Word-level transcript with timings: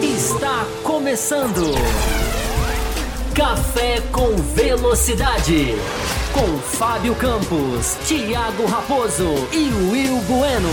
Está 0.00 0.64
começando. 0.84 1.74
Café 3.34 4.00
com 4.12 4.36
Velocidade. 4.54 5.74
Com 6.32 6.58
Fábio 6.58 7.16
Campos, 7.16 7.96
Thiago 8.06 8.64
Raposo 8.66 9.34
e 9.52 9.68
Will 9.90 10.20
Bueno. 10.20 10.70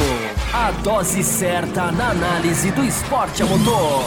A 0.53 0.69
dose 0.83 1.23
certa 1.23 1.91
na 1.91 2.11
análise 2.11 2.69
do 2.69 2.83
esporte 2.83 3.41
a 3.41 3.47
motor. 3.47 4.03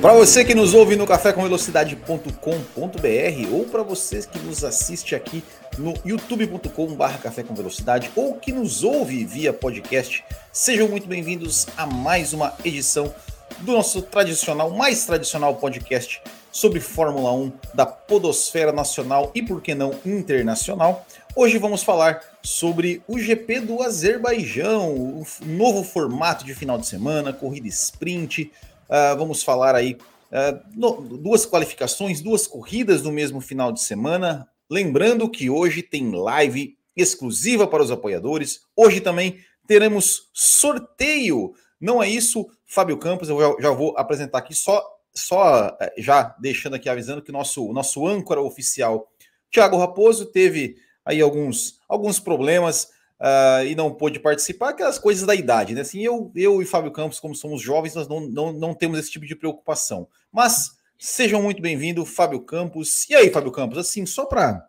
Para 0.00 0.14
você 0.14 0.44
que 0.44 0.54
nos 0.54 0.74
ouve 0.74 0.94
no 0.94 1.08
cafécomvelocidade.com.br 1.08 3.52
ou 3.52 3.64
para 3.64 3.82
vocês 3.82 4.26
que 4.26 4.38
nos 4.38 4.62
assiste 4.62 5.16
aqui 5.16 5.42
no 5.78 5.94
youtube.com.br 6.04 7.18
Café 7.22 7.42
com 7.42 7.54
Velocidade 7.54 8.10
ou 8.16 8.34
que 8.34 8.52
nos 8.52 8.82
ouve 8.82 9.24
via 9.24 9.52
podcast, 9.52 10.24
sejam 10.52 10.88
muito 10.88 11.06
bem-vindos 11.06 11.66
a 11.76 11.86
mais 11.86 12.32
uma 12.32 12.54
edição 12.64 13.14
do 13.60 13.72
nosso 13.72 14.02
tradicional, 14.02 14.70
mais 14.70 15.06
tradicional 15.06 15.54
podcast 15.56 16.20
sobre 16.50 16.80
Fórmula 16.80 17.32
1 17.32 17.52
da 17.74 17.86
Podosfera 17.86 18.72
Nacional 18.72 19.30
e, 19.34 19.42
por 19.42 19.62
que 19.62 19.74
não, 19.74 19.94
internacional. 20.04 21.06
Hoje 21.36 21.58
vamos 21.58 21.82
falar 21.82 22.20
sobre 22.42 23.00
o 23.06 23.18
GP 23.18 23.60
do 23.60 23.82
Azerbaijão, 23.82 24.92
o 24.92 25.26
novo 25.44 25.84
formato 25.84 26.44
de 26.44 26.54
final 26.54 26.78
de 26.78 26.86
semana, 26.86 27.32
corrida 27.32 27.68
sprint. 27.68 28.50
Uh, 28.88 29.16
vamos 29.16 29.42
falar 29.42 29.76
aí 29.76 29.96
uh, 30.32 30.60
no, 30.74 31.00
duas 31.00 31.46
qualificações, 31.46 32.20
duas 32.20 32.46
corridas 32.46 33.02
no 33.02 33.12
mesmo 33.12 33.40
final 33.40 33.70
de 33.70 33.80
semana. 33.80 34.48
Lembrando 34.70 35.30
que 35.30 35.48
hoje 35.48 35.82
tem 35.82 36.10
live 36.10 36.76
exclusiva 36.96 37.66
para 37.66 37.82
os 37.82 37.90
apoiadores. 37.90 38.60
Hoje 38.76 39.00
também 39.00 39.38
teremos 39.66 40.28
sorteio. 40.32 41.52
Não 41.80 42.02
é 42.02 42.08
isso, 42.08 42.46
Fábio 42.66 42.98
Campos, 42.98 43.28
eu 43.28 43.40
já, 43.40 43.62
já 43.62 43.70
vou 43.70 43.96
apresentar 43.96 44.38
aqui 44.38 44.54
só 44.54 44.84
só 45.14 45.76
eh, 45.80 45.94
já 45.98 46.36
deixando 46.38 46.74
aqui 46.74 46.88
avisando 46.88 47.22
que 47.22 47.32
nosso 47.32 47.72
nosso 47.72 48.06
âncora 48.06 48.40
oficial 48.40 49.10
Thiago 49.50 49.76
Raposo 49.76 50.26
teve 50.26 50.76
aí 51.04 51.20
alguns 51.20 51.80
alguns 51.88 52.20
problemas 52.20 52.90
uh, 53.20 53.64
e 53.66 53.74
não 53.74 53.92
pôde 53.92 54.20
participar, 54.20 54.70
aquelas 54.70 54.98
coisas 54.98 55.26
da 55.26 55.34
idade, 55.34 55.74
né? 55.74 55.82
Assim, 55.82 56.00
eu, 56.00 56.30
eu 56.34 56.62
e 56.62 56.64
Fábio 56.66 56.92
Campos, 56.92 57.20
como 57.20 57.34
somos 57.34 57.60
jovens, 57.60 57.94
nós 57.94 58.08
não, 58.08 58.20
não, 58.20 58.52
não 58.52 58.74
temos 58.74 58.98
esse 58.98 59.10
tipo 59.10 59.26
de 59.26 59.36
preocupação. 59.36 60.08
Mas 60.32 60.77
sejam 60.98 61.40
muito 61.40 61.62
bem-vindos, 61.62 62.08
Fábio 62.10 62.40
Campos. 62.40 63.08
E 63.08 63.14
aí, 63.14 63.30
Fábio 63.30 63.52
Campos, 63.52 63.78
assim, 63.78 64.04
só 64.04 64.26
para 64.26 64.66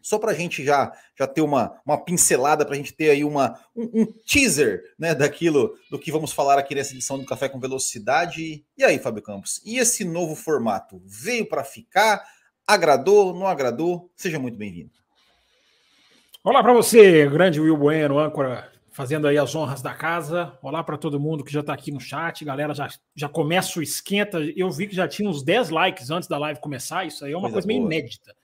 só 0.00 0.20
para 0.20 0.30
a 0.30 0.34
gente 0.34 0.64
já, 0.64 0.92
já 1.18 1.26
ter 1.26 1.40
uma, 1.40 1.80
uma 1.84 1.98
pincelada, 1.98 2.64
para 2.64 2.74
a 2.74 2.76
gente 2.76 2.92
ter 2.92 3.10
aí 3.10 3.24
uma, 3.24 3.58
um, 3.74 4.02
um, 4.02 4.06
teaser 4.24 4.84
né, 4.96 5.16
daquilo 5.16 5.76
do 5.90 5.98
que 5.98 6.12
vamos 6.12 6.30
falar 6.32 6.60
aqui 6.60 6.76
nessa 6.76 6.92
edição 6.92 7.18
do 7.18 7.26
Café 7.26 7.48
com 7.48 7.58
Velocidade. 7.58 8.64
E 8.78 8.84
aí, 8.84 9.00
Fábio 9.00 9.20
Campos, 9.20 9.60
e 9.64 9.78
esse 9.78 10.04
novo 10.04 10.36
formato 10.36 11.02
veio 11.04 11.44
para 11.48 11.64
ficar? 11.64 12.24
Agradou? 12.64 13.34
Não 13.34 13.48
agradou? 13.48 14.08
Seja 14.14 14.38
muito 14.38 14.56
bem-vindo. 14.56 14.92
Olá 16.44 16.62
para 16.62 16.72
você, 16.72 17.28
grande 17.28 17.60
Will 17.60 17.76
Bueno, 17.76 18.20
âncora, 18.20 18.70
fazendo 18.96 19.28
aí 19.28 19.36
as 19.36 19.54
honras 19.54 19.82
da 19.82 19.92
casa. 19.92 20.58
Olá 20.62 20.82
para 20.82 20.96
todo 20.96 21.20
mundo 21.20 21.44
que 21.44 21.52
já 21.52 21.60
está 21.60 21.74
aqui 21.74 21.92
no 21.92 22.00
chat. 22.00 22.42
Galera, 22.46 22.72
já, 22.72 22.88
já 23.14 23.28
começa 23.28 23.78
o 23.78 23.82
esquenta. 23.82 24.38
Eu 24.56 24.70
vi 24.70 24.86
que 24.86 24.96
já 24.96 25.06
tinha 25.06 25.28
uns 25.28 25.42
10 25.42 25.68
likes 25.68 26.10
antes 26.10 26.26
da 26.26 26.38
live 26.38 26.60
começar. 26.60 27.04
Isso 27.04 27.22
aí 27.22 27.32
é 27.32 27.36
uma 27.36 27.42
coisa, 27.42 27.56
coisa 27.56 27.68
meio 27.68 27.84
inédita. 27.84 28.34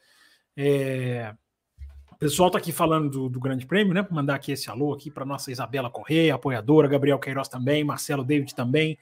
É... 0.55 1.35
O 2.11 2.17
pessoal 2.17 2.49
está 2.49 2.59
aqui 2.59 2.71
falando 2.71 3.09
do, 3.09 3.29
do, 3.31 3.41
Grande 3.41 3.65
Prêmio, 3.65 3.95
né? 3.95 4.03
Vou 4.03 4.13
mandar 4.13 4.35
aqui 4.35 4.53
esse 4.53 4.69
alô 4.69 4.93
aqui 4.93 5.11
para 5.11 5.25
nossa 5.25 5.51
Isabela 5.51 5.89
Correia, 5.89 6.35
apoiadora, 6.35 6.87
Gabriel 6.87 7.19
Queiroz 7.19 7.49
também, 7.49 7.83
Marcelo 7.83 8.23
David 8.23 8.55
também. 8.55 8.99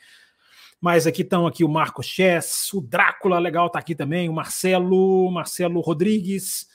Mas 0.80 1.04
aqui 1.04 1.22
estão 1.22 1.48
aqui 1.48 1.64
o 1.64 1.68
Marco 1.68 2.00
Chess, 2.00 2.72
o 2.72 2.80
Drácula, 2.80 3.40
legal, 3.40 3.68
tá 3.68 3.80
aqui 3.80 3.96
também, 3.96 4.28
o 4.28 4.32
Marcelo, 4.32 5.28
Marcelo 5.32 5.80
Rodrigues, 5.80 6.68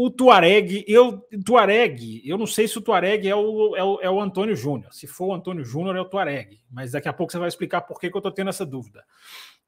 o 0.00 0.10
Tuareg, 0.10 0.84
eu, 0.86 1.26
Tuareg, 1.44 2.22
eu 2.24 2.38
não 2.38 2.46
sei 2.46 2.68
se 2.68 2.78
o 2.78 2.80
Tuareg 2.80 3.26
é 3.26 3.34
o, 3.34 3.74
é 3.74 3.82
o, 3.82 4.00
é 4.00 4.08
o 4.08 4.20
Antônio 4.20 4.54
Júnior. 4.54 4.94
Se 4.94 5.08
for 5.08 5.26
o 5.26 5.34
Antônio 5.34 5.64
Júnior, 5.64 5.96
é 5.96 6.00
o 6.00 6.04
Tuareg. 6.04 6.60
Mas 6.70 6.92
daqui 6.92 7.08
a 7.08 7.12
pouco 7.12 7.32
você 7.32 7.38
vai 7.40 7.48
explicar 7.48 7.80
por 7.80 7.98
que, 7.98 8.08
que 8.08 8.16
eu 8.16 8.20
estou 8.20 8.30
tendo 8.30 8.48
essa 8.48 8.64
dúvida. 8.64 9.04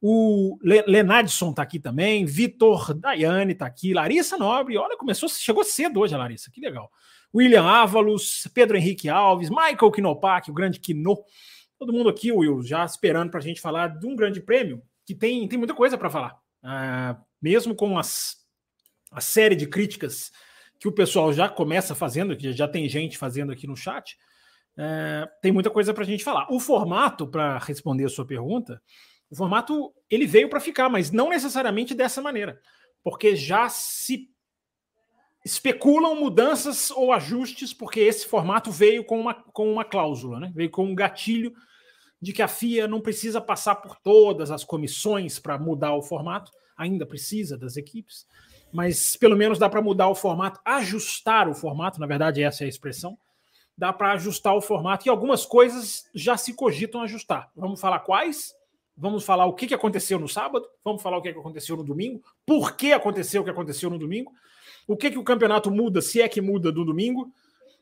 O 0.00 0.56
Le, 0.62 0.84
Lenadson 0.86 1.50
está 1.50 1.62
aqui 1.62 1.80
também, 1.80 2.24
Vitor 2.24 2.94
Daiane 2.94 3.54
está 3.54 3.66
aqui, 3.66 3.92
Larissa 3.92 4.38
Nobre, 4.38 4.78
olha, 4.78 4.96
começou, 4.96 5.28
chegou 5.28 5.64
cedo 5.64 5.98
hoje 5.98 6.14
a 6.14 6.18
Larissa, 6.18 6.48
que 6.48 6.60
legal. 6.60 6.92
William 7.34 7.64
Ávalos, 7.64 8.48
Pedro 8.54 8.76
Henrique 8.76 9.08
Alves, 9.08 9.50
Michael 9.50 9.90
Kinopak, 9.90 10.48
o 10.48 10.54
grande 10.54 10.78
Kino. 10.78 11.24
Todo 11.76 11.92
mundo 11.92 12.08
aqui, 12.08 12.30
Will, 12.30 12.62
já 12.62 12.84
esperando 12.84 13.32
para 13.32 13.40
a 13.40 13.42
gente 13.42 13.60
falar 13.60 13.98
de 13.98 14.06
um 14.06 14.14
grande 14.14 14.40
prêmio 14.40 14.80
que 15.04 15.12
tem, 15.12 15.48
tem 15.48 15.58
muita 15.58 15.74
coisa 15.74 15.98
para 15.98 16.08
falar. 16.08 16.38
Uh, 16.62 17.20
mesmo 17.42 17.74
com 17.74 17.98
as 17.98 18.39
a 19.10 19.20
série 19.20 19.56
de 19.56 19.66
críticas 19.66 20.30
que 20.78 20.88
o 20.88 20.92
pessoal 20.92 21.32
já 21.32 21.48
começa 21.48 21.94
fazendo, 21.94 22.36
que 22.36 22.52
já 22.52 22.66
tem 22.66 22.88
gente 22.88 23.18
fazendo 23.18 23.52
aqui 23.52 23.66
no 23.66 23.76
chat, 23.76 24.16
é, 24.76 25.28
tem 25.42 25.52
muita 25.52 25.68
coisa 25.68 25.92
para 25.92 26.04
a 26.04 26.06
gente 26.06 26.24
falar. 26.24 26.46
O 26.50 26.58
formato, 26.58 27.26
para 27.26 27.58
responder 27.58 28.06
a 28.06 28.08
sua 28.08 28.26
pergunta, 28.26 28.80
o 29.28 29.36
formato 29.36 29.92
ele 30.08 30.26
veio 30.26 30.48
para 30.48 30.60
ficar, 30.60 30.88
mas 30.88 31.10
não 31.10 31.28
necessariamente 31.28 31.94
dessa 31.94 32.22
maneira, 32.22 32.60
porque 33.02 33.36
já 33.36 33.68
se 33.68 34.30
especulam 35.44 36.14
mudanças 36.14 36.90
ou 36.90 37.12
ajustes, 37.12 37.72
porque 37.72 38.00
esse 38.00 38.26
formato 38.26 38.70
veio 38.70 39.04
com 39.04 39.20
uma, 39.20 39.34
com 39.34 39.70
uma 39.70 39.84
cláusula, 39.84 40.40
né? 40.40 40.52
veio 40.54 40.70
com 40.70 40.84
um 40.84 40.94
gatilho 40.94 41.52
de 42.20 42.32
que 42.32 42.42
a 42.42 42.48
FIA 42.48 42.86
não 42.86 43.00
precisa 43.00 43.40
passar 43.40 43.76
por 43.76 43.96
todas 43.96 44.50
as 44.50 44.64
comissões 44.64 45.38
para 45.38 45.58
mudar 45.58 45.94
o 45.94 46.02
formato, 46.02 46.50
ainda 46.76 47.06
precisa 47.06 47.56
das 47.56 47.76
equipes 47.76 48.26
mas 48.72 49.16
pelo 49.16 49.36
menos 49.36 49.58
dá 49.58 49.68
para 49.68 49.82
mudar 49.82 50.08
o 50.08 50.14
formato, 50.14 50.60
ajustar 50.64 51.48
o 51.48 51.54
formato, 51.54 52.00
na 52.00 52.06
verdade, 52.06 52.42
essa 52.42 52.64
é 52.64 52.66
a 52.66 52.68
expressão. 52.68 53.18
Dá 53.76 53.92
para 53.92 54.12
ajustar 54.12 54.54
o 54.54 54.60
formato 54.60 55.06
e 55.06 55.10
algumas 55.10 55.46
coisas 55.46 56.08
já 56.14 56.36
se 56.36 56.54
cogitam 56.54 57.02
ajustar. 57.02 57.50
Vamos 57.56 57.80
falar 57.80 58.00
quais? 58.00 58.54
Vamos 58.96 59.24
falar 59.24 59.46
o 59.46 59.54
que, 59.54 59.72
aconteceu 59.74 60.18
no 60.18 60.28
sábado, 60.28 60.66
vamos 60.84 61.00
falar 61.00 61.16
o 61.16 61.22
que, 61.22 61.32
que 61.32 61.38
aconteceu 61.38 61.74
no 61.76 61.82
domingo, 61.82 62.22
por 62.44 62.76
que 62.76 62.92
aconteceu 62.92 63.40
o 63.40 63.44
que 63.44 63.50
aconteceu 63.50 63.88
no 63.88 63.98
domingo, 63.98 64.30
o 64.86 64.94
que, 64.94 65.10
que 65.10 65.18
o 65.18 65.24
campeonato 65.24 65.70
muda, 65.70 66.02
se 66.02 66.20
é 66.20 66.28
que 66.28 66.40
muda 66.40 66.70
do 66.70 66.84
domingo. 66.84 67.32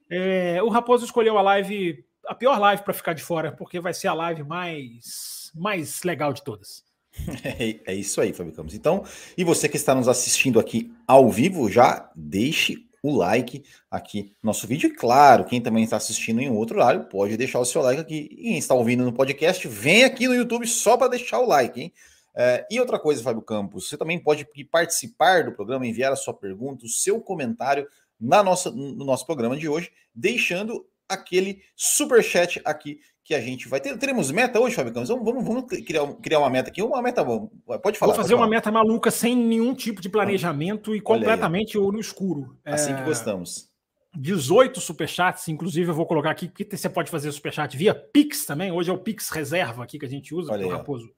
É, 0.08 0.62
o 0.62 0.68
Raposo 0.68 1.04
escolheu 1.04 1.36
a 1.36 1.42
live, 1.42 2.04
a 2.24 2.34
pior 2.36 2.58
live 2.60 2.84
para 2.84 2.94
ficar 2.94 3.14
de 3.14 3.22
fora, 3.22 3.50
porque 3.50 3.80
vai 3.80 3.92
ser 3.92 4.06
a 4.06 4.14
live 4.14 4.44
mais, 4.44 5.50
mais 5.56 6.04
legal 6.04 6.32
de 6.32 6.44
todas. 6.44 6.84
É, 7.44 7.92
é, 7.92 7.94
isso 7.94 8.20
aí, 8.20 8.32
Fábio 8.32 8.52
Campos. 8.52 8.74
Então, 8.74 9.04
e 9.36 9.44
você 9.44 9.68
que 9.68 9.76
está 9.76 9.94
nos 9.94 10.08
assistindo 10.08 10.58
aqui 10.58 10.92
ao 11.06 11.30
vivo, 11.30 11.70
já 11.70 12.10
deixe 12.14 12.88
o 13.02 13.16
like 13.16 13.62
aqui 13.90 14.32
no 14.42 14.48
nosso 14.48 14.66
vídeo. 14.66 14.88
E 14.88 14.94
claro, 14.94 15.44
quem 15.44 15.60
também 15.60 15.84
está 15.84 15.96
assistindo 15.96 16.40
em 16.40 16.50
outro 16.50 16.76
horário, 16.76 17.04
pode 17.04 17.36
deixar 17.36 17.60
o 17.60 17.64
seu 17.64 17.82
like 17.82 18.00
aqui. 18.00 18.28
E 18.32 18.42
quem 18.42 18.58
está 18.58 18.74
ouvindo 18.74 19.04
no 19.04 19.12
podcast, 19.12 19.66
vem 19.68 20.04
aqui 20.04 20.26
no 20.26 20.34
YouTube 20.34 20.66
só 20.66 20.96
para 20.96 21.08
deixar 21.08 21.38
o 21.40 21.46
like, 21.46 21.80
hein? 21.80 21.92
É, 22.36 22.66
e 22.70 22.78
outra 22.78 22.98
coisa, 22.98 23.22
Fábio 23.22 23.42
Campos, 23.42 23.88
você 23.88 23.96
também 23.96 24.18
pode 24.18 24.46
participar 24.70 25.44
do 25.44 25.52
programa, 25.52 25.86
enviar 25.86 26.12
a 26.12 26.16
sua 26.16 26.34
pergunta, 26.34 26.84
o 26.84 26.88
seu 26.88 27.20
comentário 27.20 27.86
na 28.20 28.42
nossa, 28.42 28.70
no 28.70 29.04
nosso 29.04 29.26
programa 29.26 29.56
de 29.56 29.68
hoje, 29.68 29.90
deixando 30.14 30.86
aquele 31.08 31.62
super 31.74 32.22
chat 32.22 32.60
aqui 32.64 33.00
que 33.28 33.34
a 33.34 33.40
gente 33.42 33.68
vai 33.68 33.78
ter. 33.78 33.94
Teremos 33.98 34.30
meta 34.30 34.58
hoje, 34.58 34.74
Fábio 34.74 34.90
Campos? 34.90 35.10
Vamos, 35.10 35.22
vamos, 35.22 35.44
vamos 35.44 35.64
criar, 35.66 36.06
criar 36.14 36.38
uma 36.38 36.48
meta 36.48 36.70
aqui. 36.70 36.82
Uma 36.82 37.02
meta, 37.02 37.22
pode 37.22 37.98
falar. 37.98 38.14
Vou 38.14 38.22
fazer 38.22 38.34
falar. 38.34 38.46
uma 38.46 38.48
meta 38.48 38.72
maluca 38.72 39.10
sem 39.10 39.36
nenhum 39.36 39.74
tipo 39.74 40.00
de 40.00 40.08
planejamento 40.08 40.96
e 40.96 41.00
completamente 41.00 41.76
no 41.76 42.00
escuro. 42.00 42.56
Assim 42.64 42.94
é... 42.94 42.96
que 42.96 43.02
gostamos. 43.02 43.68
18 44.16 44.80
superchats, 44.80 45.46
inclusive 45.48 45.90
eu 45.90 45.94
vou 45.94 46.06
colocar 46.06 46.30
aqui, 46.30 46.48
porque 46.48 46.74
você 46.74 46.88
pode 46.88 47.10
fazer 47.10 47.30
superchat 47.30 47.76
via 47.76 47.94
Pix 47.94 48.46
também. 48.46 48.72
Hoje 48.72 48.88
é 48.88 48.94
o 48.94 48.98
Pix 48.98 49.28
reserva 49.28 49.84
aqui 49.84 49.98
que 49.98 50.06
a 50.06 50.08
gente 50.08 50.34
usa, 50.34 50.50
Olha 50.50 50.60
porque 50.60 50.72
aí, 50.72 50.74
o 50.74 50.78
Raposo, 50.78 51.10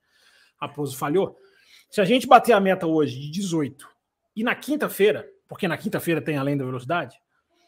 Raposo 0.61 0.97
falhou. 0.97 1.37
Se 1.89 2.01
a 2.01 2.05
gente 2.05 2.27
bater 2.27 2.53
a 2.55 2.61
meta 2.61 2.89
hoje 2.89 3.21
de 3.21 3.31
18 3.31 3.87
e 4.35 4.43
na 4.43 4.57
quinta-feira, 4.57 5.29
porque 5.49 5.69
na 5.69 5.79
quinta-feira 5.79 6.21
tem 6.21 6.37
além 6.37 6.57
da 6.57 6.65
velocidade, 6.65 7.17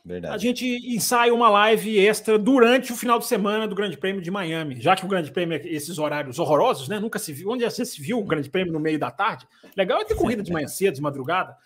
Verdade. 0.04 0.34
A 0.34 0.38
gente 0.38 0.66
ensaia 0.94 1.32
uma 1.32 1.48
live 1.48 1.98
extra 1.98 2.36
durante 2.36 2.92
o 2.92 2.96
final 2.96 3.18
de 3.18 3.26
semana 3.26 3.68
do 3.68 3.74
Grande 3.74 3.96
Prêmio 3.96 4.20
de 4.20 4.30
Miami, 4.30 4.80
já 4.80 4.96
que 4.96 5.04
o 5.04 5.08
Grande 5.08 5.30
Prêmio 5.30 5.56
é 5.56 5.66
esses 5.68 5.98
horários 5.98 6.38
horrorosos, 6.38 6.88
né? 6.88 6.98
Nunca 6.98 7.18
se 7.18 7.32
viu. 7.32 7.50
Onde 7.50 7.64
você 7.64 7.84
se 7.84 8.00
viu 8.02 8.18
o 8.18 8.24
Grande 8.24 8.50
Prêmio 8.50 8.72
no 8.72 8.80
meio 8.80 8.98
da 8.98 9.10
tarde? 9.10 9.46
Legal 9.76 10.00
é 10.00 10.04
ter 10.04 10.14
corrida 10.16 10.42
de 10.42 10.50
manhã 10.52 10.66
cedo, 10.66 10.94
de 10.94 11.02
madrugada. 11.02 11.56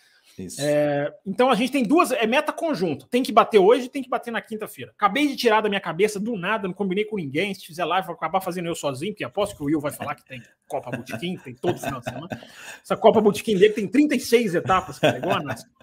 É, 0.58 1.14
então 1.24 1.50
a 1.50 1.54
gente 1.54 1.72
tem 1.72 1.82
duas, 1.82 2.10
é 2.12 2.26
meta 2.26 2.52
conjunta. 2.52 3.06
Tem 3.10 3.22
que 3.22 3.32
bater 3.32 3.58
hoje, 3.58 3.88
tem 3.88 4.02
que 4.02 4.08
bater 4.08 4.30
na 4.30 4.42
quinta-feira. 4.42 4.92
Acabei 4.92 5.26
de 5.26 5.36
tirar 5.36 5.62
da 5.62 5.68
minha 5.68 5.80
cabeça 5.80 6.20
do 6.20 6.36
nada, 6.36 6.68
não 6.68 6.74
combinei 6.74 7.04
com 7.04 7.16
ninguém. 7.16 7.54
Se 7.54 7.64
fizer 7.64 7.84
live, 7.84 8.06
vou 8.06 8.16
acabar 8.16 8.42
fazendo 8.42 8.66
eu 8.66 8.74
sozinho, 8.74 9.12
porque 9.12 9.24
aposto 9.24 9.56
que 9.56 9.62
o 9.62 9.66
Will 9.66 9.80
vai 9.80 9.92
falar 9.92 10.14
que 10.14 10.26
tem 10.26 10.42
Copa 10.68 10.90
Botequim, 10.90 11.38
tem 11.38 11.54
todo 11.54 11.78
final 11.78 12.00
de 12.00 12.04
semana. 12.04 12.28
Essa 12.82 12.96
Copa 12.96 13.20
Botequim 13.20 13.56
dele 13.56 13.72
tem 13.72 13.88
36 13.88 14.56
etapas, 14.56 14.98
cara, 14.98 15.16
igual 15.16 15.36
a 15.36 15.42
nossa. 15.42 15.66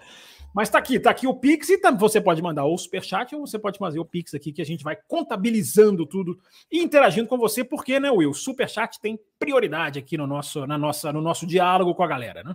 Mas 0.54 0.70
tá 0.70 0.78
aqui, 0.78 1.00
tá 1.00 1.10
aqui 1.10 1.26
o 1.26 1.34
Pix 1.34 1.68
e 1.68 1.80
você 1.98 2.20
pode 2.20 2.40
mandar 2.40 2.64
o 2.64 2.78
Superchat 2.78 3.34
ou 3.34 3.44
você 3.44 3.58
pode 3.58 3.76
fazer 3.76 3.98
o 3.98 4.04
Pix 4.04 4.34
aqui 4.34 4.52
que 4.52 4.62
a 4.62 4.64
gente 4.64 4.84
vai 4.84 4.96
contabilizando 5.08 6.06
tudo 6.06 6.38
e 6.70 6.80
interagindo 6.80 7.26
com 7.26 7.36
você, 7.36 7.64
porque, 7.64 7.98
né, 7.98 8.08
Will? 8.08 8.30
O 8.30 8.34
Superchat 8.34 9.00
tem 9.00 9.18
prioridade 9.36 9.98
aqui 9.98 10.16
no 10.16 10.28
nosso, 10.28 10.64
na 10.64 10.78
nossa, 10.78 11.12
no 11.12 11.20
nosso 11.20 11.44
diálogo 11.44 11.92
com 11.92 12.04
a 12.04 12.06
galera, 12.06 12.44
né? 12.44 12.54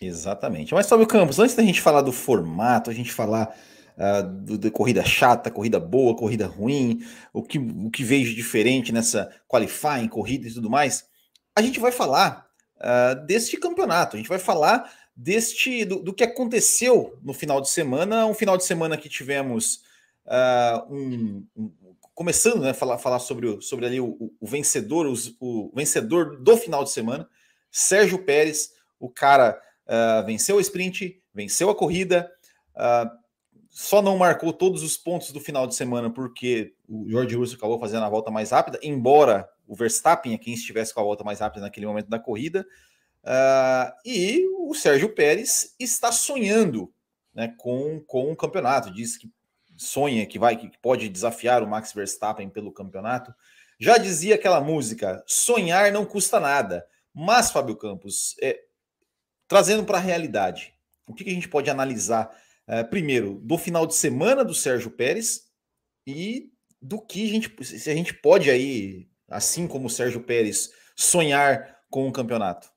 Exatamente. 0.00 0.74
Mas, 0.74 0.88
Fábio 0.88 1.06
Campos, 1.06 1.38
antes 1.38 1.54
da 1.54 1.62
gente 1.62 1.80
falar 1.80 2.02
do 2.02 2.12
formato, 2.12 2.90
a 2.90 2.94
gente 2.94 3.12
falar 3.12 3.54
uh, 3.96 4.22
do, 4.22 4.58
da 4.58 4.70
corrida 4.70 5.04
chata, 5.04 5.50
corrida 5.50 5.78
boa, 5.78 6.16
corrida 6.16 6.46
ruim, 6.46 7.04
o 7.32 7.42
que, 7.42 7.58
o 7.58 7.88
que 7.90 8.02
veio 8.02 8.24
de 8.24 8.34
diferente 8.34 8.92
nessa 8.92 9.30
qualifying, 9.46 10.08
corrida 10.08 10.48
e 10.48 10.52
tudo 10.52 10.68
mais, 10.68 11.04
a 11.54 11.62
gente 11.62 11.78
vai 11.78 11.92
falar 11.92 12.46
uh, 12.78 13.26
deste 13.26 13.56
campeonato, 13.56 14.16
a 14.16 14.18
gente 14.18 14.28
vai 14.28 14.40
falar 14.40 14.90
deste 15.20 15.84
do, 15.84 16.00
do, 16.00 16.14
que 16.14 16.22
aconteceu 16.22 17.18
no 17.24 17.34
final 17.34 17.60
de 17.60 17.68
semana, 17.68 18.24
um 18.24 18.34
final 18.34 18.56
de 18.56 18.64
semana 18.64 18.96
que 18.96 19.08
tivemos 19.08 19.82
uh, 20.24 20.94
um, 20.94 21.44
um, 21.56 21.72
começando, 22.14 22.60
né, 22.60 22.72
falar, 22.72 22.98
falar 22.98 23.18
sobre, 23.18 23.48
o, 23.48 23.60
sobre 23.60 23.84
ali 23.84 24.00
o, 24.00 24.32
o 24.40 24.46
vencedor, 24.46 25.12
o 25.40 25.72
vencedor 25.74 26.40
do 26.40 26.56
final 26.56 26.84
de 26.84 26.90
semana, 26.90 27.28
Sérgio 27.68 28.24
Pérez, 28.24 28.74
o 29.00 29.10
cara 29.10 29.60
uh, 29.88 30.24
venceu 30.24 30.54
o 30.54 30.60
sprint, 30.60 31.20
venceu 31.34 31.68
a 31.68 31.74
corrida, 31.74 32.30
uh, 32.76 33.10
só 33.68 34.00
não 34.00 34.16
marcou 34.16 34.52
todos 34.52 34.84
os 34.84 34.96
pontos 34.96 35.32
do 35.32 35.40
final 35.40 35.66
de 35.66 35.74
semana 35.74 36.08
porque 36.10 36.74
o 36.88 37.08
George 37.10 37.34
Russell 37.34 37.58
acabou 37.58 37.80
fazendo 37.80 38.04
a 38.04 38.08
volta 38.08 38.30
mais 38.30 38.52
rápida, 38.52 38.78
embora 38.84 39.48
o 39.66 39.74
Verstappen 39.74 40.32
é 40.32 40.38
quem 40.38 40.54
estivesse 40.54 40.94
com 40.94 41.00
a 41.00 41.04
volta 41.04 41.24
mais 41.24 41.40
rápida 41.40 41.62
naquele 41.62 41.86
momento 41.86 42.08
da 42.08 42.20
corrida. 42.20 42.64
Uh, 43.28 43.92
e 44.06 44.48
o 44.56 44.72
Sérgio 44.74 45.14
Pérez 45.14 45.74
está 45.78 46.10
sonhando 46.10 46.90
né, 47.34 47.54
com, 47.58 48.00
com 48.06 48.32
o 48.32 48.36
campeonato. 48.36 48.90
Diz 48.90 49.18
que 49.18 49.30
sonha 49.76 50.26
que 50.26 50.38
vai 50.38 50.56
que 50.56 50.70
pode 50.80 51.10
desafiar 51.10 51.62
o 51.62 51.68
Max 51.68 51.92
Verstappen 51.92 52.48
pelo 52.48 52.72
campeonato. 52.72 53.34
Já 53.78 53.98
dizia 53.98 54.34
aquela 54.34 54.62
música: 54.62 55.22
sonhar 55.26 55.92
não 55.92 56.06
custa 56.06 56.40
nada. 56.40 56.86
Mas, 57.14 57.50
Fábio 57.50 57.76
Campos, 57.76 58.34
é, 58.40 58.58
trazendo 59.46 59.84
para 59.84 59.98
a 59.98 60.00
realidade, 60.00 60.72
o 61.06 61.12
que, 61.12 61.24
que, 61.24 61.30
a 61.30 61.34
gente 61.34 61.48
pode 61.48 61.68
analisar 61.68 62.30
é, 62.66 62.82
primeiro 62.82 63.40
do 63.42 63.58
final 63.58 63.86
de 63.86 63.94
semana 63.94 64.44
do 64.44 64.54
Sérgio 64.54 64.90
Pérez 64.90 65.48
e 66.06 66.50
do 66.80 67.00
que 67.00 67.24
a 67.24 67.28
gente, 67.28 67.64
se 67.64 67.90
a 67.90 67.94
gente 67.94 68.14
pode 68.14 68.50
aí, 68.50 69.08
assim 69.28 69.66
como 69.66 69.88
o 69.88 69.90
Sérgio 69.90 70.22
Pérez, 70.22 70.70
sonhar 70.96 71.78
com 71.90 72.08
o 72.08 72.12
campeonato. 72.12 72.70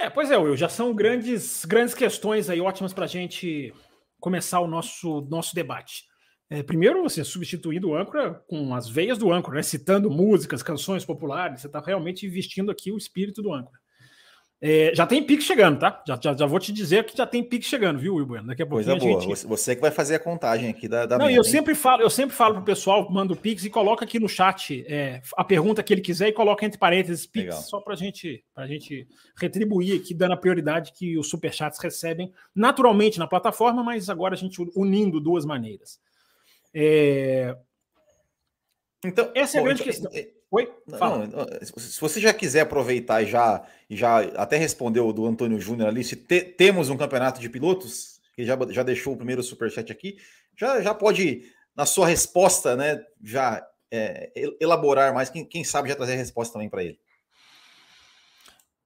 É, 0.00 0.08
pois 0.08 0.30
é, 0.30 0.38
Will, 0.38 0.56
já 0.56 0.68
são 0.68 0.94
grandes, 0.94 1.62
grandes 1.66 1.94
questões 1.94 2.48
aí 2.48 2.58
ótimas 2.58 2.94
para 2.94 3.04
a 3.04 3.06
gente 3.06 3.70
começar 4.18 4.58
o 4.60 4.66
nosso, 4.66 5.20
nosso 5.28 5.54
debate. 5.54 6.04
É, 6.48 6.62
primeiro, 6.62 7.02
você 7.02 7.22
substituindo 7.22 7.90
o 7.90 7.94
âncora 7.94 8.42
com 8.48 8.74
as 8.74 8.88
veias 8.88 9.18
do 9.18 9.30
âncora, 9.30 9.56
né? 9.56 9.62
citando 9.62 10.10
músicas, 10.10 10.62
canções 10.62 11.04
populares, 11.04 11.60
você 11.60 11.66
está 11.66 11.80
realmente 11.80 12.26
vestindo 12.30 12.70
aqui 12.70 12.90
o 12.90 12.96
espírito 12.96 13.42
do 13.42 13.52
âncora. 13.52 13.78
É, 14.62 14.92
já 14.94 15.06
tem 15.06 15.22
pique 15.22 15.42
chegando, 15.42 15.78
tá? 15.78 16.02
Já, 16.06 16.18
já, 16.22 16.36
já, 16.36 16.44
vou 16.44 16.58
te 16.58 16.70
dizer 16.70 17.04
que 17.04 17.16
já 17.16 17.26
tem 17.26 17.42
pique 17.42 17.64
chegando, 17.64 17.98
viu, 17.98 18.16
Will 18.16 18.42
Daqui 18.44 18.62
a 18.62 18.66
pouco. 18.66 18.84
Coisa 18.84 18.94
boa. 18.94 19.20
Gente... 19.22 19.46
Você 19.46 19.74
que 19.74 19.80
vai 19.80 19.90
fazer 19.90 20.16
a 20.16 20.18
contagem 20.18 20.68
aqui 20.68 20.86
da. 20.86 21.06
da 21.06 21.16
Não, 21.16 21.30
eu 21.30 21.42
hein? 21.42 21.44
sempre 21.44 21.74
falo, 21.74 22.02
eu 22.02 22.10
sempre 22.10 22.36
falo 22.36 22.56
pro 22.56 22.64
pessoal, 22.64 23.10
manda 23.10 23.32
o 23.32 23.36
Pix 23.36 23.64
e 23.64 23.70
coloca 23.70 24.04
aqui 24.04 24.20
no 24.20 24.28
chat 24.28 24.84
é, 24.86 25.22
a 25.34 25.42
pergunta 25.42 25.82
que 25.82 25.94
ele 25.94 26.02
quiser 26.02 26.28
e 26.28 26.32
coloca 26.32 26.66
entre 26.66 26.78
parênteses 26.78 27.26
Pix, 27.26 27.46
Legal. 27.46 27.62
só 27.62 27.80
pra 27.80 27.94
gente, 27.96 28.44
pra 28.54 28.66
gente 28.66 29.08
retribuir 29.34 29.98
aqui, 29.98 30.12
dando 30.12 30.34
a 30.34 30.36
prioridade 30.36 30.92
que 30.92 31.16
os 31.16 31.30
superchats 31.30 31.80
recebem 31.80 32.30
naturalmente 32.54 33.18
na 33.18 33.26
plataforma, 33.26 33.82
mas 33.82 34.10
agora 34.10 34.34
a 34.34 34.38
gente 34.38 34.60
unindo 34.76 35.18
duas 35.20 35.46
maneiras. 35.46 35.98
É... 36.74 37.56
Então, 39.02 39.30
essa 39.34 39.56
é 39.56 39.60
a 39.60 39.64
grande 39.64 39.80
então, 39.80 40.10
questão. 40.10 40.39
Oi? 40.50 40.68
Fala. 40.98 41.26
Não, 41.28 41.46
se 41.62 42.00
você 42.00 42.20
já 42.20 42.34
quiser 42.34 42.62
aproveitar 42.62 43.22
e 43.22 43.26
já, 43.26 43.64
já 43.88 44.18
até 44.36 44.56
respondeu 44.56 45.12
do 45.12 45.24
Antônio 45.26 45.60
Júnior 45.60 45.88
ali, 45.88 46.02
se 46.02 46.16
te, 46.16 46.42
temos 46.42 46.90
um 46.90 46.96
campeonato 46.96 47.40
de 47.40 47.48
pilotos, 47.48 48.20
que 48.34 48.44
já, 48.44 48.58
já 48.70 48.82
deixou 48.82 49.14
o 49.14 49.16
primeiro 49.16 49.42
superchat 49.42 49.92
aqui, 49.92 50.16
já, 50.56 50.80
já 50.80 50.92
pode, 50.92 51.44
na 51.76 51.86
sua 51.86 52.08
resposta, 52.08 52.74
né, 52.74 53.00
já 53.22 53.64
é, 53.92 54.32
elaborar 54.60 55.14
mais, 55.14 55.30
quem, 55.30 55.44
quem 55.44 55.62
sabe 55.62 55.88
já 55.88 55.94
trazer 55.94 56.14
a 56.14 56.16
resposta 56.16 56.54
também 56.54 56.68
para 56.68 56.82
ele. 56.82 56.98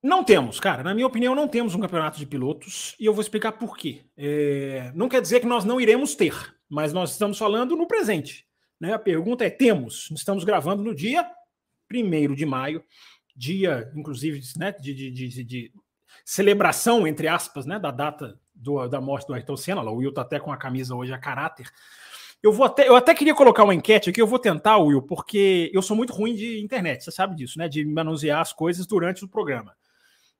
Não 0.02 0.22
temos, 0.22 0.60
cara. 0.60 0.82
Na 0.82 0.92
minha 0.92 1.06
opinião, 1.06 1.34
não 1.34 1.48
temos 1.48 1.74
um 1.74 1.80
campeonato 1.80 2.18
de 2.18 2.26
pilotos 2.26 2.94
e 3.00 3.06
eu 3.06 3.14
vou 3.14 3.22
explicar 3.22 3.52
por 3.52 3.74
quê. 3.74 4.04
É, 4.18 4.92
não 4.94 5.08
quer 5.08 5.22
dizer 5.22 5.40
que 5.40 5.46
nós 5.46 5.64
não 5.64 5.80
iremos 5.80 6.14
ter, 6.14 6.34
mas 6.68 6.92
nós 6.92 7.12
estamos 7.12 7.38
falando 7.38 7.74
no 7.74 7.86
presente. 7.86 8.46
Né? 8.78 8.92
A 8.92 8.98
pergunta 8.98 9.46
é: 9.46 9.48
temos? 9.48 10.10
Estamos 10.10 10.44
gravando 10.44 10.82
no 10.82 10.94
dia 10.94 11.26
1 11.94 12.34
de 12.34 12.46
maio, 12.46 12.82
dia, 13.34 13.90
inclusive, 13.94 14.40
né, 14.56 14.72
de, 14.72 14.94
de, 14.94 15.10
de, 15.10 15.44
de, 15.44 15.72
celebração, 16.24 17.06
entre 17.06 17.28
aspas, 17.28 17.66
né, 17.66 17.78
da 17.78 17.90
data 17.90 18.38
do, 18.54 18.86
da 18.86 19.00
morte 19.00 19.26
do 19.26 19.34
Ayrton 19.34 19.56
Senna. 19.56 19.82
O 19.82 19.96
Will 19.96 20.10
está 20.10 20.22
até 20.22 20.38
com 20.38 20.52
a 20.52 20.56
camisa 20.56 20.94
hoje 20.94 21.12
a 21.12 21.18
caráter. 21.18 21.68
Eu 22.42 22.52
vou 22.52 22.66
até, 22.66 22.86
eu 22.88 22.94
até 22.94 23.14
queria 23.14 23.34
colocar 23.34 23.64
uma 23.64 23.74
enquete 23.74 24.10
aqui, 24.10 24.20
eu 24.20 24.26
vou 24.26 24.38
tentar, 24.38 24.76
Will, 24.78 25.02
porque 25.02 25.70
eu 25.72 25.80
sou 25.82 25.96
muito 25.96 26.12
ruim 26.12 26.34
de 26.34 26.62
internet, 26.62 27.02
você 27.02 27.10
sabe 27.10 27.34
disso, 27.34 27.58
né? 27.58 27.68
De 27.68 27.84
manusear 27.84 28.40
as 28.40 28.52
coisas 28.52 28.86
durante 28.86 29.24
o 29.24 29.28
programa. 29.28 29.74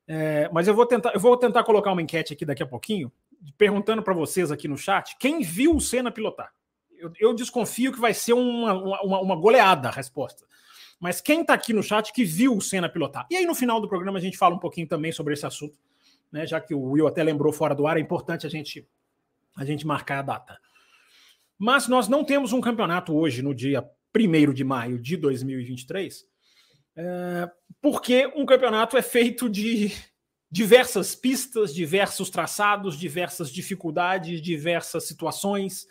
É, 0.07 0.47
mas 0.53 0.67
eu 0.67 0.75
vou 0.75 0.85
tentar, 0.85 1.13
eu 1.15 1.19
vou 1.19 1.35
tentar 1.35 1.63
colocar 1.63 1.91
uma 1.91 2.01
enquete 2.01 2.31
aqui 2.31 2.45
daqui 2.45 2.61
a 2.61 2.67
pouquinho, 2.67 3.11
perguntando 3.57 4.03
para 4.03 4.13
vocês 4.13 4.51
aqui 4.51 4.67
no 4.67 4.77
chat 4.77 5.17
quem 5.19 5.41
viu 5.41 5.75
o 5.75 5.81
Senna 5.81 6.11
pilotar. 6.11 6.51
Eu, 6.95 7.11
eu 7.19 7.33
desconfio 7.33 7.91
que 7.91 7.99
vai 7.99 8.13
ser 8.13 8.33
uma, 8.33 8.73
uma, 8.73 9.19
uma 9.19 9.35
goleada 9.35 9.89
a 9.89 9.91
resposta 9.91 10.45
mas 10.99 11.21
quem 11.21 11.41
está 11.41 11.53
aqui 11.53 11.73
no 11.73 11.83
chat 11.83 12.11
que 12.13 12.23
viu 12.23 12.55
o 12.55 12.61
Senna 12.61 12.89
pilotar. 12.89 13.27
E 13.29 13.35
aí, 13.35 13.45
no 13.45 13.55
final 13.55 13.79
do 13.81 13.87
programa, 13.87 14.17
a 14.17 14.21
gente 14.21 14.37
fala 14.37 14.55
um 14.55 14.59
pouquinho 14.59 14.87
também 14.87 15.11
sobre 15.11 15.33
esse 15.33 15.45
assunto, 15.45 15.77
né? 16.31 16.45
Já 16.45 16.59
que 16.59 16.73
o 16.73 16.81
Will 16.81 17.07
até 17.07 17.23
lembrou 17.23 17.51
fora 17.51 17.75
do 17.75 17.85
ar, 17.85 17.97
é 17.97 17.99
importante 17.99 18.47
a 18.47 18.49
gente, 18.49 18.87
a 19.55 19.65
gente 19.65 19.85
marcar 19.85 20.19
a 20.19 20.23
data. 20.23 20.59
Mas 21.57 21.87
nós 21.87 22.07
não 22.07 22.23
temos 22.23 22.53
um 22.53 22.61
campeonato 22.61 23.15
hoje, 23.15 23.41
no 23.41 23.53
dia 23.53 23.87
1 24.15 24.53
de 24.53 24.63
maio 24.63 24.99
de 24.99 25.17
2023, 25.17 26.25
é, 26.97 27.51
porque 27.81 28.27
um 28.35 28.45
campeonato 28.45 28.97
é 28.97 29.01
feito 29.01 29.49
de 29.49 29.91
diversas 30.49 31.15
pistas, 31.15 31.73
diversos 31.73 32.29
traçados, 32.29 32.97
diversas 32.97 33.49
dificuldades, 33.49 34.41
diversas 34.41 35.05
situações. 35.05 35.85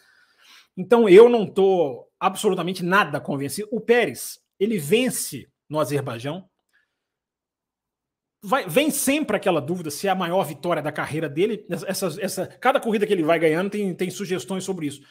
Então 0.76 1.08
eu 1.08 1.28
não 1.28 1.44
estou 1.44 2.10
absolutamente 2.18 2.82
nada 2.82 3.20
convencido. 3.20 3.68
O 3.70 3.80
Pérez, 3.80 4.40
ele 4.58 4.78
vence 4.78 5.48
no 5.68 5.80
Azerbaijão. 5.80 6.48
Vai, 8.42 8.68
vem 8.68 8.90
sempre 8.90 9.36
aquela 9.36 9.60
dúvida 9.60 9.90
se 9.90 10.06
é 10.06 10.10
a 10.10 10.14
maior 10.14 10.44
vitória 10.44 10.82
da 10.82 10.92
carreira 10.92 11.28
dele. 11.28 11.66
Essa, 11.86 12.14
essa, 12.20 12.46
cada 12.46 12.80
corrida 12.80 13.06
que 13.06 13.12
ele 13.12 13.22
vai 13.22 13.38
ganhando 13.38 13.70
tem, 13.70 13.94
tem 13.94 14.10
sugestões 14.10 14.64
sobre 14.64 14.86
isso. 14.86 15.02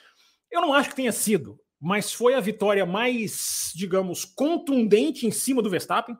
Eu 0.52 0.62
não 0.62 0.74
acho 0.74 0.90
que 0.90 0.96
tenha 0.96 1.12
sido, 1.12 1.60
mas 1.80 2.14
foi 2.14 2.36
a 2.36 2.40
vitória 2.40 2.86
mais, 2.86 3.72
digamos, 3.76 4.24
contundente 4.24 5.26
em 5.26 5.32
cima 5.32 5.62
do 5.62 5.70
Verstappen. 5.70 6.16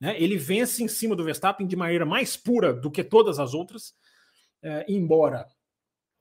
Né? 0.00 0.20
Ele 0.20 0.36
vence 0.36 0.82
em 0.82 0.88
cima 0.88 1.14
do 1.14 1.24
Verstappen 1.24 1.66
de 1.66 1.76
maneira 1.76 2.04
mais 2.04 2.36
pura 2.36 2.72
do 2.72 2.90
que 2.90 3.04
todas 3.04 3.38
as 3.38 3.54
outras, 3.54 3.94
é, 4.62 4.84
embora 4.88 5.46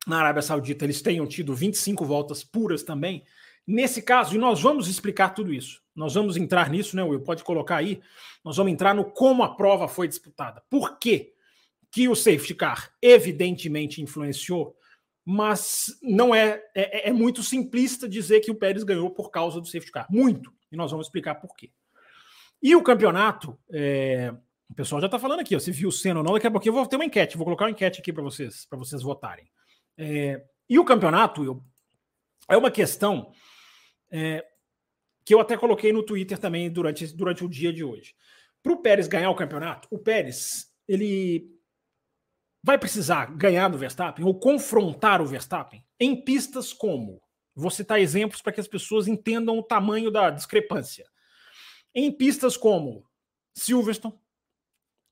na 0.06 0.20
Arábia 0.20 0.42
Saudita 0.42 0.86
eles 0.86 1.02
tenham 1.02 1.26
tido 1.26 1.56
25 1.56 2.06
voltas 2.06 2.44
puras 2.44 2.84
também. 2.84 3.24
Nesse 3.66 4.02
caso, 4.02 4.36
e 4.36 4.38
nós 4.38 4.62
vamos 4.62 4.88
explicar 4.88 5.30
tudo 5.30 5.52
isso. 5.52 5.82
Nós 5.96 6.14
vamos 6.14 6.36
entrar 6.36 6.70
nisso, 6.70 6.96
né, 6.96 7.04
Will? 7.04 7.22
Pode 7.22 7.44
colocar 7.44 7.78
aí. 7.78 8.02
Nós 8.44 8.58
vamos 8.58 8.74
entrar 8.74 8.94
no 8.94 9.06
como 9.06 9.44
a 9.44 9.56
prova 9.56 9.88
foi 9.88 10.08
disputada. 10.08 10.62
Por 10.70 11.00
quê? 11.00 11.34
Que 11.90 12.10
o 12.10 12.16
safety 12.16 12.54
car 12.54 12.92
evidentemente 13.02 14.02
influenciou, 14.02 14.76
mas 15.24 15.98
não 16.04 16.36
é, 16.36 16.62
é, 16.76 17.10
é 17.10 17.14
muito 17.14 17.42
simplista 17.42 18.10
dizer 18.10 18.42
que 18.42 18.52
o 18.52 18.56
Pérez 18.56 18.84
ganhou 18.84 19.10
por 19.10 19.32
causa 19.32 19.62
do 19.62 19.68
safety 19.68 19.92
car. 19.92 20.06
Muito. 20.10 20.54
E 20.72 20.76
nós 20.76 20.92
vamos 20.92 21.08
explicar 21.08 21.36
por 21.36 21.56
quê. 21.56 21.72
E 22.62 22.76
o 22.76 22.84
campeonato, 22.84 23.58
é, 23.72 24.34
o 24.70 24.74
pessoal 24.74 25.00
já 25.00 25.08
está 25.08 25.18
falando 25.18 25.40
aqui, 25.40 25.56
ó, 25.56 25.60
se 25.60 25.72
viu 25.72 25.90
o 25.90 25.92
Senna 25.92 26.20
ou 26.20 26.26
não, 26.26 26.34
daqui 26.34 26.48
a 26.48 26.52
pouquinho 26.52 26.72
eu 26.72 26.76
vou 26.76 26.86
ter 26.88 26.96
uma 26.98 27.06
enquete, 27.06 27.38
vou 27.38 27.46
colocar 27.46 27.66
uma 27.66 27.72
enquete 27.72 28.02
aqui 28.02 28.12
para 28.12 28.24
vocês, 28.24 28.66
para 28.66 28.78
vocês 28.78 29.02
votarem. 29.02 29.50
É, 29.98 30.44
e 30.70 30.78
o 30.78 30.84
campeonato, 30.84 31.42
Will, 31.42 31.64
é 32.50 32.58
uma 32.58 32.72
questão 32.72 33.32
é, 34.12 34.44
que 35.26 35.34
eu 35.34 35.40
até 35.40 35.58
coloquei 35.58 35.92
no 35.92 36.04
Twitter 36.04 36.38
também 36.38 36.70
durante, 36.70 37.08
durante 37.08 37.44
o 37.44 37.50
dia 37.50 37.74
de 37.74 37.84
hoje. 37.84 38.14
Para 38.62 38.74
o 38.74 38.78
Pérez 38.78 39.08
ganhar 39.08 39.32
o 39.32 39.36
campeonato, 39.36 39.88
o 39.90 39.98
Pérez 39.98 40.72
ele 40.88 41.52
vai 42.64 42.78
precisar 42.78 43.36
ganhar 43.36 43.70
no 43.70 43.78
Verstappen 43.78 44.24
ou 44.24 44.40
confrontar 44.40 45.22
o 45.22 45.26
Verstappen 45.26 45.84
em 46.00 46.24
pistas 46.24 46.72
como. 46.72 47.22
Vou 47.56 47.72
citar 47.72 48.00
exemplos 48.00 48.42
para 48.42 48.54
que 48.54 48.60
as 48.60 48.68
pessoas 48.68 49.08
entendam 49.08 49.58
o 49.58 49.64
tamanho 49.64 50.12
da 50.12 50.30
discrepância. 50.30 51.06
Em 51.94 52.12
pistas 52.12 52.56
como 52.56 53.08
Silverstone, 53.54 54.20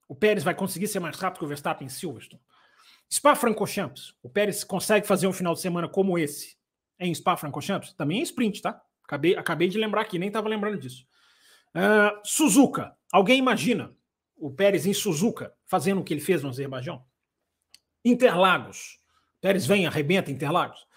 o 0.07 0.15
Pérez 0.15 0.43
vai 0.43 0.53
conseguir 0.53 0.87
ser 0.87 0.99
mais 0.99 1.17
rápido 1.17 1.39
que 1.39 1.45
o 1.45 1.47
Verstappen 1.47 1.87
em 1.87 1.89
Silverstone. 1.89 2.41
Spa-Francorchamps, 3.11 4.15
o 4.21 4.29
Pérez 4.29 4.63
consegue 4.63 5.07
fazer 5.07 5.27
um 5.27 5.33
final 5.33 5.53
de 5.53 5.61
semana 5.61 5.87
como 5.87 6.17
esse 6.17 6.57
em 6.99 7.13
Spa-Francorchamps? 7.13 7.93
Também 7.93 8.19
é 8.19 8.23
sprint, 8.23 8.61
tá? 8.61 8.81
Acabei, 9.13 9.35
acabei 9.35 9.67
de 9.69 9.77
lembrar 9.77 10.01
aqui, 10.01 10.17
nem 10.17 10.29
estava 10.29 10.49
lembrando 10.49 10.79
disso. 10.79 11.05
Uh, 11.75 12.19
Suzuka, 12.23 12.95
alguém 13.11 13.37
imagina 13.37 13.95
o 14.35 14.49
Pérez 14.49 14.87
em 14.87 14.93
Suzuka 14.93 15.53
fazendo 15.65 16.01
o 16.01 16.03
que 16.03 16.11
ele 16.13 16.21
fez 16.21 16.41
no 16.41 16.49
Azerbaijão? 16.49 17.05
Interlagos, 18.03 18.99
Pérez 19.39 19.67
vem, 19.67 19.85
arrebenta 19.85 20.31
Interlagos. 20.31 20.87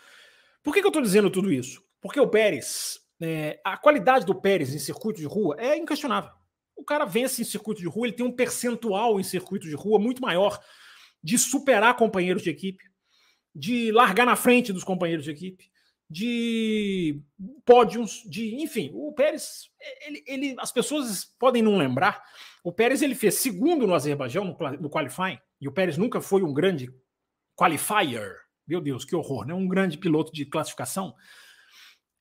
Por 0.62 0.72
que, 0.72 0.80
que 0.80 0.86
eu 0.86 0.88
estou 0.88 1.02
dizendo 1.02 1.30
tudo 1.30 1.52
isso? 1.52 1.84
Porque 2.00 2.18
o 2.18 2.26
Pérez, 2.26 3.00
é, 3.20 3.60
a 3.62 3.76
qualidade 3.76 4.24
do 4.24 4.34
Pérez 4.34 4.74
em 4.74 4.78
circuito 4.78 5.20
de 5.20 5.26
rua 5.26 5.54
é 5.58 5.76
inquestionável. 5.76 6.32
O 6.74 6.84
cara 6.84 7.04
vence 7.04 7.42
em 7.42 7.44
circuito 7.44 7.82
de 7.82 7.86
rua, 7.86 8.06
ele 8.06 8.16
tem 8.16 8.24
um 8.24 8.32
percentual 8.32 9.20
em 9.20 9.22
circuito 9.22 9.68
de 9.68 9.74
rua 9.74 9.98
muito 9.98 10.22
maior 10.22 10.58
de 11.22 11.38
superar 11.38 11.94
companheiros 11.96 12.42
de 12.42 12.48
equipe, 12.48 12.82
de 13.54 13.92
largar 13.92 14.24
na 14.24 14.36
frente 14.36 14.72
dos 14.72 14.84
companheiros 14.84 15.24
de 15.24 15.30
equipe, 15.30 15.70
de 16.08 17.20
pódios, 17.64 18.22
de 18.28 18.62
enfim, 18.62 18.90
o 18.94 19.12
Pérez, 19.12 19.70
ele, 20.06 20.24
ele, 20.26 20.56
as 20.58 20.70
pessoas 20.70 21.24
podem 21.38 21.62
não 21.62 21.76
lembrar, 21.76 22.22
o 22.62 22.72
Pérez 22.72 23.02
ele 23.02 23.14
fez 23.14 23.34
segundo 23.34 23.86
no 23.86 23.94
Azerbaijão 23.94 24.44
no, 24.44 24.56
no 24.80 24.90
qualifying, 24.90 25.38
e 25.60 25.68
o 25.68 25.72
Pérez 25.72 25.96
nunca 25.96 26.20
foi 26.20 26.42
um 26.42 26.54
grande 26.54 26.92
qualifier, 27.56 28.36
meu 28.66 28.80
Deus, 28.80 29.04
que 29.04 29.16
horror, 29.16 29.46
né? 29.46 29.54
Um 29.54 29.66
grande 29.66 29.98
piloto 29.98 30.32
de 30.32 30.44
classificação. 30.44 31.14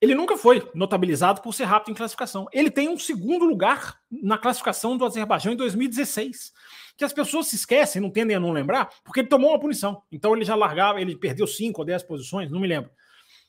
Ele 0.00 0.14
nunca 0.14 0.36
foi 0.36 0.68
notabilizado 0.74 1.40
por 1.40 1.54
ser 1.54 1.64
rápido 1.64 1.92
em 1.92 1.94
classificação. 1.94 2.46
Ele 2.52 2.70
tem 2.70 2.88
um 2.88 2.98
segundo 2.98 3.44
lugar 3.46 3.98
na 4.10 4.36
classificação 4.36 4.96
do 4.96 5.04
Azerbaijão 5.04 5.52
em 5.52 5.56
2016 5.56 6.52
que 6.96 7.04
as 7.04 7.12
pessoas 7.12 7.48
se 7.48 7.56
esquecem, 7.56 8.00
não 8.00 8.10
tendem 8.10 8.36
a 8.36 8.40
não 8.40 8.52
lembrar, 8.52 8.90
porque 9.04 9.20
ele 9.20 9.28
tomou 9.28 9.50
uma 9.50 9.60
punição. 9.60 10.02
Então 10.10 10.34
ele 10.34 10.44
já 10.44 10.54
largava, 10.54 11.00
ele 11.00 11.14
perdeu 11.14 11.46
5 11.46 11.80
ou 11.80 11.84
10 11.84 12.02
posições, 12.04 12.50
não 12.50 12.58
me 12.58 12.66
lembro. 12.66 12.90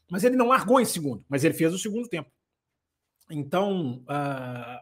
Mas 0.09 0.23
ele 0.23 0.35
não 0.35 0.47
largou 0.47 0.79
em 0.79 0.85
segundo, 0.85 1.25
mas 1.27 1.43
ele 1.43 1.53
fez 1.53 1.73
o 1.73 1.79
segundo 1.79 2.07
tempo. 2.07 2.31
Então, 3.29 4.03
uh, 4.03 4.79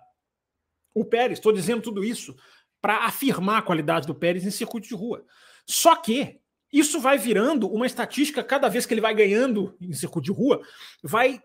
o 0.93 1.03
Pérez, 1.03 1.39
estou 1.39 1.51
dizendo 1.51 1.81
tudo 1.81 2.03
isso 2.03 2.35
para 2.81 3.05
afirmar 3.05 3.59
a 3.59 3.61
qualidade 3.63 4.05
do 4.05 4.13
Pérez 4.13 4.45
em 4.45 4.51
circuito 4.51 4.87
de 4.87 4.93
rua. 4.93 5.25
Só 5.65 5.95
que 5.95 6.39
isso 6.71 6.99
vai 6.99 7.17
virando 7.17 7.67
uma 7.67 7.87
estatística 7.87 8.43
cada 8.43 8.69
vez 8.69 8.85
que 8.85 8.93
ele 8.93 9.01
vai 9.01 9.15
ganhando 9.15 9.75
em 9.81 9.93
circuito 9.93 10.25
de 10.25 10.31
rua, 10.31 10.61
vai 11.03 11.41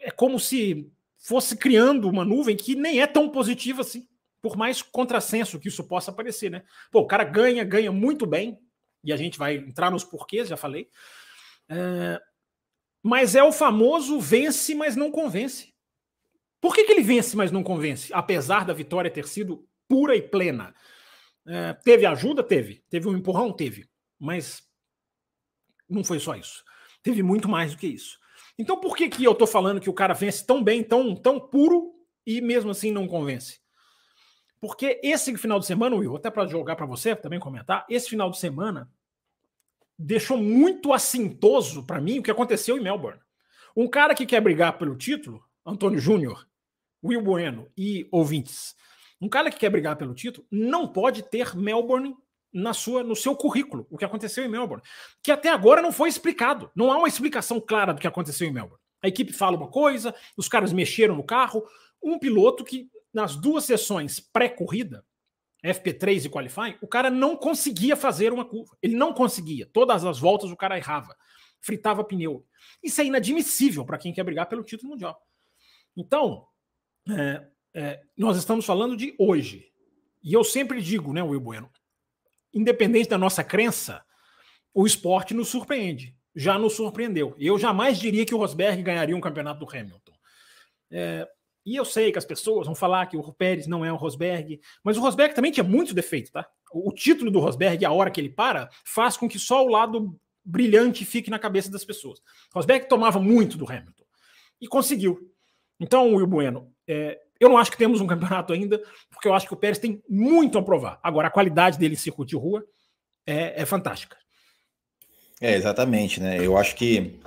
é 0.00 0.10
como 0.12 0.38
se 0.38 0.88
fosse 1.16 1.56
criando 1.56 2.08
uma 2.08 2.24
nuvem 2.24 2.56
que 2.56 2.76
nem 2.76 3.00
é 3.00 3.06
tão 3.06 3.28
positiva 3.28 3.82
assim 3.82 4.06
por 4.40 4.56
mais 4.56 4.82
contrassenso 4.82 5.58
que 5.58 5.68
isso 5.68 5.82
possa 5.84 6.12
parecer, 6.12 6.50
né? 6.50 6.62
Pô, 6.90 7.00
o 7.00 7.06
cara 7.06 7.24
ganha, 7.24 7.64
ganha 7.64 7.90
muito 7.90 8.24
bem, 8.24 8.58
e 9.02 9.12
a 9.12 9.16
gente 9.16 9.38
vai 9.38 9.56
entrar 9.56 9.90
nos 9.90 10.04
porquês, 10.04 10.48
já 10.48 10.56
falei. 10.56 10.88
É, 11.68 12.20
mas 13.02 13.34
é 13.34 13.42
o 13.42 13.52
famoso 13.52 14.20
vence, 14.20 14.74
mas 14.74 14.96
não 14.96 15.10
convence. 15.10 15.72
Por 16.60 16.74
que, 16.74 16.84
que 16.84 16.92
ele 16.92 17.02
vence, 17.02 17.36
mas 17.36 17.52
não 17.52 17.62
convence? 17.62 18.12
Apesar 18.12 18.64
da 18.64 18.72
vitória 18.72 19.10
ter 19.10 19.26
sido 19.26 19.66
pura 19.86 20.16
e 20.16 20.22
plena. 20.22 20.74
É, 21.46 21.72
teve 21.72 22.04
ajuda? 22.04 22.42
Teve. 22.42 22.82
Teve 22.90 23.08
um 23.08 23.16
empurrão? 23.16 23.52
Teve. 23.52 23.88
Mas 24.18 24.62
não 25.88 26.04
foi 26.04 26.18
só 26.18 26.34
isso. 26.34 26.64
Teve 27.02 27.22
muito 27.22 27.48
mais 27.48 27.72
do 27.72 27.78
que 27.78 27.86
isso. 27.86 28.18
Então 28.58 28.78
por 28.78 28.96
que, 28.96 29.08
que 29.08 29.24
eu 29.24 29.32
estou 29.32 29.46
falando 29.46 29.80
que 29.80 29.88
o 29.88 29.94
cara 29.94 30.14
vence 30.14 30.44
tão 30.44 30.62
bem, 30.62 30.82
tão, 30.82 31.14
tão 31.14 31.38
puro, 31.38 31.94
e 32.26 32.40
mesmo 32.40 32.70
assim 32.70 32.90
não 32.90 33.06
convence? 33.06 33.60
Porque 34.60 35.00
esse 35.02 35.36
final 35.38 35.60
de 35.60 35.66
semana, 35.66 35.94
Will, 35.94 36.16
até 36.16 36.30
para 36.30 36.46
jogar 36.46 36.74
para 36.74 36.84
você 36.84 37.14
também 37.14 37.38
comentar, 37.38 37.86
esse 37.88 38.10
final 38.10 38.28
de 38.30 38.38
semana 38.38 38.90
deixou 39.98 40.36
muito 40.36 40.92
assintoso 40.92 41.84
para 41.84 42.00
mim 42.00 42.18
o 42.18 42.22
que 42.22 42.30
aconteceu 42.30 42.76
em 42.76 42.82
Melbourne. 42.82 43.20
Um 43.76 43.88
cara 43.88 44.14
que 44.14 44.26
quer 44.26 44.40
brigar 44.40 44.78
pelo 44.78 44.96
título, 44.96 45.42
Antônio 45.66 45.98
Júnior, 45.98 46.46
Will 47.02 47.22
Bueno 47.22 47.68
e 47.76 48.08
ouvintes, 48.10 48.74
um 49.20 49.28
cara 49.28 49.50
que 49.50 49.58
quer 49.58 49.70
brigar 49.70 49.96
pelo 49.96 50.14
título 50.14 50.46
não 50.50 50.86
pode 50.86 51.22
ter 51.22 51.56
Melbourne 51.56 52.14
na 52.52 52.72
sua 52.72 53.02
no 53.02 53.16
seu 53.16 53.34
currículo, 53.34 53.86
o 53.90 53.98
que 53.98 54.04
aconteceu 54.04 54.44
em 54.44 54.48
Melbourne, 54.48 54.82
que 55.22 55.30
até 55.30 55.50
agora 55.50 55.82
não 55.82 55.92
foi 55.92 56.08
explicado. 56.08 56.70
Não 56.74 56.90
há 56.90 56.96
uma 56.96 57.08
explicação 57.08 57.60
clara 57.60 57.92
do 57.92 58.00
que 58.00 58.06
aconteceu 58.06 58.48
em 58.48 58.52
Melbourne. 58.52 58.82
A 59.02 59.08
equipe 59.08 59.32
fala 59.32 59.56
uma 59.56 59.68
coisa, 59.68 60.14
os 60.36 60.48
caras 60.48 60.72
mexeram 60.72 61.16
no 61.16 61.24
carro, 61.24 61.64
um 62.02 62.18
piloto 62.18 62.64
que 62.64 62.88
nas 63.12 63.36
duas 63.36 63.64
sessões 63.64 64.20
pré-corrida, 64.20 65.04
FP3 65.64 66.26
e 66.26 66.28
qualifying, 66.28 66.76
o 66.80 66.86
cara 66.86 67.10
não 67.10 67.36
conseguia 67.36 67.96
fazer 67.96 68.32
uma 68.32 68.44
curva. 68.44 68.76
Ele 68.82 68.96
não 68.96 69.12
conseguia. 69.12 69.66
Todas 69.66 70.04
as 70.04 70.18
voltas 70.18 70.50
o 70.50 70.56
cara 70.56 70.76
errava, 70.76 71.16
fritava 71.60 72.04
pneu. 72.04 72.46
Isso 72.82 73.00
é 73.00 73.04
inadmissível 73.04 73.84
para 73.84 73.98
quem 73.98 74.12
quer 74.12 74.24
brigar 74.24 74.48
pelo 74.48 74.62
título 74.62 74.90
mundial. 74.90 75.20
Então, 75.96 76.46
é, 77.10 77.46
é, 77.74 78.02
nós 78.16 78.36
estamos 78.36 78.64
falando 78.64 78.96
de 78.96 79.14
hoje. 79.18 79.66
E 80.22 80.32
eu 80.32 80.44
sempre 80.44 80.80
digo, 80.80 81.12
né, 81.12 81.22
Will 81.22 81.40
Bueno, 81.40 81.70
independente 82.52 83.08
da 83.08 83.18
nossa 83.18 83.42
crença, 83.42 84.04
o 84.72 84.86
esporte 84.86 85.34
nos 85.34 85.48
surpreende. 85.48 86.16
Já 86.34 86.56
nos 86.58 86.74
surpreendeu. 86.74 87.34
Eu 87.38 87.58
jamais 87.58 87.98
diria 87.98 88.24
que 88.24 88.34
o 88.34 88.38
Rosberg 88.38 88.80
ganharia 88.82 89.16
um 89.16 89.20
campeonato 89.20 89.58
do 89.58 89.68
Hamilton. 89.68 90.12
É, 90.90 91.28
e 91.68 91.76
eu 91.76 91.84
sei 91.84 92.10
que 92.10 92.16
as 92.16 92.24
pessoas 92.24 92.64
vão 92.64 92.74
falar 92.74 93.04
que 93.04 93.16
o 93.16 93.32
Pérez 93.34 93.66
não 93.66 93.84
é 93.84 93.92
um 93.92 93.96
Rosberg, 93.96 94.58
mas 94.82 94.96
o 94.96 95.02
Rosberg 95.02 95.34
também 95.34 95.52
tinha 95.52 95.62
muito 95.62 95.92
defeito, 95.92 96.32
tá? 96.32 96.48
O, 96.72 96.90
título 96.90 97.30
do 97.30 97.40
Rosberg, 97.40 97.84
a 97.84 97.92
hora 97.92 98.10
que 98.10 98.18
ele 98.18 98.30
para, 98.30 98.70
faz 98.86 99.18
com 99.18 99.28
que 99.28 99.38
só 99.38 99.62
o 99.62 99.68
lado 99.68 100.18
brilhante 100.42 101.04
fique 101.04 101.28
na 101.28 101.38
cabeça 101.38 101.70
das 101.70 101.84
pessoas. 101.84 102.20
Rosberg 102.54 102.88
tomava 102.88 103.20
muito 103.20 103.58
do 103.58 103.70
Hamilton 103.70 104.04
e 104.58 104.66
conseguiu. 104.66 105.30
Então, 105.78 106.14
Will 106.14 106.26
Bueno, 106.26 106.72
é, 106.86 107.20
eu 107.38 107.50
não 107.50 107.58
acho 107.58 107.70
que 107.70 107.76
temos 107.76 108.00
um 108.00 108.06
campeonato 108.06 108.54
ainda, 108.54 108.82
porque 109.10 109.28
eu 109.28 109.34
acho 109.34 109.46
que 109.46 109.52
o 109.52 109.56
Pérez 109.58 109.78
tem 109.78 110.02
muito 110.08 110.56
a 110.56 110.62
provar. 110.62 110.98
Agora, 111.02 111.28
a 111.28 111.30
qualidade 111.30 111.78
dele 111.78 111.92
em 111.92 111.98
circuito 111.98 112.30
de 112.30 112.36
rua 112.36 112.64
é, 113.26 113.60
é 113.60 113.66
fantástica. 113.66 114.16
É, 115.38 115.54
exatamente, 115.54 116.18
né? 116.18 116.38
Eu 116.40 116.56
acho 116.56 116.74
que 116.74 117.20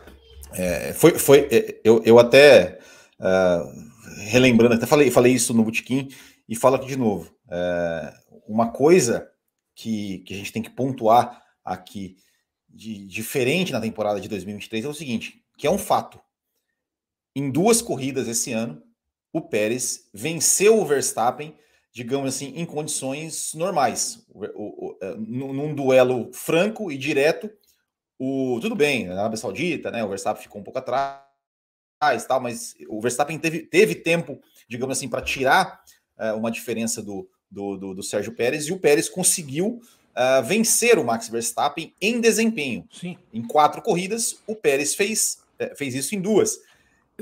é, 0.54 0.94
foi, 0.94 1.12
foi 1.12 1.48
é, 1.52 1.80
eu, 1.84 2.02
eu 2.04 2.18
até 2.18 2.80
uh, 3.20 3.91
relembrando, 4.18 4.76
até 4.76 4.86
falei, 4.86 5.12
falei 5.12 5.34
isso 5.34 5.54
no 5.54 5.64
Botequim 5.64 6.10
e 6.48 6.56
falo 6.56 6.76
aqui 6.76 6.88
de 6.88 6.98
novo. 6.98 7.36
É, 7.50 8.14
uma 8.48 8.72
coisa 8.72 9.30
que, 9.76 10.20
que 10.20 10.34
a 10.34 10.38
gente 10.38 10.52
tem 10.52 10.62
que 10.62 10.70
pontuar 10.70 11.42
aqui 11.64 12.18
de 12.70 13.06
diferente 13.06 13.72
na 13.72 13.82
temporada 13.82 14.20
de 14.20 14.28
2023 14.28 14.86
é 14.86 14.88
o 14.88 14.94
seguinte, 14.94 15.44
que 15.58 15.68
é 15.68 15.72
um 15.72 15.78
fato. 15.78 16.20
Em 17.36 17.50
duas 17.50 17.82
corridas 17.82 18.28
esse 18.28 18.52
ano, 18.52 18.82
o 19.34 19.42
Pérez 19.42 20.10
venceu 20.14 20.80
o 20.80 20.86
Verstappen, 20.86 21.56
digamos 21.94 22.36
assim, 22.36 22.54
em 22.56 22.66
condições 22.66 23.54
normais. 23.54 24.26
O, 24.30 24.46
o, 24.46 24.88
o, 24.88 24.98
é, 25.02 25.16
num 25.16 25.74
duelo 25.74 26.32
franco 26.34 26.92
e 26.92 26.98
direto, 26.98 27.50
o, 28.20 28.60
tudo 28.62 28.76
bem, 28.76 29.08
na 29.08 29.20
Arábia 29.20 29.38
Saudita, 29.38 29.90
né, 29.92 30.04
o 30.04 30.10
Verstappen 30.10 30.44
ficou 30.44 30.62
um 30.62 30.64
pouco 30.64 30.80
atrás, 30.80 31.22
tal, 32.28 32.40
mas 32.40 32.76
o 32.90 33.00
Verstappen 33.00 33.38
teve, 33.38 33.60
teve 33.60 33.94
tempo, 33.94 34.42
digamos 34.68 34.98
assim, 34.98 35.08
para 35.08 35.22
tirar 35.22 35.84
uh, 36.18 36.36
uma 36.36 36.50
diferença 36.50 37.02
do, 37.02 37.30
do, 37.50 37.78
do, 37.78 37.94
do, 37.94 38.04
Sérgio 38.04 38.34
Pérez 38.34 38.66
e 38.66 38.74
o 38.74 38.80
Pérez 38.80 39.08
conseguiu 39.08 39.80
uh, 40.16 40.44
vencer 40.44 40.98
o 40.98 41.04
Max 41.04 41.30
Verstappen 41.30 41.94
em 42.02 42.20
desempenho. 42.20 42.88
Sim. 42.92 43.18
Em 43.32 43.44
quatro 43.44 43.84
corridas, 43.84 44.40
o 44.48 44.56
Pérez 44.56 44.96
fez, 44.96 45.40
uh, 45.62 45.76
fez 45.76 45.94
isso 45.94 46.16
em 46.16 46.22
duas. 46.22 46.60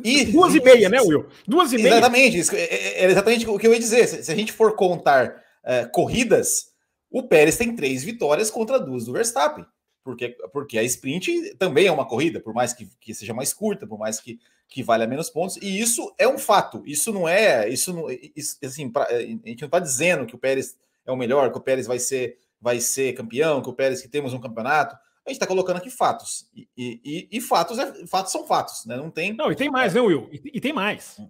E, 0.01 0.23
duas 0.25 0.55
e 0.55 0.61
meia, 0.61 0.87
né, 0.87 1.01
Will? 1.01 1.25
Duas 1.45 1.73
e 1.73 1.77
meia. 1.77 1.89
Exatamente, 1.89 2.37
isso, 2.37 2.55
é, 2.55 2.63
é, 2.63 3.05
exatamente 3.11 3.45
o 3.45 3.59
que 3.59 3.67
eu 3.67 3.73
ia 3.73 3.79
dizer. 3.79 4.07
Se, 4.07 4.23
se 4.23 4.31
a 4.31 4.35
gente 4.35 4.53
for 4.53 4.75
contar 4.75 5.43
corridas, 5.91 6.71
o 7.11 7.21
Pérez 7.21 7.55
tem 7.55 7.75
três 7.75 8.03
vitórias 8.03 8.49
contra 8.49 8.79
duas 8.79 9.05
do 9.05 9.13
Verstappen 9.13 9.65
porque, 10.03 10.29
porque 10.51 10.79
a 10.79 10.83
sprint 10.83 11.55
também 11.55 11.85
é 11.85 11.91
uma 11.91 12.07
corrida, 12.07 12.39
por 12.39 12.53
mais 12.53 12.73
que, 12.73 12.89
que 12.99 13.13
seja 13.13 13.33
mais 13.33 13.53
curta, 13.53 13.85
por 13.85 13.99
mais 13.99 14.19
que, 14.19 14.39
que 14.69 14.83
valha 14.83 15.07
menos 15.07 15.29
pontos, 15.29 15.57
e 15.57 15.79
isso 15.79 16.13
é 16.17 16.27
um 16.27 16.37
fato. 16.37 16.83
Isso 16.85 17.11
não 17.11 17.27
é, 17.27 17.67
isso 17.67 17.91
não, 17.91 18.05
isso, 18.35 18.57
assim, 18.63 18.89
pra, 18.89 19.05
a 19.05 19.19
gente 19.19 19.61
não 19.61 19.65
está 19.65 19.79
dizendo 19.79 20.27
que 20.27 20.35
o 20.35 20.37
Pérez 20.37 20.77
é 21.05 21.11
o 21.11 21.17
melhor, 21.17 21.51
que 21.51 21.57
o 21.57 21.61
Pérez 21.61 21.87
vai 21.87 21.97
ser, 21.97 22.37
vai 22.61 22.79
ser 22.79 23.13
campeão, 23.13 23.61
que 23.61 23.69
o 23.69 23.73
Pérez 23.73 24.01
que 24.01 24.07
temos 24.07 24.31
um 24.31 24.39
campeonato. 24.39 24.95
A 25.25 25.29
gente 25.29 25.35
está 25.35 25.47
colocando 25.47 25.77
aqui 25.77 25.89
fatos. 25.89 26.49
E, 26.55 26.67
e, 26.77 27.27
e, 27.31 27.41
fatos, 27.41 27.79
é, 27.79 28.05
fatos 28.05 28.31
são 28.31 28.45
fatos, 28.45 28.85
né? 28.85 28.95
Não 28.95 29.09
tem. 29.09 29.33
Não, 29.33 29.51
e 29.51 29.55
tem 29.55 29.69
mais, 29.69 29.93
né, 29.93 30.01
Will? 30.01 30.29
E, 30.31 30.41
e 30.55 30.61
tem 30.61 30.71
mais. 30.71 31.17
Hum. 31.19 31.29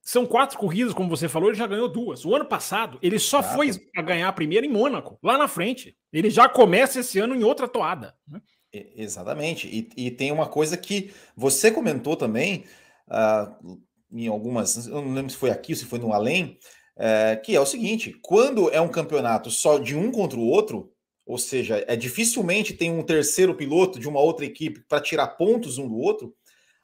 São 0.00 0.26
quatro 0.26 0.58
corridas, 0.58 0.92
como 0.92 1.08
você 1.08 1.28
falou, 1.28 1.48
ele 1.48 1.58
já 1.58 1.66
ganhou 1.66 1.88
duas. 1.88 2.24
O 2.24 2.34
ano 2.34 2.44
passado, 2.44 2.98
ele 3.00 3.18
só 3.18 3.38
Exato. 3.38 3.54
foi 3.54 3.70
a 3.96 4.02
ganhar 4.02 4.28
a 4.28 4.32
primeira 4.32 4.66
em 4.66 4.70
Mônaco, 4.70 5.18
lá 5.22 5.38
na 5.38 5.46
frente. 5.46 5.96
Ele 6.12 6.28
já 6.28 6.48
começa 6.48 7.00
esse 7.00 7.20
ano 7.20 7.36
em 7.36 7.44
outra 7.44 7.68
toada. 7.68 8.16
Né? 8.26 8.40
Exatamente. 8.72 9.68
E, 9.68 10.06
e, 10.06 10.10
tem 10.10 10.32
uma 10.32 10.48
coisa 10.48 10.76
que 10.76 11.12
você 11.36 11.70
comentou 11.70 12.16
também, 12.16 12.64
uh, 13.06 13.78
em 14.10 14.28
algumas, 14.28 14.86
eu 14.86 15.02
não 15.02 15.12
lembro 15.12 15.30
se 15.30 15.36
foi 15.36 15.50
aqui 15.50 15.72
ou 15.72 15.76
se 15.76 15.84
foi 15.84 15.98
no 15.98 16.12
além, 16.12 16.58
uh, 16.96 17.40
que 17.42 17.54
é 17.54 17.60
o 17.60 17.66
seguinte: 17.66 18.18
quando 18.22 18.70
é 18.70 18.80
um 18.80 18.88
campeonato 18.88 19.50
só 19.50 19.78
de 19.78 19.94
um 19.94 20.10
contra 20.10 20.38
o 20.38 20.46
outro, 20.46 20.90
ou 21.26 21.36
seja, 21.38 21.84
é 21.86 21.96
dificilmente 21.96 22.74
tem 22.74 22.90
um 22.90 23.02
terceiro 23.02 23.54
piloto 23.54 23.98
de 23.98 24.08
uma 24.08 24.20
outra 24.20 24.44
equipe 24.46 24.80
para 24.88 25.00
tirar 25.00 25.28
pontos 25.28 25.78
um 25.78 25.88
do 25.88 25.96
outro, 25.96 26.34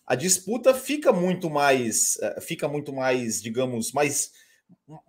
a 0.07 0.15
disputa 0.15 0.73
fica 0.75 1.13
muito 1.13 1.51
mais, 1.51 2.19
eh, 2.23 2.41
fica 2.41 2.69
muito 2.69 2.93
mais, 2.93 3.43
digamos, 3.43 3.93
mais 3.93 4.31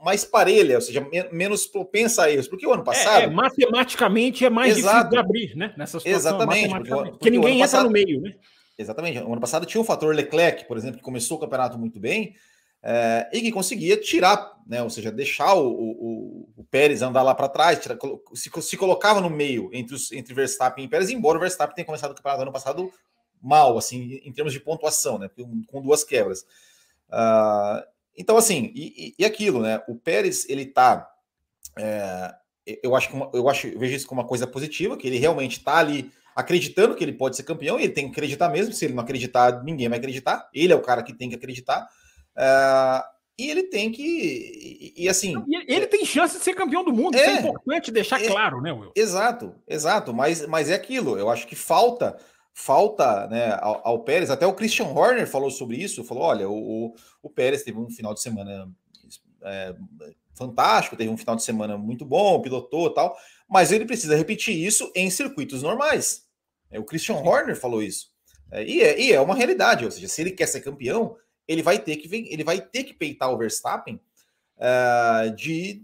mais 0.03 0.25
parelha, 0.25 0.75
ou 0.75 0.81
seja, 0.81 1.05
menos 1.31 1.65
propensa 1.65 2.23
a 2.23 2.31
erros. 2.31 2.47
Porque 2.47 2.67
o 2.67 2.73
ano 2.73 2.83
passado. 2.83 3.21
É, 3.21 3.25
é, 3.25 3.29
matematicamente 3.29 4.45
é 4.45 4.49
mais 4.49 4.77
Exato. 4.77 4.95
difícil 4.95 5.09
de 5.09 5.17
abrir, 5.17 5.55
né? 5.55 5.73
Nessa 5.77 5.99
situação. 5.99 6.31
Exatamente. 6.35 6.69
Porque, 6.69 6.89
porque, 6.89 7.11
porque 7.11 7.29
ninguém 7.29 7.55
entra 7.55 7.67
passado, 7.67 7.85
no 7.85 7.91
meio, 7.91 8.21
né? 8.21 8.35
Exatamente. 8.77 9.19
O 9.19 9.31
ano 9.31 9.41
passado 9.41 9.65
tinha 9.65 9.81
o 9.81 9.85
fator 9.85 10.13
Leclerc, 10.13 10.65
por 10.65 10.77
exemplo, 10.77 10.97
que 10.97 11.03
começou 11.03 11.37
o 11.37 11.39
campeonato 11.39 11.77
muito 11.77 11.99
bem 11.99 12.35
é, 12.81 13.29
e 13.33 13.41
que 13.41 13.51
conseguia 13.51 13.97
tirar, 13.97 14.53
né? 14.65 14.81
Ou 14.81 14.89
seja, 14.89 15.11
deixar 15.11 15.53
o, 15.53 15.69
o, 15.69 16.49
o 16.57 16.63
Pérez 16.65 17.01
andar 17.01 17.23
lá 17.23 17.35
para 17.35 17.49
trás, 17.49 17.79
tirar, 17.79 17.97
se, 18.33 18.49
se, 18.61 18.77
colocava 18.77 19.19
no 19.19 19.29
meio 19.29 19.69
entre, 19.73 19.95
os, 19.95 20.11
entre 20.11 20.33
Verstappen 20.33 20.85
e 20.85 20.87
Pérez, 20.87 21.09
embora 21.09 21.37
o 21.37 21.41
Verstappen 21.41 21.75
tenha 21.75 21.85
começado 21.85 22.11
o 22.11 22.15
campeonato 22.15 22.41
ano 22.43 22.53
passado 22.53 22.91
mal, 23.41 23.77
assim, 23.77 24.19
em 24.23 24.31
termos 24.31 24.53
de 24.53 24.59
pontuação, 24.59 25.17
né? 25.17 25.29
Com 25.67 25.81
duas 25.81 26.03
quebras. 26.03 26.45
Uh, 27.09 27.83
então, 28.19 28.35
assim, 28.35 28.73
e, 28.75 29.15
e, 29.17 29.23
aquilo, 29.23 29.61
né? 29.61 29.81
O 29.88 29.95
Pérez, 29.95 30.45
ele 30.49 30.65
tá. 30.65 31.09
É, 31.77 32.35
eu 32.83 32.93
acho 32.93 33.07
que 33.07 33.15
uma, 33.15 33.31
eu 33.33 33.47
acho, 33.47 33.67
eu 33.67 33.79
vejo 33.79 33.95
isso 33.95 34.05
como 34.05 34.19
uma 34.19 34.27
coisa 34.27 34.45
positiva, 34.45 34.97
que 34.97 35.07
ele 35.07 35.17
realmente 35.17 35.59
está 35.59 35.77
ali 35.77 36.11
acreditando 36.35 36.95
que 36.95 37.03
ele 37.03 37.13
pode 37.13 37.38
ser 37.38 37.43
campeão, 37.43 37.79
e 37.79 37.83
ele 37.83 37.93
tem 37.93 38.05
que 38.05 38.11
acreditar 38.11 38.49
mesmo. 38.49 38.73
Se 38.73 38.83
ele 38.83 38.93
não 38.93 39.03
acreditar, 39.03 39.63
ninguém 39.63 39.88
vai 39.88 39.97
acreditar. 39.99 40.49
Ele 40.53 40.73
é 40.73 40.75
o 40.75 40.81
cara 40.81 41.01
que 41.01 41.13
tem 41.13 41.29
que 41.29 41.35
acreditar. 41.35 41.88
É, 42.38 43.03
e 43.39 43.49
ele 43.49 43.63
tem 43.63 43.89
que. 43.89 44.03
E, 44.97 45.05
e 45.05 45.07
assim. 45.07 45.33
ele 45.65 45.88
tem 45.88 46.03
chance 46.03 46.38
de 46.38 46.43
ser 46.43 46.53
campeão 46.53 46.83
do 46.83 46.91
mundo. 46.91 47.15
É, 47.15 47.21
isso 47.21 47.29
é 47.29 47.39
importante 47.39 47.89
deixar 47.89 48.21
é, 48.21 48.27
claro, 48.27 48.59
né, 48.61 48.73
Will? 48.73 48.91
Exato, 48.93 49.55
exato. 49.65 50.13
Mas, 50.13 50.45
mas 50.45 50.69
é 50.69 50.73
aquilo. 50.73 51.17
Eu 51.17 51.29
acho 51.29 51.47
que 51.47 51.55
falta 51.55 52.17
falta 52.59 53.25
né, 53.27 53.57
ao, 53.61 53.87
ao, 53.87 54.03
Pérez, 54.03 54.29
até 54.29 54.45
o 54.45 54.53
Christian 54.53 54.87
Horner 54.87 55.25
falou 55.25 55.49
sobre 55.49 55.77
isso, 55.77 56.03
falou, 56.03 56.23
olha, 56.23 56.49
o, 56.49 56.93
o 57.23 57.29
Pérez 57.29 57.63
teve 57.63 57.79
um 57.79 57.89
final 57.89 58.13
de 58.13 58.21
semana 58.21 58.69
é, 59.43 59.73
fantástico, 60.35 60.97
teve 60.97 61.09
um 61.09 61.15
final 61.15 61.37
de 61.37 61.43
semana 61.43 61.77
muito 61.77 62.03
bom, 62.03 62.41
pilotou 62.41 62.93
tal, 62.93 63.17
mas 63.47 63.71
ele 63.71 63.85
precisa 63.85 64.13
repetir 64.13 64.53
isso 64.57 64.91
em 64.93 65.09
circuitos 65.09 65.63
normais. 65.63 66.27
É, 66.69 66.77
o 66.77 66.83
Christian 66.83 67.15
Horner 67.15 67.55
falou 67.55 67.81
isso. 67.81 68.11
É, 68.51 68.63
e, 68.63 68.81
é, 68.81 68.99
e 68.99 69.13
é 69.13 69.21
uma 69.21 69.35
realidade, 69.35 69.85
ou 69.85 69.91
seja, 69.91 70.09
se 70.09 70.21
ele 70.21 70.31
quer 70.31 70.47
ser 70.47 70.59
campeão, 70.59 71.15
ele 71.47 71.63
vai 71.63 71.79
ter 71.79 71.95
que, 71.95 72.13
ele 72.13 72.43
vai 72.43 72.59
ter 72.59 72.83
que 72.83 72.93
peitar 72.93 73.31
o 73.31 73.37
Verstappen 73.37 74.01
uh, 74.57 75.33
de, 75.33 75.81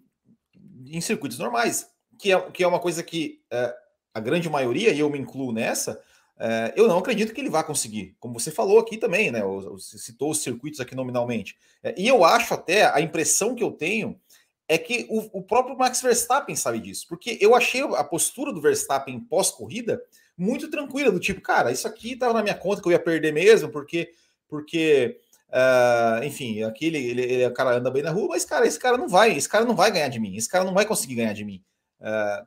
em 0.88 1.00
circuitos 1.00 1.40
normais, 1.40 1.88
que 2.20 2.34
é, 2.34 2.52
que 2.52 2.64
é 2.64 2.68
uma 2.68 2.80
coisa 2.80 3.02
que 3.02 3.42
uh, 3.52 3.74
a 4.14 4.20
grande 4.20 4.50
maioria, 4.50 4.92
e 4.92 5.00
eu 5.00 5.10
me 5.10 5.18
incluo 5.18 5.54
nessa, 5.54 6.04
é, 6.38 6.74
eu 6.76 6.88
não 6.88 6.98
acredito 6.98 7.34
que 7.34 7.40
ele 7.40 7.50
vá 7.50 7.64
conseguir, 7.64 8.16
como 8.20 8.38
você 8.38 8.52
falou 8.52 8.80
aqui 8.80 8.98
também, 8.98 9.32
né? 9.32 9.42
Você 9.44 9.98
citou 9.98 10.32
os 10.32 10.44
circuitos 10.44 10.80
aqui 10.80 10.94
nominalmente. 10.94 11.56
É, 11.82 11.96
e 11.98 12.08
eu 12.08 12.26
acho 12.26 12.54
até, 12.54 12.86
a 12.86 13.00
impressão 13.00 13.56
que 13.56 13.64
eu 13.64 13.72
tenho 13.72 14.20
é 14.68 14.78
que 14.78 15.06
o, 15.10 15.40
o, 15.40 15.44
próprio 15.44 15.78
Max 15.78 16.02
Verstappen 16.02 16.56
sabe 16.56 16.80
disso, 16.80 17.06
porque 17.08 17.38
eu 17.40 17.56
achei 17.56 17.82
a 17.82 18.04
postura 18.04 18.52
do 18.52 18.62
Verstappen 18.62 19.20
pós-corrida 19.20 20.02
muito 20.38 20.70
tranquila, 20.70 21.12
do 21.12 21.20
tipo, 21.20 21.40
cara, 21.40 21.72
isso 21.72 21.88
aqui 21.88 22.14
estava 22.14 22.34
na 22.34 22.44
minha 22.44 22.56
conta 22.56 22.82
que 22.82 22.88
eu 22.88 22.92
ia 22.92 23.00
perder 23.00 23.32
mesmo, 23.32 23.70
porque, 23.70 24.12
porque 24.50 25.20
uh, 25.50 26.24
enfim, 26.24 26.64
aqui 26.64 26.88
ele, 26.88 26.98
ele, 26.98 27.22
ele, 27.22 27.46
o 27.46 27.54
cara 27.54 27.78
anda 27.78 27.92
bem 27.92 28.04
na 28.04 28.12
rua, 28.12 28.30
mas, 28.30 28.44
cara, 28.44 28.66
esse 28.68 28.80
cara 28.80 28.98
não 28.98 29.08
vai, 29.08 29.38
esse 29.38 29.48
cara 29.48 29.64
não 29.64 29.76
vai 29.76 29.92
ganhar 29.92 30.10
de 30.10 30.20
mim, 30.20 30.36
esse 30.36 30.50
cara 30.50 30.66
não 30.66 30.74
vai 30.74 30.86
conseguir 30.86 31.16
ganhar 31.16 31.34
de 31.34 31.46
mim. 31.46 31.64
Uh, 32.02 32.46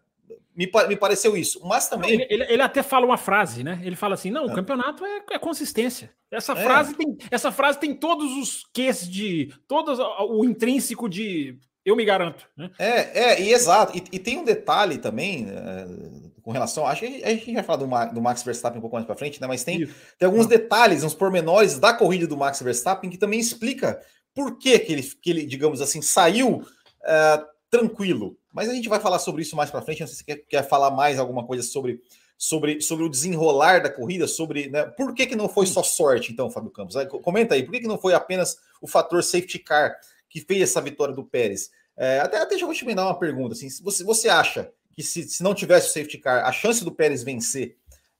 me, 0.54 0.70
me 0.88 0.96
pareceu 0.96 1.36
isso. 1.36 1.60
Mas 1.64 1.88
também. 1.88 2.12
Ele, 2.12 2.26
ele, 2.28 2.42
ele, 2.44 2.62
até 2.62 2.82
fala 2.82 3.06
uma 3.06 3.16
frase, 3.16 3.62
né? 3.62 3.80
Ele 3.82 3.96
fala 3.96 4.14
assim: 4.14 4.30
não, 4.30 4.46
o 4.46 4.50
é. 4.50 4.54
campeonato 4.54 5.04
é, 5.04 5.22
é, 5.30 5.38
consistência. 5.38 6.10
Essa, 6.30 6.52
é. 6.52 6.64
frase 6.64 6.94
tem, 6.94 7.16
essa 7.30 7.52
frase 7.52 7.78
tem 7.78 7.94
todos 7.94 8.36
os 8.36 8.66
ques 8.72 9.08
de. 9.08 9.52
todo 9.66 9.96
o 10.30 10.44
intrínseco 10.44 11.08
de 11.08 11.58
eu 11.84 11.96
me 11.96 12.04
garanto. 12.04 12.46
Né? 12.56 12.70
É, 12.78 13.20
é, 13.20 13.40
e 13.40 13.52
exato. 13.52 13.96
E, 13.96 14.02
e 14.12 14.18
tem 14.18 14.38
um 14.38 14.44
detalhe 14.44 14.98
também 14.98 15.48
é, 15.48 15.86
com 16.42 16.50
relação. 16.50 16.86
Acho 16.86 17.00
que 17.00 17.24
a 17.24 17.30
gente 17.30 17.54
vai 17.54 17.62
falar 17.62 17.78
do, 17.78 18.14
do 18.14 18.20
Max 18.20 18.42
Verstappen 18.42 18.78
um 18.78 18.82
pouco 18.82 18.96
mais 18.96 19.06
para 19.06 19.16
frente, 19.16 19.40
né? 19.40 19.46
Mas 19.46 19.64
tem, 19.64 19.86
tem 20.18 20.26
alguns 20.26 20.46
detalhes, 20.46 21.02
uns 21.02 21.14
pormenores 21.14 21.78
da 21.78 21.94
corrida 21.94 22.26
do 22.26 22.36
Max 22.36 22.60
Verstappen 22.60 23.08
que 23.08 23.16
também 23.16 23.40
explica 23.40 24.00
por 24.34 24.58
que, 24.58 24.78
que, 24.78 24.92
ele, 24.92 25.02
que 25.02 25.30
ele, 25.30 25.46
digamos 25.46 25.80
assim, 25.80 26.02
saiu 26.02 26.56
uh, 26.58 27.46
tranquilo. 27.70 28.36
Mas 28.58 28.68
a 28.68 28.74
gente 28.74 28.88
vai 28.88 28.98
falar 28.98 29.20
sobre 29.20 29.42
isso 29.42 29.54
mais 29.54 29.70
para 29.70 29.80
frente. 29.80 30.00
Não 30.00 30.08
sei 30.08 30.16
se 30.16 30.24
você 30.24 30.34
quer, 30.34 30.44
quer, 30.48 30.68
falar 30.68 30.90
mais 30.90 31.16
alguma 31.16 31.46
coisa 31.46 31.62
sobre, 31.62 32.02
sobre, 32.36 32.80
sobre 32.80 33.04
o 33.04 33.08
desenrolar 33.08 33.80
da 33.80 33.88
corrida, 33.88 34.26
sobre 34.26 34.68
né, 34.68 34.84
por 34.84 35.14
que, 35.14 35.28
que 35.28 35.36
não 35.36 35.48
foi 35.48 35.64
só 35.64 35.80
sorte, 35.80 36.32
então, 36.32 36.50
Fábio 36.50 36.72
Campos? 36.72 36.96
Comenta 37.22 37.54
aí, 37.54 37.62
por 37.62 37.70
que, 37.70 37.82
que 37.82 37.86
não 37.86 37.96
foi 37.96 38.14
apenas 38.14 38.58
o 38.82 38.88
fator 38.88 39.22
safety 39.22 39.60
car 39.60 39.96
que 40.28 40.40
fez 40.40 40.62
essa 40.62 40.80
vitória 40.80 41.14
do 41.14 41.22
Pérez? 41.22 41.70
É, 41.96 42.18
até, 42.18 42.38
até 42.38 42.58
já 42.58 42.66
vou 42.66 42.74
te 42.74 42.84
mandar 42.84 43.04
uma 43.04 43.16
pergunta. 43.16 43.54
Assim, 43.54 43.68
você, 43.80 44.02
você 44.02 44.28
acha 44.28 44.68
que 44.92 45.04
se, 45.04 45.28
se 45.28 45.40
não 45.40 45.54
tivesse 45.54 45.90
o 45.90 45.92
safety 45.92 46.18
car, 46.18 46.44
a 46.44 46.50
chance 46.50 46.84
do 46.84 46.90
Pérez 46.90 47.22
vencer 47.22 47.76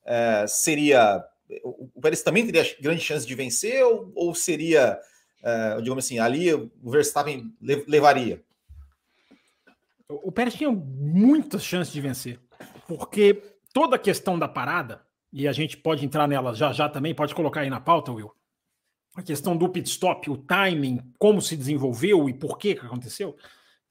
é, 0.06 0.46
seria. 0.46 1.20
O 1.64 2.00
Pérez 2.00 2.22
também 2.22 2.46
teria 2.46 2.64
grande 2.80 3.00
chance 3.00 3.26
de 3.26 3.34
vencer, 3.34 3.84
ou, 3.84 4.12
ou 4.14 4.34
seria, 4.36 5.00
é, 5.42 5.80
digamos 5.80 6.04
assim, 6.04 6.20
ali 6.20 6.54
o 6.54 6.70
Verstappen 6.84 7.52
levaria? 7.60 8.40
O 10.10 10.32
Pérez 10.32 10.54
tinha 10.54 10.70
muitas 10.70 11.62
chances 11.62 11.92
de 11.92 12.00
vencer, 12.00 12.40
porque 12.86 13.42
toda 13.74 13.96
a 13.96 13.98
questão 13.98 14.38
da 14.38 14.48
parada, 14.48 15.02
e 15.30 15.46
a 15.46 15.52
gente 15.52 15.76
pode 15.76 16.04
entrar 16.04 16.26
nela 16.26 16.54
já 16.54 16.72
já 16.72 16.88
também, 16.88 17.14
pode 17.14 17.34
colocar 17.34 17.60
aí 17.60 17.68
na 17.68 17.78
pauta, 17.80 18.10
Will. 18.10 18.32
A 19.14 19.22
questão 19.22 19.54
do 19.54 19.68
pit 19.68 19.86
stop, 19.88 20.30
o 20.30 20.38
timing, 20.38 21.12
como 21.18 21.42
se 21.42 21.56
desenvolveu 21.56 22.26
e 22.28 22.32
por 22.32 22.56
que, 22.56 22.74
que 22.74 22.86
aconteceu. 22.86 23.36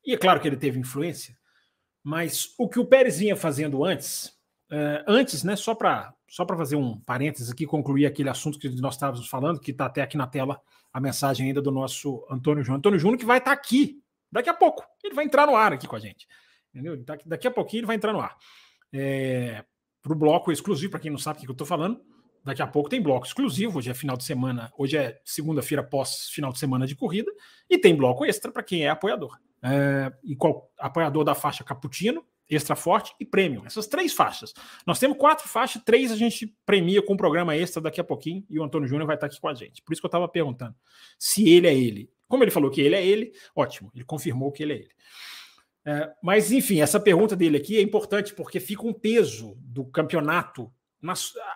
E 0.04 0.14
é 0.14 0.18
claro 0.18 0.40
que 0.40 0.48
ele 0.48 0.58
teve 0.58 0.80
influência, 0.80 1.38
mas 2.04 2.54
o 2.58 2.68
que 2.68 2.80
o 2.80 2.86
Pérez 2.86 3.20
vinha 3.20 3.36
fazendo 3.36 3.86
antes, 3.86 4.28
uh, 4.72 5.04
antes, 5.08 5.44
né, 5.44 5.56
só 5.56 5.76
para 5.76 6.14
só 6.30 6.44
para 6.44 6.58
fazer 6.58 6.76
um 6.76 7.00
parênteses 7.00 7.50
aqui, 7.50 7.66
concluir 7.66 8.06
aquele 8.06 8.30
assunto 8.30 8.60
que 8.60 8.68
nós 8.82 8.96
estávamos 8.96 9.30
falando, 9.30 9.62
que 9.62 9.72
está 9.72 9.86
até 9.86 10.02
aqui 10.02 10.18
na 10.18 10.28
tela 10.28 10.60
a 10.92 11.00
mensagem 11.00 11.48
ainda 11.48 11.62
do 11.62 11.72
nosso 11.72 12.26
Antônio 12.30 12.64
Júnior. 12.64 12.80
Antônio 12.80 13.00
Júnior 13.00 13.18
que 13.18 13.26
vai 13.26 13.38
estar 13.38 13.56
tá 13.56 13.58
aqui 13.58 14.02
Daqui 14.32 14.50
a 14.50 14.54
pouco 14.54 14.86
ele 15.04 15.14
vai 15.14 15.26
entrar 15.26 15.46
no 15.46 15.56
ar 15.56 15.74
aqui 15.74 15.88
com 15.88 15.96
a 15.96 16.00
gente. 16.00 16.28
Entendeu? 16.74 16.98
Daqui 17.26 17.48
a 17.48 17.52
pouquinho 17.52 17.82
ele 17.82 17.88
vai 17.88 17.96
entrar 17.96 18.14
no 18.14 18.20
ar. 18.20 18.36
É, 18.94 19.64
para 20.02 20.14
o 20.14 20.16
bloco 20.16 20.52
exclusivo, 20.52 20.92
para 20.92 21.00
quem 21.00 21.12
não 21.12 21.18
sabe 21.18 21.40
o 21.40 21.42
que 21.42 21.50
eu 21.50 21.54
estou 21.54 21.68
falando, 21.68 22.00
daqui 22.44 22.62
a 22.62 22.68
pouco 22.68 22.90
tem 22.90 23.02
bloco 23.02 23.26
exclusivo. 23.26 23.80
Hoje 23.80 23.90
é 23.90 23.94
final 23.94 24.16
de 24.16 24.24
semana, 24.24 24.72
hoje 24.78 24.98
é 24.98 25.20
segunda-feira 25.26 25.84
pós 25.84 26.30
final 26.30 26.52
de 26.52 26.60
semana 26.60 26.86
de 26.88 26.96
corrida, 26.96 27.32
e 27.70 27.78
tem 27.78 27.96
bloco 27.96 28.26
extra 28.26 28.52
para 28.52 28.64
quem 28.64 28.86
é 28.86 28.90
apoiador. 28.90 29.38
É, 29.62 30.12
e 30.24 30.36
qual, 30.36 30.72
apoiador 30.80 31.24
da 31.24 31.36
faixa 31.36 31.64
Cappuccino, 31.64 32.24
Extra 32.50 32.76
Forte 32.76 33.14
e 33.20 33.26
Premium. 33.26 33.66
Essas 33.66 33.88
três 33.88 34.14
faixas. 34.14 34.54
Nós 34.86 35.00
temos 35.00 35.18
quatro 35.18 35.48
faixas, 35.48 35.82
três 35.84 36.12
a 36.12 36.16
gente 36.16 36.56
premia 36.66 37.02
com 37.02 37.14
um 37.14 37.18
programa 37.18 37.56
extra 37.56 37.82
daqui 37.82 38.00
a 38.00 38.04
pouquinho, 38.04 38.46
e 38.50 38.60
o 38.60 38.64
Antônio 38.64 38.88
Júnior 38.88 39.06
vai 39.06 39.16
estar 39.16 39.28
aqui 39.28 39.40
com 39.42 39.50
a 39.50 39.54
gente. 39.54 39.82
Por 39.82 39.92
isso 39.92 40.02
que 40.02 40.06
eu 40.06 40.10
estava 40.10 40.28
perguntando 40.28 40.76
se 41.20 41.50
ele 41.50 41.68
é 41.68 41.76
ele. 41.76 42.10
Como 42.28 42.44
ele 42.44 42.52
falou 42.52 42.70
que 42.70 42.82
ele 42.82 42.96
é 42.96 43.06
ele, 43.06 43.32
ótimo, 43.56 43.92
ele 43.96 44.04
confirmou 44.04 44.52
que 44.52 44.64
ele 44.64 44.74
é 44.74 44.76
ele. 44.78 44.92
É, 45.86 46.12
mas, 46.22 46.52
enfim, 46.52 46.82
essa 46.82 47.00
pergunta 47.00 47.36
dele 47.36 47.58
aqui 47.58 47.78
é 47.78 47.82
importante 47.82 48.34
porque 48.34 48.60
fica 48.60 48.86
um 48.86 48.94
peso 48.94 49.56
do 49.60 49.86
campeonato, 49.86 50.72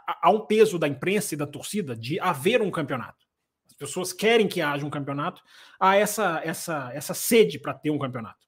há 0.07 0.29
um 0.29 0.45
peso 0.45 0.79
da 0.79 0.87
imprensa 0.87 1.33
e 1.33 1.37
da 1.37 1.45
torcida 1.45 1.95
de 1.95 2.19
haver 2.19 2.61
um 2.61 2.71
campeonato. 2.71 3.25
As 3.67 3.73
pessoas 3.73 4.13
querem 4.13 4.47
que 4.47 4.61
haja 4.61 4.85
um 4.85 4.89
campeonato, 4.89 5.41
há 5.79 5.97
essa, 5.97 6.41
essa, 6.45 6.91
essa 6.93 7.13
sede 7.13 7.59
para 7.59 7.73
ter 7.73 7.89
um 7.89 7.99
campeonato, 7.99 8.47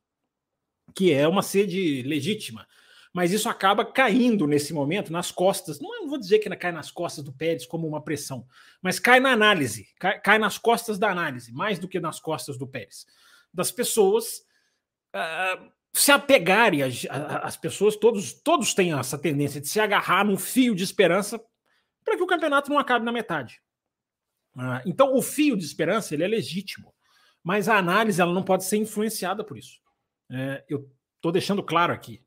que 0.96 1.12
é 1.12 1.28
uma 1.28 1.44
sede 1.44 2.02
legítima 2.04 2.66
mas 3.14 3.32
isso 3.32 3.48
acaba 3.48 3.86
caindo 3.86 4.48
nesse 4.48 4.74
momento 4.74 5.14
nas 5.14 5.32
costas. 5.32 5.80
Não 5.80 6.08
vou 6.08 6.18
dizer 6.18 6.40
que 6.40 6.50
cai 6.56 6.72
nas 6.72 6.90
costas 6.90 7.24
do 7.24 7.32
Pérez 7.32 7.66
como 7.66 7.88
uma 7.88 8.04
pressão, 8.04 8.48
mas 8.82 9.00
cai 9.00 9.20
na 9.20 9.32
análise, 9.32 9.88
cai, 10.00 10.20
cai 10.20 10.40
nas 10.40 10.58
costas 10.58 10.98
da 10.98 11.12
análise, 11.12 11.54
mais 11.54 11.78
do 11.78 11.88
que 11.88 12.00
nas 12.00 12.20
costas 12.20 12.58
do 12.58 12.68
Pérez. 12.68 13.06
Das 13.54 13.72
pessoas 13.72 14.40
uh, 15.16 15.72
se 15.94 16.12
apegarem, 16.12 16.82
as 16.82 17.56
pessoas, 17.56 17.96
todos, 17.96 18.34
todos 18.34 18.74
têm 18.74 18.98
essa 18.98 19.18
tendência 19.18 19.62
de 19.62 19.68
se 19.68 19.80
agarrar 19.80 20.26
num 20.26 20.38
fio 20.38 20.74
de 20.74 20.84
esperança 20.84 21.40
para 22.04 22.18
que 22.18 22.24
o 22.24 22.28
campeonato 22.28 22.72
não 22.72 22.80
acabe 22.80 23.06
na 23.06 23.12
metade. 23.12 23.62
Uh, 24.56 24.82
então, 24.88 25.16
o 25.16 25.22
fio 25.22 25.56
de 25.56 25.64
esperança 25.64 26.16
ele 26.16 26.24
é 26.24 26.28
legítimo, 26.28 26.92
mas 27.44 27.70
a 27.70 27.78
análise 27.78 28.20
ela 28.20 28.34
não 28.34 28.44
pode 28.44 28.64
ser 28.64 28.78
influenciada 28.78 29.44
por 29.44 29.56
isso. 29.56 29.80
É, 30.32 30.64
eu 30.68 30.90
estou 31.18 31.32
deixando 31.32 31.62
claro 31.62 31.94
aqui. 31.94 32.24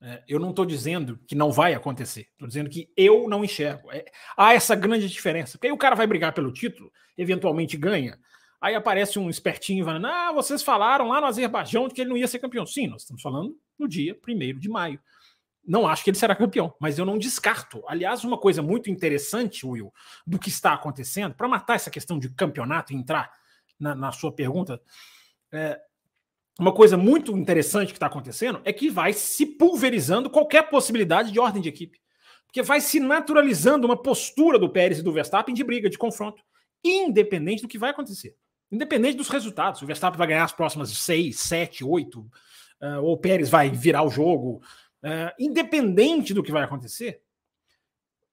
É, 0.00 0.22
eu 0.28 0.38
não 0.38 0.50
estou 0.50 0.66
dizendo 0.66 1.18
que 1.26 1.34
não 1.34 1.50
vai 1.50 1.72
acontecer, 1.72 2.28
estou 2.32 2.46
dizendo 2.46 2.68
que 2.68 2.92
eu 2.96 3.28
não 3.28 3.44
enxergo. 3.44 3.90
É, 3.90 4.04
há 4.36 4.52
essa 4.52 4.74
grande 4.74 5.08
diferença. 5.08 5.52
Porque 5.52 5.68
aí 5.68 5.72
o 5.72 5.78
cara 5.78 5.94
vai 5.94 6.06
brigar 6.06 6.32
pelo 6.32 6.52
título, 6.52 6.92
eventualmente 7.16 7.76
ganha. 7.76 8.18
Aí 8.60 8.74
aparece 8.74 9.18
um 9.18 9.30
espertinho 9.30 9.84
falando: 9.84 10.06
Ah, 10.06 10.32
vocês 10.32 10.62
falaram 10.62 11.08
lá 11.08 11.20
no 11.20 11.26
Azerbaijão 11.26 11.88
que 11.88 12.00
ele 12.00 12.10
não 12.10 12.16
ia 12.16 12.28
ser 12.28 12.38
campeão. 12.38 12.66
Sim, 12.66 12.88
nós 12.88 13.02
estamos 13.02 13.22
falando 13.22 13.56
no 13.78 13.88
dia 13.88 14.18
1 14.26 14.58
de 14.58 14.68
maio. 14.68 15.00
não 15.66 15.86
acho 15.86 16.04
que 16.04 16.10
ele 16.10 16.18
será 16.18 16.34
campeão, 16.36 16.74
mas 16.80 16.98
eu 16.98 17.04
não 17.04 17.18
descarto. 17.18 17.82
Aliás, 17.88 18.22
uma 18.22 18.38
coisa 18.38 18.62
muito 18.62 18.90
interessante, 18.90 19.66
Will, 19.66 19.92
do 20.26 20.38
que 20.38 20.48
está 20.48 20.72
acontecendo, 20.72 21.34
para 21.34 21.48
matar 21.48 21.74
essa 21.74 21.90
questão 21.90 22.18
de 22.18 22.30
campeonato 22.30 22.92
e 22.92 22.96
entrar 22.96 23.30
na, 23.78 23.94
na 23.94 24.12
sua 24.12 24.32
pergunta, 24.32 24.80
é, 25.52 25.80
uma 26.58 26.72
coisa 26.72 26.96
muito 26.96 27.36
interessante 27.36 27.88
que 27.88 27.96
está 27.96 28.06
acontecendo 28.06 28.60
é 28.64 28.72
que 28.72 28.88
vai 28.88 29.12
se 29.12 29.44
pulverizando 29.44 30.30
qualquer 30.30 30.70
possibilidade 30.70 31.30
de 31.30 31.38
ordem 31.38 31.60
de 31.60 31.68
equipe. 31.68 32.00
Porque 32.46 32.62
vai 32.62 32.80
se 32.80 32.98
naturalizando 32.98 33.86
uma 33.86 34.00
postura 34.00 34.58
do 34.58 34.70
Pérez 34.70 34.98
e 34.98 35.02
do 35.02 35.12
Verstappen 35.12 35.54
de 35.54 35.62
briga, 35.62 35.90
de 35.90 35.98
confronto, 35.98 36.42
independente 36.82 37.62
do 37.62 37.68
que 37.68 37.78
vai 37.78 37.90
acontecer. 37.90 38.34
Independente 38.72 39.16
dos 39.16 39.28
resultados. 39.28 39.82
O 39.82 39.86
Verstappen 39.86 40.16
vai 40.16 40.28
ganhar 40.28 40.44
as 40.44 40.52
próximas 40.52 40.90
seis, 40.90 41.40
sete, 41.40 41.84
oito, 41.84 42.20
uh, 42.80 43.02
ou 43.02 43.12
o 43.12 43.18
Pérez 43.18 43.50
vai 43.50 43.68
virar 43.68 44.02
o 44.02 44.10
jogo. 44.10 44.62
Uh, 45.02 45.30
independente 45.38 46.32
do 46.32 46.42
que 46.42 46.50
vai 46.50 46.62
acontecer, 46.62 47.20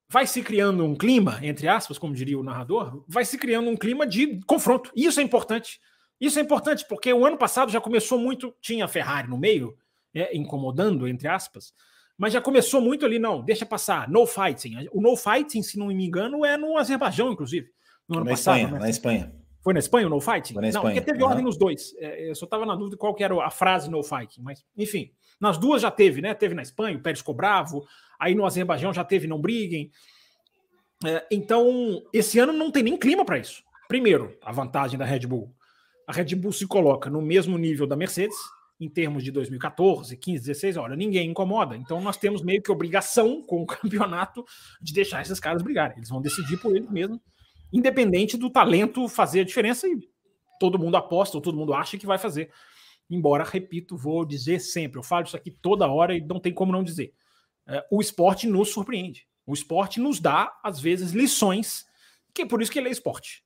vai 0.08 0.26
se 0.26 0.42
criando 0.42 0.84
um 0.84 0.94
clima, 0.94 1.38
entre 1.42 1.68
aspas, 1.68 1.98
como 1.98 2.14
diria 2.14 2.38
o 2.38 2.42
narrador, 2.42 3.04
vai 3.06 3.24
se 3.24 3.36
criando 3.36 3.68
um 3.68 3.76
clima 3.76 4.06
de 4.06 4.40
confronto. 4.46 4.90
E 4.96 5.04
isso 5.04 5.20
é 5.20 5.22
importante. 5.22 5.78
Isso 6.20 6.38
é 6.38 6.42
importante 6.42 6.84
porque 6.88 7.12
o 7.12 7.26
ano 7.26 7.36
passado 7.36 7.70
já 7.70 7.80
começou 7.80 8.18
muito, 8.18 8.54
tinha 8.60 8.84
a 8.84 8.88
Ferrari 8.88 9.28
no 9.28 9.38
meio, 9.38 9.76
é, 10.14 10.36
incomodando, 10.36 11.08
entre 11.08 11.28
aspas, 11.28 11.72
mas 12.16 12.32
já 12.32 12.40
começou 12.40 12.80
muito 12.80 13.04
ali, 13.04 13.18
não, 13.18 13.42
deixa 13.42 13.66
passar, 13.66 14.08
no 14.08 14.24
fighting. 14.26 14.88
O 14.92 15.00
no 15.00 15.16
fighting, 15.16 15.62
se 15.62 15.78
não 15.78 15.88
me 15.88 16.06
engano, 16.06 16.44
é 16.44 16.56
no 16.56 16.78
Azerbaijão, 16.78 17.32
inclusive. 17.32 17.68
No 18.08 18.18
ano 18.18 18.24
na 18.26 18.30
passado, 18.32 18.56
Espanha, 18.56 18.72
né? 18.72 18.78
na 18.78 18.90
Espanha. 18.90 19.34
Foi 19.62 19.72
na 19.72 19.80
Espanha 19.80 20.06
o 20.06 20.10
no 20.10 20.20
fighting? 20.20 20.52
Espanha. 20.52 20.72
Não, 20.72 20.82
porque 20.82 21.00
teve 21.00 21.22
uhum. 21.22 21.28
ordem 21.28 21.44
nos 21.44 21.56
dois. 21.56 21.94
É, 21.98 22.30
eu 22.30 22.34
só 22.34 22.44
estava 22.44 22.66
na 22.66 22.76
dúvida 22.76 22.96
qual 22.96 23.14
que 23.14 23.24
era 23.24 23.34
a 23.44 23.50
frase 23.50 23.90
no 23.90 24.02
fighting, 24.02 24.42
mas 24.42 24.64
enfim, 24.76 25.10
nas 25.40 25.58
duas 25.58 25.82
já 25.82 25.90
teve, 25.90 26.20
né? 26.20 26.34
Teve 26.34 26.54
na 26.54 26.62
Espanha, 26.62 26.96
o 26.96 27.00
Pérez 27.00 27.18
ficou 27.18 27.34
bravo, 27.34 27.84
aí 28.18 28.34
no 28.34 28.46
Azerbaijão 28.46 28.92
já 28.92 29.02
teve 29.02 29.26
não 29.26 29.40
briguem. 29.40 29.90
É, 31.04 31.26
então, 31.30 32.02
esse 32.12 32.38
ano 32.38 32.52
não 32.52 32.70
tem 32.70 32.82
nem 32.82 32.96
clima 32.96 33.24
para 33.24 33.38
isso. 33.38 33.62
Primeiro, 33.88 34.36
a 34.42 34.52
vantagem 34.52 34.98
da 34.98 35.04
Red 35.04 35.26
Bull. 35.26 35.52
A 36.06 36.12
Red 36.12 36.34
Bull 36.34 36.52
se 36.52 36.66
coloca 36.66 37.08
no 37.08 37.22
mesmo 37.22 37.56
nível 37.56 37.86
da 37.86 37.96
Mercedes, 37.96 38.36
em 38.80 38.88
termos 38.88 39.22
de 39.22 39.30
2014, 39.30 40.16
15, 40.16 40.40
16, 40.46 40.76
olha, 40.76 40.96
ninguém 40.96 41.30
incomoda. 41.30 41.76
Então 41.76 42.00
nós 42.00 42.16
temos 42.16 42.42
meio 42.42 42.62
que 42.62 42.72
obrigação 42.72 43.42
com 43.42 43.62
o 43.62 43.66
campeonato 43.66 44.44
de 44.80 44.92
deixar 44.92 45.22
esses 45.22 45.40
caras 45.40 45.62
brigarem. 45.62 45.96
Eles 45.96 46.08
vão 46.08 46.20
decidir 46.20 46.56
por 46.58 46.76
eles 46.76 46.90
mesmos 46.90 47.20
independente 47.74 48.36
do 48.36 48.48
talento 48.48 49.08
fazer 49.08 49.40
a 49.40 49.44
diferença 49.44 49.88
e 49.88 49.98
todo 50.60 50.78
mundo 50.78 50.96
aposta, 50.96 51.36
ou 51.36 51.40
todo 51.42 51.56
mundo 51.56 51.74
acha 51.74 51.98
que 51.98 52.06
vai 52.06 52.18
fazer. 52.18 52.48
Embora, 53.10 53.42
repito, 53.42 53.96
vou 53.96 54.24
dizer 54.24 54.60
sempre, 54.60 54.98
eu 54.98 55.02
falo 55.02 55.24
isso 55.26 55.36
aqui 55.36 55.50
toda 55.50 55.90
hora 55.90 56.14
e 56.16 56.24
não 56.24 56.38
tem 56.38 56.54
como 56.54 56.70
não 56.70 56.84
dizer. 56.84 57.12
É, 57.66 57.84
o 57.90 58.00
esporte 58.00 58.46
nos 58.46 58.68
surpreende. 58.68 59.26
O 59.44 59.52
esporte 59.52 59.98
nos 59.98 60.20
dá, 60.20 60.56
às 60.62 60.78
vezes, 60.78 61.10
lições, 61.10 61.84
que 62.32 62.42
é 62.42 62.46
por 62.46 62.62
isso 62.62 62.70
que 62.70 62.78
ele 62.78 62.88
é 62.88 62.92
esporte. 62.92 63.44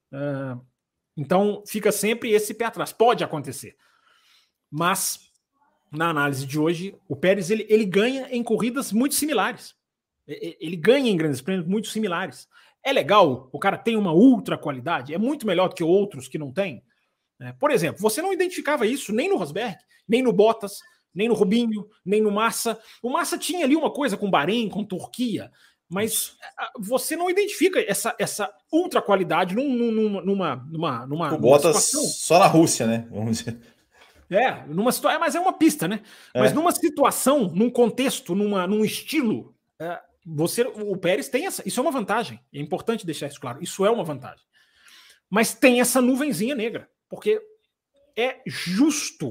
Então, 1.18 1.64
fica 1.66 1.90
sempre 1.90 2.30
esse 2.30 2.54
pé 2.54 2.66
atrás. 2.66 2.92
Pode 2.92 3.24
acontecer. 3.24 3.76
Mas, 4.70 5.32
na 5.90 6.10
análise 6.10 6.46
de 6.46 6.60
hoje, 6.60 6.96
o 7.08 7.16
Pérez 7.16 7.50
ele, 7.50 7.66
ele 7.68 7.84
ganha 7.84 8.28
em 8.30 8.40
corridas 8.40 8.92
muito 8.92 9.16
similares. 9.16 9.74
Ele 10.28 10.76
ganha 10.76 11.10
em 11.10 11.16
grandes 11.16 11.40
prêmios 11.40 11.66
muito 11.66 11.88
similares. 11.88 12.46
É 12.84 12.92
legal, 12.92 13.48
o 13.50 13.58
cara 13.58 13.76
tem 13.76 13.96
uma 13.96 14.12
ultra 14.12 14.56
qualidade, 14.56 15.12
é 15.12 15.18
muito 15.18 15.44
melhor 15.44 15.68
do 15.68 15.74
que 15.74 15.82
outros 15.82 16.28
que 16.28 16.38
não 16.38 16.52
tem. 16.52 16.84
É, 17.40 17.52
por 17.52 17.72
exemplo, 17.72 18.00
você 18.00 18.22
não 18.22 18.32
identificava 18.32 18.86
isso 18.86 19.12
nem 19.12 19.28
no 19.28 19.36
Rosberg, 19.36 19.76
nem 20.06 20.22
no 20.22 20.32
Bottas, 20.32 20.78
nem 21.12 21.26
no 21.26 21.34
Rubinho, 21.34 21.88
nem 22.04 22.22
no 22.22 22.30
Massa. 22.30 22.78
O 23.02 23.10
Massa 23.10 23.36
tinha 23.36 23.64
ali 23.64 23.74
uma 23.74 23.90
coisa 23.90 24.16
com 24.16 24.30
Bahrein, 24.30 24.68
com 24.68 24.84
Turquia, 24.84 25.50
mas 25.88 26.36
você 26.78 27.16
não 27.16 27.30
identifica 27.30 27.80
essa, 27.80 28.14
essa 28.18 28.52
ultra 28.70 29.00
qualidade 29.00 29.54
num, 29.54 29.68
num, 29.68 30.20
numa, 30.20 30.56
numa, 30.56 31.06
numa. 31.06 31.38
Bottas 31.38 31.76
situação. 31.76 32.10
só 32.10 32.38
na 32.38 32.46
Rússia, 32.46 32.86
né? 32.86 33.08
Vamos 33.10 33.38
dizer. 33.38 33.58
É, 34.30 34.66
numa 34.66 34.92
situação, 34.92 35.16
é, 35.16 35.20
mas 35.20 35.34
é 35.34 35.40
uma 35.40 35.54
pista, 35.54 35.88
né? 35.88 36.02
É. 36.34 36.40
Mas 36.40 36.52
numa 36.52 36.70
situação, 36.72 37.48
num 37.54 37.70
contexto, 37.70 38.34
numa, 38.34 38.66
num 38.66 38.84
estilo, 38.84 39.54
é, 39.78 39.98
você, 40.26 40.62
o 40.62 40.96
Pérez 40.96 41.28
tem 41.28 41.46
essa. 41.46 41.66
Isso 41.66 41.80
é 41.80 41.82
uma 41.82 41.90
vantagem. 41.90 42.38
É 42.52 42.60
importante 42.60 43.06
deixar 43.06 43.26
isso 43.28 43.40
claro. 43.40 43.62
Isso 43.62 43.86
é 43.86 43.90
uma 43.90 44.04
vantagem. 44.04 44.44
Mas 45.30 45.54
tem 45.54 45.80
essa 45.80 46.02
nuvenzinha 46.02 46.54
negra, 46.54 46.88
porque 47.08 47.40
é 48.16 48.40
justo 48.46 49.30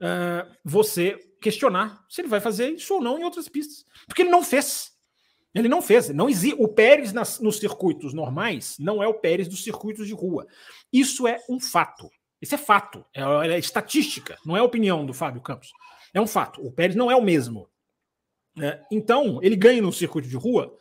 uh, 0.00 0.50
você 0.64 1.18
questionar 1.40 2.04
se 2.08 2.20
ele 2.20 2.28
vai 2.28 2.40
fazer 2.40 2.70
isso 2.70 2.94
ou 2.94 3.00
não 3.00 3.18
em 3.18 3.24
outras 3.24 3.48
pistas, 3.48 3.86
porque 4.06 4.22
ele 4.22 4.30
não 4.30 4.42
fez. 4.42 4.92
Ele 5.54 5.68
não 5.68 5.82
fez. 5.82 6.08
Não 6.10 6.28
existe. 6.28 6.56
O 6.58 6.68
Pérez 6.68 7.12
nas, 7.12 7.40
nos 7.40 7.58
circuitos 7.58 8.14
normais 8.14 8.76
não 8.78 9.02
é 9.02 9.08
o 9.08 9.14
Pérez 9.14 9.48
dos 9.48 9.64
circuitos 9.64 10.06
de 10.06 10.14
rua. 10.14 10.46
Isso 10.92 11.26
é 11.26 11.38
um 11.48 11.58
fato. 11.58 12.10
Isso 12.40 12.54
é 12.54 12.58
fato. 12.58 13.04
É, 13.14 13.22
é 13.22 13.58
estatística. 13.58 14.38
Não 14.44 14.56
é 14.56 14.62
opinião 14.62 15.04
do 15.04 15.12
Fábio 15.12 15.42
Campos. 15.42 15.72
É 16.14 16.20
um 16.20 16.26
fato. 16.26 16.64
O 16.64 16.72
Pérez 16.72 16.96
não 16.96 17.10
é 17.10 17.16
o 17.16 17.22
mesmo. 17.22 17.68
É, 18.60 18.80
então, 18.90 19.40
ele 19.42 19.56
ganha 19.56 19.80
no 19.80 19.92
circuito 19.92 20.28
de 20.28 20.36
rua, 20.36 20.76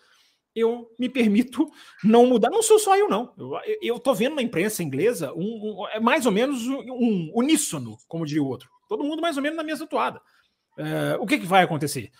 eu 0.55 0.89
me 0.97 1.07
permito 1.07 1.69
não 2.03 2.25
mudar. 2.25 2.49
Não 2.49 2.63
sou 2.63 2.79
só 2.79 2.97
eu, 2.97 3.07
não. 3.07 3.33
Eu 3.81 3.97
estou 3.97 4.15
vendo 4.15 4.35
na 4.35 4.41
imprensa 4.41 4.83
inglesa 4.83 5.33
um, 5.33 5.81
um, 5.81 5.87
é 5.89 5.99
mais 5.99 6.25
ou 6.25 6.31
menos 6.31 6.65
um 6.67 7.31
uníssono, 7.33 7.97
como 8.07 8.25
diria 8.25 8.43
o 8.43 8.47
outro. 8.47 8.69
Todo 8.87 9.03
mundo 9.03 9.21
mais 9.21 9.37
ou 9.37 9.43
menos 9.43 9.57
na 9.57 9.63
mesma 9.63 9.87
toada. 9.87 10.21
É, 10.77 11.17
o 11.19 11.25
que, 11.25 11.39
que 11.39 11.45
vai 11.45 11.63
acontecer? 11.63 12.11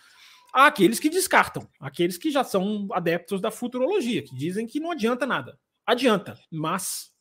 Há 0.52 0.66
aqueles 0.66 0.98
que 0.98 1.08
descartam, 1.08 1.68
aqueles 1.78 2.18
que 2.18 2.30
já 2.30 2.42
são 2.42 2.88
adeptos 2.92 3.40
da 3.40 3.50
futurologia, 3.50 4.22
que 4.22 4.34
dizem 4.34 4.66
que 4.66 4.80
não 4.80 4.90
adianta 4.90 5.26
nada. 5.26 5.58
Adianta, 5.86 6.38
mas 6.50 7.12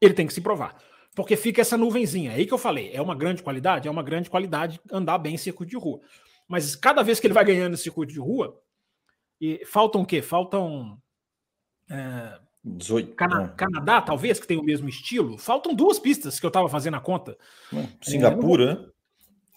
ele 0.00 0.14
tem 0.14 0.26
que 0.26 0.34
se 0.34 0.40
provar. 0.40 0.76
Porque 1.14 1.36
fica 1.36 1.60
essa 1.60 1.76
nuvenzinha. 1.76 2.32
É 2.32 2.36
aí 2.36 2.46
que 2.46 2.54
eu 2.54 2.58
falei, 2.58 2.90
é 2.92 3.00
uma 3.00 3.14
grande 3.14 3.42
qualidade? 3.42 3.86
É 3.86 3.90
uma 3.90 4.02
grande 4.02 4.30
qualidade 4.30 4.80
andar 4.90 5.18
bem 5.18 5.34
em 5.34 5.38
circuito 5.38 5.70
de 5.70 5.76
rua. 5.76 6.00
Mas 6.48 6.74
cada 6.74 7.02
vez 7.02 7.20
que 7.20 7.26
ele 7.26 7.34
vai 7.34 7.44
ganhando 7.44 7.76
circuito 7.76 8.12
de 8.12 8.18
rua, 8.18 8.58
e 9.40 9.64
faltam 9.66 10.02
o 10.02 10.06
quê? 10.06 10.22
Faltam. 10.22 10.98
É, 11.90 12.38
18, 12.64 13.16
Cana 13.16 13.48
Canadá, 13.48 14.00
talvez, 14.00 14.38
que 14.38 14.46
tem 14.46 14.56
o 14.56 14.62
mesmo 14.62 14.88
estilo. 14.88 15.36
Faltam 15.36 15.74
duas 15.74 15.98
pistas 15.98 16.38
que 16.38 16.46
eu 16.46 16.48
estava 16.48 16.68
fazendo 16.68 16.96
a 16.96 17.00
conta. 17.00 17.36
Singapura, 18.00 18.64
é, 18.64 18.74
né? 18.74 18.91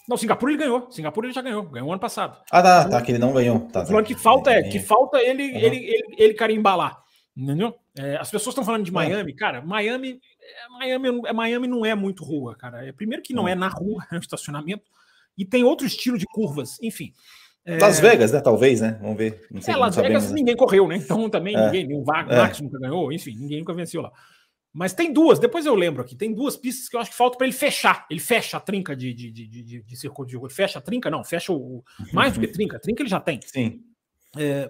Não, 0.08 0.18
Singapura 0.18 0.52
ele 0.52 0.62
ganhou. 0.62 0.90
Singapura 0.92 1.28
ele 1.28 1.34
já 1.34 1.42
ganhou. 1.42 1.64
Ganhou 1.64 1.92
ano 1.92 2.00
passado. 2.00 2.38
Ah, 2.52 2.62
tá, 2.62 2.90
tá, 2.90 3.02
que 3.02 3.12
ele 3.12 3.20
não 3.20 3.34
ganhou. 3.34 3.62
Tá, 3.62 3.82
tá. 3.82 3.86
Falando 3.88 4.06
que 4.06 4.16
falta 4.16 4.52
é, 4.52 4.64
que 4.64 4.80
falta 4.80 5.18
ele, 5.18 5.52
uhum. 5.52 5.58
ele, 5.58 5.78
ele, 5.78 6.16
ele 6.18 6.34
carimbar 6.34 6.78
lá. 6.78 7.02
Entendeu? 7.36 7.76
É, 7.98 8.16
as 8.18 8.32
pessoas 8.32 8.54
estão 8.54 8.64
falando 8.64 8.86
de 8.86 8.92
Miami, 8.92 9.34
cara. 9.34 9.62
Miami, 9.62 10.20
é, 10.42 10.70
Miami, 10.80 11.22
é, 11.26 11.34
Miami 11.34 11.68
não 11.68 11.86
é 11.86 11.94
muito 11.96 12.24
rua, 12.24 12.56
cara. 12.56 12.86
É, 12.86 12.92
primeiro 12.92 13.24
que 13.24 13.34
não 13.34 13.48
é 13.48 13.56
na 13.56 13.68
rua, 13.68 14.06
é 14.12 14.16
um 14.16 14.20
estacionamento 14.20 14.84
e 15.38 15.44
tem 15.44 15.64
outro 15.64 15.86
estilo 15.86 16.18
de 16.18 16.26
curvas, 16.26 16.78
enfim. 16.82 17.12
É... 17.66 17.80
Las 17.80 18.00
Vegas, 18.00 18.32
né? 18.32 18.40
Talvez, 18.40 18.80
né? 18.80 18.98
Vamos 19.02 19.18
ver. 19.18 19.46
Não 19.52 19.62
sei, 19.62 19.74
é, 19.74 19.78
Las 19.78 19.96
Vegas 19.96 20.30
né? 20.30 20.36
ninguém 20.36 20.56
correu, 20.56 20.88
né? 20.88 20.98
Então 20.98 21.30
também 21.30 21.56
é. 21.56 21.66
ninguém, 21.66 21.98
o 21.98 22.06
Max 22.06 22.60
é. 22.60 22.64
nunca 22.64 22.80
ganhou, 22.80 23.12
enfim, 23.12 23.36
ninguém 23.38 23.60
nunca 23.60 23.74
venceu 23.74 24.02
lá. 24.02 24.12
Mas 24.76 24.94
tem 24.94 25.14
duas, 25.14 25.40
depois 25.40 25.66
eu 25.66 25.74
lembro 25.74 26.02
aqui, 26.02 26.18
tem 26.18 26.34
duas 26.34 26.58
pistas 26.58 26.90
que 26.90 26.98
eu 26.98 27.00
acho 27.00 27.10
que 27.10 27.16
falta 27.16 27.38
para 27.38 27.48
ele 27.48 27.56
fechar. 27.56 28.06
Ele 28.12 28.20
fecha 28.20 28.58
a 28.58 28.60
trinca 28.60 28.94
de, 28.94 29.14
de, 29.14 29.32
de, 29.32 29.48
de, 29.48 29.82
de 29.82 29.96
circuito 29.96 30.32
de 30.32 30.36
rua. 30.36 30.50
Fecha 30.50 30.80
a 30.80 30.82
trinca, 30.82 31.10
não, 31.10 31.24
fecha 31.24 31.54
o. 31.54 31.82
Mais 32.12 32.34
do 32.34 32.42
que 32.42 32.48
trinca, 32.48 32.78
trinca 32.78 33.02
ele 33.02 33.10
já 33.10 33.22
tem. 33.22 33.40
Sim. 33.42 33.80
É, 34.38 34.70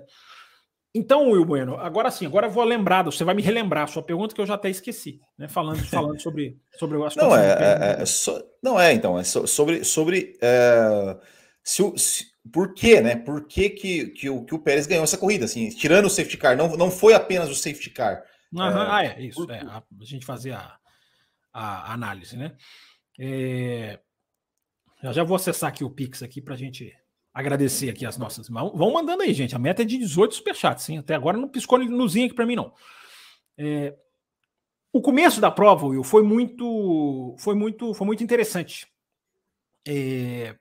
então, 0.94 1.32
Will 1.32 1.44
Bueno, 1.44 1.76
agora 1.78 2.12
sim, 2.12 2.28
agora 2.28 2.46
eu 2.46 2.52
vou 2.52 2.64
lembrar, 2.64 3.04
você 3.04 3.24
vai 3.24 3.34
me 3.34 3.42
relembrar 3.42 3.84
a 3.84 3.88
sua 3.88 4.04
pergunta 4.04 4.34
que 4.36 4.40
eu 4.40 4.46
já 4.46 4.54
até 4.54 4.70
esqueci, 4.70 5.20
né? 5.38 5.48
Falando, 5.48 5.84
falando 5.90 6.22
sobre, 6.22 6.58
sobre 6.78 6.98
o 6.98 7.08
Não, 7.18 7.36
é, 7.36 7.98
é, 7.98 8.02
é 8.04 8.06
so, 8.06 8.42
não 8.64 8.80
é, 8.80 8.94
então, 8.94 9.20
é 9.20 9.24
so, 9.24 9.48
sobre, 9.48 9.84
sobre 9.84 10.38
é, 10.40 11.18
se, 11.64 11.82
se, 11.98 12.26
por 12.54 12.76
que, 12.76 13.02
né? 13.02 13.16
Por 13.16 13.46
que, 13.46 13.72
que, 13.72 14.06
que, 14.12 14.30
o, 14.30 14.46
que 14.46 14.54
o 14.54 14.60
Pérez 14.60 14.86
ganhou 14.86 15.04
essa 15.04 15.18
corrida? 15.18 15.46
Assim, 15.46 15.68
tirando 15.70 16.06
o 16.06 16.10
safety 16.10 16.38
car, 16.38 16.56
não, 16.56 16.78
não 16.78 16.92
foi 16.92 17.14
apenas 17.14 17.50
o 17.50 17.56
safety 17.56 17.90
car. 17.90 18.24
Uhum, 18.56 18.92
ah, 18.92 19.04
é, 19.04 19.22
isso, 19.22 19.50
é, 19.52 19.60
a, 19.60 19.78
a, 19.78 20.06
gente 20.06 20.26
fazer 20.26 20.54
a, 20.54 20.78
a 21.54 21.94
análise, 21.94 22.38
né? 22.38 22.56
É, 23.20 24.00
já, 25.04 25.12
já 25.12 25.24
vou 25.24 25.36
acessar 25.36 25.70
aqui 25.70 25.84
o 25.84 25.90
Pix 25.90 26.24
aqui 26.24 26.42
para 26.42 26.54
a 26.54 26.58
gente 26.58 26.96
agradecer 27.34 27.90
aqui 27.90 28.06
as 28.06 28.18
nossas 28.18 28.50
mãos. 28.50 28.72
Vão 28.78 28.94
mandando 28.94 29.24
aí, 29.24 29.34
gente. 29.34 29.56
A 29.56 29.60
meta 29.60 29.82
é 29.82 29.86
de 29.86 29.98
18 29.98 30.36
superchats, 30.36 30.86
sim. 30.86 30.98
Até 30.98 31.16
agora 31.16 31.38
não 31.38 31.50
piscou 31.50 31.78
luzinha 31.78 32.28
aqui 32.28 32.34
para 32.34 32.46
mim, 32.46 32.56
não. 32.56 32.74
É... 33.58 33.94
O 34.94 35.02
começo 35.02 35.42
da 35.42 35.52
prova, 35.52 35.86
Will, 35.86 36.04
foi 36.04 36.24
muito, 36.24 37.36
foi 37.38 37.54
muito, 37.54 37.94
foi 37.94 38.08
muito 38.08 38.24
interessante. 38.24 38.88
É... 39.86 40.56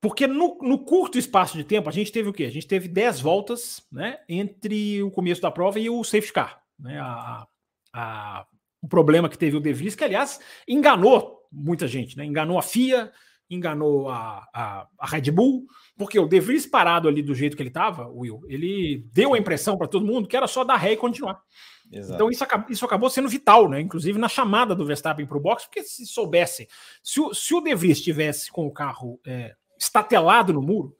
Porque 0.00 0.26
no, 0.26 0.58
no, 0.62 0.78
curto 0.84 1.18
espaço 1.18 1.56
de 1.56 1.64
tempo, 1.64 1.88
a 1.88 1.92
gente 1.92 2.10
teve 2.12 2.28
o 2.30 2.32
quê? 2.32 2.44
A 2.44 2.50
gente 2.50 2.66
teve 2.66 2.88
10 2.88 3.20
voltas 3.20 3.86
né, 3.92 4.20
entre 4.28 5.02
o 5.02 5.10
começo 5.10 5.42
da 5.42 5.50
prova 5.50 5.78
e 5.78 5.90
o 5.90 6.02
safety 6.02 6.32
car. 6.32 6.62
Né, 6.78 6.98
a, 7.00 7.46
a, 7.92 8.46
o 8.80 8.88
problema 8.88 9.28
que 9.28 9.38
teve 9.38 9.56
o 9.56 9.60
De 9.60 9.72
Vries, 9.72 9.94
que 9.94 10.04
aliás 10.04 10.40
enganou 10.66 11.38
muita 11.50 11.88
gente, 11.88 12.16
né, 12.16 12.24
enganou 12.24 12.58
a 12.58 12.62
FIA, 12.62 13.10
enganou 13.50 14.08
a, 14.08 14.46
a, 14.54 14.86
a, 14.98 15.06
Red 15.06 15.30
Bull, 15.30 15.66
porque 15.96 16.18
o 16.18 16.28
De 16.28 16.38
Vries 16.38 16.66
parado 16.66 17.08
ali 17.08 17.22
do 17.22 17.34
jeito 17.34 17.56
que 17.56 17.62
ele 17.62 17.70
estava, 17.70 18.06
Will, 18.08 18.42
ele 18.46 19.06
deu 19.12 19.34
a 19.34 19.38
impressão 19.38 19.76
para 19.76 19.88
todo 19.88 20.06
mundo 20.06 20.28
que 20.28 20.36
era 20.36 20.46
só 20.46 20.64
dar 20.64 20.76
ré 20.76 20.92
e 20.92 20.96
continuar. 20.96 21.42
Exato. 21.90 22.14
Então 22.14 22.30
isso, 22.30 22.44
isso 22.68 22.84
acabou 22.84 23.08
sendo 23.08 23.28
vital, 23.28 23.68
né? 23.68 23.80
Inclusive 23.80 24.18
na 24.18 24.28
chamada 24.28 24.74
do 24.74 24.84
Verstappen 24.84 25.26
para 25.26 25.38
o 25.38 25.40
box, 25.40 25.64
porque 25.64 25.82
se 25.82 26.06
soubesse, 26.06 26.68
se 27.02 27.20
o, 27.20 27.32
se 27.32 27.54
o 27.54 27.60
De 27.60 27.74
Vries 27.74 27.98
estivesse 27.98 28.52
com 28.52 28.66
o 28.66 28.72
carro 28.72 29.18
é, 29.26 29.54
estatelado 29.78 30.52
no 30.52 30.60
muro, 30.60 30.94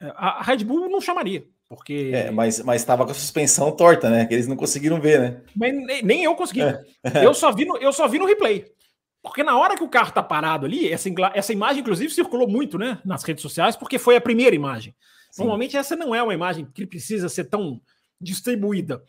é, 0.00 0.06
a, 0.14 0.38
a 0.38 0.42
Red 0.42 0.58
Bull 0.58 0.88
não 0.88 1.00
chamaria. 1.00 1.44
Porque... 1.74 2.10
É, 2.12 2.30
mas 2.30 2.62
estava 2.74 3.06
com 3.06 3.12
a 3.12 3.14
suspensão 3.14 3.72
torta, 3.72 4.10
né? 4.10 4.26
Que 4.26 4.34
eles 4.34 4.46
não 4.46 4.56
conseguiram 4.56 5.00
ver, 5.00 5.18
né? 5.18 5.40
Mas 5.56 5.72
nem 6.04 6.22
eu 6.22 6.34
consegui. 6.34 6.60
É. 6.60 6.84
Eu, 7.24 7.32
só 7.32 7.50
vi 7.50 7.64
no, 7.64 7.78
eu 7.78 7.90
só 7.94 8.06
vi 8.06 8.18
no 8.18 8.26
replay. 8.26 8.66
Porque 9.22 9.42
na 9.42 9.58
hora 9.58 9.74
que 9.74 9.82
o 9.82 9.88
carro 9.88 10.12
tá 10.12 10.22
parado 10.22 10.66
ali, 10.66 10.92
essa, 10.92 11.08
essa 11.32 11.50
imagem, 11.50 11.80
inclusive, 11.80 12.12
circulou 12.12 12.46
muito, 12.46 12.76
né? 12.76 13.00
Nas 13.06 13.22
redes 13.22 13.40
sociais, 13.40 13.74
porque 13.74 13.98
foi 13.98 14.16
a 14.16 14.20
primeira 14.20 14.54
imagem. 14.54 14.94
Sim. 15.30 15.44
Normalmente, 15.44 15.74
essa 15.74 15.96
não 15.96 16.14
é 16.14 16.22
uma 16.22 16.34
imagem 16.34 16.66
que 16.66 16.86
precisa 16.86 17.30
ser 17.30 17.44
tão 17.44 17.80
distribuída. 18.20 19.02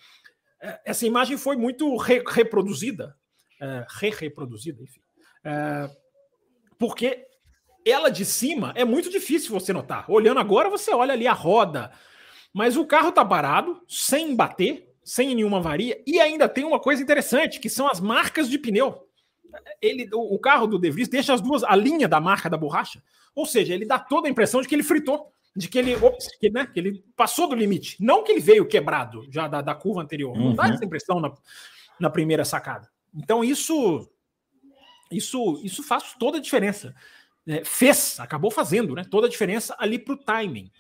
É, 0.62 0.80
essa 0.86 1.06
imagem 1.06 1.36
foi 1.36 1.58
muito 1.58 1.98
re 1.98 2.24
reproduzida, 2.26 3.14
é, 3.62 3.86
re-reproduzida, 3.90 4.82
enfim. 4.82 5.02
É, 5.44 5.90
porque 6.80 7.26
ela 7.86 8.10
de 8.10 8.24
cima 8.24 8.72
é 8.74 8.86
muito 8.86 9.10
difícil 9.10 9.52
você 9.52 9.74
notar. 9.74 10.10
Olhando 10.10 10.40
agora, 10.40 10.70
você 10.70 10.92
olha 10.94 11.12
ali 11.12 11.28
a 11.28 11.34
roda, 11.34 11.92
mas 12.54 12.78
o 12.78 12.86
carro 12.86 13.12
tá 13.12 13.26
parado, 13.26 13.82
sem 13.88 14.36
bater, 14.36 14.94
sem 15.04 15.36
nenhuma 15.36 15.58
avaria, 15.58 16.02
e 16.06 16.20
ainda 16.20 16.48
tem 16.48 16.64
uma 16.64 16.80
coisa 16.80 17.02
interessante, 17.02 17.60
que 17.60 17.70
são 17.70 17.88
as 17.88 18.00
marcas 18.00 18.48
de 18.48 18.58
pneu. 18.58 19.08
Ele, 19.82 20.08
o, 20.14 20.36
o 20.36 20.40
carro 20.40 20.68
do 20.68 20.80
De 20.80 20.90
Vries 20.90 21.08
deixa 21.08 21.34
as 21.34 21.42
duas, 21.42 21.64
a 21.64 21.76
linha 21.76 22.08
da 22.08 22.22
marca 22.22 22.50
da 22.50 22.58
borracha. 22.58 23.04
Ou 23.36 23.46
seja, 23.46 23.74
ele 23.74 23.86
dá 23.86 24.00
toda 24.00 24.28
a 24.28 24.32
impressão 24.32 24.62
de 24.62 24.68
que 24.68 24.76
ele 24.76 24.84
fritou, 24.84 25.32
de 25.56 25.68
que 25.68 25.78
ele, 25.78 25.96
ops, 25.96 26.28
que, 26.40 26.50
né, 26.50 26.66
que 26.66 26.80
ele 26.80 27.04
passou 27.16 27.48
do 27.48 27.56
limite. 27.56 27.98
Não 28.00 28.24
que 28.24 28.32
ele 28.32 28.40
veio 28.40 28.68
quebrado 28.68 29.26
já 29.30 29.48
da, 29.48 29.62
da 29.62 29.76
curva 29.76 30.02
anterior. 30.02 30.36
Uhum. 30.36 30.50
Não 30.50 30.56
dá 30.56 30.64
uhum. 30.64 30.74
essa 30.74 30.86
impressão 30.86 31.20
na, 31.20 31.34
na 32.00 32.10
primeira 32.10 32.46
sacada. 32.46 32.90
Então, 33.14 33.44
isso, 33.44 34.10
isso, 35.12 35.60
isso 35.64 35.84
faz 35.84 36.16
toda 36.18 36.38
a 36.38 36.42
diferença. 36.42 36.96
É, 37.46 37.64
fez, 37.64 38.20
acabou 38.20 38.50
fazendo 38.50 38.96
né, 38.96 39.04
toda 39.04 39.28
a 39.28 39.30
diferença 39.30 39.76
ali 39.78 40.00
para 40.00 40.14
o 40.14 40.18
timing. 40.18 40.72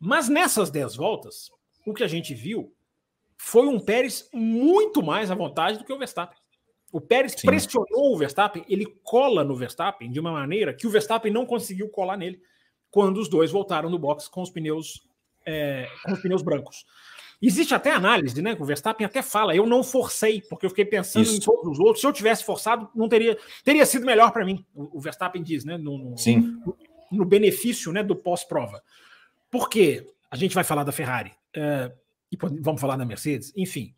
Mas 0.00 0.28
nessas 0.28 0.70
10 0.70 0.96
voltas, 0.96 1.50
o 1.86 1.92
que 1.92 2.02
a 2.02 2.08
gente 2.08 2.34
viu 2.34 2.74
foi 3.36 3.66
um 3.66 3.78
Pérez 3.78 4.28
muito 4.32 5.02
mais 5.02 5.30
à 5.30 5.34
vontade 5.34 5.78
do 5.78 5.84
que 5.84 5.92
o 5.92 5.98
Verstappen. 5.98 6.38
O 6.92 7.00
Pérez 7.00 7.32
Sim. 7.32 7.46
pressionou 7.46 8.14
o 8.14 8.16
Verstappen, 8.16 8.64
ele 8.68 8.86
cola 9.04 9.44
no 9.44 9.54
Verstappen 9.54 10.10
de 10.10 10.18
uma 10.18 10.32
maneira 10.32 10.74
que 10.74 10.86
o 10.86 10.90
Verstappen 10.90 11.32
não 11.32 11.46
conseguiu 11.46 11.88
colar 11.88 12.16
nele 12.16 12.40
quando 12.90 13.18
os 13.18 13.28
dois 13.28 13.50
voltaram 13.50 13.88
no 13.88 13.98
box 13.98 14.28
com 14.28 14.42
os 14.42 14.50
pneus, 14.50 15.06
é, 15.46 15.88
com 16.04 16.12
os 16.12 16.20
pneus 16.20 16.42
brancos. 16.42 16.84
Existe 17.40 17.74
até 17.74 17.90
análise, 17.90 18.42
né? 18.42 18.54
O 18.58 18.64
Verstappen 18.64 19.06
até 19.06 19.22
fala, 19.22 19.56
eu 19.56 19.66
não 19.66 19.82
forcei, 19.82 20.42
porque 20.42 20.66
eu 20.66 20.70
fiquei 20.70 20.84
pensando 20.84 21.22
Isso. 21.22 21.36
em 21.36 21.40
todos 21.40 21.72
os 21.72 21.78
outros. 21.78 22.00
Se 22.00 22.06
eu 22.06 22.12
tivesse 22.12 22.44
forçado, 22.44 22.90
não 22.94 23.08
teria 23.08 23.38
teria 23.64 23.86
sido 23.86 24.04
melhor 24.04 24.30
para 24.30 24.44
mim. 24.44 24.64
O, 24.74 24.98
o, 24.98 25.00
Verstappen 25.00 25.42
diz, 25.42 25.64
né? 25.64 25.78
No, 25.78 25.96
no, 25.96 26.18
Sim. 26.18 26.60
No, 26.66 26.76
no 27.10 27.24
benefício, 27.24 27.92
né? 27.92 28.02
Do 28.02 28.14
pós-prova. 28.14 28.82
Porque 29.50 30.06
a 30.30 30.36
gente 30.36 30.54
vai 30.54 30.62
falar 30.62 30.84
da 30.84 30.92
Ferrari 30.92 31.32
é, 31.54 31.92
e 32.30 32.36
vamos 32.60 32.80
falar 32.80 32.96
da 32.96 33.04
Mercedes, 33.04 33.52
enfim, 33.56 33.94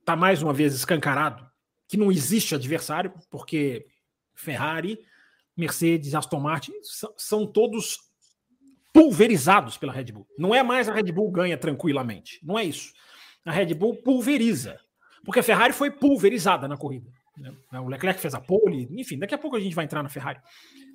está 0.00 0.14
mais 0.14 0.42
uma 0.42 0.52
vez 0.52 0.74
escancarado 0.74 1.50
que 1.88 1.96
não 1.96 2.12
existe 2.12 2.54
adversário, 2.54 3.12
porque 3.30 3.86
Ferrari, 4.34 4.98
Mercedes, 5.56 6.14
Aston 6.14 6.40
Martin 6.40 6.72
são, 6.82 7.14
são 7.16 7.46
todos 7.46 7.98
pulverizados 8.92 9.78
pela 9.78 9.92
Red 9.92 10.04
Bull. 10.04 10.26
Não 10.38 10.54
é 10.54 10.62
mais 10.62 10.88
a 10.88 10.94
Red 10.94 11.10
Bull 11.12 11.30
ganha 11.30 11.56
tranquilamente, 11.56 12.38
não 12.42 12.58
é 12.58 12.64
isso. 12.64 12.92
A 13.44 13.50
Red 13.50 13.74
Bull 13.74 13.96
pulveriza, 13.96 14.78
porque 15.24 15.40
a 15.40 15.42
Ferrari 15.42 15.72
foi 15.72 15.90
pulverizada 15.90 16.68
na 16.68 16.76
corrida. 16.76 17.10
Né? 17.36 17.80
O 17.80 17.88
Leclerc 17.88 18.20
fez 18.20 18.34
a 18.34 18.40
pole, 18.40 18.88
enfim, 18.90 19.18
daqui 19.18 19.34
a 19.34 19.38
pouco 19.38 19.56
a 19.56 19.60
gente 19.60 19.74
vai 19.74 19.84
entrar 19.84 20.02
na 20.02 20.08
Ferrari. 20.08 20.40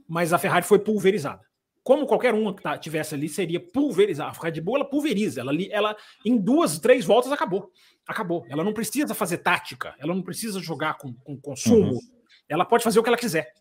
Mas 0.07 0.31
a 0.31 0.37
Ferrari 0.37 0.65
foi 0.65 0.79
pulverizada 0.79 1.46
como 1.87 2.05
qualquer 2.05 2.33
um 2.33 2.51
que 2.51 2.61
tá, 2.61 2.77
tivesse 2.77 3.15
ali, 3.15 3.29
seria 3.29 3.61
pulverizar. 3.61 4.27
A 4.27 4.43
Red 4.43 4.59
Bull 4.59 4.75
ela 4.75 4.83
pulveriza, 4.83 5.39
ela, 5.39 5.53
ela 5.71 5.95
em 6.25 6.35
duas, 6.37 6.79
três 6.79 7.05
voltas 7.05 7.31
acabou. 7.31 7.71
Acabou. 8.05 8.45
Ela 8.49 8.61
não 8.61 8.73
precisa 8.73 9.15
fazer 9.15 9.37
tática, 9.37 9.95
ela 9.97 10.13
não 10.13 10.21
precisa 10.21 10.59
jogar 10.59 10.97
com, 10.97 11.13
com 11.13 11.39
consumo, 11.39 11.93
uhum. 11.93 11.99
ela 12.49 12.65
pode 12.65 12.83
fazer 12.83 12.99
o 12.99 13.03
que 13.03 13.07
ela 13.07 13.17
quiser. 13.17 13.53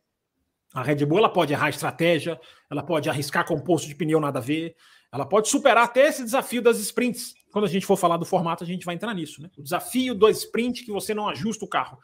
A 0.74 0.82
Red 0.82 1.06
Bull 1.06 1.18
ela 1.18 1.28
pode 1.28 1.52
errar 1.52 1.68
estratégia, 1.68 2.36
ela 2.68 2.82
pode 2.82 3.08
arriscar 3.08 3.46
composto 3.46 3.86
de 3.86 3.94
pneu 3.94 4.18
nada 4.18 4.40
a 4.40 4.42
ver, 4.42 4.74
ela 5.12 5.24
pode 5.24 5.48
superar 5.48 5.84
até 5.84 6.08
esse 6.08 6.24
desafio 6.24 6.60
das 6.60 6.80
sprints. 6.80 7.32
Quando 7.52 7.66
a 7.66 7.68
gente 7.68 7.86
for 7.86 7.96
falar 7.96 8.16
do 8.16 8.24
formato, 8.24 8.64
a 8.64 8.66
gente 8.66 8.84
vai 8.84 8.96
entrar 8.96 9.14
nisso. 9.14 9.40
Né? 9.40 9.48
O 9.56 9.62
desafio 9.62 10.16
do 10.16 10.28
sprint 10.30 10.84
que 10.84 10.90
você 10.90 11.14
não 11.14 11.28
ajusta 11.28 11.64
o 11.64 11.68
carro 11.68 11.96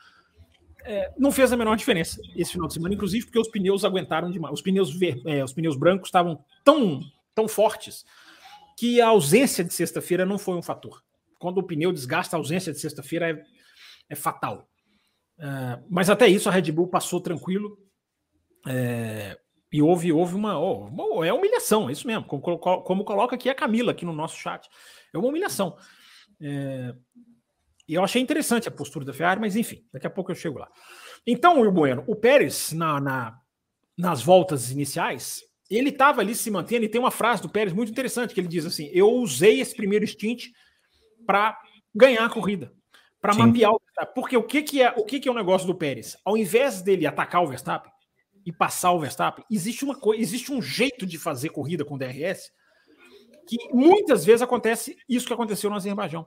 é, 0.85 1.13
não 1.19 1.31
fez 1.33 1.53
a 1.53 1.57
menor 1.57 1.77
diferença 1.77 2.21
esse 2.37 2.53
final 2.53 2.67
de 2.69 2.75
semana, 2.75 2.95
inclusive 2.95 3.27
porque 3.27 3.39
os 3.39 3.49
pneus 3.49 3.85
aguentaram 3.85 4.31
demais. 4.31 4.55
Os 4.55 4.63
pneus, 4.63 4.95
ver, 4.95 5.21
é, 5.27 5.43
os 5.43 5.53
pneus 5.53 5.77
brancos 5.77 6.09
estavam 6.09 6.45
tão, 6.65 7.01
tão 7.35 7.49
fortes 7.49 8.05
que 8.77 9.01
a 9.01 9.09
ausência 9.09 9.63
de 9.63 9.73
sexta-feira 9.73 10.25
não 10.27 10.39
foi 10.39 10.57
um 10.57 10.63
fator. 10.63 11.03
Quando 11.39 11.59
o 11.59 11.63
pneu 11.63 11.93
desgasta, 11.93 12.37
a 12.37 12.39
ausência 12.39 12.73
de 12.73 12.79
sexta-feira 12.79 13.31
é, 13.31 13.45
é, 14.11 14.15
fatal. 14.15 14.69
É, 15.39 15.79
mas 15.89 16.11
até 16.11 16.29
isso 16.29 16.49
a 16.49 16.53
Red 16.53 16.71
Bull 16.73 16.89
passou 16.89 17.21
tranquilo. 17.21 17.79
É, 18.67 19.39
e 19.73 19.81
houve, 19.81 20.13
houve 20.13 20.35
uma, 20.35 20.59
oh, 20.59 20.87
uma, 20.87 21.27
É 21.27 21.33
humilhação, 21.33 21.89
é 21.89 21.93
isso 21.93 22.07
mesmo. 22.07 22.25
Como, 22.25 22.59
como, 22.59 23.05
coloca 23.05 23.35
aqui 23.35 23.49
a 23.49 23.55
Camila 23.55 23.93
aqui 23.93 24.05
no 24.05 24.13
nosso 24.13 24.37
chat. 24.37 24.69
É 25.13 25.19
uma 25.19 25.29
humilhação. 25.29 25.77
É, 26.41 26.95
e 27.93 27.95
eu 27.95 28.03
achei 28.03 28.23
interessante 28.23 28.67
a 28.67 28.71
postura 28.71 29.05
da 29.05 29.13
Ferrari, 29.13 29.39
mas 29.39 29.55
enfim, 29.55 29.85
daqui 29.93 30.07
a 30.07 30.11
pouco 30.11 30.31
eu 30.31 30.35
chego 30.35 30.59
lá. 30.59 30.67
Então, 31.27 31.61
o 31.61 31.71
Bueno, 31.71 32.03
o 32.07 32.17
Pérez, 32.17 32.73
na, 32.73 32.99
na, 32.99 33.39
nas 33.99 34.23
voltas 34.23 34.71
iniciais, 34.71 35.43
ele 35.69 35.91
estava 35.91 36.23
ali 36.23 36.35
se 36.35 36.51
mantendo, 36.51 36.87
e 36.87 36.89
tem 36.89 36.99
uma 36.99 37.11
frase 37.11 37.43
do 37.43 37.51
Pérez 37.51 37.75
muito 37.75 37.93
interessante, 37.93 38.33
que 38.33 38.41
ele 38.41 38.49
diz 38.49 38.65
assim: 38.65 38.89
Eu 38.95 39.11
usei 39.11 39.61
esse 39.61 39.77
primeiro 39.77 40.07
stint 40.07 40.47
para 41.27 41.61
ganhar 41.95 42.25
a 42.25 42.31
corrida, 42.31 42.73
para 43.21 43.35
mapear 43.35 43.73
o 43.73 43.81
Porque 44.15 44.39
o 44.39 44.43
que, 44.43 44.63
que 44.63 44.81
é 44.81 44.95
o 44.97 45.05
que, 45.05 45.21
que 45.21 45.29
é 45.29 45.31
o 45.31 45.35
negócio 45.35 45.67
do 45.67 45.75
Pérez? 45.75 46.17
Ao 46.25 46.35
invés 46.35 46.81
dele 46.81 47.07
atacar 47.07 47.43
o 47.43 47.47
Verstappen 47.47 47.93
e 48.47 48.51
passar 48.51 48.93
o 48.93 49.01
Verstappen, 49.01 49.45
existe 49.51 49.85
uma 49.85 50.01
coisa, 50.01 50.23
existe 50.23 50.51
um 50.51 50.63
jeito 50.63 51.05
de 51.05 51.19
fazer 51.19 51.51
corrida 51.51 51.85
com 51.85 51.99
DRS 51.99 52.51
que 53.47 53.59
muitas 53.71 54.25
vezes 54.25 54.41
acontece 54.41 54.97
isso 55.07 55.27
que 55.27 55.33
aconteceu 55.35 55.69
no 55.69 55.77
Azerbaijão. 55.77 56.27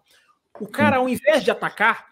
O 0.59 0.67
cara, 0.67 0.97
ao 0.97 1.09
invés 1.09 1.43
de 1.43 1.51
atacar, 1.51 2.07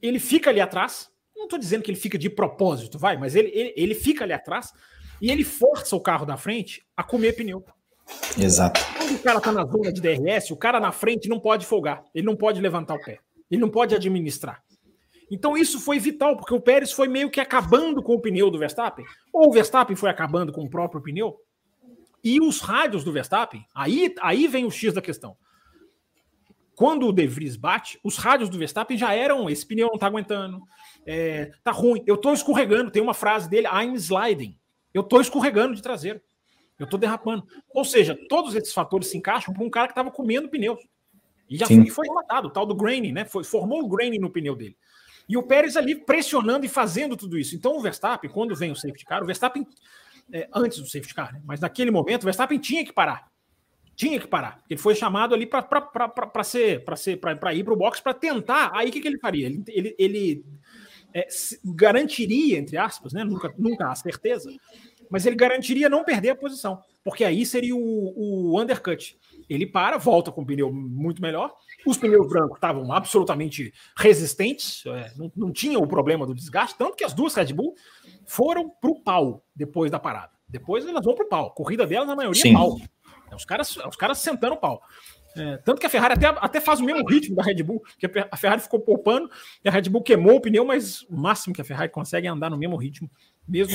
ele 0.00 0.18
fica 0.18 0.50
ali 0.50 0.60
atrás. 0.60 1.10
Não 1.36 1.44
estou 1.44 1.58
dizendo 1.58 1.82
que 1.82 1.90
ele 1.90 1.98
fica 1.98 2.16
de 2.16 2.30
propósito, 2.30 2.98
vai, 2.98 3.16
mas 3.16 3.34
ele, 3.34 3.50
ele, 3.52 3.74
ele 3.76 3.94
fica 3.94 4.24
ali 4.24 4.32
atrás 4.32 4.72
e 5.20 5.30
ele 5.30 5.44
força 5.44 5.96
o 5.96 6.00
carro 6.00 6.24
da 6.24 6.36
frente 6.36 6.82
a 6.96 7.02
comer 7.02 7.32
pneu. 7.34 7.64
Exato. 8.38 8.80
Quando 8.96 9.14
o 9.14 9.18
cara 9.18 9.38
está 9.38 9.52
na 9.52 9.64
zona 9.64 9.92
de 9.92 10.00
DRS, 10.00 10.50
o 10.50 10.56
cara 10.56 10.78
na 10.78 10.92
frente 10.92 11.28
não 11.28 11.40
pode 11.40 11.66
folgar, 11.66 12.04
ele 12.14 12.26
não 12.26 12.36
pode 12.36 12.60
levantar 12.60 12.94
o 12.94 13.02
pé, 13.02 13.18
ele 13.50 13.60
não 13.60 13.70
pode 13.70 13.94
administrar. 13.94 14.62
Então 15.30 15.56
isso 15.56 15.80
foi 15.80 15.98
vital, 15.98 16.36
porque 16.36 16.54
o 16.54 16.60
Pérez 16.60 16.92
foi 16.92 17.08
meio 17.08 17.30
que 17.30 17.40
acabando 17.40 18.02
com 18.02 18.14
o 18.14 18.20
pneu 18.20 18.50
do 18.50 18.58
Verstappen, 18.58 19.04
ou 19.32 19.48
o 19.48 19.52
Verstappen 19.52 19.96
foi 19.96 20.10
acabando 20.10 20.52
com 20.52 20.62
o 20.62 20.70
próprio 20.70 21.02
pneu, 21.02 21.36
e 22.22 22.40
os 22.40 22.60
rádios 22.60 23.02
do 23.02 23.12
Verstappen, 23.12 23.64
aí, 23.74 24.14
aí 24.20 24.46
vem 24.46 24.66
o 24.66 24.70
X 24.70 24.92
da 24.92 25.02
questão 25.02 25.36
quando 26.74 27.08
o 27.08 27.12
De 27.12 27.26
Vries 27.26 27.56
bate, 27.56 27.98
os 28.02 28.16
rádios 28.16 28.48
do 28.48 28.58
Verstappen 28.58 28.96
já 28.96 29.14
eram: 29.14 29.48
esse 29.48 29.66
pneu 29.66 29.88
não 29.88 29.98
tá 29.98 30.06
aguentando, 30.06 30.62
é, 31.06 31.52
tá 31.62 31.70
ruim, 31.70 32.02
eu 32.06 32.16
tô 32.16 32.32
escorregando. 32.32 32.90
Tem 32.90 33.02
uma 33.02 33.14
frase 33.14 33.48
dele: 33.48 33.68
I'm 33.68 33.94
sliding. 33.94 34.58
Eu 34.92 35.02
tô 35.02 35.20
escorregando 35.20 35.74
de 35.74 35.82
traseiro, 35.82 36.20
eu 36.78 36.86
tô 36.86 36.96
derrapando. 36.96 37.44
Ou 37.70 37.84
seja, 37.84 38.16
todos 38.28 38.54
esses 38.54 38.72
fatores 38.72 39.08
se 39.08 39.16
encaixam 39.16 39.52
para 39.52 39.64
um 39.64 39.70
cara 39.70 39.88
que 39.88 39.92
estava 39.92 40.10
comendo 40.10 40.48
pneus. 40.48 40.80
E 41.48 41.56
já 41.56 41.66
foi, 41.66 41.90
foi 41.90 42.06
relatado, 42.06 42.46
o 42.46 42.50
tal 42.50 42.64
do 42.64 42.74
graining, 42.74 43.12
né? 43.12 43.24
Foi, 43.24 43.44
formou 43.44 43.82
o 43.82 43.88
graining 43.88 44.18
no 44.18 44.30
pneu 44.30 44.54
dele. 44.54 44.76
E 45.28 45.36
o 45.36 45.42
Pérez 45.42 45.76
ali 45.76 45.94
pressionando 45.94 46.64
e 46.64 46.68
fazendo 46.68 47.16
tudo 47.16 47.38
isso. 47.38 47.54
Então 47.54 47.76
o 47.76 47.80
Verstappen, 47.80 48.30
quando 48.30 48.54
vem 48.54 48.70
o 48.70 48.76
safety 48.76 49.04
car, 49.04 49.22
o 49.22 49.26
Verstappen, 49.26 49.66
é, 50.32 50.48
antes 50.54 50.78
do 50.78 50.86
safety 50.86 51.14
car, 51.14 51.32
né? 51.32 51.42
mas 51.44 51.60
naquele 51.60 51.90
momento, 51.90 52.22
o 52.22 52.24
Verstappen 52.24 52.58
tinha 52.58 52.84
que 52.84 52.92
parar. 52.92 53.30
Tinha 53.96 54.18
que 54.18 54.26
parar. 54.26 54.62
Ele 54.68 54.78
foi 54.78 54.94
chamado 54.94 55.34
ali 55.34 55.46
para 55.46 55.62
ser 56.42 56.84
para 56.84 56.96
ser 56.96 57.18
para 57.18 57.54
ir 57.54 57.64
para 57.64 57.72
o 57.72 57.76
box 57.76 58.00
para 58.00 58.14
tentar. 58.14 58.70
Aí 58.74 58.88
o 58.88 58.92
que, 58.92 59.00
que 59.00 59.08
ele 59.08 59.18
faria? 59.18 59.46
Ele, 59.46 59.64
ele, 59.68 59.96
ele 59.98 60.44
é, 61.14 61.28
garantiria, 61.64 62.58
entre 62.58 62.76
aspas, 62.76 63.12
né? 63.12 63.22
Nunca, 63.22 63.54
nunca 63.56 63.88
há 63.88 63.94
certeza, 63.94 64.50
mas 65.08 65.24
ele 65.24 65.36
garantiria 65.36 65.88
não 65.88 66.02
perder 66.02 66.30
a 66.30 66.36
posição, 66.36 66.82
porque 67.04 67.24
aí 67.24 67.46
seria 67.46 67.76
o, 67.76 68.50
o 68.50 68.60
undercut. 68.60 69.16
Ele 69.48 69.64
para, 69.66 69.96
volta 69.96 70.32
com 70.32 70.42
o 70.42 70.46
pneu 70.46 70.72
muito 70.72 71.22
melhor. 71.22 71.54
Os 71.86 71.98
pneus 71.98 72.28
brancos 72.28 72.56
estavam 72.56 72.90
absolutamente 72.92 73.72
resistentes, 73.96 74.84
é, 74.86 75.12
não, 75.16 75.30
não 75.36 75.52
tinha 75.52 75.78
o 75.78 75.86
problema 75.86 76.26
do 76.26 76.34
desgaste, 76.34 76.76
tanto 76.76 76.96
que 76.96 77.04
as 77.04 77.12
duas 77.12 77.34
Red 77.34 77.52
Bull 77.52 77.74
foram 78.26 78.68
para 78.68 78.90
o 78.90 79.00
pau 79.00 79.44
depois 79.54 79.90
da 79.90 80.00
parada. 80.00 80.32
Depois 80.48 80.86
elas 80.86 81.04
vão 81.04 81.14
pro 81.14 81.28
pau. 81.28 81.50
Corrida 81.52 81.86
delas, 81.86 82.08
na 82.08 82.16
maioria, 82.16 82.40
é 82.40 82.42
Sim. 82.42 82.54
pau. 82.54 82.76
É 83.34 83.36
os 83.36 83.44
caras, 83.44 83.76
é 83.76 83.88
os 83.88 83.96
caras 83.96 84.18
sentando 84.18 84.54
o 84.54 84.56
pau. 84.56 84.80
É, 85.36 85.56
tanto 85.58 85.80
que 85.80 85.86
a 85.86 85.90
Ferrari 85.90 86.14
até, 86.14 86.26
até 86.26 86.60
faz 86.60 86.78
o 86.78 86.84
mesmo 86.84 87.04
ritmo 87.08 87.34
da 87.34 87.42
Red 87.42 87.62
Bull, 87.64 87.80
porque 87.80 88.24
a 88.30 88.36
Ferrari 88.36 88.62
ficou 88.62 88.78
poupando 88.78 89.28
e 89.64 89.68
a 89.68 89.72
Red 89.72 89.82
Bull 89.82 90.02
queimou 90.02 90.36
o 90.36 90.40
pneu, 90.40 90.64
mas 90.64 91.02
o 91.02 91.16
máximo 91.16 91.52
que 91.52 91.60
a 91.60 91.64
Ferrari 91.64 91.90
consegue 91.90 92.28
é 92.28 92.30
andar 92.30 92.48
no 92.50 92.56
mesmo 92.56 92.76
ritmo, 92.76 93.10
mesmo 93.46 93.74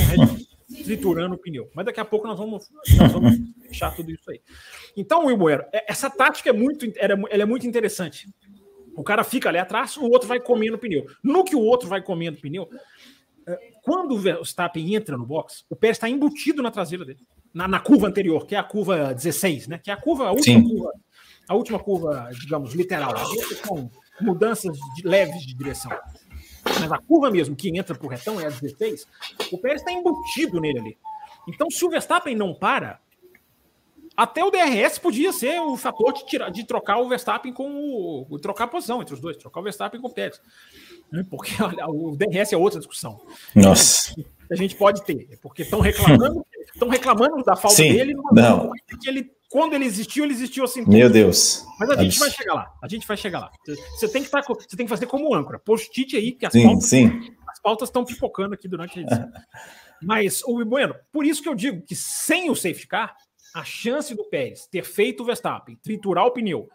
triturando 0.85 1.35
o 1.35 1.37
pneu. 1.37 1.69
Mas 1.75 1.85
daqui 1.85 1.99
a 1.99 2.05
pouco 2.05 2.25
nós 2.27 2.39
vamos, 2.39 2.69
nós 2.97 3.11
vamos 3.11 3.37
fechar 3.67 3.93
tudo 3.93 4.09
isso 4.09 4.31
aí. 4.31 4.41
Então, 4.95 5.25
Will 5.25 5.35
Bueno, 5.35 5.65
é, 5.73 5.91
essa 5.91 6.09
tática 6.09 6.49
é 6.49 6.53
muito, 6.53 6.85
ela 6.95 7.43
é 7.43 7.45
muito 7.45 7.67
interessante. 7.67 8.29
O 8.95 9.03
cara 9.03 9.25
fica 9.25 9.49
ali 9.49 9.57
atrás, 9.57 9.97
o 9.97 10.05
outro 10.05 10.29
vai 10.29 10.39
comendo 10.39 10.77
o 10.77 10.79
pneu. 10.79 11.05
No 11.21 11.43
que 11.43 11.55
o 11.55 11.61
outro 11.61 11.89
vai 11.89 12.01
comendo 12.01 12.37
o 12.37 12.41
pneu, 12.41 12.69
quando 13.81 14.13
o 14.13 14.17
Verstappen 14.17 14.95
entra 14.95 15.17
no 15.17 15.25
box, 15.25 15.65
o 15.69 15.75
Pérez 15.75 15.97
está 15.97 16.09
embutido 16.09 16.61
na 16.61 16.71
traseira 16.71 17.03
dele, 17.03 17.25
na, 17.53 17.67
na, 17.67 17.79
curva 17.79 18.07
anterior, 18.07 18.45
que 18.45 18.55
é 18.55 18.57
a 18.57 18.63
curva 18.63 19.13
16, 19.13 19.67
né? 19.67 19.77
Que 19.77 19.89
é 19.91 19.93
a 19.93 19.97
curva, 19.97 20.27
a 20.27 20.31
última 20.31 20.59
Sim. 20.59 20.67
curva 20.67 20.91
a 21.49 21.55
última 21.55 21.79
curva, 21.79 22.29
digamos, 22.39 22.75
literal, 22.75 23.11
com 23.67 23.89
mudanças 24.21 24.77
de, 24.95 25.01
leves 25.01 25.41
de 25.41 25.55
direção. 25.55 25.91
Mas 26.63 26.91
a 26.91 26.99
curva 26.99 27.31
mesmo 27.31 27.55
que 27.55 27.75
entra 27.75 27.95
para 27.95 28.05
o 28.05 28.09
retão 28.09 28.39
é 28.39 28.45
a 28.45 28.49
16, 28.49 29.07
o 29.51 29.57
Pérez 29.57 29.81
está 29.81 29.91
embutido 29.91 30.61
nele 30.61 30.79
ali. 30.79 30.97
Então, 31.47 31.71
se 31.71 31.83
o 31.83 31.89
Verstappen 31.89 32.35
não 32.35 32.53
para, 32.53 32.99
até 34.15 34.43
o 34.43 34.51
DRS 34.51 34.99
podia 34.99 35.33
ser 35.33 35.59
o 35.59 35.75
fator 35.75 36.13
de, 36.13 36.23
tirar, 36.27 36.51
de 36.51 36.63
trocar 36.65 36.99
o 36.99 37.09
Verstappen 37.09 37.51
com 37.51 38.25
o. 38.29 38.37
trocar 38.37 38.65
a 38.65 38.67
posição 38.67 39.01
entre 39.01 39.15
os 39.15 39.19
dois, 39.19 39.35
trocar 39.35 39.61
o 39.61 39.63
Verstappen 39.63 39.99
com 39.99 40.07
o 40.07 40.13
Pérez. 40.13 40.39
Né? 41.11 41.25
Porque 41.29 41.51
olha, 41.61 41.87
o 41.87 42.15
DRS 42.15 42.53
é 42.53 42.57
outra 42.57 42.79
discussão. 42.79 43.21
Nossa. 43.55 44.15
A 44.51 44.55
gente 44.55 44.75
pode 44.75 45.03
ter, 45.03 45.37
porque 45.41 45.61
estão 45.61 45.79
reclamando, 45.79 46.45
estão 46.73 46.89
reclamando 46.89 47.43
da 47.43 47.55
falta 47.55 47.77
Sim, 47.77 47.93
dele, 47.93 48.15
não. 48.31 48.71
que 48.99 49.07
ele 49.07 49.29
quando 49.49 49.73
ele 49.73 49.85
existiu, 49.85 50.23
ele 50.23 50.33
existiu 50.33 50.63
assim. 50.63 50.85
Meu 50.87 51.09
Deus. 51.09 51.65
Mas 51.79 51.89
a 51.89 51.95
gente 51.95 52.15
Abs... 52.15 52.19
vai 52.19 52.29
chegar 52.29 52.53
lá. 52.53 52.71
A 52.83 52.87
gente 52.87 53.07
vai 53.07 53.17
chegar 53.17 53.39
lá. 53.39 53.51
Você 53.65 54.07
tem 54.07 54.21
que, 54.21 54.27
estar, 54.27 54.43
tá 54.43 54.53
você 54.53 54.77
tem 54.77 54.85
que 54.85 54.89
fazer 54.89 55.07
como 55.07 55.33
âncora. 55.33 55.57
Post-it 55.57 56.15
aí, 56.15 56.33
que 56.33 56.45
as 56.45 56.53
sim, 56.53 56.63
pautas, 56.63 56.85
sim. 56.85 57.35
as 57.47 57.59
pautas 57.59 57.89
estão 57.89 58.05
pipocando 58.05 58.53
aqui 58.53 58.67
durante 58.67 58.99
a 58.99 59.01
edição. 59.01 59.27
Mas, 60.01 60.43
o 60.43 60.63
Bueno, 60.63 60.95
por 61.11 61.25
isso 61.25 61.41
que 61.41 61.49
eu 61.49 61.55
digo 61.55 61.81
que 61.81 61.95
sem 61.95 62.49
o 62.49 62.55
safety 62.55 62.87
car, 62.87 63.15
a 63.55 63.63
chance 63.63 64.13
do 64.13 64.23
Pérez 64.29 64.67
ter 64.67 64.83
feito 64.83 65.23
o 65.23 65.25
Verstappen, 65.25 65.75
triturar 65.81 66.25
o 66.25 66.31
pneu 66.31 66.69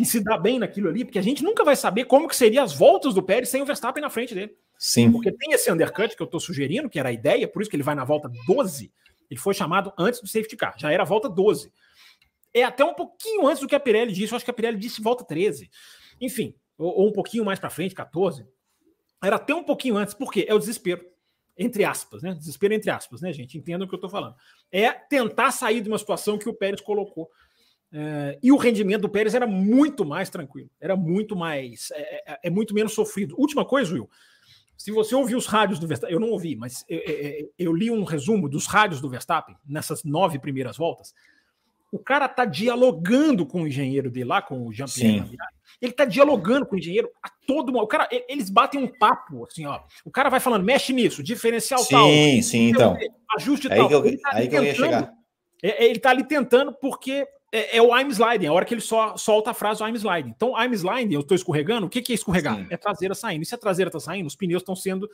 e 0.00 0.04
se 0.04 0.20
dar 0.20 0.38
bem 0.38 0.58
naquilo 0.58 0.88
ali, 0.88 1.04
porque 1.04 1.18
a 1.18 1.22
gente 1.22 1.42
nunca 1.42 1.64
vai 1.64 1.76
saber 1.76 2.04
como 2.04 2.28
que 2.28 2.36
seriam 2.36 2.64
as 2.64 2.72
voltas 2.72 3.14
do 3.14 3.22
Pérez 3.22 3.48
sem 3.48 3.62
o 3.62 3.66
Verstappen 3.66 4.02
na 4.02 4.10
frente 4.10 4.34
dele. 4.34 4.56
Sim. 4.78 5.12
Porque 5.12 5.30
tem 5.30 5.52
esse 5.52 5.70
undercut 5.70 6.16
que 6.16 6.22
eu 6.22 6.26
estou 6.26 6.40
sugerindo, 6.40 6.88
que 6.88 6.98
era 6.98 7.10
a 7.10 7.12
ideia, 7.12 7.46
por 7.46 7.60
isso 7.60 7.70
que 7.70 7.76
ele 7.76 7.82
vai 7.82 7.94
na 7.94 8.04
volta 8.04 8.30
12. 8.46 8.92
Ele 9.30 9.40
foi 9.40 9.54
chamado 9.54 9.92
antes 9.98 10.20
do 10.20 10.26
safety 10.26 10.56
car, 10.56 10.74
já 10.78 10.90
era 10.90 11.02
a 11.02 11.06
volta 11.06 11.28
12 11.28 11.70
é 12.52 12.62
até 12.62 12.84
um 12.84 12.94
pouquinho 12.94 13.46
antes 13.46 13.60
do 13.60 13.68
que 13.68 13.74
a 13.74 13.80
Pirelli 13.80 14.12
disse. 14.12 14.32
Eu 14.32 14.36
acho 14.36 14.44
que 14.44 14.50
a 14.50 14.54
Pirelli 14.54 14.78
disse 14.78 15.00
volta 15.00 15.24
13. 15.24 15.70
Enfim, 16.20 16.54
ou, 16.76 17.00
ou 17.00 17.08
um 17.08 17.12
pouquinho 17.12 17.44
mais 17.44 17.58
para 17.58 17.70
frente, 17.70 17.94
14. 17.94 18.46
Era 19.22 19.36
até 19.36 19.54
um 19.54 19.62
pouquinho 19.62 19.96
antes, 19.96 20.14
porque 20.14 20.44
é 20.48 20.54
o 20.54 20.58
desespero. 20.58 21.04
Entre 21.56 21.84
aspas, 21.84 22.22
né? 22.22 22.34
Desespero 22.34 22.72
entre 22.72 22.90
aspas, 22.90 23.20
né, 23.20 23.32
gente? 23.32 23.58
Entendam 23.58 23.86
o 23.86 23.88
que 23.88 23.94
eu 23.94 23.98
estou 23.98 24.10
falando. 24.10 24.34
É 24.72 24.90
tentar 24.90 25.50
sair 25.52 25.80
de 25.80 25.88
uma 25.88 25.98
situação 25.98 26.38
que 26.38 26.48
o 26.48 26.54
Pérez 26.54 26.80
colocou. 26.80 27.30
É, 27.92 28.38
e 28.42 28.52
o 28.52 28.56
rendimento 28.56 29.02
do 29.02 29.08
Pérez 29.08 29.34
era 29.34 29.46
muito 29.46 30.04
mais 30.04 30.30
tranquilo, 30.30 30.70
era 30.80 30.94
muito 30.94 31.34
mais, 31.34 31.90
é, 31.92 32.32
é, 32.32 32.38
é 32.44 32.50
muito 32.50 32.74
menos 32.74 32.92
sofrido. 32.92 33.34
Última 33.38 33.64
coisa, 33.64 33.92
Will, 33.92 34.08
se 34.76 34.92
você 34.92 35.14
ouviu 35.14 35.36
os 35.36 35.46
rádios 35.46 35.78
do 35.78 35.86
Verstappen, 35.86 36.14
eu 36.14 36.20
não 36.20 36.30
ouvi, 36.30 36.54
mas 36.56 36.84
eu, 36.88 36.98
eu, 37.00 37.52
eu, 37.58 37.72
li 37.72 37.90
um 37.90 38.04
resumo 38.04 38.48
dos 38.48 38.66
rádios 38.66 39.00
do 39.00 39.10
Verstappen 39.10 39.56
nessas 39.66 40.04
nove 40.04 40.38
primeiras 40.38 40.76
voltas 40.76 41.12
o 41.92 41.98
cara 41.98 42.28
tá 42.28 42.44
dialogando 42.44 43.44
com 43.44 43.62
o 43.62 43.66
engenheiro 43.66 44.10
dele 44.10 44.26
lá, 44.26 44.40
com 44.40 44.66
o 44.66 44.72
Jean-Pierre. 44.72 45.36
Ele 45.82 45.92
tá 45.92 46.04
dialogando 46.04 46.64
com 46.64 46.76
o 46.76 46.78
engenheiro 46.78 47.10
a 47.22 47.28
todo 47.46 47.72
mundo. 47.72 47.82
O 47.82 47.88
cara, 47.88 48.08
eles 48.28 48.48
batem 48.48 48.80
um 48.82 48.86
papo, 48.86 49.44
assim, 49.44 49.66
ó. 49.66 49.80
O 50.04 50.10
cara 50.10 50.28
vai 50.28 50.38
falando, 50.38 50.64
mexe 50.64 50.92
nisso, 50.92 51.22
diferencial 51.22 51.80
sim, 51.80 51.94
tal. 51.94 52.06
Sim, 52.06 52.42
sim, 52.42 52.70
então. 52.70 52.96
Ajuste 53.36 53.70
aí 53.70 53.78
tal. 53.78 53.88
Que 53.88 53.94
eu, 53.94 54.20
tá 54.20 54.30
aí 54.32 54.48
que 54.48 54.56
eu 54.56 54.64
ia 54.64 54.74
chegar. 54.74 55.12
É, 55.62 55.84
é, 55.84 55.90
ele 55.90 55.98
tá 55.98 56.10
ali 56.10 56.24
tentando 56.24 56.72
porque 56.72 57.26
é, 57.52 57.78
é, 57.78 57.82
o 57.82 57.96
I'm 57.96 58.10
sliding, 58.10 58.46
é 58.46 58.48
a 58.48 58.52
hora 58.52 58.64
que 58.64 58.72
ele 58.72 58.80
só 58.80 59.16
solta 59.16 59.50
a 59.50 59.54
frase 59.54 59.82
I'm 59.82 59.96
sliding. 59.96 60.30
Então, 60.30 60.54
I'm 60.60 60.72
sliding, 60.72 61.14
eu 61.14 61.22
tô 61.22 61.34
escorregando. 61.34 61.86
O 61.86 61.90
que, 61.90 62.00
que 62.00 62.12
é 62.12 62.14
escorregar? 62.14 62.56
Sim. 62.56 62.66
É 62.70 62.76
traseira 62.76 63.14
saindo. 63.14 63.42
E 63.42 63.46
se 63.46 63.54
a 63.54 63.58
traseira 63.58 63.90
tá 63.90 63.98
saindo, 63.98 64.26
os 64.26 64.36
pneus 64.36 64.62
estão 64.62 64.76
sendo, 64.76 65.10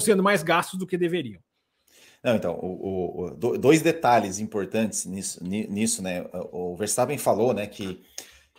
sendo 0.00 0.22
mais 0.22 0.42
gastos 0.42 0.78
do 0.78 0.86
que 0.86 0.96
deveriam. 0.96 1.40
Não, 2.22 2.36
então, 2.36 2.54
o, 2.54 3.26
o, 3.26 3.58
dois 3.58 3.82
detalhes 3.82 4.38
importantes 4.38 5.04
nisso, 5.04 5.44
nisso, 5.44 6.02
né? 6.02 6.24
O 6.52 6.74
Verstappen 6.74 7.18
falou, 7.18 7.52
né, 7.52 7.66
que, 7.66 8.02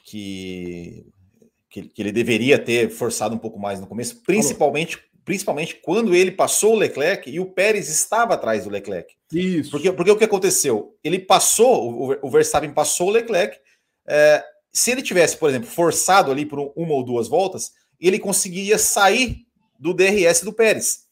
que, 0.04 1.08
que, 1.70 1.92
ele 1.98 2.12
deveria 2.12 2.60
ter 2.60 2.92
forçado 2.92 3.34
um 3.34 3.40
pouco 3.40 3.58
mais 3.58 3.80
no 3.80 3.88
começo, 3.88 4.22
principalmente, 4.22 5.00
principalmente 5.26 5.76
quando 5.82 6.14
ele 6.16 6.32
passou 6.32 6.76
o 6.76 6.78
Leclerc 6.78 7.30
e 7.30 7.40
o 7.40 7.48
Pérez 7.48 7.90
estava 7.90 8.36
atrás 8.36 8.64
do 8.64 8.70
Leclerc. 8.70 9.14
Isso. 9.34 9.72
Porque, 9.72 9.92
porque 9.92 10.12
o 10.12 10.18
que 10.18 10.24
aconteceu? 10.24 10.96
Ele 11.04 11.18
passou, 11.18 11.92
o, 11.92 12.28
o 12.28 12.30
Verstappen 12.30 12.72
passou 12.72 13.08
o 13.08 13.12
Leclerc. 13.12 13.58
É, 14.08 14.46
se 14.72 14.92
ele 14.92 15.02
tivesse, 15.02 15.36
por 15.36 15.50
exemplo, 15.50 15.68
forçado 15.68 16.32
ali 16.32 16.46
por 16.46 16.72
uma 16.76 16.94
ou 16.94 17.04
duas 17.04 17.28
voltas, 17.28 17.74
ele 18.00 18.20
conseguiria 18.20 18.78
sair 18.78 19.46
do 19.80 19.94
DRS 19.94 20.42
do 20.44 20.54
Pérez. 20.54 21.06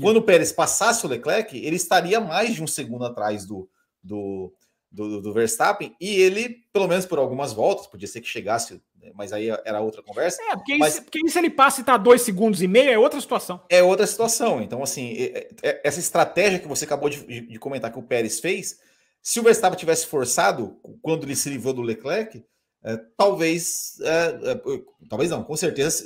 Quando 0.00 0.16
o 0.16 0.22
Pérez 0.22 0.50
passasse 0.50 1.04
o 1.04 1.08
Leclerc, 1.08 1.54
ele 1.54 1.76
estaria 1.76 2.18
mais 2.18 2.54
de 2.54 2.62
um 2.62 2.66
segundo 2.66 3.04
atrás 3.04 3.44
do, 3.44 3.68
do, 4.02 4.54
do, 4.90 5.20
do, 5.20 5.32
Verstappen 5.34 5.94
e 6.00 6.08
ele, 6.08 6.64
pelo 6.72 6.88
menos 6.88 7.04
por 7.04 7.18
algumas 7.18 7.52
voltas, 7.52 7.86
podia 7.86 8.08
ser 8.08 8.22
que 8.22 8.28
chegasse, 8.28 8.80
mas 9.14 9.32
aí 9.32 9.48
era 9.64 9.80
outra 9.80 10.02
conversa. 10.02 10.40
É, 10.42 10.56
porque, 10.56 10.76
mas, 10.78 10.94
isso, 10.94 11.02
porque 11.02 11.28
se 11.28 11.38
ele 11.38 11.50
passa 11.50 11.80
e 11.80 11.82
está 11.82 11.96
dois 11.96 12.22
segundos 12.22 12.62
e 12.62 12.68
meio, 12.68 12.90
é 12.90 12.98
outra 12.98 13.20
situação. 13.20 13.60
É 13.68 13.82
outra 13.82 14.06
situação. 14.06 14.62
Então, 14.62 14.82
assim, 14.82 15.14
é, 15.18 15.48
é, 15.62 15.80
essa 15.84 15.98
estratégia 15.98 16.58
que 16.58 16.68
você 16.68 16.84
acabou 16.84 17.08
de, 17.08 17.40
de, 17.40 17.58
comentar 17.58 17.90
que 17.92 17.98
o 17.98 18.02
Pérez 18.02 18.40
fez, 18.40 18.78
se 19.20 19.40
o 19.40 19.42
Verstappen 19.42 19.78
tivesse 19.78 20.06
forçado 20.06 20.78
quando 21.00 21.24
ele 21.24 21.36
se 21.36 21.48
livrou 21.48 21.72
do 21.72 21.82
Leclerc, 21.82 22.44
é, 22.84 22.96
talvez, 23.16 24.00
é, 24.00 24.50
é, 24.52 24.60
talvez 25.08 25.30
não, 25.30 25.44
com 25.44 25.56
certeza 25.56 26.04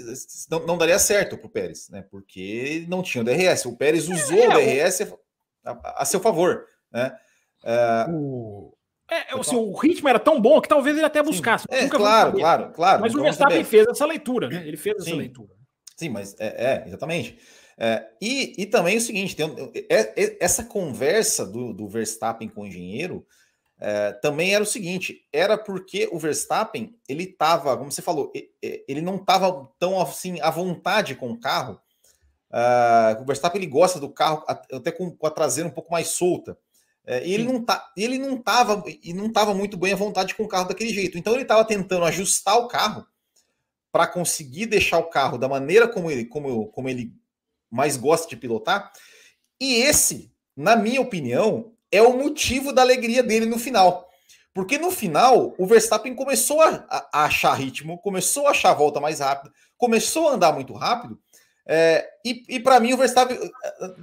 não, 0.50 0.66
não 0.66 0.78
daria 0.78 0.98
certo 0.98 1.38
para 1.38 1.46
o 1.46 1.50
Pérez, 1.50 1.88
né? 1.88 2.02
Porque 2.10 2.84
não 2.88 3.02
tinha 3.02 3.22
o 3.22 3.24
DRS. 3.24 3.64
O 3.64 3.76
Pérez 3.76 4.08
usou 4.08 4.38
é, 4.38 4.48
o 4.48 4.52
DRS 4.52 5.12
a, 5.64 6.02
a, 6.02 6.04
seu 6.04 6.20
favor, 6.20 6.66
né? 6.92 7.16
É, 7.64 8.06
o... 8.10 8.75
É, 9.10 9.38
assim, 9.38 9.56
o 9.56 9.72
ritmo 9.72 10.08
era 10.08 10.18
tão 10.18 10.40
bom 10.40 10.60
que 10.60 10.68
talvez 10.68 10.96
ele 10.96 11.06
até 11.06 11.22
buscasse. 11.22 11.66
É, 11.70 11.88
claro, 11.88 12.32
claro, 12.32 12.72
claro. 12.72 13.00
Mas 13.00 13.14
o 13.14 13.22
Verstappen 13.22 13.62
fez 13.64 13.86
essa 13.86 14.04
leitura, 14.04 14.48
né? 14.48 14.66
Ele 14.66 14.76
fez 14.76 14.96
essa 14.96 15.10
Sim. 15.10 15.16
leitura. 15.16 15.54
Sim, 15.96 16.08
mas 16.08 16.34
é, 16.38 16.46
é 16.46 16.88
exatamente. 16.88 17.38
É, 17.78 18.06
e, 18.20 18.54
e 18.58 18.66
também 18.66 18.96
o 18.96 19.00
seguinte: 19.00 19.36
tem, 19.36 19.46
é, 19.88 20.36
essa 20.40 20.64
conversa 20.64 21.46
do, 21.46 21.72
do 21.72 21.88
Verstappen 21.88 22.48
com 22.48 22.62
o 22.62 22.66
engenheiro 22.66 23.24
é, 23.78 24.12
também 24.12 24.54
era 24.54 24.64
o 24.64 24.66
seguinte: 24.66 25.26
era 25.32 25.56
porque 25.56 26.08
o 26.10 26.18
Verstappen 26.18 26.98
ele 27.08 27.24
estava, 27.24 27.76
como 27.76 27.92
você 27.92 28.02
falou, 28.02 28.32
ele 28.62 29.00
não 29.00 29.16
estava 29.16 29.70
tão 29.78 30.00
assim 30.00 30.40
à 30.40 30.50
vontade 30.50 31.14
com 31.14 31.30
o 31.30 31.38
carro. 31.38 31.80
Uh, 32.50 33.20
o 33.20 33.24
Verstappen 33.26 33.60
ele 33.60 33.70
gosta 33.70 33.98
do 33.98 34.08
carro 34.08 34.42
até 34.46 34.90
com, 34.90 35.10
com 35.10 35.26
a 35.26 35.30
traseira 35.30 35.68
um 35.68 35.72
pouco 35.72 35.92
mais 35.92 36.08
solta. 36.08 36.56
É, 37.06 37.24
e 37.24 37.32
ele 37.32 37.44
não 37.44 37.64
tá, 37.64 37.92
ele 37.96 38.18
não 38.18 38.36
estava 38.36 38.82
e 39.02 39.12
não 39.14 39.26
estava 39.26 39.54
muito 39.54 39.76
bem 39.76 39.92
à 39.92 39.96
vontade 39.96 40.34
com 40.34 40.42
o 40.42 40.48
carro 40.48 40.68
daquele 40.68 40.92
jeito. 40.92 41.16
Então 41.16 41.34
ele 41.34 41.42
estava 41.42 41.64
tentando 41.64 42.04
ajustar 42.04 42.58
o 42.58 42.66
carro 42.66 43.06
para 43.92 44.06
conseguir 44.06 44.66
deixar 44.66 44.98
o 44.98 45.08
carro 45.08 45.38
da 45.38 45.48
maneira 45.48 45.86
como 45.86 46.10
ele, 46.10 46.24
como, 46.24 46.66
como 46.68 46.88
ele 46.88 47.12
mais 47.70 47.96
gosta 47.96 48.28
de 48.28 48.36
pilotar. 48.36 48.92
E 49.60 49.76
esse, 49.76 50.32
na 50.56 50.74
minha 50.74 51.00
opinião, 51.00 51.72
é 51.90 52.02
o 52.02 52.16
motivo 52.16 52.72
da 52.72 52.82
alegria 52.82 53.22
dele 53.22 53.46
no 53.46 53.58
final. 53.58 54.06
Porque 54.52 54.78
no 54.78 54.90
final, 54.90 55.54
o 55.58 55.66
Verstappen 55.66 56.14
começou 56.14 56.60
a, 56.62 57.08
a 57.12 57.24
achar 57.24 57.54
ritmo, 57.54 57.98
começou 57.98 58.46
a 58.46 58.50
achar 58.50 58.70
a 58.70 58.74
volta 58.74 59.00
mais 59.00 59.20
rápida, 59.20 59.52
começou 59.76 60.28
a 60.28 60.32
andar 60.32 60.52
muito 60.52 60.72
rápido. 60.72 61.20
É, 61.66 62.08
e 62.24 62.42
e 62.48 62.60
para 62.60 62.80
mim, 62.80 62.94
o 62.94 62.96
Verstappen, 62.96 63.38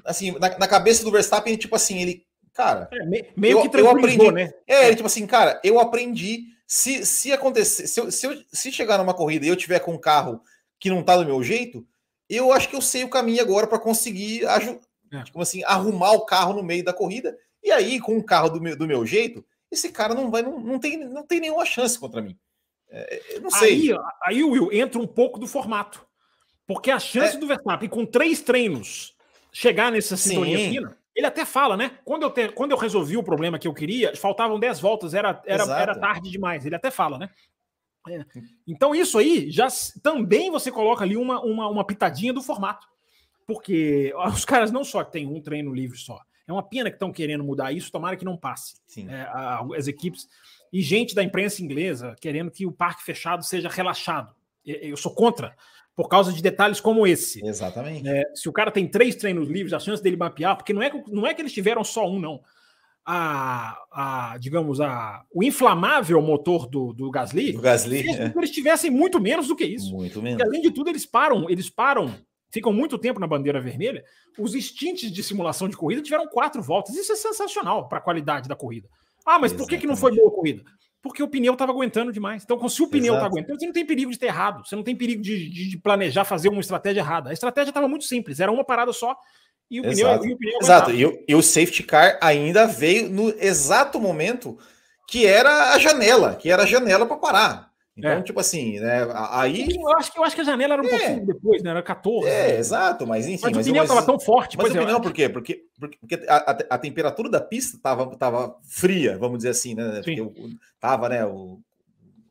assim, 0.05 0.31
na, 0.39 0.57
na, 0.57 0.67
cabeça 0.67 1.03
do 1.03 1.11
Verstappen, 1.11 1.55
tipo 1.55 1.75
assim, 1.75 2.01
ele, 2.01 2.25
cara. 2.53 2.89
É, 2.91 3.05
meio 3.35 3.59
eu, 3.59 3.69
que 3.69 3.77
eu 3.77 3.89
aprendi, 3.89 4.31
né? 4.31 4.53
É, 4.67 4.87
ele, 4.87 4.95
tipo 4.95 5.07
assim, 5.07 5.25
cara, 5.25 5.59
eu 5.63 5.79
aprendi. 5.79 6.51
Se, 6.65 7.05
se 7.05 7.31
acontecer, 7.31 7.85
se, 7.85 7.99
eu, 7.99 8.11
se, 8.11 8.25
eu, 8.25 8.41
se 8.51 8.71
chegar 8.71 8.97
numa 8.97 9.13
corrida 9.13 9.45
e 9.45 9.49
eu 9.49 9.55
tiver 9.55 9.79
com 9.79 9.93
um 9.93 9.99
carro 9.99 10.41
que 10.79 10.89
não 10.89 11.03
tá 11.03 11.15
do 11.17 11.25
meu 11.25 11.43
jeito, 11.43 11.85
eu 12.27 12.51
acho 12.51 12.67
que 12.67 12.75
eu 12.75 12.81
sei 12.81 13.03
o 13.03 13.09
caminho 13.09 13.41
agora 13.41 13.67
para 13.67 13.77
conseguir 13.77 14.45
é. 14.45 15.23
tipo 15.23 15.39
assim, 15.39 15.63
arrumar 15.65 16.13
o 16.13 16.25
carro 16.25 16.53
no 16.53 16.63
meio 16.63 16.83
da 16.83 16.91
corrida 16.91 17.37
e 17.63 17.71
aí, 17.71 17.99
com 17.99 18.17
o 18.17 18.23
carro 18.23 18.49
do 18.49 18.61
meu, 18.61 18.75
do 18.75 18.87
meu 18.87 19.05
jeito, 19.05 19.43
esse 19.71 19.89
cara 19.89 20.13
não 20.13 20.29
vai, 20.29 20.41
não, 20.41 20.59
não, 20.59 20.79
tem, 20.79 20.97
não 20.97 21.25
tem 21.25 21.39
nenhuma 21.39 21.65
chance 21.65 21.97
contra 21.97 22.21
mim. 22.21 22.37
É, 22.89 23.39
não 23.39 23.49
sei. 23.49 23.91
Aí, 23.91 23.99
aí, 24.25 24.43
Will, 24.43 24.71
entra 24.73 24.99
um 24.99 25.07
pouco 25.07 25.39
do 25.39 25.47
formato. 25.47 26.05
Porque 26.67 26.91
a 26.91 26.99
chance 26.99 27.37
é. 27.37 27.39
do 27.39 27.47
Verstappen, 27.47 27.89
com 27.89 28.05
três 28.05 28.41
treinos, 28.41 29.15
chegar 29.51 29.91
nessa 29.91 30.17
sintonia 30.17 30.57
fina 30.57 31.02
Ele 31.15 31.27
até 31.27 31.45
fala, 31.45 31.77
né? 31.77 31.99
Quando 32.03 32.23
eu, 32.23 32.31
te, 32.31 32.49
quando 32.49 32.71
eu 32.71 32.77
resolvi 32.77 33.17
o 33.17 33.23
problema 33.23 33.59
que 33.59 33.67
eu 33.67 33.73
queria, 33.73 34.15
faltavam 34.15 34.59
10 34.59 34.79
voltas, 34.79 35.13
era, 35.13 35.41
era, 35.45 35.63
era 35.79 35.99
tarde 35.99 36.31
demais. 36.31 36.65
Ele 36.65 36.75
até 36.75 36.89
fala, 36.89 37.17
né? 37.17 37.29
É. 38.09 38.25
Então, 38.67 38.93
isso 38.93 39.17
aí 39.17 39.49
já 39.49 39.67
também 40.01 40.51
você 40.51 40.71
coloca 40.71 41.03
ali 41.03 41.15
uma, 41.15 41.39
uma, 41.41 41.67
uma 41.67 41.85
pitadinha 41.85 42.33
do 42.33 42.41
formato. 42.41 42.87
Porque 43.45 44.13
os 44.33 44.45
caras 44.45 44.71
não 44.71 44.83
só 44.83 45.03
têm 45.03 45.27
um 45.27 45.41
treino 45.41 45.73
livre 45.73 45.97
só. 45.97 46.19
É 46.47 46.51
uma 46.51 46.63
pena 46.63 46.89
que 46.89 46.95
estão 46.95 47.11
querendo 47.11 47.43
mudar 47.43 47.71
isso, 47.71 47.91
tomara 47.91 48.17
que 48.17 48.25
não 48.25 48.35
passe. 48.35 48.75
É, 49.07 49.27
as 49.77 49.87
equipes 49.87 50.27
e 50.73 50.81
gente 50.81 51.15
da 51.15 51.23
imprensa 51.23 51.63
inglesa 51.63 52.15
querendo 52.19 52.51
que 52.51 52.65
o 52.65 52.71
parque 52.71 53.03
fechado 53.03 53.43
seja 53.43 53.69
relaxado. 53.69 54.35
Eu 54.65 54.97
sou 54.97 55.13
contra, 55.13 55.55
por 55.95 56.09
causa 56.09 56.33
de 56.33 56.41
detalhes 56.41 56.79
como 56.79 57.05
esse. 57.05 57.45
Exatamente. 57.45 58.07
É, 58.07 58.23
se 58.33 58.49
o 58.49 58.53
cara 58.53 58.71
tem 58.71 58.87
três 58.87 59.15
treinos 59.15 59.47
livres, 59.47 59.73
a 59.73 59.79
chance 59.79 60.01
dele 60.01 60.17
mapear, 60.17 60.55
porque 60.55 60.73
não 60.73 60.81
é, 60.81 60.91
não 61.07 61.27
é 61.27 61.33
que 61.33 61.41
eles 61.41 61.53
tiveram 61.53 61.83
só 61.83 62.09
um, 62.09 62.19
não. 62.19 62.41
A, 63.05 63.77
a 63.91 64.37
digamos, 64.39 64.79
a, 64.79 65.25
o 65.33 65.43
inflamável 65.43 66.21
motor 66.21 66.65
do, 66.67 66.93
do 66.93 67.11
Gasly, 67.11 67.51
do 67.51 67.61
Gasly 67.61 68.09
é. 68.09 68.33
eles 68.33 68.49
tivessem 68.49 68.89
muito 68.89 69.19
menos 69.19 69.47
do 69.47 69.55
que 69.55 69.65
isso. 69.65 69.91
Muito 69.93 70.21
menos. 70.21 70.37
Porque, 70.37 70.49
além 70.49 70.61
de 70.61 70.71
tudo, 70.71 70.89
eles 70.89 71.05
param, 71.05 71.49
eles 71.49 71.69
param 71.69 72.15
ficam 72.49 72.71
muito 72.71 72.99
tempo 72.99 73.19
na 73.19 73.25
bandeira 73.25 73.59
vermelha, 73.59 74.05
os 74.37 74.53
instintos 74.53 75.11
de 75.11 75.23
simulação 75.23 75.67
de 75.67 75.75
corrida 75.75 76.03
tiveram 76.03 76.27
quatro 76.27 76.61
voltas. 76.61 76.95
Isso 76.95 77.11
é 77.11 77.15
sensacional 77.15 77.89
para 77.89 77.97
a 77.97 78.01
qualidade 78.01 78.47
da 78.47 78.55
corrida. 78.55 78.87
Ah, 79.25 79.39
mas 79.39 79.51
Exatamente. 79.51 79.57
por 79.57 79.69
que, 79.69 79.77
que 79.79 79.87
não 79.87 79.97
foi 79.97 80.15
boa 80.15 80.29
a 80.29 80.31
corrida? 80.31 80.63
Porque 81.03 81.21
o 81.21 81.27
pneu 81.27 81.51
estava 81.51 81.73
aguentando 81.73 82.13
demais. 82.13 82.43
Então, 82.43 82.69
se 82.69 82.81
o 82.81 82.87
pneu 82.87 83.15
está 83.15 83.25
aguentando, 83.25 83.59
você 83.59 83.65
não 83.65 83.73
tem 83.73 83.85
perigo 83.85 84.09
de 84.09 84.17
ter 84.17 84.27
errado. 84.27 84.65
Você 84.65 84.73
não 84.73 84.83
tem 84.83 84.95
perigo 84.95 85.21
de, 85.21 85.49
de, 85.49 85.69
de 85.71 85.77
planejar 85.77 86.23
fazer 86.23 86.47
uma 86.47 86.61
estratégia 86.61 87.01
errada. 87.01 87.29
A 87.29 87.33
estratégia 87.33 87.71
estava 87.71 87.89
muito 87.89 88.05
simples, 88.05 88.39
era 88.39 88.49
uma 88.49 88.63
parada 88.63 88.93
só 88.93 89.13
e 89.69 89.81
o 89.81 89.85
Exato. 89.85 90.21
pneu, 90.21 90.31
e 90.31 90.33
o 90.33 90.37
pneu 90.37 90.59
Exato. 90.61 90.91
E 90.91 91.05
o, 91.05 91.23
e 91.27 91.35
o 91.35 91.41
safety 91.41 91.83
car 91.83 92.17
ainda 92.21 92.65
veio 92.65 93.09
no 93.09 93.29
exato 93.37 93.99
momento 93.99 94.57
que 95.09 95.25
era 95.25 95.73
a 95.73 95.77
janela, 95.77 96.35
que 96.35 96.49
era 96.49 96.63
a 96.63 96.65
janela 96.65 97.05
para 97.05 97.17
parar. 97.17 97.72
Então, 97.95 98.11
é. 98.11 98.21
tipo 98.23 98.39
assim, 98.39 98.79
né? 98.79 99.07
Aí. 99.29 99.67
Eu 99.75 99.97
acho, 99.97 100.11
que, 100.11 100.17
eu 100.17 100.23
acho 100.23 100.35
que 100.35 100.41
a 100.41 100.45
janela 100.45 100.73
era 100.73 100.81
um 100.81 100.85
é. 100.85 100.89
pouquinho 100.89 101.25
depois, 101.27 101.61
né? 101.61 101.69
Era 101.69 101.83
14. 101.83 102.27
É, 102.27 102.47
né? 102.47 102.57
exato, 102.57 103.05
mas 103.05 103.27
enfim. 103.27 103.43
Mas, 103.43 103.55
mas 103.55 103.67
o 103.67 103.69
pneu 103.69 103.83
estava 103.83 104.03
tão 104.03 104.19
forte. 104.19 104.57
Mas 104.57 104.71
o 104.71 104.73
pneu, 104.73 104.99
por 104.99 105.13
quê? 105.13 105.29
Porque, 105.29 105.65
porque, 105.79 105.97
porque 105.99 106.25
a, 106.27 106.37
a, 106.37 106.57
a, 106.71 106.77
temperatura 106.79 107.29
da 107.29 107.39
pista 107.39 107.77
estava 107.77 108.07
tava 108.17 108.57
fria, 108.63 109.15
vamos 109.19 109.37
dizer 109.37 109.49
assim, 109.49 109.75
né? 109.75 110.01
Porque 110.03 110.21
o, 110.21 110.33
tava, 110.79 111.07
né? 111.07 111.23
O, 111.23 111.59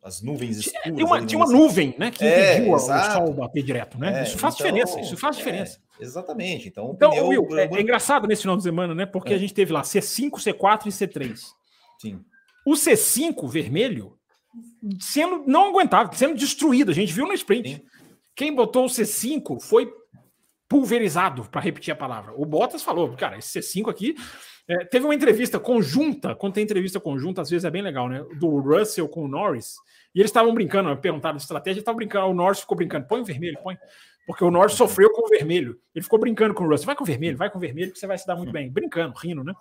as 0.03 0.21
nuvens 0.21 0.59
escuras. 0.59 0.83
Tinha 0.83 1.07
uma, 1.07 1.25
tinha 1.25 1.39
uma 1.39 1.45
assim. 1.45 1.55
nuvem, 1.55 1.95
né? 1.97 2.11
Que 2.11 2.25
é, 2.25 2.55
impediu 2.55 2.73
o 2.73 2.79
sol 2.81 3.33
bater 3.33 3.63
direto, 3.63 3.99
né? 4.01 4.19
É, 4.19 4.23
isso 4.25 4.39
faz 4.39 4.55
então, 4.57 4.67
diferença, 4.67 5.01
isso 5.01 5.17
faz 5.17 5.37
é, 5.37 5.39
diferença. 5.39 5.79
exatamente. 6.01 6.67
Então, 6.67 6.91
então 6.93 7.11
pneu, 7.11 7.29
Will, 7.29 7.59
é, 7.59 7.69
é, 7.73 7.81
engraçado 7.81 8.27
nesse 8.27 8.43
final 8.43 8.57
de 8.57 8.65
semana, 8.65 8.97
né? 8.97 9.07
Porque 9.07 9.33
é. 9.33 9.37
a 9.37 9.39
gente 9.39 9.55
teve 9.55 9.73
lá 9.73 9.83
C5, 9.83 10.33
C4 10.33 10.87
e 10.87 10.89
C3. 10.89 11.39
Sim. 12.01 12.21
O 12.67 12.73
C5 12.73 13.49
vermelho 13.49 14.19
sendo 15.01 15.45
não 15.47 15.69
aguentável, 15.69 16.13
sendo 16.13 16.35
destruído. 16.35 16.91
A 16.91 16.95
gente 16.95 17.13
viu 17.13 17.27
no 17.27 17.33
sprint. 17.33 17.77
Sim. 17.77 17.83
Quem 18.35 18.55
botou 18.55 18.87
o 18.87 18.89
C5 18.89 19.61
foi 19.61 19.93
pulverizado, 20.69 21.45
para 21.51 21.61
repetir 21.61 21.93
a 21.93 21.97
palavra. 21.97 22.33
O 22.35 22.47
Bottas 22.47 22.83
falou, 22.83 23.15
cara, 23.15 23.37
esse 23.37 23.61
C5 23.61 23.91
aqui. 23.91 24.15
É, 24.67 24.85
teve 24.85 25.05
uma 25.05 25.15
entrevista 25.15 25.59
conjunta, 25.59 26.35
quando 26.35 26.55
tem 26.55 26.65
entrevista 26.65 27.01
conjunta, 27.01 27.43
às 27.43 27.51
vezes 27.51 27.65
é 27.65 27.71
bem 27.71 27.83
legal, 27.83 28.09
né? 28.09 28.25
Do 28.39 28.61
Russell 28.61 29.09
com 29.09 29.25
o 29.25 29.29
Norris, 29.29 29.75
e 30.15 30.21
eles 30.21 30.31
estavam 30.31 30.55
brincando, 30.55 30.97
perguntaram 30.97 31.37
de 31.37 31.43
estratégia, 31.43 31.81
estavam 31.81 31.97
brincando, 31.97 32.29
o 32.29 32.35
Norris 32.35 32.61
ficou 32.61 32.77
brincando, 32.77 33.07
põe 33.07 33.21
o 33.21 33.25
vermelho, 33.25 33.59
põe. 33.63 33.77
Porque 34.27 34.45
o 34.45 34.51
Norris 34.51 34.75
sofreu 34.75 35.11
com 35.11 35.27
o 35.27 35.29
vermelho. 35.29 35.79
Ele 35.95 36.03
ficou 36.03 36.19
brincando 36.19 36.55
com 36.55 36.65
o 36.65 36.69
Russell, 36.69 36.87
vai 36.87 36.95
com 36.95 37.03
o 37.03 37.07
vermelho, 37.07 37.37
vai 37.37 37.51
com 37.51 37.59
o 37.59 37.61
vermelho, 37.61 37.93
que 37.93 37.99
você 37.99 38.07
vai 38.07 38.17
se 38.17 38.27
dar 38.27 38.37
muito 38.37 38.51
hum. 38.51 38.53
bem. 38.53 38.71
Brincando, 38.71 39.15
rindo, 39.19 39.43
né? 39.43 39.53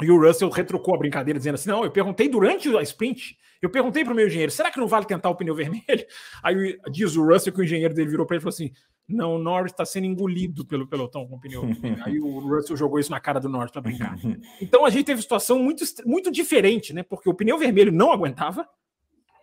E 0.00 0.10
o 0.10 0.20
Russell 0.20 0.48
retrucou 0.50 0.94
a 0.94 0.98
brincadeira, 0.98 1.38
dizendo 1.38 1.56
assim: 1.56 1.68
não, 1.68 1.84
eu 1.84 1.90
perguntei 1.90 2.28
durante 2.28 2.74
a 2.76 2.82
sprint, 2.82 3.36
eu 3.60 3.68
perguntei 3.68 4.04
para 4.04 4.12
o 4.12 4.16
meu 4.16 4.26
engenheiro, 4.26 4.52
será 4.52 4.70
que 4.70 4.78
não 4.78 4.86
vale 4.86 5.06
tentar 5.06 5.28
o 5.30 5.34
pneu 5.34 5.54
vermelho? 5.54 5.82
Aí 6.42 6.78
diz 6.90 7.16
o 7.16 7.26
Russell 7.26 7.52
que 7.52 7.60
o 7.60 7.64
engenheiro 7.64 7.94
dele 7.94 8.10
virou 8.10 8.24
para 8.24 8.36
ele 8.36 8.40
e 8.40 8.44
falou 8.44 8.54
assim: 8.54 8.72
não, 9.08 9.36
o 9.36 9.38
Norris 9.38 9.72
está 9.72 9.86
sendo 9.86 10.06
engolido 10.06 10.66
pelo 10.66 10.86
pelotão 10.86 11.26
com 11.26 11.36
o 11.36 11.40
pneu. 11.40 11.62
Aí 12.04 12.20
o 12.20 12.40
Russell 12.40 12.76
jogou 12.76 12.98
isso 13.00 13.10
na 13.10 13.18
cara 13.18 13.40
do 13.40 13.48
Norris 13.48 13.72
para 13.72 13.80
brincar. 13.80 14.16
Então 14.60 14.84
a 14.84 14.90
gente 14.90 15.06
teve 15.06 15.22
situação 15.22 15.58
muito, 15.58 15.82
muito 16.04 16.30
diferente, 16.30 16.92
né? 16.92 17.02
Porque 17.02 17.28
o 17.28 17.34
pneu 17.34 17.58
vermelho 17.58 17.90
não 17.90 18.12
aguentava, 18.12 18.68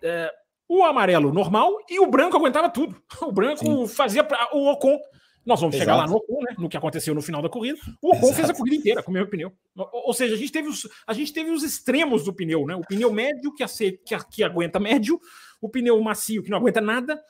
é, 0.03 0.31
o 0.67 0.83
amarelo 0.83 1.33
normal 1.33 1.77
e 1.89 1.99
o 1.99 2.07
branco 2.07 2.37
aguentava 2.37 2.69
tudo. 2.69 2.95
O 3.21 3.31
branco 3.31 3.65
Sim. 3.65 3.87
fazia 3.87 4.27
o 4.53 4.71
Ocon 4.71 4.99
nós 5.45 5.59
vamos 5.59 5.75
Exato. 5.75 5.91
chegar 5.91 5.95
lá 5.95 6.07
no 6.07 6.15
Ocon, 6.15 6.41
né? 6.41 6.55
No 6.57 6.67
que 6.67 6.75
aconteceu 6.75 7.13
no 7.13 7.21
final 7.21 7.41
da 7.41 7.49
corrida. 7.49 7.77
O 8.01 8.09
Ocon 8.09 8.17
Exato. 8.17 8.33
fez 8.33 8.49
a 8.49 8.53
corrida 8.53 8.75
inteira 8.77 9.03
com 9.03 9.11
o 9.11 9.13
mesmo 9.13 9.29
pneu. 9.29 9.53
Ou, 9.75 10.13
seja, 10.13 10.33
a 10.33 10.37
gente, 10.37 10.51
teve 10.51 10.67
os, 10.67 10.87
a 11.05 11.13
gente 11.13 11.31
teve 11.31 11.51
os 11.51 11.63
extremos 11.63 12.23
do 12.23 12.33
pneu, 12.33 12.65
né? 12.65 12.75
O 12.75 12.81
pneu 12.81 13.13
médio 13.13 13.53
que, 13.53 13.63
aceita, 13.63 13.99
que, 14.03 14.17
que 14.31 14.43
aguenta 14.43 14.79
médio, 14.79 15.19
o 15.61 15.69
pneu 15.69 16.01
macio 16.01 16.41
que 16.41 16.49
não 16.49 16.57
aguenta 16.57 16.81
nada, 16.81 17.21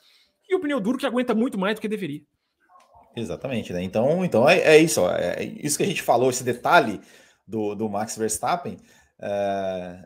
e 0.48 0.54
o 0.54 0.60
pneu 0.60 0.80
duro 0.80 0.96
que 0.96 1.06
aguenta 1.06 1.34
muito 1.34 1.58
mais 1.58 1.74
do 1.74 1.80
que 1.80 1.88
deveria. 1.88 2.22
Exatamente, 3.14 3.72
né? 3.72 3.82
Então, 3.82 4.24
então 4.24 4.48
é, 4.48 4.58
é 4.60 4.78
isso, 4.78 5.02
ó, 5.02 5.10
é 5.10 5.42
isso 5.62 5.76
que 5.76 5.82
a 5.82 5.86
gente 5.86 6.02
falou, 6.02 6.30
esse 6.30 6.44
detalhe 6.44 7.00
do, 7.46 7.74
do 7.74 7.88
Max 7.88 8.16
Verstappen. 8.16 8.78
É, 9.20 10.04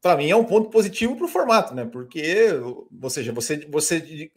para 0.00 0.16
mim 0.16 0.30
é 0.30 0.36
um 0.36 0.44
ponto 0.44 0.70
positivo 0.70 1.16
para 1.16 1.26
o 1.26 1.28
formato, 1.28 1.74
né? 1.74 1.84
Porque, 1.84 2.48
ou 3.02 3.10
seja, 3.10 3.32
você, 3.32 3.66
você 3.70 4.30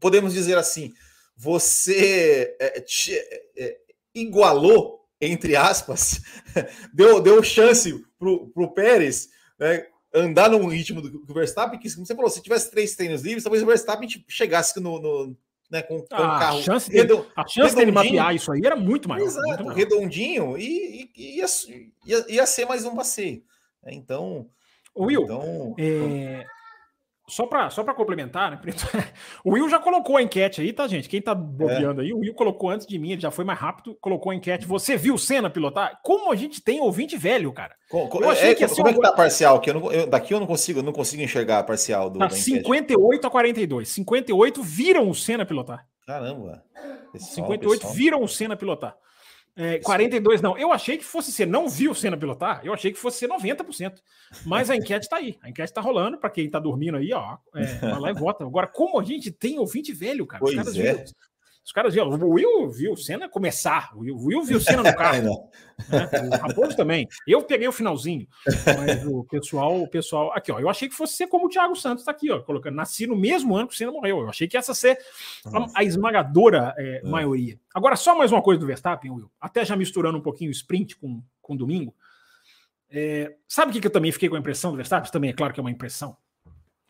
podemos 0.00 0.32
dizer 0.32 0.56
assim, 0.56 0.92
você 1.36 2.56
é, 2.60 2.80
te, 2.80 3.14
é, 3.56 3.78
igualou, 4.14 5.04
entre 5.20 5.56
aspas, 5.56 6.20
deu, 6.92 7.20
deu 7.20 7.42
chance 7.42 8.04
para 8.18 8.28
o 8.28 8.72
Pérez 8.72 9.28
né, 9.58 9.86
andar 10.12 10.48
no 10.48 10.66
ritmo 10.66 11.02
do, 11.02 11.10
do 11.24 11.34
Verstappen, 11.34 11.78
que 11.78 11.88
você 11.88 12.14
falou, 12.14 12.30
se 12.30 12.42
tivesse 12.42 12.70
três 12.70 12.94
treinos 12.94 13.22
livres, 13.22 13.42
talvez 13.42 13.62
o 13.62 13.66
Verstappen 13.66 14.08
chegasse 14.28 14.78
no, 14.80 15.00
no 15.00 15.36
né, 15.70 15.82
com, 15.82 16.00
com 16.00 16.14
ah, 16.14 16.38
carro. 16.38 16.58
A 16.58 16.62
chance, 16.62 16.90
dele, 16.90 17.24
a 17.34 17.46
chance 17.46 17.74
dele 17.74 17.90
mapear 17.90 18.34
isso 18.34 18.52
aí 18.52 18.60
era 18.64 18.76
muito 18.76 19.08
maior. 19.08 19.26
Exato, 19.26 19.46
muito 19.46 19.64
maior. 19.64 19.76
redondinho 19.76 20.56
e, 20.56 21.10
e 21.16 21.38
ia, 21.38 21.46
ia, 22.06 22.24
ia, 22.28 22.46
ser 22.46 22.64
mais 22.64 22.84
um 22.84 22.94
passeio. 22.94 23.42
Então. 23.86 24.48
Will, 24.96 25.24
então, 25.24 25.74
é, 25.76 26.44
só 27.26 27.46
para 27.46 27.70
só 27.70 27.82
complementar, 27.94 28.50
né, 28.50 28.60
o 29.42 29.52
Will 29.52 29.68
já 29.68 29.78
colocou 29.78 30.16
a 30.16 30.22
enquete 30.22 30.60
aí, 30.60 30.72
tá, 30.72 30.86
gente? 30.86 31.08
Quem 31.08 31.22
tá 31.22 31.34
bobeando 31.34 32.02
é. 32.02 32.04
aí, 32.04 32.12
o 32.12 32.18
Will 32.18 32.34
colocou 32.34 32.68
antes 32.68 32.86
de 32.86 32.98
mim, 32.98 33.12
ele 33.12 33.20
já 33.20 33.30
foi 33.30 33.44
mais 33.44 33.58
rápido, 33.58 33.96
colocou 34.00 34.30
a 34.30 34.34
enquete. 34.34 34.66
Você 34.66 34.96
viu 34.96 35.16
Senna 35.16 35.48
pilotar? 35.48 36.00
Como 36.02 36.30
a 36.30 36.36
gente 36.36 36.60
tem 36.60 36.80
ouvinte 36.80 37.16
velho, 37.16 37.50
cara? 37.52 37.74
Com, 37.88 38.08
com, 38.08 38.30
é, 38.30 38.54
que 38.54 38.66
como 38.68 38.88
é 38.88 38.92
que 38.92 39.00
tá 39.00 39.08
a 39.08 39.12
parcial? 39.12 39.60
Que 39.60 39.70
eu 39.70 39.74
não, 39.74 39.92
eu, 39.92 40.06
daqui 40.06 40.34
eu 40.34 40.40
não 40.40 40.46
consigo, 40.46 40.80
eu 40.80 40.82
não 40.82 40.92
consigo 40.92 41.22
enxergar 41.22 41.60
a 41.60 41.64
parcial 41.64 42.10
do. 42.10 42.18
Tá 42.18 42.28
58 42.28 43.26
a 43.26 43.30
42. 43.30 43.88
58 43.88 44.62
viram 44.62 45.08
o 45.08 45.14
Senna 45.14 45.46
pilotar. 45.46 45.86
Caramba. 46.06 46.62
Pessoal, 47.12 47.48
58 47.48 47.80
pessoal. 47.80 47.94
viram 47.94 48.22
o 48.22 48.28
Senna 48.28 48.56
pilotar. 48.56 48.96
É, 49.56 49.78
42 49.78 50.40
não. 50.40 50.58
Eu 50.58 50.72
achei 50.72 50.98
que 50.98 51.04
fosse 51.04 51.30
ser, 51.30 51.46
não 51.46 51.68
viu 51.68 51.94
Senna 51.94 52.16
pilotar, 52.16 52.60
eu 52.64 52.74
achei 52.74 52.92
que 52.92 52.98
fosse 52.98 53.18
ser 53.18 53.28
90%. 53.28 53.94
Mas 54.44 54.68
a 54.68 54.76
enquete 54.76 55.06
está 55.06 55.16
aí. 55.16 55.38
A 55.42 55.48
enquete 55.48 55.70
está 55.70 55.80
rolando, 55.80 56.18
para 56.18 56.30
quem 56.30 56.46
está 56.46 56.58
dormindo 56.58 56.96
aí, 56.96 57.12
ó. 57.12 57.36
É, 57.54 57.64
vai 57.78 58.00
lá 58.00 58.10
e 58.10 58.14
vota. 58.14 58.44
Agora, 58.44 58.66
como 58.66 58.98
a 58.98 59.04
gente 59.04 59.30
tem 59.30 59.58
ouvinte 59.58 59.92
velho, 59.92 60.26
cara? 60.26 60.40
Pois 60.40 60.58
Os 60.58 60.74
caras 60.74 60.78
é. 60.78 61.04
Os 61.64 61.72
caras 61.72 61.94
viram, 61.94 62.10
o 62.10 62.30
Will 62.32 62.68
viu 62.68 62.92
o 62.92 62.96
Senna 62.96 63.26
começar, 63.26 63.90
o 63.96 64.00
Will, 64.00 64.16
Will 64.18 64.42
viu 64.42 64.58
o 64.58 64.60
Senna 64.60 64.82
no 64.82 64.94
carro. 64.94 65.48
né? 65.88 66.10
O 66.28 66.36
Raposo 66.36 66.76
também. 66.76 67.08
Eu 67.26 67.42
peguei 67.42 67.66
o 67.66 67.72
finalzinho, 67.72 68.28
mas 68.66 69.06
o 69.06 69.24
pessoal, 69.24 69.80
o 69.80 69.88
pessoal. 69.88 70.30
Aqui, 70.34 70.52
ó, 70.52 70.60
eu 70.60 70.68
achei 70.68 70.90
que 70.90 70.94
fosse 70.94 71.16
ser 71.16 71.26
como 71.26 71.46
o 71.46 71.48
Thiago 71.48 71.74
Santos 71.74 72.02
está 72.02 72.12
aqui, 72.12 72.30
ó, 72.30 72.40
colocando. 72.40 72.74
Nasci 72.74 73.06
no 73.06 73.16
mesmo 73.16 73.56
ano 73.56 73.66
que 73.66 73.74
o 73.74 73.76
Senna 73.76 73.92
morreu. 73.92 74.20
Eu 74.20 74.28
achei 74.28 74.46
que 74.46 74.58
essa 74.58 74.74
ser 74.74 74.98
a, 75.46 75.80
a 75.80 75.84
esmagadora 75.84 76.74
é, 76.76 77.00
é. 77.02 77.08
maioria. 77.08 77.58
Agora, 77.74 77.96
só 77.96 78.14
mais 78.14 78.30
uma 78.30 78.42
coisa 78.42 78.60
do 78.60 78.66
Verstappen, 78.66 79.10
Will, 79.10 79.30
até 79.40 79.64
já 79.64 79.74
misturando 79.74 80.18
um 80.18 80.22
pouquinho 80.22 80.50
o 80.50 80.52
sprint 80.52 80.96
com, 80.96 81.22
com 81.40 81.56
domingo. 81.56 81.94
É, 82.90 83.34
sabe 83.48 83.70
o 83.70 83.72
que, 83.72 83.80
que 83.80 83.86
eu 83.86 83.92
também 83.92 84.12
fiquei 84.12 84.28
com 84.28 84.36
a 84.36 84.38
impressão 84.38 84.70
do 84.70 84.76
Verstappen? 84.76 85.10
Também 85.10 85.30
é 85.30 85.32
claro 85.32 85.54
que 85.54 85.60
é 85.60 85.62
uma 85.62 85.70
impressão. 85.70 86.14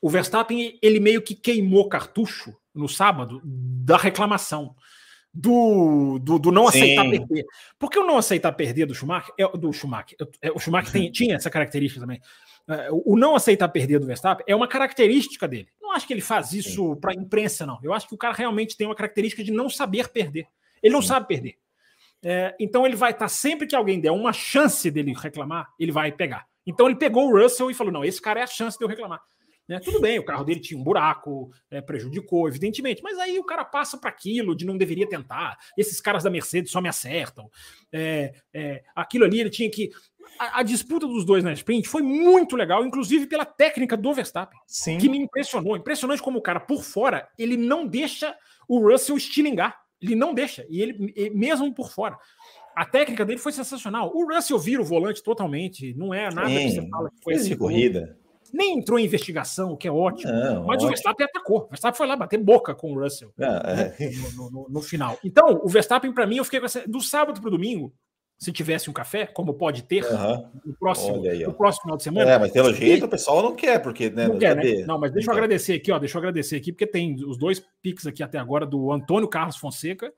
O 0.00 0.10
Verstappen, 0.10 0.76
ele 0.82 0.98
meio 0.98 1.22
que 1.22 1.34
queimou 1.36 1.88
cartucho 1.88 2.56
no 2.74 2.88
sábado 2.88 3.40
da 3.44 3.96
reclamação. 3.96 4.74
Do, 5.36 6.20
do, 6.20 6.38
do 6.38 6.52
não 6.52 6.70
Sim. 6.70 6.78
aceitar 6.78 7.10
perder. 7.10 7.44
Porque 7.76 7.98
o 7.98 8.06
não 8.06 8.18
aceitar 8.18 8.52
perder 8.52 8.86
do 8.86 8.94
Schumacher, 8.94 9.34
é, 9.36 9.48
do 9.56 9.72
Schumacher, 9.72 10.16
é, 10.40 10.52
o 10.52 10.60
Schumacher 10.60 10.92
tem, 10.92 11.10
tinha 11.10 11.34
essa 11.34 11.50
característica 11.50 12.00
também. 12.00 12.20
É, 12.68 12.88
o 12.90 13.16
não 13.16 13.34
aceitar 13.34 13.68
perder 13.68 13.98
do 13.98 14.06
Verstappen 14.06 14.44
é 14.48 14.54
uma 14.54 14.68
característica 14.68 15.48
dele. 15.48 15.68
Não 15.82 15.92
acho 15.92 16.06
que 16.06 16.12
ele 16.12 16.20
faz 16.20 16.52
isso 16.52 16.94
para 16.96 17.10
a 17.10 17.14
imprensa, 17.14 17.66
não. 17.66 17.80
Eu 17.82 17.92
acho 17.92 18.06
que 18.06 18.14
o 18.14 18.18
cara 18.18 18.32
realmente 18.32 18.76
tem 18.76 18.86
uma 18.86 18.94
característica 18.94 19.42
de 19.42 19.50
não 19.50 19.68
saber 19.68 20.08
perder. 20.08 20.46
Ele 20.80 20.94
não 20.94 21.02
Sim. 21.02 21.08
sabe 21.08 21.26
perder. 21.26 21.56
É, 22.22 22.54
então 22.58 22.86
ele 22.86 22.96
vai 22.96 23.10
estar, 23.10 23.26
tá, 23.26 23.28
sempre 23.28 23.66
que 23.66 23.76
alguém 23.76 24.00
der 24.00 24.10
uma 24.10 24.32
chance 24.32 24.90
dele 24.90 25.12
reclamar, 25.12 25.68
ele 25.78 25.92
vai 25.92 26.10
pegar. 26.10 26.46
Então 26.66 26.86
ele 26.86 26.96
pegou 26.96 27.28
o 27.28 27.38
Russell 27.38 27.70
e 27.70 27.74
falou: 27.74 27.92
não, 27.92 28.04
esse 28.04 28.20
cara 28.20 28.40
é 28.40 28.42
a 28.44 28.46
chance 28.46 28.78
de 28.78 28.84
eu 28.84 28.88
reclamar. 28.88 29.20
Né? 29.68 29.80
Tudo 29.80 30.00
bem, 30.00 30.18
o 30.18 30.24
carro 30.24 30.44
dele 30.44 30.60
tinha 30.60 30.78
um 30.78 30.84
buraco, 30.84 31.50
é, 31.70 31.80
prejudicou, 31.80 32.46
evidentemente, 32.46 33.02
mas 33.02 33.18
aí 33.18 33.38
o 33.38 33.44
cara 33.44 33.64
passa 33.64 33.96
para 33.96 34.10
aquilo 34.10 34.54
de 34.54 34.66
não 34.66 34.76
deveria 34.76 35.08
tentar. 35.08 35.56
Esses 35.76 36.00
caras 36.00 36.22
da 36.22 36.30
Mercedes 36.30 36.70
só 36.70 36.80
me 36.80 36.88
acertam. 36.88 37.50
É, 37.90 38.34
é, 38.52 38.82
aquilo 38.94 39.24
ali 39.24 39.40
ele 39.40 39.50
tinha 39.50 39.70
que. 39.70 39.90
A, 40.38 40.60
a, 40.60 40.62
disputa 40.62 41.06
dos 41.06 41.24
dois 41.24 41.42
na 41.42 41.52
sprint 41.52 41.88
foi 41.88 42.02
muito 42.02 42.56
legal, 42.56 42.84
inclusive 42.84 43.26
pela 43.26 43.44
técnica 43.44 43.96
do 43.96 44.12
Verstappen, 44.12 44.58
Sim. 44.66 44.98
que 44.98 45.08
me 45.08 45.18
impressionou. 45.18 45.76
Impressionante 45.76 46.22
como 46.22 46.38
o 46.38 46.42
cara 46.42 46.60
por 46.60 46.82
fora 46.82 47.28
ele 47.38 47.56
não 47.56 47.86
deixa 47.86 48.36
o 48.68 48.78
Russell 48.78 49.16
estilingar. 49.16 49.82
Ele 50.02 50.14
não 50.14 50.34
deixa, 50.34 50.66
e 50.68 50.82
ele 50.82 51.30
mesmo 51.34 51.72
por 51.72 51.90
fora. 51.90 52.18
A 52.76 52.84
técnica 52.84 53.24
dele 53.24 53.38
foi 53.38 53.52
sensacional. 53.52 54.12
O 54.14 54.26
Russell 54.26 54.58
vira 54.58 54.82
o 54.82 54.84
volante 54.84 55.22
totalmente, 55.22 55.94
não 55.94 56.12
é 56.12 56.28
nada 56.30 56.48
Sim, 56.48 56.66
que 56.66 56.70
você 56.72 56.88
fala 56.90 57.08
que 57.08 57.22
foi 57.22 57.34
assim. 57.34 57.56
corrida 57.56 58.18
nem 58.52 58.78
entrou 58.78 58.98
em 58.98 59.04
investigação, 59.04 59.72
o 59.72 59.76
que 59.76 59.88
é 59.88 59.92
ótimo. 59.92 60.32
Não, 60.32 60.64
mas 60.64 60.76
ótimo. 60.76 60.86
o 60.86 60.88
Verstappen 60.88 61.26
atacou. 61.26 61.64
O 61.64 61.68
Verstappen 61.68 61.96
foi 61.96 62.06
lá 62.06 62.16
bater 62.16 62.38
boca 62.38 62.74
com 62.74 62.92
o 62.92 63.00
Russell 63.00 63.32
né, 63.36 63.94
é. 63.98 64.10
no, 64.36 64.50
no, 64.50 64.68
no, 64.68 64.82
final. 64.82 65.18
Então, 65.24 65.60
o 65.62 65.68
Verstappen, 65.68 66.12
para 66.12 66.26
mim, 66.26 66.36
eu 66.36 66.44
fiquei 66.44 66.60
essa. 66.62 66.86
Do 66.86 67.00
sábado 67.00 67.40
para 67.40 67.48
o 67.48 67.50
domingo, 67.50 67.92
se 68.38 68.52
tivesse 68.52 68.90
um 68.90 68.92
café, 68.92 69.26
como 69.26 69.54
pode 69.54 69.82
ter 69.82 70.04
uhum. 70.04 70.50
no, 70.64 70.74
próximo, 70.74 71.24
aí, 71.28 71.44
no 71.44 71.54
próximo 71.54 71.82
final 71.82 71.96
de 71.96 72.02
semana. 72.02 72.30
É, 72.30 72.38
mas 72.38 72.52
pelo 72.52 72.72
jeito 72.72 73.06
o 73.06 73.08
pessoal 73.08 73.42
não 73.42 73.54
quer, 73.54 73.80
porque. 73.80 74.10
Né, 74.10 74.28
não 74.28 74.38
quer, 74.38 74.56
né? 74.56 74.84
Não, 74.86 74.98
mas 74.98 75.12
deixa 75.12 75.30
eu 75.30 75.34
agradecer 75.34 75.74
aqui, 75.74 75.90
ó. 75.90 75.98
Deixa 75.98 76.16
eu 76.16 76.20
agradecer 76.20 76.56
aqui, 76.56 76.72
porque 76.72 76.86
tem 76.86 77.14
os 77.24 77.38
dois 77.38 77.64
pics 77.80 78.06
aqui 78.06 78.22
até 78.22 78.38
agora 78.38 78.66
do 78.66 78.92
Antônio 78.92 79.28
Carlos 79.28 79.56
Fonseca, 79.56 80.12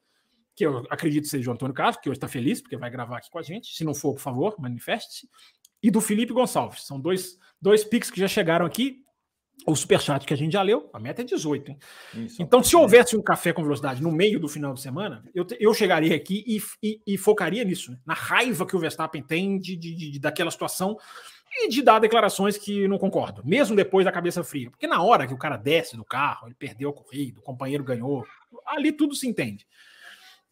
que 0.54 0.64
eu 0.64 0.84
acredito 0.88 1.28
seja 1.28 1.50
o 1.50 1.52
Antônio 1.52 1.74
Carlos, 1.74 1.98
que 1.98 2.08
hoje 2.08 2.16
está 2.16 2.26
feliz, 2.26 2.62
porque 2.62 2.76
vai 2.76 2.90
gravar 2.90 3.18
aqui 3.18 3.30
com 3.30 3.38
a 3.38 3.42
gente. 3.42 3.74
Se 3.76 3.84
não 3.84 3.94
for, 3.94 4.14
por 4.14 4.20
favor, 4.20 4.56
manifeste-se. 4.58 5.28
E 5.82 5.90
do 5.90 6.00
Felipe 6.00 6.32
Gonçalves. 6.32 6.86
São 6.86 7.00
dois, 7.00 7.38
dois 7.60 7.84
pics 7.84 8.10
que 8.10 8.20
já 8.20 8.28
chegaram 8.28 8.66
aqui 8.66 9.04
o 9.64 9.74
superchat 9.74 10.26
que 10.26 10.34
a 10.34 10.36
gente 10.36 10.52
já 10.52 10.62
leu, 10.62 10.90
a 10.92 10.98
meta 10.98 11.22
é 11.22 11.24
18, 11.24 11.70
hein? 11.70 11.78
Isso, 12.14 12.42
então, 12.42 12.62
se 12.62 12.76
houvesse 12.76 13.16
um 13.16 13.22
café 13.22 13.52
com 13.52 13.62
velocidade 13.62 14.02
no 14.02 14.12
meio 14.12 14.38
do 14.38 14.48
final 14.48 14.74
de 14.74 14.80
semana, 14.80 15.24
eu, 15.34 15.46
eu 15.58 15.72
chegaria 15.72 16.14
aqui 16.14 16.44
e, 16.46 16.60
e, 16.82 17.00
e 17.06 17.18
focaria 17.18 17.64
nisso, 17.64 17.92
né? 17.92 17.98
na 18.04 18.14
raiva 18.14 18.66
que 18.66 18.76
o 18.76 18.78
Verstappen 18.78 19.22
tem 19.22 19.58
de, 19.58 19.76
de, 19.76 19.94
de, 19.94 20.18
daquela 20.18 20.50
situação 20.50 20.98
e 21.50 21.68
de 21.68 21.80
dar 21.80 21.98
declarações 21.98 22.58
que 22.58 22.86
não 22.86 22.98
concordo, 22.98 23.42
mesmo 23.44 23.74
depois 23.74 24.04
da 24.04 24.12
cabeça 24.12 24.44
fria. 24.44 24.70
Porque 24.70 24.86
na 24.86 25.02
hora 25.02 25.26
que 25.26 25.34
o 25.34 25.38
cara 25.38 25.56
desce 25.56 25.96
do 25.96 26.04
carro, 26.04 26.48
ele 26.48 26.54
perdeu 26.54 26.90
a 26.90 26.92
corrida, 26.92 27.40
o 27.40 27.42
companheiro 27.42 27.82
ganhou, 27.82 28.26
ali 28.66 28.92
tudo 28.92 29.14
se 29.14 29.26
entende. 29.26 29.66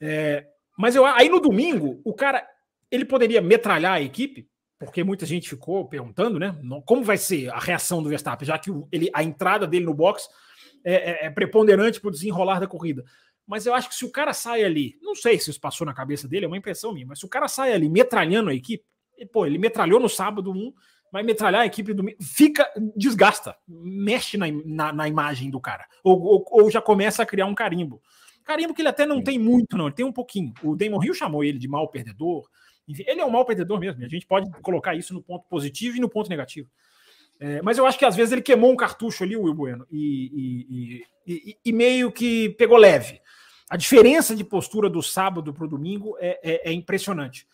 É, 0.01 0.47
mas 0.79 0.97
eu, 0.97 1.05
aí 1.05 1.29
no 1.29 1.41
domingo, 1.41 2.01
o 2.05 2.15
cara 2.15 2.45
ele 2.91 3.05
poderia 3.05 3.41
metralhar 3.41 3.93
a 3.93 4.01
equipe 4.01 4.49
porque 4.79 5.05
muita 5.05 5.25
gente 5.25 5.49
ficou 5.49 5.87
perguntando, 5.89 6.39
né? 6.39 6.57
Como 6.85 7.05
vai 7.05 7.17
ser 7.17 7.51
a 7.51 7.59
reação 7.59 8.03
do 8.03 8.09
Verstappen, 8.09 8.47
já 8.47 8.59
que 8.59 8.71
ele, 8.91 9.11
a 9.15 9.23
entrada 9.23 9.67
dele 9.67 9.85
no 9.85 9.95
box 9.95 10.29
é, 10.85 10.95
é, 10.95 11.27
é 11.27 11.31
preponderante 11.31 12.01
para 12.01 12.09
o 12.09 12.13
desenrolar 12.13 12.61
da 12.61 12.67
corrida. 12.67 13.05
Mas 13.47 13.67
eu 13.67 13.75
acho 13.75 13.89
que 13.89 13.95
se 13.95 14.05
o 14.05 14.11
cara 14.11 14.33
sai 14.33 14.65
ali, 14.65 14.99
não 15.03 15.15
sei 15.15 15.39
se 15.39 15.51
isso 15.51 15.61
passou 15.61 15.87
na 15.87 15.95
cabeça 15.95 16.27
dele, 16.27 16.47
é 16.47 16.49
uma 16.49 16.57
impressão 16.57 16.93
minha, 16.93 17.07
mas 17.07 17.19
se 17.19 17.27
o 17.27 17.29
cara 17.29 17.47
sai 17.47 17.73
ali 17.73 17.89
metralhando 17.89 18.51
a 18.51 18.55
equipe, 18.55 18.85
e, 19.19 19.27
pô, 19.27 19.47
ele 19.47 19.59
metralhou 19.59 20.01
no 20.01 20.09
sábado 20.09 20.51
um, 20.51 20.73
vai 21.13 21.23
metralhar 21.23 21.63
a 21.63 21.67
equipe 21.67 21.93
do 21.93 22.05
fica, 22.21 22.69
desgasta, 22.97 23.57
mexe 23.69 24.37
na, 24.37 24.47
na, 24.65 24.93
na 24.93 25.09
imagem 25.09 25.51
do 25.51 25.61
cara, 25.61 25.87
ou, 26.03 26.21
ou, 26.21 26.45
ou, 26.51 26.71
já 26.71 26.81
começa 26.81 27.23
a 27.23 27.27
criar 27.27 27.47
um 27.47 27.55
carimbo. 27.55 28.03
Carimbo 28.45 28.75
que 28.75 28.83
ele 28.83 28.89
até 28.89 29.07
não 29.07 29.23
tem 29.23 29.39
muito, 29.39 29.77
não, 29.77 29.87
ele 29.87 29.95
tem 29.95 30.05
um 30.05 30.13
pouquinho. 30.13 30.53
O 30.63 30.75
Damon 30.75 31.03
Hill 31.03 31.15
chamou 31.15 31.45
ele 31.45 31.59
de 31.59 31.69
mal 31.69 31.89
perdedor, 31.89 32.49
enfim, 32.87 33.05
ele 33.07 33.21
é 33.21 33.25
um 33.25 33.31
mau 33.31 33.45
perdedor 33.45 33.79
mesmo. 33.81 34.05
A 34.05 34.09
gente 34.09 34.27
pode 34.27 34.51
colocar 34.61 34.95
isso 34.95 35.15
no 35.15 35.23
ponto 35.23 35.47
positivo 35.49 35.97
e 35.97 36.01
no 36.01 36.09
ponto 36.09 36.29
negativo. 36.29 36.69
É, 37.41 37.61
mas 37.63 37.79
eu 37.79 37.87
acho 37.87 37.99
que 37.99 38.05
às 38.05 38.15
vezes 38.15 38.33
ele 38.33 38.43
queimou 38.43 38.71
um 38.71 38.77
cartucho 38.77 39.25
ali, 39.25 39.37
o 39.37 39.43
Will 39.43 39.55
Bueno, 39.55 39.87
e, 39.91 41.03
e, 41.27 41.35
e, 41.35 41.59
e 41.65 41.73
meio 41.73 42.13
que 42.13 42.51
pegou 42.51 42.77
leve. 42.77 43.21
A 43.69 43.77
diferença 43.77 44.37
de 44.37 44.45
postura 44.45 44.89
do 44.89 45.03
sábado 45.03 45.53
para 45.53 45.65
o 45.65 45.69
domingo 45.69 46.17
é, 46.21 46.39
é, 46.43 46.71
é, 46.71 46.73
impressionante. 46.73 47.47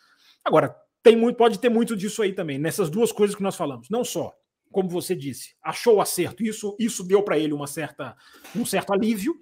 Agora, 0.45 0.74
tem 1.03 1.16
muito, 1.16 1.37
pode 1.37 1.59
ter 1.59 1.68
muito 1.68 1.97
disso 1.97 2.20
aí 2.20 2.33
também, 2.33 2.59
nessas 2.59 2.91
duas 2.91 3.11
coisas 3.11 3.35
que 3.35 3.43
nós 3.43 3.57
falamos. 3.57 3.89
Não 3.89 4.05
só, 4.05 4.35
como 4.70 4.89
você 4.89 5.14
disse, 5.14 5.55
achou 5.62 5.97
o 5.97 6.01
acerto, 6.01 6.43
isso, 6.43 6.76
isso 6.78 7.05
deu 7.05 7.22
para 7.22 7.39
ele 7.39 7.53
uma 7.53 7.66
certa, 7.66 8.16
um 8.55 8.66
certo 8.66 8.93
alívio, 8.93 9.35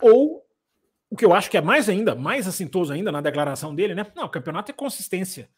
ou 0.00 0.44
o 1.12 1.16
que 1.16 1.26
eu 1.26 1.34
acho 1.34 1.50
que 1.50 1.58
é 1.58 1.60
mais 1.60 1.90
ainda, 1.90 2.14
mais 2.14 2.48
assintoso 2.48 2.90
ainda 2.90 3.12
na 3.12 3.20
declaração 3.20 3.74
dele, 3.74 3.94
né? 3.94 4.10
Não, 4.16 4.24
o 4.24 4.30
campeonato 4.30 4.70
é 4.70 4.74
consistência. 4.74 5.50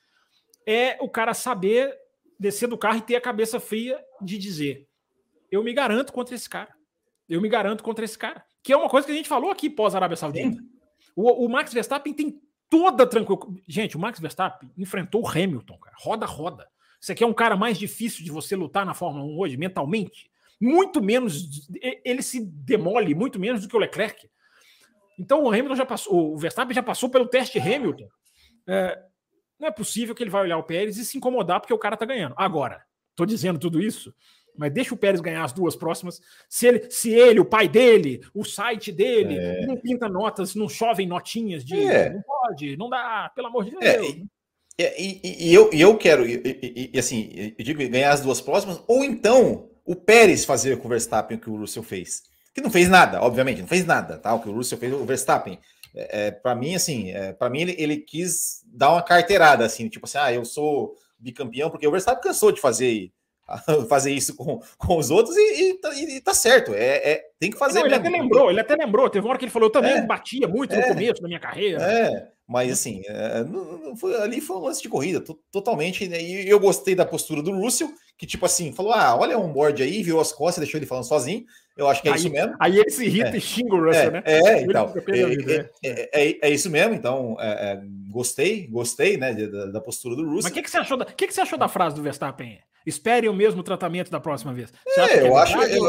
É 0.66 0.98
o 1.00 1.08
cara 1.08 1.32
saber 1.32 1.96
descer 2.36 2.66
do 2.66 2.76
carro 2.76 2.98
e 2.98 3.02
ter 3.02 3.14
a 3.14 3.20
cabeça 3.20 3.60
fria 3.60 4.02
de 4.20 4.36
dizer: 4.36 4.88
eu 5.52 5.62
me 5.62 5.72
garanto 5.72 6.12
contra 6.12 6.34
esse 6.34 6.50
cara. 6.50 6.74
Eu 7.28 7.40
me 7.40 7.48
garanto 7.48 7.84
contra 7.84 8.04
esse 8.04 8.18
cara. 8.18 8.44
Que 8.64 8.72
é 8.72 8.76
uma 8.76 8.88
coisa 8.88 9.06
que 9.06 9.12
a 9.12 9.14
gente 9.14 9.28
falou 9.28 9.48
aqui 9.48 9.70
pós-Arábia 9.70 10.16
Saudita. 10.16 10.60
O, 11.14 11.44
o, 11.44 11.48
Max 11.48 11.72
Verstappen 11.72 12.12
tem 12.12 12.40
toda 12.68 13.06
tranquilidade. 13.06 13.62
Gente, 13.68 13.96
o 13.96 14.00
Max 14.00 14.18
Verstappen 14.18 14.68
enfrentou 14.76 15.22
o 15.22 15.28
Hamilton, 15.28 15.78
cara. 15.78 15.96
Roda, 16.00 16.26
roda. 16.26 16.68
Você 17.00 17.12
aqui 17.12 17.22
é 17.22 17.26
um 17.28 17.32
cara 17.32 17.56
mais 17.56 17.78
difícil 17.78 18.24
de 18.24 18.32
você 18.32 18.56
lutar 18.56 18.84
na 18.84 18.92
Fórmula 18.92 19.24
1 19.24 19.38
hoje, 19.38 19.56
mentalmente. 19.56 20.28
Muito 20.60 21.00
menos. 21.00 21.68
Ele 22.04 22.22
se 22.22 22.40
demole 22.40 23.14
muito 23.14 23.38
menos 23.38 23.62
do 23.62 23.68
que 23.68 23.76
o 23.76 23.78
Leclerc. 23.78 24.28
Então 25.18 25.42
o 25.42 25.48
Hamilton 25.48 25.76
já 25.76 25.86
passou, 25.86 26.34
o 26.34 26.36
Verstappen 26.36 26.74
já 26.74 26.82
passou 26.82 27.08
pelo 27.08 27.26
teste 27.26 27.58
Hamilton. 27.58 28.08
É, 28.66 28.98
não 29.58 29.68
é 29.68 29.70
possível 29.70 30.14
que 30.14 30.22
ele 30.22 30.30
vai 30.30 30.42
olhar 30.42 30.58
o 30.58 30.64
Pérez 30.64 30.96
e 30.96 31.04
se 31.04 31.16
incomodar 31.16 31.60
porque 31.60 31.74
o 31.74 31.78
cara 31.78 31.96
tá 31.96 32.04
ganhando. 32.04 32.34
Agora, 32.36 32.82
tô 33.14 33.24
dizendo 33.24 33.58
tudo 33.58 33.80
isso, 33.80 34.14
mas 34.56 34.72
deixa 34.72 34.94
o 34.94 34.96
Pérez 34.96 35.20
ganhar 35.20 35.44
as 35.44 35.52
duas 35.52 35.76
próximas. 35.76 36.20
Se 36.48 36.66
ele, 36.66 36.90
se 36.90 37.10
ele 37.10 37.40
o 37.40 37.44
pai 37.44 37.68
dele, 37.68 38.20
o 38.34 38.44
site 38.44 38.90
dele, 38.90 39.36
é. 39.38 39.66
não 39.66 39.76
pinta 39.76 40.08
notas, 40.08 40.54
não 40.54 40.68
chovem 40.68 41.06
notinhas 41.06 41.64
de 41.64 41.76
é. 41.76 42.10
não 42.10 42.22
pode, 42.22 42.76
não 42.76 42.88
dá, 42.88 43.30
pelo 43.34 43.48
amor 43.48 43.64
de 43.64 43.76
é, 43.76 43.98
Deus. 43.98 44.16
E, 44.76 45.20
e, 45.22 45.50
e, 45.50 45.54
eu, 45.54 45.70
e 45.72 45.80
eu 45.80 45.96
quero, 45.96 46.26
e, 46.26 46.90
e, 46.92 46.98
assim, 46.98 47.54
eu 47.56 47.64
digo 47.64 47.88
ganhar 47.88 48.12
as 48.12 48.20
duas 48.20 48.40
próximas, 48.40 48.82
ou 48.88 49.04
então 49.04 49.70
o 49.84 49.94
Pérez 49.94 50.44
fazer 50.44 50.78
com 50.78 50.86
o 50.86 50.90
Verstappen 50.90 51.36
o 51.36 51.40
que 51.40 51.50
o 51.50 51.56
Russell 51.56 51.82
fez 51.82 52.33
que 52.54 52.60
não 52.60 52.70
fez 52.70 52.88
nada, 52.88 53.20
obviamente, 53.20 53.60
não 53.60 53.68
fez 53.68 53.84
nada, 53.84 54.16
tá? 54.16 54.32
O 54.32 54.40
que 54.40 54.48
o 54.48 54.52
Russell 54.52 54.78
fez, 54.78 54.92
o 54.92 55.04
Verstappen, 55.04 55.58
é, 55.94 56.26
é 56.26 56.30
para 56.30 56.54
mim, 56.54 56.74
assim, 56.74 57.10
é, 57.10 57.32
para 57.32 57.50
mim 57.50 57.62
ele, 57.62 57.74
ele, 57.76 57.96
quis 57.96 58.62
dar 58.66 58.92
uma 58.92 59.02
carteirada, 59.02 59.64
assim, 59.64 59.88
tipo 59.88 60.06
assim, 60.06 60.18
ah, 60.18 60.32
eu 60.32 60.44
sou 60.44 60.94
bicampeão, 61.18 61.68
porque 61.68 61.86
o 61.86 61.90
Verstappen 61.90 62.22
cansou 62.22 62.52
de 62.52 62.60
fazer 62.60 63.12
fazer 63.88 64.12
isso 64.12 64.34
com, 64.34 64.60
com 64.78 64.96
os 64.96 65.10
outros 65.10 65.36
e, 65.36 65.70
e, 65.70 65.74
tá, 65.74 65.94
e 65.94 66.20
tá 66.20 66.32
certo, 66.32 66.72
é, 66.74 67.12
é, 67.12 67.24
tem 67.38 67.50
que 67.50 67.58
fazer. 67.58 67.80
Não, 67.80 67.86
ele 67.86 67.94
até 67.94 68.08
lembrou, 68.08 68.50
ele 68.50 68.60
até 68.60 68.76
lembrou, 68.76 69.10
teve 69.10 69.24
uma 69.24 69.30
hora 69.30 69.38
que 69.38 69.44
ele 69.44 69.52
falou, 69.52 69.68
eu 69.68 69.72
também 69.72 69.92
é, 69.92 70.06
batia 70.06 70.48
muito 70.48 70.74
no 70.74 70.80
é. 70.80 70.88
começo 70.88 71.20
da 71.20 71.28
minha 71.28 71.40
carreira. 71.40 71.82
É, 71.82 72.28
mas 72.46 72.72
assim, 72.72 73.02
é, 73.06 73.44
não, 73.44 73.96
foi, 73.96 74.14
ali 74.16 74.40
foi 74.40 74.56
um 74.56 74.60
lance 74.60 74.82
de 74.82 74.88
corrida, 74.88 75.22
totalmente, 75.50 76.08
né? 76.08 76.22
e 76.22 76.48
eu 76.48 76.58
gostei 76.58 76.94
da 76.94 77.04
postura 77.04 77.42
do 77.42 77.52
Russell, 77.52 77.92
que 78.16 78.26
tipo 78.26 78.46
assim, 78.46 78.72
falou, 78.72 78.92
ah, 78.92 79.16
olha 79.16 79.38
um 79.38 79.52
board 79.52 79.82
aí, 79.82 80.02
viu 80.02 80.20
as 80.20 80.32
costas, 80.32 80.62
deixou 80.62 80.78
ele 80.78 80.86
falando 80.86 81.04
sozinho, 81.04 81.44
eu 81.76 81.88
acho 81.88 82.02
que 82.02 82.08
é 82.08 82.12
aí, 82.12 82.18
isso 82.18 82.30
mesmo. 82.30 82.56
Aí 82.60 82.78
ele 82.78 82.90
se 82.90 83.04
irrita 83.04 83.30
é. 83.30 83.36
e 83.36 83.40
xinga 83.40 83.74
o 83.74 83.84
Russell, 83.84 84.02
é, 84.02 84.10
né? 84.10 84.22
É, 84.24 84.62
então. 84.62 84.94
É, 85.08 85.70
é, 85.82 86.28
é, 86.28 86.38
é, 86.42 86.50
isso 86.50 86.70
mesmo, 86.70 86.94
então 86.94 87.36
é, 87.40 87.80
gostei, 88.10 88.66
gostei, 88.68 89.16
né, 89.16 89.34
da, 89.34 89.66
da 89.66 89.80
postura 89.80 90.14
do 90.14 90.22
Russell. 90.22 90.42
Mas 90.42 90.52
o 90.52 90.54
que, 90.54 90.62
que, 90.62 90.70
você 90.70 90.78
achou 90.78 90.96
da, 90.96 91.04
que, 91.04 91.26
que 91.26 91.34
você 91.34 91.40
achou 91.40 91.58
da 91.58 91.68
frase 91.68 91.96
do 91.96 92.02
Verstappen? 92.02 92.60
Espere 92.86 93.28
o 93.28 93.34
mesmo 93.34 93.62
tratamento 93.62 94.10
da 94.10 94.20
próxima 94.20 94.52
vez. 94.52 94.70
É, 94.98 95.26
eu, 95.26 95.36
acho, 95.36 95.58
eu, 95.62 95.84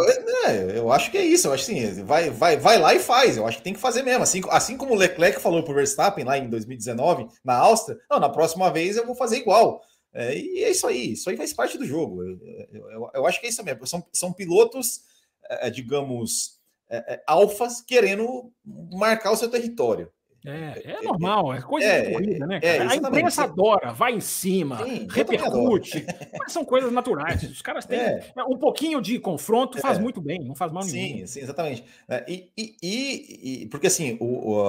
eu, 0.73 0.91
acho 0.91 1.11
que 1.11 1.17
é 1.17 1.25
isso. 1.25 1.47
Eu 1.47 1.53
acho 1.53 1.63
assim, 1.63 2.03
vai, 2.03 2.29
vai, 2.29 2.55
vai 2.55 2.79
lá 2.79 2.95
e 2.95 2.99
faz. 2.99 3.35
Eu 3.35 3.45
acho 3.45 3.57
que 3.57 3.63
tem 3.63 3.73
que 3.73 3.79
fazer 3.79 4.01
mesmo. 4.01 4.23
Assim, 4.23 4.41
assim 4.49 4.77
como 4.77 4.93
o 4.93 4.97
Leclerc 4.97 5.41
falou 5.41 5.61
para 5.61 5.73
o 5.73 5.75
Verstappen 5.75 6.23
lá 6.23 6.37
em 6.37 6.49
2019, 6.49 7.27
na 7.43 7.57
Áustria, 7.57 7.99
não, 8.09 8.17
na 8.17 8.29
próxima 8.29 8.71
vez 8.71 8.95
eu 8.95 9.05
vou 9.05 9.13
fazer 9.13 9.37
igual. 9.37 9.81
É, 10.13 10.37
e 10.37 10.63
é 10.63 10.71
isso 10.71 10.87
aí. 10.87 11.11
Isso 11.11 11.29
aí 11.29 11.35
faz 11.35 11.51
parte 11.51 11.77
do 11.77 11.85
jogo. 11.85 12.23
Eu, 12.71 13.09
eu 13.13 13.27
acho 13.27 13.41
que 13.41 13.47
é 13.47 13.49
isso 13.49 13.63
mesmo. 13.63 13.85
São, 13.85 14.05
são 14.13 14.31
pilotos, 14.31 15.01
é, 15.01 15.14
digamos, 15.71 16.59
é, 16.89 17.21
alfas 17.27 17.81
querendo 17.81 18.51
marcar 18.91 19.31
o 19.31 19.35
seu 19.35 19.49
território. 19.49 20.11
É, 20.45 20.83
é, 20.85 20.91
é 20.91 21.01
normal, 21.01 21.53
é 21.55 21.61
coisa 21.61 21.87
é, 21.87 22.01
de 22.01 22.13
corrida, 22.13 22.45
né? 22.45 22.59
É, 22.61 22.79
a 22.79 22.95
imprensa 22.95 23.45
adora, 23.45 23.91
vai 23.91 24.13
em 24.13 24.19
cima, 24.19 24.77
Sim, 24.83 25.07
repercute, 25.09 26.05
mas 26.37 26.51
são 26.51 26.63
coisas 26.63 26.91
naturais. 26.91 27.41
Os 27.41 27.63
caras 27.63 27.85
têm 27.85 27.99
é. 27.99 28.31
um 28.47 28.57
pouquinho 28.57 29.01
de 29.01 29.17
confronto, 29.17 29.79
faz 29.79 29.97
é. 29.97 30.01
muito 30.01 30.21
bem, 30.21 30.45
não 30.45 30.53
faz 30.53 30.71
mal 30.71 30.85
nenhum. 30.85 31.19
Sim, 31.19 31.25
sim, 31.25 31.39
exatamente. 31.39 31.83
É, 32.07 32.23
e, 32.27 32.51
e, 32.55 33.63
e, 33.63 33.67
porque 33.69 33.87
assim, 33.87 34.17
o, 34.21 34.51
o 34.51 34.67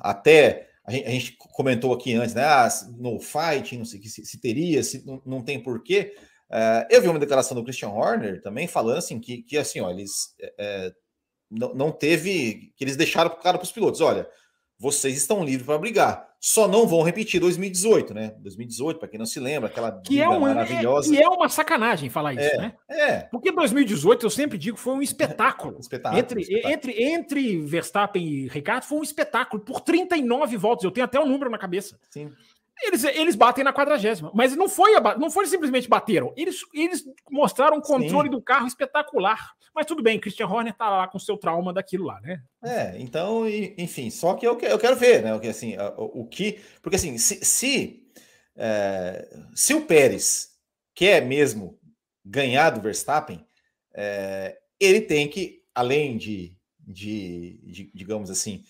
até 0.00 0.68
a 0.84 0.90
gente, 0.90 1.06
a 1.06 1.10
gente, 1.10 1.36
comentou 1.38 1.92
aqui 1.92 2.14
antes, 2.14 2.34
né? 2.34 2.44
Ah, 2.44 2.68
no 2.98 3.20
fight, 3.20 3.76
não 3.76 3.84
sei 3.84 4.02
se, 4.02 4.26
se 4.26 4.40
teria, 4.40 4.82
se 4.82 5.06
não, 5.06 5.22
não 5.24 5.40
tem 5.40 5.62
porquê. 5.62 6.16
Uh, 6.52 6.86
eu 6.90 7.00
vi 7.00 7.08
uma 7.08 7.18
declaração 7.18 7.54
do 7.56 7.64
Christian 7.64 7.88
Horner 7.88 8.42
também 8.42 8.68
falando 8.68 8.98
assim 8.98 9.18
que, 9.18 9.42
que 9.42 9.56
assim, 9.56 9.80
ó, 9.80 9.90
eles 9.90 10.34
não, 11.50 11.74
não 11.74 11.90
teve 11.90 12.72
que 12.76 12.84
eles 12.84 12.96
deixaram 12.96 13.30
claro 13.30 13.58
para 13.58 13.64
os 13.64 13.72
pilotos, 13.72 14.00
olha 14.00 14.28
vocês 14.82 15.16
estão 15.16 15.44
livres 15.44 15.64
para 15.64 15.78
brigar. 15.78 16.28
Só 16.40 16.66
não 16.66 16.88
vão 16.88 17.02
repetir 17.02 17.38
2018, 17.38 18.12
né? 18.12 18.34
2018, 18.40 18.98
para 18.98 19.06
quem 19.06 19.16
não 19.16 19.24
se 19.24 19.38
lembra, 19.38 19.68
aquela 19.68 19.92
que 20.00 20.20
é 20.20 20.28
uma, 20.28 20.48
maravilhosa. 20.48 21.08
Que 21.08 21.22
é 21.22 21.28
uma 21.28 21.48
sacanagem 21.48 22.10
falar 22.10 22.34
isso, 22.34 22.42
é, 22.42 22.58
né? 22.58 22.74
É. 22.90 23.18
Porque 23.30 23.52
2018, 23.52 24.26
eu 24.26 24.30
sempre 24.30 24.58
digo, 24.58 24.76
foi 24.76 24.94
um 24.94 25.00
espetáculo. 25.00 25.78
espetáculo, 25.78 26.18
entre, 26.18 26.40
espetáculo. 26.40 26.74
Entre, 26.74 27.04
entre 27.04 27.58
Verstappen 27.60 28.26
e 28.26 28.48
Ricardo, 28.48 28.82
foi 28.82 28.98
um 28.98 29.04
espetáculo 29.04 29.62
por 29.62 29.82
39 29.82 30.56
voltas. 30.56 30.82
Eu 30.82 30.90
tenho 30.90 31.04
até 31.04 31.20
o 31.20 31.22
um 31.22 31.28
número 31.28 31.48
na 31.48 31.58
cabeça. 31.58 31.96
Sim. 32.10 32.32
Eles, 32.80 33.04
eles 33.04 33.36
batem 33.36 33.62
na 33.62 33.72
quadragésima, 33.72 34.32
mas 34.34 34.56
não 34.56 34.68
foi, 34.68 34.92
não 35.18 35.30
foi 35.30 35.46
simplesmente 35.46 35.88
bateram. 35.88 36.32
Eles, 36.36 36.60
eles 36.74 37.04
mostraram 37.30 37.76
um 37.76 37.80
controle 37.80 38.28
Sim. 38.28 38.32
do 38.32 38.42
carro 38.42 38.66
espetacular. 38.66 39.52
Mas 39.74 39.86
tudo 39.86 40.02
bem, 40.02 40.18
Christian 40.18 40.46
Horner 40.46 40.74
tá 40.74 40.90
lá 40.90 41.08
com 41.08 41.18
seu 41.18 41.36
trauma 41.36 41.72
daquilo 41.72 42.04
lá, 42.04 42.20
né? 42.20 42.42
É, 42.62 42.98
então, 42.98 43.48
enfim, 43.48 44.10
só 44.10 44.34
que 44.34 44.46
eu, 44.46 44.58
eu 44.60 44.78
quero 44.78 44.96
ver, 44.96 45.22
né? 45.22 45.34
O 45.34 45.40
que 45.40 45.48
assim, 45.48 45.76
o, 45.96 46.22
o 46.22 46.26
que. 46.26 46.60
Porque 46.82 46.96
assim, 46.96 47.16
se, 47.18 47.44
se, 47.44 48.02
é, 48.56 49.28
se 49.54 49.74
o 49.74 49.86
Pérez 49.86 50.50
quer 50.94 51.24
mesmo 51.24 51.78
ganhar 52.24 52.70
do 52.70 52.80
Verstappen, 52.80 53.44
é, 53.94 54.58
ele 54.78 55.00
tem 55.00 55.28
que, 55.28 55.62
além 55.74 56.16
de, 56.16 56.56
de, 56.80 57.60
de 57.64 57.90
digamos 57.94 58.30
assim, 58.30 58.64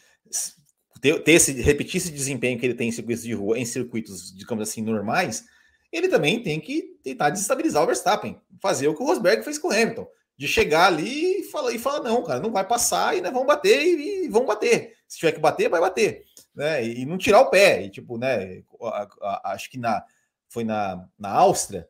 ter, 1.03 1.23
ter, 1.25 1.33
esse, 1.33 1.53
repetir 1.61 1.97
esse 2.01 2.13
desempenho 2.13 2.59
que 2.59 2.65
ele 2.65 2.75
tem 2.75 2.89
em 2.89 2.93
circuitos 2.93 3.25
de 3.25 3.35
rua, 3.35 3.59
em 3.59 3.65
circuitos, 3.65 4.33
digamos 4.35 4.67
assim, 4.67 4.81
normais, 4.81 5.45
ele 5.93 6.09
também 6.09 6.41
tem 6.41 6.61
que 6.61 6.97
tentar 7.03 7.29
desestabilizar 7.29 7.83
o 7.83 7.87
Verstappen, 7.87 8.41
fazer 8.63 8.87
o 8.87 8.95
que 8.95 9.03
o 9.03 9.07
Rosberg 9.07 9.43
fez 9.43 9.59
com 9.59 9.69
o 9.69 9.73
Hamilton 9.73 10.09
de 10.39 10.49
chegar 10.49 10.87
ali 10.87 11.41
e 11.41 11.45
falar, 11.45 11.73
e 11.73 11.79
falar 11.79 12.01
não, 12.01 12.23
cara, 12.23 12.41
não 12.41 12.53
vai 12.53 12.67
passar 12.67 13.17
e 13.17 13.21
né, 13.21 13.31
vão 13.31 13.45
bater 13.45 13.83
e, 13.83 14.25
e 14.25 14.29
vão 14.29 14.47
bater. 14.47 14.97
Se 15.07 15.19
tiver 15.19 15.33
que 15.33 15.41
bater, 15.41 15.69
vai 15.69 15.81
bater, 15.81 16.25
né? 16.55 16.85
E, 16.85 17.03
e 17.03 17.05
não 17.05 17.19
tirar 17.19 17.41
o 17.41 17.51
pé. 17.51 17.83
E 17.83 17.91
tipo, 17.91 18.17
né? 18.17 18.63
A, 18.81 19.09
a, 19.21 19.53
acho 19.53 19.71
que 19.71 19.79
na 19.79 20.03
foi 20.49 20.65
na, 20.65 21.07
na 21.19 21.31
Áustria, 21.31 21.89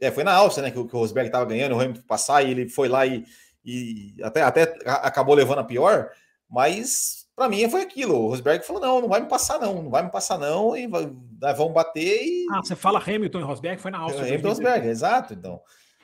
é, 0.00 0.10
foi 0.10 0.24
na 0.24 0.32
Áustria, 0.32 0.64
né? 0.64 0.70
Que, 0.70 0.82
que 0.84 0.96
o 0.96 0.98
Rosberg 0.98 1.28
estava 1.28 1.44
ganhando, 1.44 1.76
o 1.76 1.80
Hamilton 1.80 2.02
passar 2.06 2.42
e 2.42 2.50
ele 2.50 2.68
foi 2.68 2.88
lá 2.88 3.06
e, 3.06 3.24
e 3.64 4.16
até, 4.22 4.42
até 4.42 4.62
acabou 4.86 5.34
levando 5.34 5.60
a 5.60 5.64
pior. 5.64 6.10
Mas 6.48 7.19
para 7.40 7.48
mim 7.48 7.70
foi 7.70 7.80
aquilo. 7.80 8.14
O 8.16 8.28
Rosberg 8.28 8.66
falou: 8.66 8.82
não, 8.82 9.00
não 9.00 9.08
vai 9.08 9.22
me 9.22 9.26
passar, 9.26 9.58
não, 9.58 9.82
não 9.82 9.90
vai 9.90 10.02
me 10.02 10.10
passar, 10.10 10.36
não, 10.36 10.76
e 10.76 10.86
vai, 10.86 11.06
né, 11.06 11.54
vão 11.54 11.72
bater. 11.72 12.22
E... 12.22 12.46
Ah, 12.50 12.60
você 12.62 12.76
fala 12.76 13.02
Hamilton 13.02 13.40
e 13.40 13.42
Rosberg, 13.42 13.80
foi 13.80 13.90
na 13.90 13.98
Áustria. 13.98 14.26
Hamilton 14.26 14.46
e 14.46 14.50
Rosberg, 14.50 14.88
exato. 14.88 15.32
Então. 15.32 15.62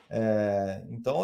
É, 0.09 0.81
então, 0.89 1.21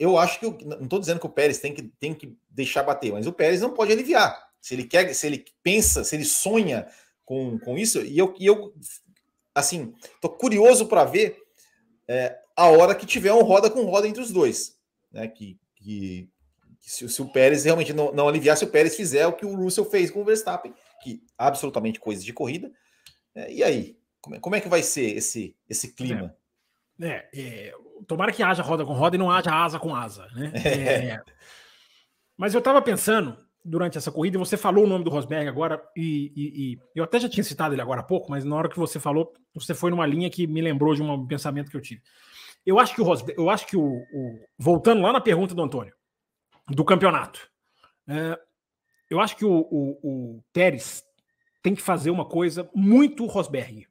eu 0.00 0.16
acho 0.16 0.40
que 0.40 0.46
eu, 0.46 0.56
não 0.64 0.84
estou 0.84 0.98
dizendo 0.98 1.20
que 1.20 1.26
o 1.26 1.30
Pérez 1.30 1.58
tem 1.58 1.74
que, 1.74 1.82
tem 1.82 2.14
que 2.14 2.34
deixar 2.48 2.84
bater, 2.84 3.12
mas 3.12 3.26
o 3.26 3.32
Pérez 3.34 3.60
não 3.60 3.74
pode 3.74 3.92
aliviar. 3.92 4.34
Se 4.62 4.74
ele 4.74 4.84
quer, 4.84 5.12
se 5.12 5.26
ele 5.26 5.44
pensa, 5.62 6.02
se 6.02 6.16
ele 6.16 6.24
sonha 6.24 6.86
com, 7.22 7.58
com 7.58 7.76
isso, 7.76 8.00
e 8.00 8.16
eu, 8.16 8.34
e 8.38 8.46
eu 8.46 8.72
assim, 9.54 9.92
estou 10.14 10.30
curioso 10.30 10.86
para 10.86 11.04
ver 11.04 11.36
é, 12.08 12.38
a 12.56 12.66
hora 12.70 12.94
que 12.94 13.04
tiver 13.04 13.34
um 13.34 13.42
roda 13.42 13.68
com 13.68 13.84
roda 13.84 14.08
entre 14.08 14.22
os 14.22 14.30
dois, 14.30 14.78
né? 15.12 15.28
Que, 15.28 15.58
que 15.74 16.30
se, 16.86 17.08
se, 17.08 17.20
o 17.20 17.26
Pérez 17.26 17.64
realmente 17.64 17.92
não, 17.92 18.12
não 18.12 18.28
aliviar, 18.28 18.56
se 18.56 18.64
o 18.64 18.68
Pérez 18.68 18.94
fizer 18.94 19.26
o 19.26 19.32
que 19.32 19.44
o 19.44 19.56
Russell 19.56 19.84
fez 19.84 20.08
com 20.08 20.20
o 20.20 20.24
Verstappen, 20.24 20.72
que 21.02 21.20
absolutamente 21.36 21.98
coisas 21.98 22.24
de 22.24 22.32
corrida, 22.32 22.70
é, 23.34 23.52
e 23.52 23.62
aí? 23.64 23.98
Como 24.20 24.36
é, 24.36 24.40
como 24.40 24.54
é 24.54 24.60
que 24.60 24.68
vai 24.68 24.82
ser 24.82 25.16
esse, 25.16 25.56
esse 25.68 25.92
clima? 25.92 26.34
É. 27.00 27.06
É, 27.08 27.28
é, 27.34 27.72
tomara 28.06 28.32
que 28.32 28.42
haja 28.42 28.62
roda 28.62 28.84
com 28.84 28.92
roda 28.92 29.16
e 29.16 29.18
não 29.18 29.30
haja 29.30 29.52
asa 29.52 29.78
com 29.78 29.94
asa, 29.94 30.26
né? 30.34 30.52
É, 30.64 31.22
mas 32.36 32.54
eu 32.54 32.58
estava 32.58 32.80
pensando 32.80 33.36
durante 33.64 33.98
essa 33.98 34.12
corrida, 34.12 34.38
você 34.38 34.56
falou 34.56 34.84
o 34.84 34.86
nome 34.86 35.04
do 35.04 35.10
Rosberg 35.10 35.48
agora, 35.48 35.82
e, 35.96 36.32
e, 36.36 36.72
e, 36.72 36.78
eu 36.94 37.02
até 37.02 37.18
já 37.18 37.28
tinha 37.28 37.42
citado 37.42 37.74
ele 37.74 37.82
agora 37.82 38.00
há 38.00 38.04
pouco, 38.04 38.30
mas 38.30 38.44
na 38.44 38.54
hora 38.54 38.68
que 38.68 38.78
você 38.78 39.00
falou, 39.00 39.32
você 39.52 39.74
foi 39.74 39.90
numa 39.90 40.06
linha 40.06 40.30
que 40.30 40.46
me 40.46 40.60
lembrou 40.60 40.94
de 40.94 41.02
um 41.02 41.26
pensamento 41.26 41.70
que 41.70 41.76
eu 41.76 41.80
tive. 41.80 42.00
Eu 42.64 42.78
acho 42.78 42.94
que 42.94 43.00
o 43.00 43.04
Rosberg, 43.04 43.40
eu 43.40 43.50
acho 43.50 43.66
que 43.66 43.76
o, 43.76 43.84
o 43.84 44.38
voltando 44.56 45.02
lá 45.02 45.12
na 45.12 45.20
pergunta 45.20 45.54
do 45.54 45.62
Antônio, 45.62 45.92
do 46.68 46.84
campeonato, 46.84 47.48
é, 48.08 48.38
eu 49.08 49.20
acho 49.20 49.36
que 49.36 49.44
o, 49.44 49.52
o, 49.52 49.98
o 50.02 50.44
Pérez 50.52 51.02
tem 51.62 51.74
que 51.74 51.82
fazer 51.82 52.10
uma 52.10 52.24
coisa 52.24 52.68
muito 52.74 53.26
Rosberg. 53.26 53.86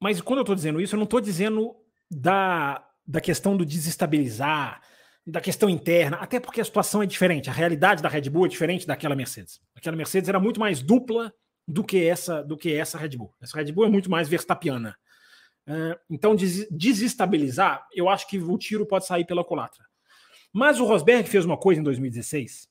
Mas 0.00 0.20
quando 0.20 0.38
eu 0.38 0.42
estou 0.42 0.54
dizendo 0.54 0.80
isso, 0.80 0.94
eu 0.94 0.98
não 0.98 1.04
estou 1.04 1.20
dizendo 1.20 1.76
da, 2.10 2.84
da 3.06 3.20
questão 3.20 3.56
do 3.56 3.64
desestabilizar, 3.64 4.80
da 5.24 5.40
questão 5.40 5.70
interna, 5.70 6.16
até 6.16 6.40
porque 6.40 6.60
a 6.60 6.64
situação 6.64 7.02
é 7.02 7.06
diferente. 7.06 7.48
A 7.48 7.52
realidade 7.52 8.02
da 8.02 8.08
Red 8.08 8.28
Bull 8.28 8.46
é 8.46 8.48
diferente 8.48 8.86
daquela 8.86 9.14
Mercedes. 9.14 9.60
Aquela 9.74 9.96
Mercedes 9.96 10.28
era 10.28 10.40
muito 10.40 10.58
mais 10.58 10.82
dupla 10.82 11.32
do 11.66 11.84
que 11.84 12.04
essa 12.04 12.42
do 12.42 12.56
que 12.56 12.74
essa 12.74 12.98
Red 12.98 13.16
Bull. 13.16 13.32
Essa 13.40 13.56
Red 13.56 13.70
Bull 13.70 13.86
é 13.86 13.88
muito 13.88 14.10
mais 14.10 14.28
verstappiana. 14.28 14.96
Uh, 15.68 15.94
então, 16.10 16.34
des 16.34 16.68
desestabilizar, 16.68 17.86
eu 17.94 18.08
acho 18.08 18.26
que 18.26 18.38
o 18.38 18.58
tiro 18.58 18.84
pode 18.84 19.06
sair 19.06 19.24
pela 19.24 19.44
colatra. 19.44 19.84
Mas 20.52 20.78
o 20.78 20.84
Rosberg 20.84 21.28
fez 21.28 21.44
uma 21.44 21.56
coisa 21.56 21.80
em 21.80 21.84
2016 21.84 22.70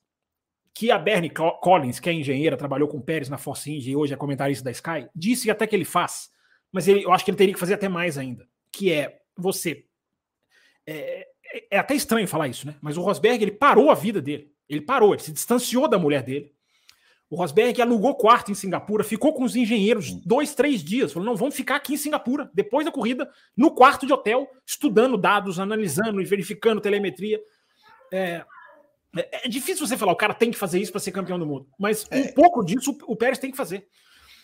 que 0.73 0.89
a 0.89 0.97
Bernie 0.97 1.29
Collins, 1.29 1.99
que 1.99 2.09
é 2.09 2.13
engenheira, 2.13 2.55
trabalhou 2.55 2.87
com 2.87 2.97
o 2.97 3.01
Pérez 3.01 3.27
na 3.27 3.37
Force 3.37 3.69
India 3.69 3.91
e 3.91 3.95
hoje 3.95 4.13
é 4.13 4.17
comentarista 4.17 4.63
da 4.63 4.71
Sky, 4.71 5.07
disse 5.13 5.51
até 5.51 5.67
que 5.67 5.75
ele 5.75 5.83
faz 5.83 6.31
mas 6.71 6.87
ele, 6.87 7.03
eu 7.03 7.11
acho 7.11 7.25
que 7.25 7.31
ele 7.31 7.37
teria 7.37 7.53
que 7.53 7.59
fazer 7.59 7.73
até 7.73 7.89
mais 7.89 8.17
ainda, 8.17 8.47
que 8.71 8.91
é 8.91 9.19
você. 9.37 9.85
É, 10.87 11.27
é, 11.53 11.67
é 11.71 11.77
até 11.77 11.93
estranho 11.93 12.27
falar 12.27 12.47
isso, 12.47 12.65
né? 12.65 12.75
Mas 12.81 12.97
o 12.97 13.01
Rosberg 13.01 13.43
ele 13.43 13.51
parou 13.51 13.91
a 13.91 13.95
vida 13.95 14.21
dele. 14.21 14.51
Ele 14.69 14.81
parou, 14.81 15.13
ele 15.13 15.21
se 15.21 15.33
distanciou 15.33 15.87
da 15.87 15.99
mulher 15.99 16.23
dele. 16.23 16.53
O 17.29 17.35
Rosberg 17.35 17.81
alugou 17.81 18.15
quarto 18.15 18.51
em 18.51 18.55
Singapura, 18.55 19.03
ficou 19.03 19.33
com 19.33 19.43
os 19.43 19.55
engenheiros 19.55 20.11
dois, 20.11 20.55
três 20.55 20.83
dias. 20.83 21.11
Falou: 21.11 21.25
não, 21.25 21.35
vamos 21.35 21.55
ficar 21.55 21.75
aqui 21.75 21.93
em 21.93 21.97
Singapura, 21.97 22.49
depois 22.53 22.85
da 22.85 22.91
corrida, 22.91 23.29
no 23.55 23.71
quarto 23.71 24.05
de 24.05 24.13
hotel, 24.13 24.49
estudando 24.65 25.17
dados, 25.17 25.59
analisando 25.59 26.21
e 26.21 26.25
verificando 26.25 26.81
telemetria. 26.81 27.41
É, 28.11 28.43
é, 29.15 29.45
é 29.45 29.49
difícil 29.49 29.85
você 29.85 29.97
falar, 29.97 30.11
o 30.11 30.17
cara 30.17 30.33
tem 30.33 30.51
que 30.51 30.57
fazer 30.57 30.79
isso 30.79 30.91
para 30.91 31.01
ser 31.01 31.11
campeão 31.11 31.39
do 31.39 31.45
mundo, 31.45 31.67
mas 31.79 32.05
um 32.11 32.17
é. 32.17 32.31
pouco 32.31 32.63
disso 32.63 32.97
o 33.07 33.15
Pérez 33.15 33.39
tem 33.39 33.51
que 33.51 33.57
fazer. 33.57 33.85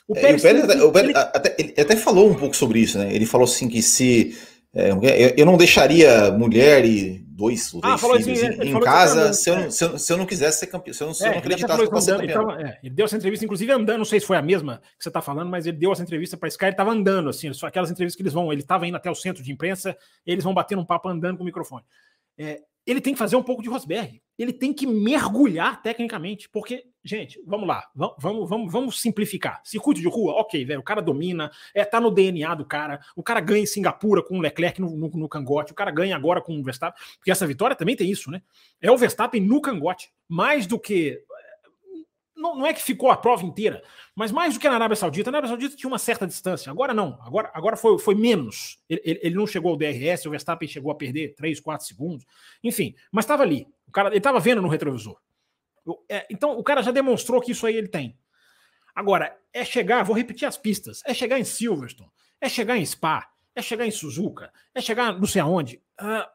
O 0.07 0.13
Pérez, 0.13 0.43
é, 0.43 0.49
o 0.49 0.61
Pérez, 0.61 0.83
o 0.83 0.91
Pérez 0.91 1.09
ele... 1.09 1.17
Até, 1.17 1.55
ele 1.57 1.73
até 1.77 1.95
falou 1.95 2.29
um 2.29 2.35
pouco 2.35 2.55
sobre 2.55 2.79
isso, 2.79 2.97
né? 2.97 3.13
Ele 3.13 3.25
falou 3.25 3.45
assim 3.45 3.67
que 3.67 3.81
se 3.81 4.37
é, 4.73 4.91
eu 5.35 5.45
não 5.45 5.57
deixaria 5.57 6.31
mulher 6.31 6.85
e 6.85 7.25
dois 7.37 7.73
ou 7.73 7.81
ah, 7.83 7.97
três 7.97 8.25
filhos 8.25 8.43
assim, 8.43 8.61
em, 8.61 8.75
em 8.75 8.79
casa 8.79 9.31
se, 9.31 9.49
eu, 9.49 9.55
é. 9.55 9.69
se, 9.69 9.83
eu, 9.83 9.97
se, 9.97 10.11
eu, 10.11 10.17
não 10.17 10.25
quisesse 10.25 10.59
ser 10.59 10.67
campeão, 10.67 10.93
se 10.93 11.03
eu 11.03 11.07
não, 11.07 11.13
se 11.13 11.23
eu 11.23 11.31
não 11.31 11.37
acreditasse 11.37 11.87
que 11.87 11.95
eu 11.95 12.01
ser 12.01 12.11
campeão. 12.11 12.23
Ele, 12.23 12.33
tava, 12.33 12.79
ele, 12.83 12.93
deu 12.93 13.05
essa 13.05 13.15
entrevista, 13.15 13.45
inclusive 13.45 13.71
andando, 13.71 13.97
não 13.99 14.05
sei 14.05 14.19
se 14.19 14.25
foi 14.25 14.37
a 14.37 14.41
mesma 14.41 14.81
que 14.97 15.03
você 15.03 15.09
está 15.09 15.21
falando, 15.21 15.49
mas 15.49 15.65
ele 15.65 15.77
deu 15.77 15.91
essa 15.91 16.01
entrevista 16.01 16.35
para 16.35 16.47
Sky, 16.49 16.65
ele 16.65 16.71
estava 16.71 16.91
andando, 16.91 17.29
assim, 17.29 17.49
aquelas 17.63 17.91
entrevistas 17.91 18.15
que 18.15 18.23
eles 18.23 18.33
vão, 18.33 18.51
ele 18.51 18.61
estava 18.61 18.87
indo 18.87 18.97
até 18.97 19.09
o 19.09 19.15
centro 19.15 19.43
de 19.43 19.51
imprensa, 19.51 19.95
eles 20.25 20.43
vão 20.43 20.53
bater 20.53 20.77
um 20.77 20.85
papo 20.85 21.09
andando 21.09 21.37
com 21.37 21.43
o 21.43 21.45
microfone. 21.45 21.83
É, 22.37 22.61
ele 22.87 23.01
tem 23.01 23.13
que 23.13 23.19
fazer 23.19 23.35
um 23.35 23.43
pouco 23.43 23.61
de 23.61 23.67
Rosberg. 23.67 24.21
Ele 24.39 24.53
tem 24.53 24.71
que 24.71 24.87
mergulhar 24.87 25.81
tecnicamente, 25.81 26.47
porque, 26.47 26.85
gente, 27.03 27.41
vamos 27.45 27.67
lá, 27.67 27.83
vamos, 27.93 28.47
vamos, 28.47 28.71
vamos 28.71 29.01
simplificar. 29.01 29.59
Circuito 29.63 29.99
de 29.99 30.07
rua, 30.07 30.33
ok, 30.33 30.63
velho, 30.63 30.79
o 30.79 30.83
cara 30.83 31.01
domina, 31.01 31.51
é, 31.73 31.83
tá 31.83 31.99
no 31.99 32.09
DNA 32.09 32.55
do 32.55 32.63
cara, 32.63 33.01
o 33.15 33.21
cara 33.21 33.41
ganha 33.41 33.63
em 33.63 33.65
Singapura 33.65 34.23
com 34.23 34.37
o 34.37 34.41
Leclerc 34.41 34.79
no, 34.79 34.95
no, 34.95 35.09
no 35.09 35.27
cangote, 35.27 35.73
o 35.73 35.75
cara 35.75 35.91
ganha 35.91 36.15
agora 36.15 36.39
com 36.39 36.57
o 36.57 36.63
Verstappen, 36.63 37.01
porque 37.17 37.31
essa 37.31 37.45
vitória 37.45 37.75
também 37.75 37.95
tem 37.95 38.09
isso, 38.09 38.31
né? 38.31 38.41
É 38.79 38.89
o 38.89 38.97
Verstappen 38.97 39.41
no 39.41 39.59
cangote, 39.59 40.11
mais 40.29 40.65
do 40.65 40.79
que 40.79 41.21
não, 42.37 42.55
não, 42.55 42.65
é 42.65 42.73
que 42.73 42.81
ficou 42.81 43.09
a 43.09 43.17
prova 43.17 43.43
inteira, 43.43 43.83
mas 44.15 44.31
mais 44.31 44.53
do 44.53 44.59
que 44.59 44.69
na 44.69 44.75
Arábia 44.75 44.95
Saudita. 44.95 45.31
Na 45.31 45.39
Arábia 45.39 45.49
Saudita 45.49 45.75
tinha 45.75 45.87
uma 45.89 45.99
certa 45.99 46.25
distância. 46.25 46.71
Agora 46.71 46.93
não. 46.93 47.19
Agora, 47.21 47.51
agora 47.53 47.75
foi, 47.75 47.97
foi 47.99 48.15
menos. 48.15 48.79
Ele, 48.87 49.01
ele, 49.03 49.19
ele 49.23 49.35
não 49.35 49.47
chegou 49.47 49.71
ao 49.71 49.77
DRS, 49.77 50.25
o 50.25 50.29
Verstappen 50.29 50.67
chegou 50.67 50.91
a 50.91 50.95
perder 50.95 51.35
3, 51.35 51.59
4 51.59 51.85
segundos. 51.85 52.25
Enfim, 52.63 52.95
mas 53.11 53.25
estava 53.25 53.43
ali. 53.43 53.67
O 53.87 53.91
cara, 53.91 54.09
ele 54.09 54.17
estava 54.17 54.39
vendo 54.39 54.61
no 54.61 54.67
retrovisor. 54.67 55.17
É, 56.09 56.27
então 56.29 56.57
o 56.57 56.63
cara 56.63 56.81
já 56.81 56.91
demonstrou 56.91 57.41
que 57.41 57.51
isso 57.51 57.65
aí 57.65 57.75
ele 57.75 57.87
tem. 57.87 58.17
Agora, 58.93 59.37
é 59.53 59.63
chegar, 59.63 60.03
vou 60.03 60.15
repetir 60.15 60.47
as 60.47 60.57
pistas: 60.57 61.01
é 61.05 61.13
chegar 61.13 61.39
em 61.39 61.43
Silverstone, 61.43 62.11
é 62.41 62.49
chegar 62.49 62.77
em 62.77 62.85
Spa, 62.85 63.29
é 63.55 63.61
chegar 63.61 63.85
em 63.85 63.91
Suzuka, 63.91 64.51
é 64.73 64.81
chegar 64.81 65.17
não 65.17 65.27
sei 65.27 65.41
aonde, 65.41 65.81
uh, 66.01 66.27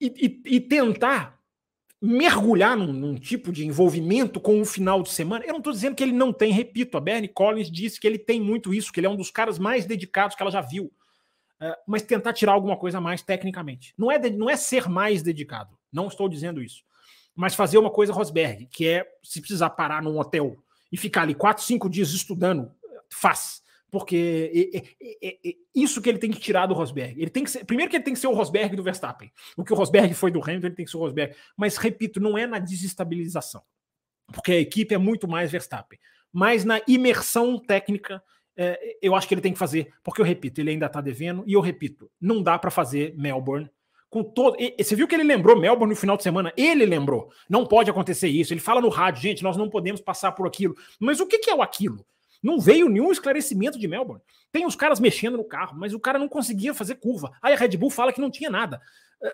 e, 0.00 0.42
e, 0.46 0.56
e 0.56 0.60
tentar 0.60 1.38
mergulhar 2.04 2.76
num, 2.76 2.92
num, 2.92 3.14
tipo 3.14 3.50
de 3.50 3.66
envolvimento 3.66 4.38
com 4.38 4.60
o 4.60 4.64
final 4.66 5.02
de 5.02 5.10
semana. 5.10 5.42
Eu 5.44 5.52
não 5.52 5.58
estou 5.58 5.72
dizendo 5.72 5.96
que 5.96 6.02
ele 6.02 6.12
não 6.12 6.34
tem, 6.34 6.52
repito, 6.52 6.98
a 6.98 7.00
Bernie 7.00 7.28
Collins 7.28 7.70
disse 7.70 7.98
que 7.98 8.06
ele 8.06 8.18
tem 8.18 8.38
muito 8.38 8.74
isso, 8.74 8.92
que 8.92 9.00
ele 9.00 9.06
é 9.06 9.10
um 9.10 9.16
dos 9.16 9.30
caras 9.30 9.58
mais 9.58 9.86
dedicados 9.86 10.36
que 10.36 10.42
ela 10.42 10.50
já 10.50 10.60
viu. 10.60 10.92
Uh, 11.60 11.74
mas 11.86 12.02
tentar 12.02 12.34
tirar 12.34 12.52
alguma 12.52 12.76
coisa 12.76 13.00
mais 13.00 13.22
tecnicamente. 13.22 13.94
Não 13.96 14.12
é, 14.12 14.18
não 14.30 14.50
é 14.50 14.56
ser 14.56 14.86
mais 14.86 15.22
dedicado, 15.22 15.78
não 15.90 16.08
estou 16.08 16.28
dizendo 16.28 16.62
isso. 16.62 16.82
Mas 17.34 17.54
fazer 17.54 17.78
uma 17.78 17.90
coisa 17.90 18.12
Rosberg, 18.12 18.66
que 18.66 18.86
é 18.86 19.06
se 19.22 19.40
precisar 19.40 19.70
parar 19.70 20.02
num 20.02 20.18
hotel 20.18 20.56
e 20.92 20.98
ficar 20.98 21.22
ali 21.22 21.34
quatro, 21.34 21.64
cinco 21.64 21.88
dias 21.88 22.10
estudando, 22.10 22.70
faz 23.10 23.62
porque 23.94 24.74
é, 25.00 25.28
é, 25.28 25.54
isso 25.72 26.02
que 26.02 26.08
ele 26.08 26.18
tem 26.18 26.28
que 26.28 26.40
tirar 26.40 26.66
do 26.66 26.74
Rosberg. 26.74 27.14
Ele 27.16 27.30
tem 27.30 27.44
que 27.44 27.50
ser, 27.52 27.64
primeiro 27.64 27.88
que 27.88 27.96
ele 27.96 28.02
tem 28.02 28.12
que 28.12 28.18
ser 28.18 28.26
o 28.26 28.34
Rosberg 28.34 28.74
do 28.74 28.82
Verstappen. 28.82 29.30
O 29.56 29.62
que 29.62 29.72
o 29.72 29.76
Rosberg 29.76 30.12
foi 30.14 30.32
do 30.32 30.42
Hamilton, 30.42 30.66
ele 30.66 30.74
tem 30.74 30.84
que 30.84 30.90
ser 30.90 30.96
o 30.96 31.00
Rosberg. 31.00 31.32
Mas 31.56 31.76
repito, 31.76 32.18
não 32.18 32.36
é 32.36 32.44
na 32.44 32.58
desestabilização. 32.58 33.62
porque 34.32 34.50
a 34.50 34.58
equipe 34.58 34.92
é 34.92 34.98
muito 34.98 35.28
mais 35.28 35.52
Verstappen. 35.52 35.96
Mas 36.32 36.64
na 36.64 36.80
imersão 36.88 37.56
técnica, 37.56 38.20
é, 38.56 38.96
eu 39.00 39.14
acho 39.14 39.28
que 39.28 39.34
ele 39.34 39.40
tem 39.40 39.52
que 39.52 39.58
fazer, 39.60 39.92
porque 40.02 40.20
eu 40.20 40.24
repito, 40.24 40.60
ele 40.60 40.70
ainda 40.70 40.86
está 40.86 41.00
devendo, 41.00 41.44
e 41.46 41.52
eu 41.52 41.60
repito, 41.60 42.10
não 42.20 42.42
dá 42.42 42.58
para 42.58 42.72
fazer 42.72 43.14
Melbourne 43.16 43.70
com 44.10 44.24
todo. 44.24 44.56
E, 44.58 44.74
você 44.82 44.96
viu 44.96 45.06
que 45.06 45.14
ele 45.14 45.22
lembrou 45.22 45.56
Melbourne 45.56 45.94
no 45.94 46.00
final 46.00 46.16
de 46.16 46.24
semana? 46.24 46.52
Ele 46.56 46.84
lembrou. 46.84 47.30
Não 47.48 47.64
pode 47.64 47.88
acontecer 47.90 48.26
isso. 48.26 48.52
Ele 48.52 48.60
fala 48.60 48.80
no 48.80 48.88
rádio, 48.88 49.22
gente, 49.22 49.44
nós 49.44 49.56
não 49.56 49.70
podemos 49.70 50.00
passar 50.00 50.32
por 50.32 50.48
aquilo. 50.48 50.74
Mas 50.98 51.20
o 51.20 51.26
que, 51.28 51.38
que 51.38 51.48
é 51.48 51.54
o 51.54 51.62
aquilo? 51.62 52.04
Não 52.44 52.60
veio 52.60 52.90
nenhum 52.90 53.10
esclarecimento 53.10 53.78
de 53.78 53.88
Melbourne. 53.88 54.22
Tem 54.52 54.66
os 54.66 54.76
caras 54.76 55.00
mexendo 55.00 55.38
no 55.38 55.44
carro, 55.44 55.74
mas 55.78 55.94
o 55.94 55.98
cara 55.98 56.18
não 56.18 56.28
conseguia 56.28 56.74
fazer 56.74 56.96
curva. 56.96 57.32
Aí 57.40 57.54
a 57.54 57.56
Red 57.56 57.78
Bull 57.78 57.88
fala 57.88 58.12
que 58.12 58.20
não 58.20 58.30
tinha 58.30 58.50
nada. 58.50 58.82
É, 59.22 59.28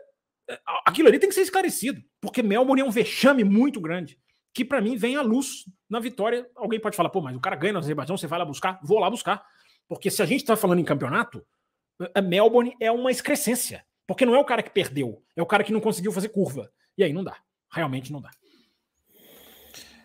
é, 0.50 0.60
aquilo 0.86 1.08
ali 1.08 1.18
tem 1.18 1.28
que 1.28 1.34
ser 1.34 1.40
esclarecido, 1.40 2.00
porque 2.20 2.40
Melbourne 2.40 2.82
é 2.82 2.84
um 2.84 2.90
vexame 2.90 3.42
muito 3.42 3.80
grande, 3.80 4.16
que 4.54 4.64
para 4.64 4.80
mim 4.80 4.96
vem 4.96 5.16
à 5.16 5.22
luz 5.22 5.64
na 5.88 5.98
vitória. 5.98 6.48
Alguém 6.54 6.78
pode 6.78 6.96
falar, 6.96 7.08
pô, 7.08 7.20
mas 7.20 7.34
o 7.34 7.40
cara 7.40 7.56
ganha 7.56 7.72
no 7.72 7.80
Azerbaijão, 7.80 8.16
você 8.16 8.28
vai 8.28 8.38
lá 8.38 8.44
buscar? 8.44 8.78
Vou 8.84 9.00
lá 9.00 9.10
buscar. 9.10 9.44
Porque 9.88 10.08
se 10.08 10.22
a 10.22 10.26
gente 10.26 10.42
está 10.42 10.54
falando 10.54 10.78
em 10.78 10.84
campeonato, 10.84 11.44
Melbourne 12.22 12.76
é 12.80 12.92
uma 12.92 13.10
excrescência. 13.10 13.84
Porque 14.06 14.24
não 14.24 14.36
é 14.36 14.38
o 14.38 14.44
cara 14.44 14.62
que 14.62 14.70
perdeu, 14.70 15.20
é 15.34 15.42
o 15.42 15.46
cara 15.46 15.64
que 15.64 15.72
não 15.72 15.80
conseguiu 15.80 16.12
fazer 16.12 16.28
curva. 16.28 16.70
E 16.96 17.02
aí 17.02 17.12
não 17.12 17.24
dá. 17.24 17.36
Realmente 17.72 18.12
não 18.12 18.20
dá. 18.20 18.30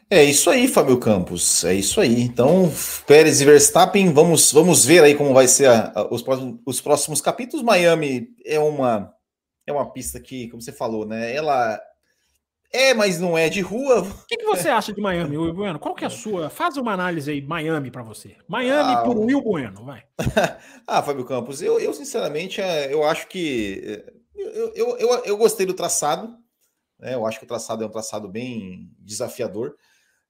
É 0.10 0.24
isso 0.24 0.50
aí, 0.50 0.68
Fábio 0.68 1.00
Campos. 1.00 1.64
É 1.64 1.74
isso 1.74 2.00
aí. 2.00 2.22
Então, 2.22 2.72
Pérez 3.08 3.42
e 3.42 3.46
Verstappen, 3.46 4.14
vamos, 4.14 4.52
vamos 4.52 4.86
ver 4.86 5.04
aí 5.04 5.16
como 5.16 5.34
vai 5.34 5.48
ser 5.48 5.68
a, 5.68 5.92
a, 5.96 6.14
os, 6.14 6.22
próximos, 6.22 6.60
os 6.66 6.82
próximos 6.82 7.22
capítulos. 7.22 7.66
Miami 7.66 8.30
é 8.46 8.60
uma 8.60 9.12
é 9.68 9.74
uma 9.74 9.92
pista 9.92 10.20
que, 10.20 10.48
como 10.50 10.62
você 10.62 10.72
falou, 10.72 11.06
né? 11.08 11.34
Ela 11.34 11.82
é, 12.72 12.94
mas 12.94 13.20
não 13.20 13.38
é 13.38 13.50
de 13.50 13.62
rua. 13.62 14.02
O 14.02 14.26
que, 14.28 14.38
que 14.38 14.46
você 14.46 14.70
acha 14.70 14.92
de 14.92 15.02
Miami, 15.02 15.38
Will 15.38 15.54
Bueno? 15.54 15.80
Qual 15.80 15.96
que 15.96 16.04
é 16.04 16.08
a 16.08 16.10
sua? 16.10 16.50
Faz 16.50 16.78
uma 16.78 16.92
análise 16.92 17.32
aí, 17.32 17.42
Miami, 17.42 17.90
para 17.90 18.04
você. 18.04 18.36
Miami 18.48 18.94
ah, 18.94 19.02
por 19.02 19.18
Will 19.18 19.42
Bueno, 19.42 19.86
vai. 19.86 20.04
ah, 20.86 21.02
Fábio 21.02 21.26
Campos, 21.26 21.62
eu, 21.62 21.80
eu 21.80 21.94
sinceramente, 21.94 22.62
é, 22.62 22.94
eu 22.94 23.04
acho 23.06 23.28
que 23.28 23.82
é, 23.86 24.14
eu, 24.36 24.74
eu, 24.76 24.98
eu, 24.98 25.10
eu 25.24 25.38
gostei 25.38 25.66
do 25.66 25.74
traçado. 25.74 26.36
Né? 27.00 27.16
Eu 27.16 27.26
acho 27.26 27.40
que 27.40 27.46
o 27.46 27.48
traçado 27.48 27.84
é 27.84 27.88
um 27.88 27.92
traçado 27.92 28.28
bem 28.28 28.92
desafiador. 29.00 29.76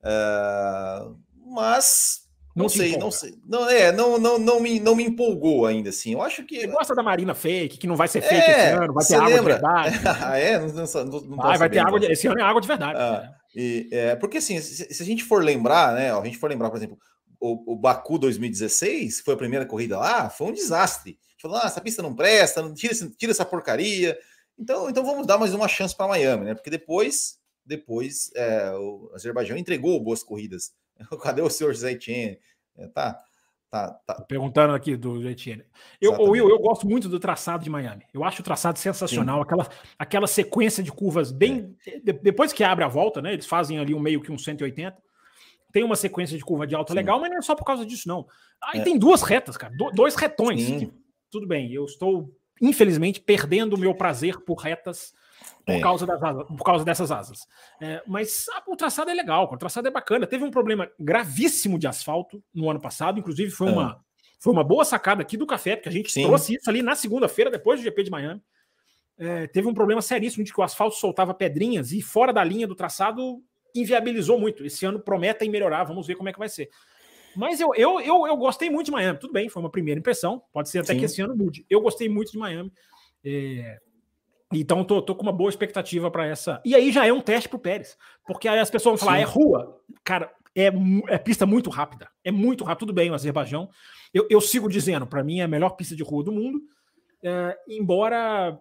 Uh, 0.01 1.17
mas 1.53 2.25
não, 2.55 2.63
não 2.63 2.69
sei, 2.69 2.97
não 2.97 3.11
sei. 3.11 3.35
Não, 3.45 3.69
é, 3.69 3.91
não, 3.91 4.17
não, 4.17 4.39
não, 4.39 4.59
me, 4.61 4.79
não 4.79 4.95
me 4.95 5.03
empolgou 5.03 5.65
ainda, 5.65 5.89
assim. 5.89 6.13
Eu 6.13 6.21
acho 6.21 6.45
que. 6.45 6.61
Você 6.61 6.67
gosta 6.67 6.95
da 6.95 7.03
Marina 7.03 7.35
Fake, 7.35 7.77
que 7.77 7.85
não 7.85 7.97
vai 7.97 8.07
ser 8.07 8.21
fake 8.21 8.33
é, 8.33 8.51
esse 8.51 8.83
ano, 8.83 8.93
vai 8.93 9.05
ter 9.05 9.15
água 9.15 9.27
lembra? 9.27 9.41
de 9.55 9.61
verdade. 9.61 9.99
ah, 10.23 10.39
é? 10.39 10.59
Não, 10.59 10.67
não, 10.67 11.21
não 11.21 11.37
vai, 11.37 11.57
vai 11.57 11.69
ter 11.69 11.79
água 11.79 11.99
de... 11.99 12.05
Esse 12.05 12.27
ano 12.27 12.39
é 12.39 12.43
água 12.43 12.61
de 12.61 12.67
verdade. 12.67 12.97
Ah, 12.97 13.29
e, 13.53 13.89
é, 13.91 14.15
porque 14.15 14.37
assim, 14.37 14.61
se, 14.61 14.93
se, 14.93 15.03
a 15.03 15.05
gente 15.05 15.25
for 15.25 15.43
lembrar, 15.43 15.95
né? 15.95 16.13
a 16.13 16.23
gente 16.23 16.37
for 16.37 16.49
lembrar, 16.49 16.69
por 16.69 16.77
exemplo, 16.77 16.97
o, 17.41 17.73
o 17.73 17.75
Baku 17.75 18.17
2016, 18.17 19.19
que 19.19 19.25
foi 19.25 19.33
a 19.33 19.37
primeira 19.37 19.65
corrida 19.65 19.97
lá, 19.97 20.29
foi 20.29 20.47
um 20.47 20.53
desastre. 20.53 21.11
A 21.11 21.31
gente 21.31 21.41
falou, 21.41 21.57
ah, 21.57 21.65
essa 21.65 21.81
pista 21.81 22.01
não 22.01 22.15
presta, 22.15 22.61
não, 22.61 22.73
tira, 22.73 22.93
tira 23.17 23.33
essa 23.33 23.43
porcaria. 23.43 24.17
Então, 24.57 24.89
então 24.89 25.05
vamos 25.05 25.27
dar 25.27 25.37
mais 25.37 25.53
uma 25.53 25.67
chance 25.67 25.93
para 25.93 26.07
Miami, 26.07 26.45
né? 26.45 26.55
Porque 26.55 26.69
depois, 26.69 27.37
depois 27.65 28.31
é, 28.35 28.71
o 28.71 29.11
Azerbaijão 29.13 29.57
entregou 29.57 29.99
boas 30.03 30.21
corridas 30.21 30.73
Cadê 31.21 31.41
o 31.41 31.49
senhor 31.49 31.73
Zé 31.75 31.91
Etienne? 31.91 32.39
É, 32.77 32.87
tá, 32.87 33.19
tá, 33.69 33.91
tá. 34.05 34.21
Perguntando 34.27 34.73
aqui 34.73 34.95
do 34.95 35.27
Etienne. 35.27 35.63
Eu, 35.99 36.13
Will, 36.21 36.49
eu 36.49 36.59
gosto 36.59 36.87
muito 36.87 37.07
do 37.07 37.19
traçado 37.19 37.63
de 37.63 37.69
Miami. 37.69 38.03
Eu 38.13 38.23
acho 38.23 38.41
o 38.41 38.45
traçado 38.45 38.79
sensacional. 38.79 39.41
Aquela, 39.41 39.69
aquela 39.97 40.27
sequência 40.27 40.83
de 40.83 40.91
curvas 40.91 41.31
bem. 41.31 41.75
É. 41.87 41.99
De, 41.99 42.13
depois 42.13 42.51
que 42.51 42.63
abre 42.63 42.83
a 42.83 42.87
volta, 42.87 43.21
né? 43.21 43.33
Eles 43.33 43.45
fazem 43.45 43.79
ali 43.79 43.93
um 43.93 43.99
meio 43.99 44.21
que 44.21 44.31
um 44.31 44.37
180. 44.37 44.97
Tem 45.71 45.83
uma 45.83 45.95
sequência 45.95 46.37
de 46.37 46.43
curva 46.43 46.65
de 46.65 46.75
alta 46.75 46.93
Sim. 46.93 46.97
legal, 46.97 47.19
mas 47.19 47.29
não 47.29 47.37
é 47.37 47.41
só 47.41 47.53
por 47.53 47.65
causa 47.65 47.85
disso, 47.85 48.07
não. 48.07 48.25
Aí 48.63 48.79
é. 48.79 48.83
tem 48.83 48.97
duas 48.97 49.21
retas, 49.21 49.57
cara. 49.57 49.75
Do, 49.75 49.91
dois 49.91 50.15
retões. 50.15 50.65
Que, 50.65 50.91
tudo 51.29 51.45
bem, 51.45 51.71
eu 51.73 51.83
estou, 51.83 52.33
infelizmente, 52.61 53.19
perdendo 53.19 53.73
o 53.73 53.79
meu 53.79 53.93
prazer 53.93 54.39
por 54.39 54.55
retas 54.55 55.13
por, 55.65 55.75
é. 55.75 55.79
causa, 55.81 56.05
das 56.05 56.21
asas, 56.21 56.47
por 56.47 56.63
causa 56.63 56.85
dessas 56.85 57.11
asas. 57.11 57.39
É, 57.81 58.01
mas 58.05 58.45
ah, 58.53 58.63
o 58.67 58.75
traçado 58.75 59.09
é 59.09 59.13
legal, 59.13 59.49
o 59.51 59.57
traçado 59.57 59.87
é 59.87 59.91
bacana. 59.91 60.27
Teve 60.27 60.43
um 60.43 60.51
problema 60.51 60.89
gravíssimo 60.99 61.79
de 61.79 61.87
asfalto 61.87 62.43
no 62.53 62.69
ano 62.69 62.79
passado, 62.79 63.19
inclusive 63.19 63.49
foi, 63.51 63.71
uma, 63.71 63.91
é. 63.91 63.95
foi 64.39 64.53
uma 64.53 64.63
boa 64.63 64.85
sacada 64.85 65.21
aqui 65.21 65.35
do 65.35 65.47
café, 65.47 65.75
porque 65.75 65.89
a 65.89 65.91
gente 65.91 66.11
Sim. 66.11 66.23
trouxe 66.23 66.55
isso 66.55 66.69
ali 66.69 66.83
na 66.83 66.95
segunda-feira, 66.95 67.49
depois 67.49 67.79
do 67.79 67.83
GP 67.83 68.03
de 68.03 68.11
Miami. 68.11 68.41
É, 69.17 69.47
teve 69.47 69.67
um 69.67 69.73
problema 69.73 70.01
seríssimo 70.01 70.43
de 70.43 70.53
que 70.53 70.59
o 70.59 70.63
asfalto 70.63 70.95
soltava 70.95 71.33
pedrinhas 71.33 71.91
e 71.91 72.01
fora 72.01 72.31
da 72.31 72.43
linha 72.43 72.67
do 72.67 72.75
traçado 72.75 73.41
inviabilizou 73.73 74.39
muito. 74.39 74.65
Esse 74.65 74.85
ano 74.85 74.99
prometem 74.99 75.49
melhorar, 75.49 75.83
vamos 75.83 76.05
ver 76.05 76.15
como 76.15 76.29
é 76.29 76.33
que 76.33 76.39
vai 76.39 76.49
ser. 76.49 76.69
Mas 77.35 77.59
eu, 77.59 77.73
eu, 77.75 77.99
eu, 77.99 78.27
eu 78.27 78.37
gostei 78.37 78.69
muito 78.69 78.85
de 78.85 78.91
Miami. 78.91 79.19
Tudo 79.19 79.33
bem, 79.33 79.49
foi 79.49 79.61
uma 79.61 79.69
primeira 79.69 79.99
impressão. 79.99 80.41
Pode 80.53 80.69
ser 80.69 80.79
até 80.79 80.93
Sim. 80.93 80.99
que 80.99 81.05
esse 81.05 81.21
ano 81.21 81.35
mude. 81.35 81.65
Eu 81.69 81.81
gostei 81.81 82.07
muito 82.07 82.31
de 82.31 82.37
Miami. 82.37 82.71
É, 83.23 83.77
então, 84.53 84.83
tô, 84.83 85.01
tô 85.01 85.15
com 85.15 85.23
uma 85.23 85.31
boa 85.31 85.49
expectativa 85.49 86.09
para 86.11 86.25
essa. 86.25 86.61
E 86.63 86.75
aí 86.75 86.91
já 86.91 87.05
é 87.05 87.11
um 87.11 87.21
teste 87.21 87.49
pro 87.49 87.59
Pérez. 87.59 87.97
Porque 88.25 88.47
aí 88.47 88.59
as 88.59 88.69
pessoas 88.69 88.99
vão 88.99 89.07
falar, 89.07 89.17
Sim. 89.17 89.23
é 89.23 89.25
rua. 89.25 89.81
Cara, 90.03 90.31
é, 90.55 90.71
é, 91.07 91.17
pista 91.17 91.45
muito 91.45 91.69
rápida. 91.69 92.09
É 92.23 92.31
muito 92.31 92.63
rápido. 92.63 92.87
Tudo 92.87 92.93
bem, 92.93 93.09
o 93.09 93.13
Azerbaijão. 93.13 93.69
Eu, 94.13 94.27
eu 94.29 94.39
sigo 94.39 94.69
dizendo, 94.69 95.05
para 95.07 95.23
mim 95.23 95.39
é 95.39 95.43
a 95.43 95.47
melhor 95.47 95.71
pista 95.71 95.95
de 95.95 96.03
rua 96.03 96.23
do 96.23 96.31
mundo. 96.31 96.61
É, 97.23 97.57
embora 97.67 98.59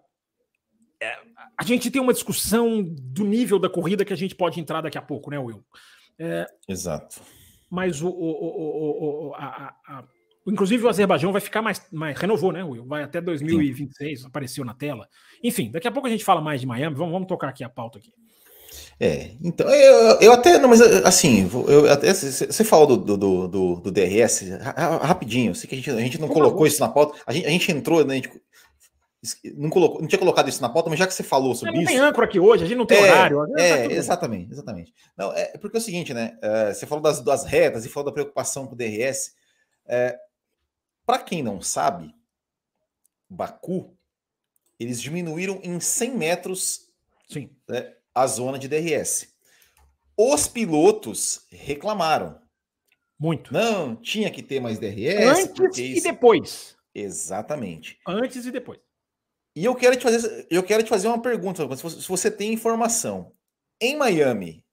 é, 1.01 1.17
a 1.57 1.63
gente 1.63 1.91
tenha 1.91 2.01
uma 2.01 2.13
discussão 2.13 2.83
do 2.83 3.23
nível 3.23 3.59
da 3.59 3.69
corrida 3.69 4.03
que 4.03 4.13
a 4.13 4.17
gente 4.17 4.35
pode 4.35 4.59
entrar 4.59 4.81
daqui 4.81 4.97
a 4.97 5.01
pouco, 5.01 5.29
né, 5.29 5.37
Will? 5.37 5.63
É, 6.17 6.47
Exato. 6.67 7.21
Mas 7.69 8.01
o, 8.01 8.09
o, 8.09 9.29
o, 9.29 9.33
a, 9.35 9.75
a, 9.87 10.03
Inclusive 10.47 10.83
o 10.83 10.89
Azerbaijão 10.89 11.31
vai 11.31 11.41
ficar 11.41 11.61
mais, 11.61 11.81
mais 11.91 12.17
renovou, 12.17 12.51
né, 12.51 12.63
Will? 12.63 12.85
Vai 12.85 13.01
até 13.01 13.19
2026, 13.19 14.21
Sim. 14.21 14.27
apareceu 14.27 14.63
na 14.63 14.75
tela. 14.75 15.07
Enfim, 15.43 15.71
daqui 15.71 15.87
a 15.87 15.91
pouco 15.91 16.07
a 16.07 16.11
gente 16.11 16.23
fala 16.23 16.39
mais 16.39 16.61
de 16.61 16.67
Miami. 16.67 16.95
Vamos, 16.95 17.11
vamos 17.11 17.27
tocar 17.27 17.49
aqui 17.49 17.63
a 17.63 17.69
pauta 17.69 17.97
aqui. 17.97 18.13
É, 18.99 19.31
então 19.43 19.67
eu, 19.69 20.19
eu 20.21 20.31
até 20.31 20.57
não, 20.57 20.69
mas 20.69 20.81
assim, 20.81 21.49
eu 21.67 21.91
até 21.91 22.13
você 22.13 22.63
falou 22.63 22.85
do, 22.97 23.17
do, 23.17 23.47
do, 23.47 23.75
do 23.77 23.91
DRS 23.91 24.43
rapidinho. 25.01 25.55
Sei 25.55 25.67
que 25.67 25.75
a 25.75 25.77
gente, 25.77 25.89
a 25.89 25.99
gente 25.99 26.21
não 26.21 26.27
Por 26.27 26.35
colocou 26.35 26.59
favor. 26.59 26.67
isso 26.67 26.79
na 26.79 26.89
pauta. 26.89 27.17
A 27.25 27.33
gente, 27.33 27.47
a 27.47 27.49
gente 27.49 27.71
entrou, 27.71 28.05
né? 28.05 28.13
A 28.13 28.15
gente, 28.17 28.31
não, 29.55 29.69
colocou, 29.69 29.99
não 29.99 30.07
tinha 30.07 30.19
colocado 30.19 30.47
isso 30.47 30.61
na 30.61 30.69
pauta, 30.69 30.89
mas 30.89 30.99
já 30.99 31.07
que 31.07 31.13
você 31.13 31.23
falou 31.23 31.55
sobre 31.55 31.73
não 31.73 31.81
isso. 31.81 31.91
Não 31.91 31.99
tem 31.99 32.07
âncora 32.07 32.27
aqui 32.27 32.39
hoje, 32.39 32.63
a 32.63 32.67
gente 32.67 32.77
não 32.77 32.85
tem 32.85 32.99
é, 32.99 33.01
horário. 33.01 33.45
É, 33.57 33.87
tá 33.87 33.93
exatamente, 33.93 34.51
exatamente. 34.51 34.93
Não, 35.17 35.33
é 35.33 35.57
porque 35.57 35.77
é 35.77 35.79
o 35.79 35.83
seguinte, 35.83 36.13
né? 36.13 36.37
É, 36.41 36.73
você 36.73 36.85
falou 36.85 37.01
das, 37.01 37.21
das 37.21 37.43
retas 37.43 37.85
e 37.85 37.89
falou 37.89 38.05
da 38.05 38.13
preocupação 38.13 38.67
com 38.67 38.73
o 38.73 38.77
DRS. 38.77 39.33
É, 39.87 40.15
para 41.05 41.19
quem 41.19 41.43
não 41.43 41.61
sabe, 41.61 42.13
Baku, 43.29 43.95
eles 44.79 45.01
diminuíram 45.01 45.59
em 45.63 45.79
100 45.79 46.11
metros 46.11 46.89
Sim. 47.27 47.49
Né, 47.67 47.93
a 48.13 48.27
zona 48.27 48.57
de 48.57 48.67
DRS. 48.67 49.33
Os 50.17 50.47
pilotos 50.47 51.45
reclamaram. 51.51 52.39
Muito. 53.19 53.53
Não, 53.53 53.95
tinha 53.95 54.31
que 54.31 54.43
ter 54.43 54.59
mais 54.59 54.79
DRS. 54.79 55.39
Antes 55.39 55.77
e 55.77 56.01
depois. 56.01 56.77
Exatamente. 56.93 57.99
Antes 58.07 58.45
e 58.45 58.51
depois. 58.51 58.79
E 59.55 59.63
eu 59.63 59.75
quero 59.75 59.95
te 59.95 60.03
fazer, 60.03 60.47
eu 60.49 60.63
quero 60.63 60.83
te 60.83 60.89
fazer 60.89 61.07
uma 61.07 61.21
pergunta, 61.21 61.63
se 61.77 62.07
você 62.07 62.29
tem 62.29 62.53
informação. 62.53 63.33
Em 63.79 63.95
Miami, 63.97 64.65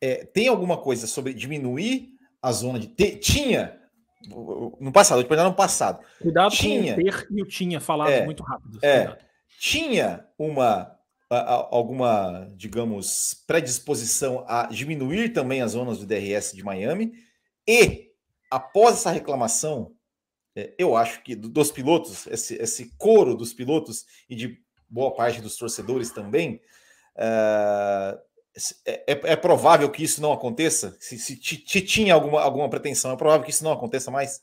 é, 0.00 0.24
tem 0.24 0.48
alguma 0.48 0.76
coisa 0.80 1.06
sobre 1.06 1.32
diminuir 1.34 2.16
a 2.42 2.52
zona 2.52 2.78
de. 2.78 2.88
Te, 2.88 3.16
tinha 3.16 3.80
no 4.28 4.92
passado, 4.92 5.20
eu 5.20 5.24
te 5.24 5.36
no 5.36 5.54
passado. 5.54 6.04
Cuidado 6.20 6.52
tinha, 6.52 6.94
com 6.94 7.00
o 7.00 7.04
ter 7.04 7.26
e 7.30 7.42
o 7.42 7.46
tinha 7.46 7.80
falado 7.80 8.10
é, 8.10 8.24
muito 8.24 8.42
rápido. 8.42 8.78
É, 8.82 9.18
tinha 9.58 10.26
uma 10.38 10.92
alguma, 11.30 12.48
digamos, 12.54 13.42
predisposição 13.46 14.44
a 14.46 14.66
diminuir 14.66 15.30
também 15.30 15.62
as 15.62 15.72
zonas 15.72 15.98
do 15.98 16.06
DRS 16.06 16.52
de 16.52 16.62
Miami 16.62 17.12
e 17.66 18.10
após 18.50 18.94
essa 18.96 19.10
reclamação, 19.10 19.92
é, 20.54 20.72
eu 20.78 20.96
acho 20.96 21.22
que 21.22 21.34
dos 21.34 21.72
pilotos, 21.72 22.26
esse, 22.28 22.54
esse 22.54 22.96
coro 22.96 23.34
dos 23.34 23.52
pilotos 23.52 24.04
e 24.28 24.36
de 24.36 24.58
boa 24.88 25.12
parte 25.12 25.40
dos 25.40 25.56
torcedores 25.56 26.10
também, 26.10 26.60
uh, 27.16 28.18
é, 28.86 29.12
é, 29.12 29.32
é, 29.32 29.36
provável 29.36 29.90
que 29.90 30.02
isso 30.02 30.22
não 30.22 30.32
aconteça? 30.32 30.96
Se, 31.00 31.18
se 31.18 31.36
te, 31.36 31.80
tinha 31.80 32.14
alguma, 32.14 32.40
alguma 32.40 32.68
pretensão, 32.68 33.12
é 33.12 33.16
provável 33.16 33.44
que 33.44 33.50
isso 33.50 33.64
não 33.64 33.72
aconteça 33.72 34.10
mais? 34.10 34.42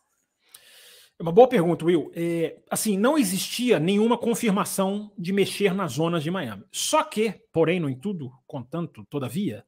É 1.18 1.24
uma 1.24 1.32
boa 1.32 1.48
pergunta, 1.48 1.86
Will. 1.86 2.12
É, 2.16 2.58
assim, 2.70 2.98
não 2.98 3.18
existia 3.18 3.80
nenhuma 3.80 4.18
confirmação 4.18 5.12
de 5.18 5.32
mexer 5.32 5.74
nas 5.74 5.94
zonas 5.94 6.24
de 6.24 6.32
Miami. 6.32 6.64
Só 6.72 7.04
que, 7.04 7.40
porém, 7.54 7.80
no 7.80 7.96
tudo, 7.96 8.32
contanto, 8.48 9.06
todavia, 9.10 9.64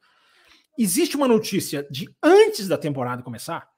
existe 0.77 1.15
uma 1.15 1.27
notícia 1.27 1.87
de 1.89 2.09
antes 2.21 2.67
da 2.67 2.77
temporada 2.77 3.23
começar 3.23 3.69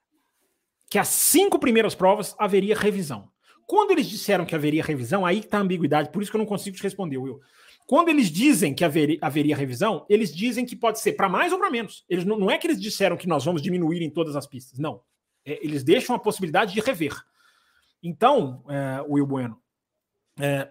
que 0.90 0.98
as 0.98 1.10
cinco 1.10 1.60
primeiras 1.60 1.94
provas 1.94 2.36
haveria 2.40 2.78
revisão. 2.78 3.30
Quando 3.68 3.92
eles 3.92 4.08
disseram 4.08 4.46
que 4.46 4.56
haveria 4.56 4.84
revisão, 4.84 5.26
aí 5.26 5.40
está 5.40 5.58
a 5.58 5.62
ambiguidade, 5.62 6.12
por 6.12 6.22
isso 6.22 6.32
que 6.32 6.38
eu 6.38 6.40
não 6.40 6.46
consigo 6.46 6.78
te 6.78 6.84
responder, 6.84 7.18
Will. 7.18 7.42
Quando 7.88 8.10
eles 8.10 8.32
dizem 8.32 8.74
que 8.74 8.84
haveria, 8.84 9.18
haveria 9.22 9.56
revisão, 9.56 10.06
eles 10.10 10.34
dizem 10.34 10.66
que 10.66 10.76
pode 10.76 11.00
ser 11.00 11.14
para 11.14 11.30
mais 11.30 11.54
ou 11.54 11.60
para 11.60 11.70
menos. 11.70 12.04
Eles 12.10 12.26
não, 12.26 12.38
não, 12.38 12.50
é 12.50 12.58
que 12.58 12.66
eles 12.66 12.82
disseram 12.82 13.16
que 13.16 13.28
nós 13.28 13.46
vamos 13.46 13.62
diminuir 13.62 14.02
em 14.02 14.10
todas 14.10 14.36
as 14.36 14.48
pistas. 14.48 14.80
Não. 14.80 15.02
É, 15.46 15.64
eles 15.64 15.84
deixam 15.84 16.16
a 16.16 16.20
possibilidade 16.20 16.74
de 16.74 16.80
rever. 16.80 17.14
Então, 18.02 18.64
é, 18.68 19.02
Will 19.08 19.28
Bueno, 19.28 19.62
é, 20.40 20.70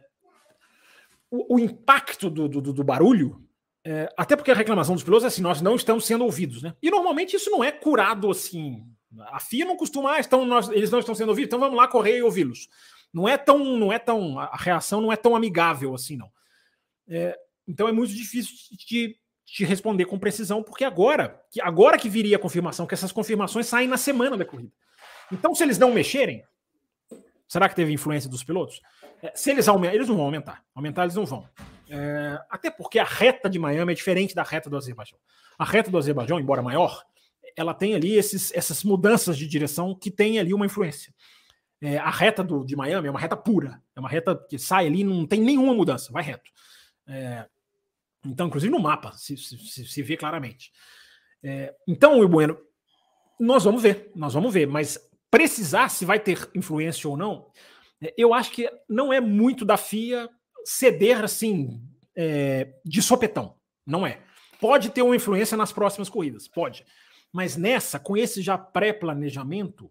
o, 1.31 1.57
o, 1.57 1.59
impacto 1.59 2.29
do, 2.29 2.49
do, 2.49 2.73
do 2.73 2.85
barulho, 2.85 3.45
é, 3.85 4.13
até 4.17 4.35
porque 4.35 4.51
a 4.51 4.55
reclamação 4.55 4.95
dos 4.95 5.05
pilotos 5.05 5.25
é 5.25 5.29
assim, 5.29 5.43
nós 5.43 5.61
não 5.61 5.77
estamos 5.77 6.07
sendo 6.07 6.25
ouvidos, 6.25 6.63
né? 6.63 6.75
E 6.83 6.91
normalmente 6.91 7.37
isso 7.37 7.51
não 7.51 7.63
é 7.63 7.71
curado 7.71 8.31
assim. 8.31 8.85
A 9.29 9.39
FIA 9.39 9.65
não 9.65 9.77
costuma, 9.77 10.15
ah, 10.15 10.21
estão, 10.21 10.45
nós, 10.45 10.69
eles 10.69 10.91
não 10.91 10.99
estão 10.99 11.15
sendo 11.15 11.29
ouvidos, 11.29 11.49
então 11.49 11.61
vamos 11.61 11.77
lá 11.77 11.87
correr 11.87 12.19
e 12.19 12.23
ouvi-los. 12.23 12.69
Não 13.13 13.29
é 13.29 13.37
tão, 13.39 13.59
não 13.77 13.93
é 13.93 13.99
tão, 13.99 14.39
a 14.41 14.57
reação 14.57 15.01
não 15.01 15.13
é 15.13 15.17
tão 15.17 15.37
amigável 15.37 15.95
assim, 15.95 16.17
não. 16.17 16.29
É, 17.09 17.37
então 17.67 17.89
é 17.89 17.93
muito 17.93 18.15
difícil 18.15 18.55
de, 18.87 19.17
de, 19.47 19.65
responder 19.65 20.07
com 20.07 20.19
precisão, 20.19 20.63
porque 20.63 20.85
agora 20.85 21.41
que, 21.51 21.61
agora 21.61 21.99
que 21.99 22.09
viria 22.09 22.37
a 22.37 22.41
confirmação, 22.41 22.87
que 22.87 22.95
essas 22.95 23.13
confirmações 23.13 23.67
saem 23.67 23.89
na 23.89 23.97
semana 23.97 24.37
da 24.37 24.45
corrida. 24.45 24.73
Então, 25.33 25.55
se 25.55 25.63
eles 25.63 25.79
não 25.79 25.93
mexerem, 25.93 26.45
será 27.49 27.69
que 27.69 27.75
teve 27.75 27.93
influência 27.93 28.29
dos 28.29 28.45
pilotos? 28.45 28.81
É, 29.23 29.33
se 29.35 29.51
eles 29.51 29.69
aumentam, 29.69 29.95
eles 29.95 30.09
não 30.09 30.17
vão 30.17 30.27
aumentar. 30.27 30.63
Aumentar 30.75 31.03
eles 31.03 31.15
não 31.15 31.25
vão. 31.25 31.49
É, 31.89 32.39
até 32.51 32.71
porque 32.71 32.99
a 32.99 33.05
reta 33.05 33.49
de 33.49 33.59
Miami 33.59 33.93
é 33.93 33.95
diferente 33.95 34.35
da 34.35 34.43
reta 34.43 34.69
do 34.69 34.77
Azerbaijão. 34.77 35.19
A 35.59 35.65
reta 35.65 35.91
do 35.91 35.99
Azerbaijão, 35.99 36.39
embora 36.39 36.63
maior, 36.63 37.05
ela 37.57 37.73
tem 37.73 37.95
ali 37.95 38.17
esses, 38.17 38.53
essas 38.55 38.83
mudanças 38.83 39.37
de 39.37 39.47
direção 39.47 39.95
que 39.95 40.11
tem 40.11 40.39
ali 40.39 40.53
uma 40.53 40.67
influência. 40.67 41.15
É, 41.81 41.99
a 41.99 42.11
reta 42.11 42.43
do, 42.43 42.65
de 42.65 42.75
Miami 42.75 43.09
é 43.09 43.11
uma 43.11 43.21
reta 43.21 43.37
pura, 43.37 43.81
é 43.95 44.01
uma 44.01 44.09
reta 44.09 44.35
que 44.49 44.59
sai 44.59 44.87
ali, 44.87 45.05
não 45.05 45.27
tem 45.27 45.41
nenhuma 45.41 45.75
mudança, 45.75 46.13
vai 46.13 46.23
reto. 46.23 46.51
É, 47.07 47.47
então, 48.25 48.47
inclusive 48.47 48.73
no 48.73 48.81
mapa 48.81 49.13
se, 49.13 49.37
se, 49.37 49.87
se 49.87 50.03
vê 50.03 50.17
claramente. 50.17 50.73
É, 51.43 51.75
então, 51.87 52.21
o 52.21 52.29
Bueno, 52.29 52.59
nós 53.39 53.65
vamos 53.65 53.83
ver, 53.83 54.11
nós 54.15 54.33
vamos 54.33 54.53
ver, 54.53 54.67
mas 54.67 54.99
precisar 55.31 55.89
se 55.89 56.05
vai 56.05 56.19
ter 56.19 56.49
influência 56.55 57.09
ou 57.09 57.17
não, 57.17 57.51
é, 58.01 58.15
eu 58.17 58.33
acho 58.33 58.51
que 58.53 58.71
não 58.89 59.13
é 59.13 59.21
muito 59.21 59.65
da 59.65 59.77
FIA 59.77 60.29
ceder 60.65 61.23
assim 61.23 61.83
é, 62.17 62.75
de 62.85 63.03
sopetão, 63.03 63.57
não 63.87 64.07
é. 64.07 64.23
Pode 64.61 64.91
ter 64.91 65.03
uma 65.03 65.17
influência 65.17 65.57
nas 65.57 65.73
próximas 65.73 66.09
corridas, 66.09 66.49
pode. 66.49 66.87
Mas 67.33 67.57
nessa, 67.57 67.99
com 67.99 68.17
esse 68.17 68.41
já 68.41 68.57
pré-planejamento, 68.57 69.91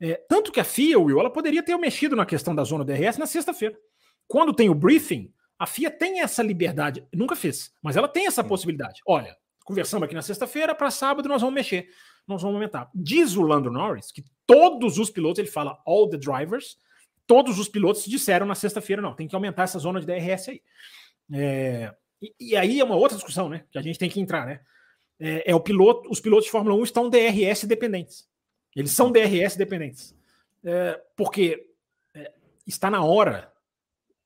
é, 0.00 0.14
tanto 0.28 0.50
que 0.50 0.58
a 0.58 0.64
FIA, 0.64 0.98
Will, 0.98 1.20
ela 1.20 1.30
poderia 1.30 1.62
ter 1.62 1.76
mexido 1.76 2.16
na 2.16 2.26
questão 2.26 2.54
da 2.54 2.64
zona 2.64 2.84
DRS 2.84 3.18
na 3.18 3.26
sexta-feira. 3.26 3.78
Quando 4.26 4.52
tem 4.52 4.68
o 4.68 4.74
briefing, 4.74 5.32
a 5.62 5.66
FIA 5.66 5.92
tem 5.92 6.20
essa 6.20 6.42
liberdade, 6.42 7.06
nunca 7.14 7.36
fez, 7.36 7.72
mas 7.80 7.96
ela 7.96 8.08
tem 8.08 8.26
essa 8.26 8.42
possibilidade. 8.42 9.00
Olha, 9.06 9.36
conversamos 9.64 10.04
aqui 10.04 10.12
na 10.12 10.20
sexta-feira, 10.20 10.74
para 10.74 10.90
sábado 10.90 11.28
nós 11.28 11.40
vamos 11.40 11.54
mexer, 11.54 11.88
nós 12.26 12.42
vamos 12.42 12.56
aumentar. 12.56 12.90
Diz 12.92 13.36
o 13.36 13.42
Lando 13.42 13.70
Norris 13.70 14.10
que 14.10 14.24
todos 14.44 14.98
os 14.98 15.08
pilotos, 15.08 15.38
ele 15.38 15.46
fala 15.46 15.80
all 15.86 16.10
the 16.10 16.18
drivers, 16.18 16.78
todos 17.28 17.60
os 17.60 17.68
pilotos 17.68 18.04
disseram 18.06 18.44
na 18.44 18.56
sexta-feira, 18.56 19.00
não, 19.00 19.14
tem 19.14 19.28
que 19.28 19.36
aumentar 19.36 19.62
essa 19.62 19.78
zona 19.78 20.00
de 20.00 20.06
DRS 20.06 20.48
aí. 20.48 20.60
É, 21.32 21.94
e, 22.20 22.34
e, 22.40 22.56
aí 22.56 22.80
é 22.80 22.84
uma 22.84 22.96
outra 22.96 23.16
discussão, 23.16 23.48
né, 23.48 23.64
que 23.70 23.78
a 23.78 23.82
gente 23.82 24.00
tem 24.00 24.10
que 24.10 24.20
entrar, 24.20 24.44
né? 24.44 24.62
É, 25.20 25.52
é 25.52 25.54
o 25.54 25.60
piloto, 25.60 26.10
os 26.10 26.18
pilotos 26.18 26.46
de 26.46 26.50
Fórmula 26.50 26.74
1 26.74 26.82
estão 26.82 27.08
DRS 27.08 27.62
dependentes. 27.68 28.28
Eles 28.74 28.90
são 28.90 29.12
DRS 29.12 29.54
dependentes. 29.54 30.12
É, 30.64 31.00
porque 31.16 31.68
é, 32.14 32.32
está 32.66 32.90
na 32.90 33.04
hora, 33.04 33.52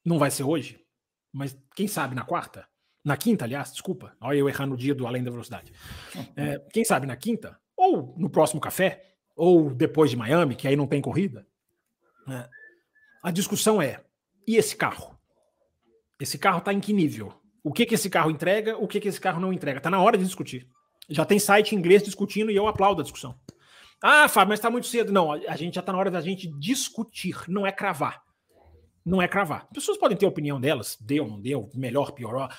não 0.03 0.19
vai 0.19 0.31
ser 0.31 0.43
hoje, 0.43 0.86
mas 1.37 1.55
quem 1.75 1.87
sabe 1.87 2.15
na 2.15 2.25
quarta, 2.25 2.67
na 3.05 3.15
quinta, 3.15 3.45
aliás, 3.45 3.71
desculpa, 3.71 4.17
olha 4.21 4.39
eu 4.39 4.49
errando 4.49 4.75
o 4.75 4.77
dia 4.77 4.95
do 4.95 5.07
Além 5.07 5.23
da 5.23 5.31
Velocidade. 5.31 5.71
É, 6.35 6.59
quem 6.73 6.85
sabe 6.85 7.07
na 7.07 7.17
quinta, 7.17 7.59
ou 7.77 8.15
no 8.17 8.31
próximo 8.31 8.61
café, 8.61 9.03
ou 9.37 9.73
depois 9.73 10.11
de 10.11 10.17
Miami, 10.17 10.57
que 10.57 10.67
aí 10.67 10.75
não 10.77 10.87
tem 10.87 11.01
corrida. 11.01 11.47
É, 12.29 12.49
a 13.23 13.31
discussão 13.31 13.81
é: 13.83 14.03
e 14.47 14.57
esse 14.57 14.75
carro? 14.75 15.19
Esse 16.19 16.39
carro 16.39 16.59
está 16.59 16.73
em 16.73 16.81
que 16.81 16.93
nível? 16.93 17.35
O 17.63 17.73
que, 17.73 17.85
que 17.85 17.95
esse 17.95 18.09
carro 18.09 18.31
entrega, 18.31 18.79
o 18.79 18.89
que, 18.89 18.99
que 18.99 19.09
esse 19.09 19.21
carro 19.21 19.41
não 19.41 19.53
entrega? 19.53 19.79
Está 19.79 19.91
na 19.91 20.01
hora 20.01 20.17
de 20.17 20.25
discutir. 20.25 20.67
Já 21.09 21.25
tem 21.25 21.39
site 21.39 21.75
inglês 21.75 22.03
discutindo 22.03 22.51
e 22.51 22.57
eu 22.57 22.67
aplaudo 22.67 23.01
a 23.01 23.05
discussão. 23.05 23.39
Ah, 24.03 24.29
Fábio, 24.29 24.51
mas 24.51 24.59
está 24.59 24.71
muito 24.71 24.87
cedo. 24.87 25.13
Não, 25.13 25.33
a 25.33 25.57
gente 25.57 25.75
já 25.75 25.81
está 25.81 25.93
na 25.93 25.99
hora 25.99 26.11
da 26.11 26.21
gente 26.21 26.49
discutir, 26.59 27.37
não 27.49 27.67
é 27.67 27.73
cravar. 27.73 28.26
Não 29.07 29.23
é 29.23 29.29
cravar. 29.29 29.63
As 29.71 29.73
pessoas 29.73 29.97
podem 29.97 30.17
ter 30.17 30.27
a 30.27 30.29
opinião 30.29 30.61
delas, 30.61 30.99
deu, 31.01 31.29
não 31.29 31.41
deu, 31.41 31.71
melhor, 31.73 32.11
pior, 32.11 32.53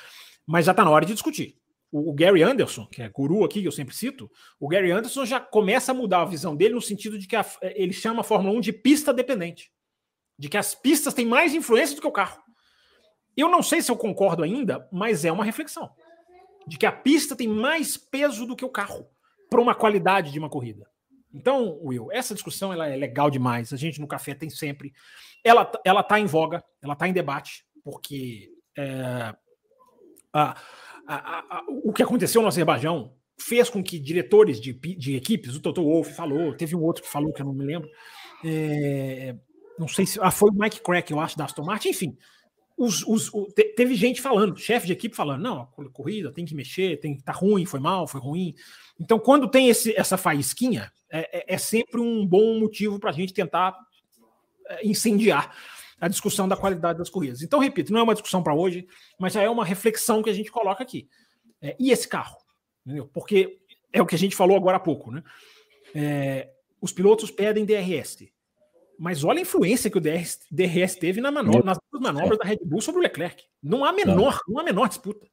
mas 0.46 0.66
já 0.66 0.72
está 0.72 0.86
na 0.86 0.90
hora 0.90 1.06
de 1.06 1.12
discutir. 1.12 1.58
O, 1.92 2.12
o, 2.12 2.14
Gary 2.14 2.42
Anderson, 2.42 2.86
que 2.86 3.02
é 3.02 3.10
guru 3.10 3.44
aqui, 3.44 3.62
que 3.62 3.68
eu 3.68 3.72
sempre 3.72 3.94
cito, 3.94 4.32
o 4.58 4.68
Gary 4.70 4.90
Anderson 4.92 5.26
já 5.26 5.42
começa 5.42 5.92
a 5.92 5.96
mudar 5.96 6.22
a 6.22 6.26
visão 6.26 6.56
dele 6.56 6.76
no 6.76 6.82
sentido 6.82 7.20
de 7.20 7.28
que 7.28 7.36
a, 7.36 7.46
ele 7.62 7.92
chama 7.92 8.22
a 8.22 8.24
Fórmula 8.24 8.58
1 8.58 8.62
de 8.62 8.72
pista 8.72 9.14
dependente. 9.14 9.70
De 10.40 10.48
que 10.48 10.58
as 10.58 10.74
pistas 10.74 11.14
têm 11.14 11.26
mais 11.26 11.54
influência 11.54 11.96
do 11.96 12.02
que 12.02 12.08
o 12.08 12.12
carro. 12.12 12.42
Eu 13.36 13.50
não 13.50 13.62
sei 13.62 13.82
se 13.82 13.92
eu 13.92 13.98
concordo 13.98 14.42
ainda, 14.42 14.88
mas 14.92 15.26
é 15.26 15.32
uma 15.32 15.44
reflexão. 15.44 15.90
De 16.66 16.78
que 16.78 16.86
a 16.86 16.92
pista 16.92 17.36
tem 17.36 17.48
mais 17.48 17.98
peso 17.98 18.46
do 18.46 18.56
que 18.56 18.64
o 18.66 18.70
carro 18.70 19.10
para 19.50 19.62
uma 19.62 19.76
qualidade 19.76 20.32
de 20.32 20.40
uma 20.40 20.50
corrida. 20.50 20.90
Então, 21.38 21.80
Will, 21.84 22.12
essa 22.12 22.34
discussão 22.34 22.74
ela 22.74 22.88
é 22.88 22.96
legal 22.96 23.30
demais. 23.30 23.72
A 23.72 23.78
gente 23.78 24.02
no 24.02 24.08
café 24.08 24.34
tem 24.34 24.50
sempre. 24.50 24.94
Ela 25.44 25.72
ela 25.86 26.02
está 26.02 26.20
em 26.20 26.26
voga, 26.26 26.64
ela 26.82 26.94
está 26.94 27.08
em 27.08 27.14
debate, 27.14 27.64
porque 27.84 28.52
é, 28.78 29.34
a, 30.34 30.56
a, 31.08 31.58
a, 31.58 31.64
o 31.84 31.94
que 31.94 32.04
aconteceu 32.04 32.42
no 32.42 32.48
Azerbaijão 32.48 33.14
fez 33.40 33.70
com 33.70 33.84
que 33.84 34.00
diretores 34.00 34.60
de, 34.60 34.74
de 34.74 35.16
equipes, 35.16 35.56
o 35.56 35.62
Toto 35.62 35.84
Wolff 35.84 36.14
falou, 36.14 36.56
teve 36.56 36.76
um 36.76 36.82
outro 36.82 37.04
que 37.04 37.10
falou 37.10 37.32
que 37.32 37.42
eu 37.42 37.46
não 37.46 37.54
me 37.54 37.64
lembro, 37.64 37.88
é, 38.44 39.36
não 39.78 39.88
sei 39.88 40.06
se 40.06 40.20
ah, 40.22 40.32
foi 40.32 40.50
o 40.50 40.54
Mike 40.54 40.82
Crack, 40.82 41.12
eu 41.12 41.20
acho, 41.20 41.38
da 41.38 41.46
Aston 41.46 41.64
Martin, 41.64 41.90
enfim. 41.90 42.18
Os, 42.78 43.04
os, 43.08 43.34
o, 43.34 43.48
te, 43.48 43.64
teve 43.74 43.96
gente 43.96 44.22
falando, 44.22 44.56
chefe 44.58 44.86
de 44.86 44.94
equipe 44.94 45.16
falando, 45.16 45.42
não, 45.42 45.62
a 45.62 45.90
corrida 45.90 46.32
tem 46.32 46.46
que 46.46 46.54
mexer, 46.54 47.00
tem 47.00 47.18
tá 47.18 47.32
ruim, 47.32 47.66
foi 47.66 47.80
mal, 47.80 48.08
foi 48.08 48.22
ruim. 48.22 48.54
Então, 49.00 49.18
quando 49.18 49.50
tem 49.50 49.68
esse, 49.68 49.98
essa 49.98 50.16
faísquinha, 50.16 50.92
é, 51.10 51.40
é, 51.40 51.56
é 51.56 51.58
sempre 51.58 52.00
um 52.00 52.26
bom 52.26 52.60
motivo 52.60 53.00
para 53.00 53.10
a 53.10 53.14
gente 53.14 53.34
tentar 53.34 53.76
é, 54.68 54.88
incendiar 54.88 55.56
a 56.00 56.08
discussão 56.08 56.48
da 56.48 56.56
qualidade 56.56 57.00
das 57.00 57.10
corridas. 57.10 57.42
Então, 57.42 57.60
repito, 57.60 57.92
não 57.92 58.00
é 58.00 58.04
uma 58.04 58.14
discussão 58.14 58.44
para 58.44 58.54
hoje, 58.54 58.88
mas 59.20 59.34
já 59.34 59.42
é 59.42 59.50
uma 59.50 59.66
reflexão 59.66 60.22
que 60.22 60.30
a 60.30 60.34
gente 60.34 60.52
coloca 60.52 60.84
aqui. 60.84 61.10
É, 61.62 61.76
e 61.80 61.92
esse 61.92 62.08
carro? 62.08 62.38
Entendeu? 62.86 63.08
Porque 63.08 63.58
é 63.92 64.02
o 64.02 64.06
que 64.06 64.16
a 64.16 64.20
gente 64.20 64.36
falou 64.36 64.56
agora 64.56 64.78
há 64.78 64.80
pouco, 64.80 65.12
né? 65.12 65.24
É, 65.96 66.50
os 66.80 66.92
pilotos 66.92 67.32
pedem 67.32 67.66
DRS. 67.66 68.28
Mas 69.00 69.24
olha 69.24 69.40
a 69.40 69.42
influência 69.42 69.90
que 69.90 69.98
o 69.98 70.02
DRS, 70.02 70.40
DRS 70.50 70.96
teve 70.96 71.22
na 71.22 71.32
manobra, 71.32 71.64
nas 71.64 71.78
manobras 71.94 72.40
da 72.40 72.46
Red 72.46 72.60
Bull 72.64 72.82
sobre 72.82 73.00
o 73.00 73.04
Leclerc. 73.04 73.44
Não 73.62 73.86
há 73.86 73.94
menor, 73.94 74.40
não 74.48 74.60
há 74.60 74.64
menor 74.64 74.88
disputa. 74.88 75.28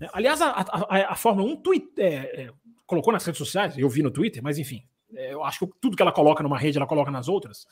É, 0.00 0.08
aliás, 0.12 0.40
a, 0.40 0.50
a, 0.50 1.12
a 1.12 1.14
Fórmula 1.14 1.52
1 1.52 1.56
tweet, 1.62 1.92
é, 1.98 2.50
colocou 2.86 3.12
nas 3.12 3.24
redes 3.24 3.38
sociais, 3.38 3.76
eu 3.76 3.88
vi 3.88 4.02
no 4.02 4.10
Twitter, 4.10 4.42
mas 4.42 4.58
enfim, 4.58 4.82
é, 5.14 5.34
eu 5.34 5.44
acho 5.44 5.66
que 5.66 5.72
tudo 5.80 5.96
que 5.96 6.02
ela 6.02 6.12
coloca 6.12 6.42
numa 6.42 6.58
rede, 6.58 6.78
ela 6.78 6.86
coloca 6.86 7.10
nas 7.10 7.28
outras. 7.28 7.66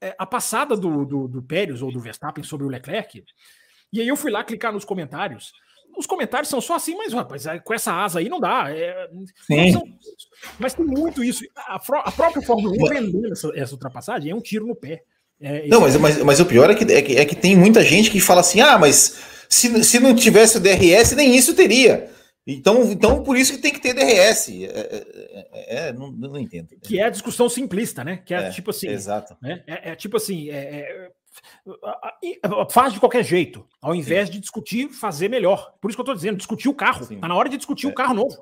É, 0.00 0.14
a 0.18 0.26
passada 0.26 0.76
do, 0.76 1.04
do, 1.04 1.28
do 1.28 1.42
Pérez 1.42 1.82
ou 1.82 1.92
do 1.92 2.00
Verstappen 2.00 2.42
sobre 2.42 2.66
o 2.66 2.70
Leclerc, 2.70 3.22
e 3.92 4.00
aí 4.00 4.08
eu 4.08 4.16
fui 4.16 4.30
lá 4.30 4.42
clicar 4.42 4.72
nos 4.72 4.84
comentários. 4.84 5.52
Os 5.96 6.06
comentários 6.06 6.48
são 6.48 6.60
só 6.60 6.76
assim, 6.76 6.94
mas 6.94 7.12
rapaz, 7.12 7.44
com 7.64 7.74
essa 7.74 7.92
asa 7.92 8.18
aí 8.18 8.28
não 8.28 8.40
dá. 8.40 8.66
É, 8.70 9.08
não 9.48 9.72
são, 9.72 9.84
mas 10.58 10.74
tem 10.74 10.84
muito 10.84 11.22
isso. 11.22 11.44
A, 11.56 11.76
a 11.76 12.12
própria 12.12 12.42
Fórmula 12.42 12.74
1 12.74 12.88
vendendo 12.88 13.32
essa, 13.32 13.50
essa, 13.54 13.74
ultrapassagem 13.74 14.30
é 14.30 14.34
um 14.34 14.40
tiro 14.40 14.66
no 14.66 14.74
pé. 14.74 15.02
É, 15.40 15.66
não, 15.68 15.80
mas, 15.80 15.96
mas, 15.96 16.22
mas 16.22 16.40
o 16.40 16.46
pior 16.46 16.70
é 16.70 16.74
que, 16.74 16.84
é 16.92 17.02
que, 17.02 17.16
é, 17.16 17.24
que, 17.24 17.34
tem 17.34 17.56
muita 17.56 17.82
gente 17.82 18.10
que 18.10 18.20
fala 18.20 18.40
assim: 18.40 18.60
ah, 18.60 18.78
mas 18.78 19.20
se, 19.48 19.84
se 19.84 19.98
não 19.98 20.14
tivesse 20.14 20.58
o 20.58 20.60
DRS, 20.60 21.12
nem 21.14 21.34
isso 21.34 21.54
teria. 21.54 22.10
Então, 22.46 22.90
então, 22.90 23.22
por 23.22 23.36
isso 23.36 23.52
que 23.52 23.58
tem 23.58 23.72
que 23.72 23.80
ter 23.80 23.94
DRS. 23.94 24.48
É, 24.48 24.64
é, 24.64 25.48
é, 25.52 25.88
é 25.88 25.92
não, 25.92 26.10
não, 26.10 26.38
entendo. 26.38 26.68
Que 26.82 26.98
é 26.98 27.04
a 27.04 27.10
discussão 27.10 27.48
simplista, 27.48 28.02
né? 28.02 28.22
Que 28.24 28.34
é, 28.34 28.48
é 28.48 28.50
tipo 28.50 28.70
assim. 28.70 28.88
Exato. 28.88 29.36
Né? 29.40 29.62
É, 29.66 29.94
tipo 29.94 30.16
assim. 30.16 30.48
Faz 32.70 32.92
de 32.92 33.00
qualquer 33.00 33.24
jeito, 33.24 33.66
ao 33.80 33.94
invés 33.94 34.28
Sim. 34.28 34.34
de 34.34 34.40
discutir, 34.40 34.88
fazer 34.88 35.28
melhor. 35.28 35.74
Por 35.80 35.90
isso 35.90 35.96
que 35.96 36.00
eu 36.00 36.04
estou 36.04 36.14
dizendo, 36.14 36.36
discutir 36.36 36.68
o 36.68 36.74
carro. 36.74 37.04
Sim. 37.04 37.20
Tá 37.20 37.28
na 37.28 37.34
hora 37.34 37.48
de 37.48 37.56
discutir 37.56 37.86
o 37.86 37.94
carro 37.94 38.14
novo. 38.14 38.36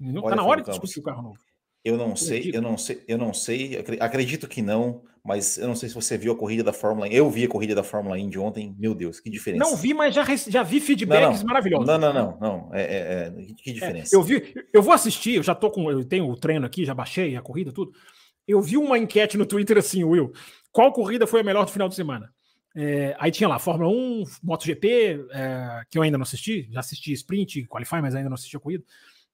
Está 0.00 0.36
na 0.36 0.44
hora 0.44 0.62
de 0.62 0.70
discutir 0.70 1.00
o 1.00 1.02
carro 1.02 1.22
novo. 1.22 1.38
Eu 1.82 1.96
não 1.96 2.14
sei, 2.14 2.50
eu 2.52 2.60
não 2.60 2.76
sei, 2.76 3.02
eu 3.08 3.16
não 3.16 3.32
sei, 3.32 3.82
acredito 4.00 4.46
que 4.46 4.60
não, 4.60 5.02
mas 5.24 5.56
eu 5.56 5.66
não 5.66 5.74
sei 5.74 5.88
se 5.88 5.94
você 5.94 6.18
viu 6.18 6.32
a 6.32 6.36
corrida 6.36 6.62
da 6.62 6.74
Fórmula 6.74 7.08
Eu 7.08 7.30
vi 7.30 7.44
a 7.44 7.48
corrida 7.48 7.74
da 7.74 7.82
Fórmula 7.82 8.18
Indy 8.18 8.38
ontem, 8.38 8.74
meu 8.78 8.94
Deus, 8.94 9.18
que 9.18 9.30
diferença. 9.30 9.64
Não 9.64 9.76
vi, 9.76 9.94
mas 9.94 10.14
já, 10.14 10.22
já 10.36 10.62
vi 10.62 10.78
feedbacks 10.78 11.26
não, 11.26 11.38
não. 11.38 11.46
maravilhosos. 11.46 11.86
Não, 11.86 11.98
não, 11.98 12.12
não, 12.12 12.38
não, 12.38 12.70
é, 12.74 12.82
é, 12.82 13.26
é 13.28 13.44
que 13.56 13.72
diferença. 13.72 14.14
É, 14.14 14.18
eu 14.18 14.22
vi, 14.22 14.54
eu 14.74 14.82
vou 14.82 14.92
assistir, 14.92 15.36
eu 15.36 15.42
já 15.42 15.54
tô 15.54 15.70
com, 15.70 15.90
eu 15.90 16.04
tenho 16.04 16.28
o 16.28 16.36
treino 16.36 16.66
aqui, 16.66 16.84
já 16.84 16.92
baixei 16.92 17.34
a 17.34 17.40
corrida, 17.40 17.72
tudo. 17.72 17.92
Eu 18.46 18.60
vi 18.60 18.76
uma 18.76 18.98
enquete 18.98 19.38
no 19.38 19.46
Twitter 19.46 19.78
assim, 19.78 20.04
Will, 20.04 20.32
qual 20.72 20.92
corrida 20.92 21.26
foi 21.26 21.40
a 21.40 21.44
melhor 21.44 21.64
do 21.64 21.72
final 21.72 21.88
de 21.88 21.94
semana? 21.94 22.32
É, 22.74 23.16
aí 23.18 23.30
tinha 23.30 23.48
lá 23.48 23.58
Fórmula 23.58 23.90
1, 23.90 24.24
MotoGP, 24.42 25.26
é, 25.30 25.82
que 25.90 25.98
eu 25.98 26.02
ainda 26.02 26.16
não 26.16 26.22
assisti, 26.22 26.68
já 26.70 26.80
assisti 26.80 27.12
Sprint, 27.12 27.66
Qualify, 27.66 28.00
mas 28.00 28.14
ainda 28.14 28.28
não 28.28 28.34
assisti 28.34 28.56
a 28.56 28.60
corrida. 28.60 28.84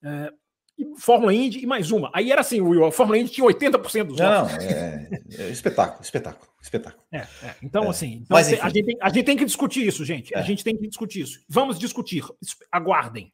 É, 0.03 0.32
e 0.78 0.95
Fórmula 0.99 1.32
Indy 1.32 1.61
e 1.61 1.66
mais 1.66 1.91
uma. 1.91 2.11
Aí 2.14 2.30
era 2.30 2.43
assim, 2.43 2.61
Will, 2.61 2.84
a 2.84 2.93
Fórmula 2.93 3.18
Indy 3.18 3.30
tinha 3.30 3.47
80% 3.47 4.05
dos 4.05 4.18
não, 4.18 4.47
votos. 4.47 4.64
Não, 4.64 4.70
é, 4.70 5.09
é, 5.39 5.49
espetáculo, 5.49 6.03
espetáculo, 6.03 6.49
espetáculo. 6.61 7.03
É, 7.11 7.18
é. 7.18 7.57
Então, 7.62 7.84
é. 7.84 7.89
assim, 7.89 8.12
então, 8.22 8.37
Mas, 8.37 8.49
a, 8.49 8.68
gente 8.68 8.84
tem, 8.84 8.99
a, 9.01 9.09
gente 9.09 9.24
tem, 9.24 9.37
que 9.37 9.45
discutir 9.45 9.87
isso, 9.87 10.05
gente. 10.05 10.34
A 10.37 10.41
é. 10.41 10.43
gente 10.43 10.62
tem 10.62 10.76
que 10.76 10.87
discutir 10.87 11.22
isso. 11.22 11.43
Vamos 11.49 11.78
discutir. 11.78 12.24
Aguardem. 12.70 13.32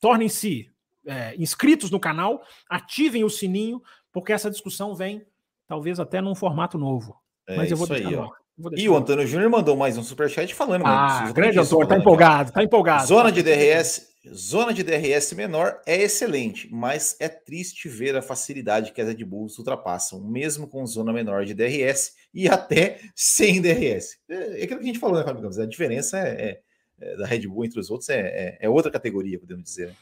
Tornem-se 0.00 0.70
é, 1.04 1.34
inscritos 1.36 1.90
no 1.90 1.98
canal, 1.98 2.40
ativem 2.70 3.24
o 3.24 3.30
sininho, 3.30 3.82
porque 4.12 4.32
essa 4.32 4.50
discussão 4.50 4.94
vem 4.94 5.26
talvez 5.66 5.98
até 5.98 6.20
num 6.20 6.36
formato 6.36 6.78
novo. 6.78 7.20
Mas 7.48 7.70
eu 7.70 7.76
vou 7.76 7.86
deixar 7.86 8.08
aí, 8.08 8.14
ó. 8.14 8.30
E 8.74 8.88
o 8.88 8.96
Antônio 8.96 9.26
Júnior 9.26 9.50
mandou 9.50 9.76
mais 9.76 9.98
um 9.98 10.02
superchat 10.02 10.54
falando. 10.54 10.82
Ah, 10.86 11.30
grande 11.30 11.58
Antônio, 11.58 11.86
tá 11.86 11.98
empolgado, 11.98 12.52
tá 12.52 12.62
empolgado. 12.62 13.06
Zona 13.06 13.30
de 13.30 13.42
DRS, 13.42 14.08
zona 14.34 14.72
de 14.72 14.82
DRS 14.82 15.34
menor 15.34 15.82
é 15.86 16.00
excelente, 16.02 16.66
mas 16.72 17.16
é 17.20 17.28
triste 17.28 17.86
ver 17.86 18.16
a 18.16 18.22
facilidade 18.22 18.92
que 18.92 19.00
as 19.00 19.08
Red 19.08 19.22
Bulls 19.24 19.58
ultrapassam, 19.58 20.26
mesmo 20.26 20.66
com 20.66 20.86
zona 20.86 21.12
menor 21.12 21.44
de 21.44 21.52
DRS 21.52 22.14
e 22.32 22.48
até 22.48 22.98
sem 23.14 23.60
DRS. 23.60 24.18
É, 24.26 24.60
é 24.60 24.64
aquilo 24.64 24.80
que 24.80 24.84
a 24.84 24.88
gente 24.88 24.98
falou, 24.98 25.18
né, 25.18 25.24
Fábio? 25.24 25.48
A 25.48 25.66
diferença 25.66 26.18
é, 26.18 26.30
é, 26.30 26.60
é, 26.98 27.16
da 27.16 27.26
Red 27.26 27.46
Bull 27.46 27.66
entre 27.66 27.78
os 27.78 27.90
outros 27.90 28.08
é, 28.08 28.20
é, 28.20 28.58
é 28.62 28.68
outra 28.70 28.90
categoria, 28.90 29.38
podemos 29.38 29.64
dizer. 29.64 29.88
Né? 29.88 29.94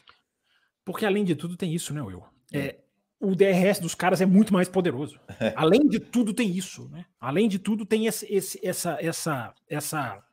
Porque 0.84 1.05
além 1.05 1.24
de 1.24 1.34
tudo 1.34 1.57
tem 1.57 1.74
isso, 1.74 1.92
né, 1.92 2.03
Will? 2.03 2.22
É, 2.53 2.76
o 3.24 3.34
DRS 3.34 3.80
dos 3.80 3.94
caras 3.94 4.20
é 4.20 4.26
muito 4.26 4.52
mais 4.52 4.68
poderoso. 4.68 5.18
Além 5.56 5.88
de 5.88 5.98
tudo, 5.98 6.32
tem 6.34 6.50
isso, 6.50 6.88
né? 6.90 7.04
Além 7.20 7.48
de 7.48 7.58
tudo, 7.58 7.86
tem 7.86 8.06
esse, 8.06 8.26
esse, 8.32 8.60
essa, 8.62 8.98
essa, 9.00 9.54
essa, 9.68 10.24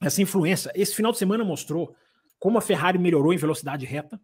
essa 0.00 0.22
influência. 0.22 0.70
Esse 0.74 0.94
final 0.94 1.12
de 1.12 1.18
semana 1.18 1.44
mostrou 1.44 1.94
como 2.38 2.58
a 2.58 2.60
Ferrari 2.60 2.98
melhorou 2.98 3.32
em 3.32 3.38
velocidade 3.38 3.86
reta, 3.86 4.20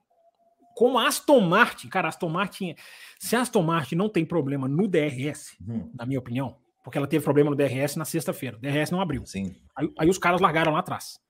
como 0.74 0.98
a 0.98 1.06
Aston 1.06 1.40
Martin, 1.40 1.88
cara, 1.88 2.08
a 2.08 2.10
Aston 2.10 2.28
Martin, 2.28 2.74
se 3.18 3.36
a 3.36 3.40
Aston 3.40 3.62
Martin 3.62 3.94
não 3.94 4.08
tem 4.08 4.24
problema 4.24 4.68
no 4.68 4.88
DRS, 4.88 5.56
uhum. 5.66 5.90
na 5.94 6.06
minha 6.06 6.18
opinião, 6.18 6.56
porque 6.82 6.98
ela 6.98 7.06
teve 7.06 7.24
problema 7.24 7.50
no 7.50 7.56
DRS 7.56 7.96
na 7.96 8.04
sexta-feira, 8.04 8.56
o 8.56 8.60
DRS 8.60 8.90
não 8.90 9.00
abriu. 9.00 9.24
Sim. 9.26 9.54
Aí, 9.76 9.90
aí 9.98 10.08
os 10.08 10.18
caras 10.18 10.40
largaram 10.40 10.72
lá 10.72 10.80
atrás. 10.80 11.20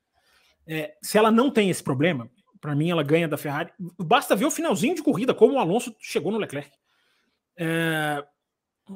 É, 0.66 0.94
se 1.02 1.18
ela 1.18 1.30
não 1.30 1.50
tem 1.50 1.70
esse 1.70 1.82
problema, 1.82 2.30
para 2.62 2.76
mim, 2.76 2.88
ela 2.90 3.02
ganha 3.02 3.26
da 3.26 3.36
Ferrari. 3.36 3.72
Basta 3.98 4.36
ver 4.36 4.44
o 4.44 4.50
finalzinho 4.50 4.94
de 4.94 5.02
corrida, 5.02 5.34
como 5.34 5.54
o 5.54 5.58
Alonso 5.58 5.94
chegou 5.98 6.30
no 6.30 6.38
Leclerc. 6.38 6.70
É... 7.58 8.24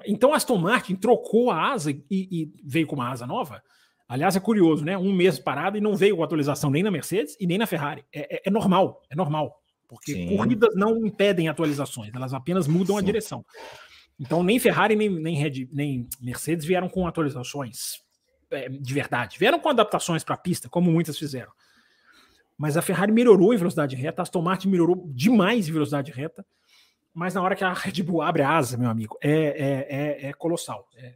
Então, 0.06 0.32
Aston 0.32 0.56
Martin 0.56 0.94
trocou 0.94 1.50
a 1.50 1.72
asa 1.72 1.90
e, 1.90 2.04
e, 2.10 2.52
veio 2.64 2.86
com 2.86 2.94
uma 2.94 3.10
asa 3.10 3.26
nova. 3.26 3.60
Aliás, 4.08 4.36
é 4.36 4.40
curioso, 4.40 4.84
né? 4.84 4.96
Um 4.96 5.12
mês 5.12 5.40
parado 5.40 5.76
e 5.76 5.80
não 5.80 5.96
veio 5.96 6.16
com 6.16 6.22
atualização 6.22 6.70
nem 6.70 6.82
na 6.82 6.92
Mercedes 6.92 7.36
e 7.40 7.46
nem 7.46 7.58
na 7.58 7.66
Ferrari. 7.66 8.04
É, 8.12 8.36
é, 8.36 8.42
é 8.46 8.50
normal, 8.50 9.02
é 9.10 9.16
normal. 9.16 9.60
Porque 9.88 10.12
Sim. 10.12 10.36
corridas 10.36 10.72
não 10.76 11.04
impedem 11.04 11.48
atualizações, 11.48 12.12
elas 12.14 12.32
apenas 12.32 12.68
mudam 12.68 12.96
Sim. 12.96 13.02
a 13.02 13.04
direção. 13.04 13.44
Então, 14.18 14.44
nem 14.44 14.60
Ferrari 14.60 14.94
nem, 14.94 15.08
nem, 15.10 15.34
Red, 15.36 15.68
nem 15.72 16.08
Mercedes 16.20 16.64
vieram 16.64 16.88
com 16.88 17.06
atualizações 17.06 18.00
é, 18.48 18.68
de 18.68 18.94
verdade. 18.94 19.38
Vieram 19.40 19.58
com 19.58 19.68
adaptações 19.68 20.22
para 20.22 20.36
a 20.36 20.38
pista, 20.38 20.68
como 20.68 20.90
muitas 20.90 21.18
fizeram. 21.18 21.50
Mas 22.56 22.76
a 22.76 22.82
Ferrari 22.82 23.12
melhorou 23.12 23.52
em 23.52 23.56
velocidade 23.56 23.94
reta, 23.94 24.22
a 24.22 24.24
Aston 24.24 24.42
Martin 24.42 24.68
melhorou 24.68 25.10
demais 25.12 25.68
em 25.68 25.72
velocidade 25.72 26.10
reta, 26.10 26.44
mas 27.12 27.34
na 27.34 27.42
hora 27.42 27.56
que 27.56 27.64
a 27.64 27.72
Red 27.72 28.02
Bull 28.02 28.22
abre 28.22 28.42
a 28.42 28.50
asa, 28.50 28.76
meu 28.76 28.90
amigo, 28.90 29.16
é, 29.22 29.30
é, 29.30 29.86
é, 29.88 30.28
é 30.28 30.32
colossal. 30.32 30.86
É, 30.96 31.14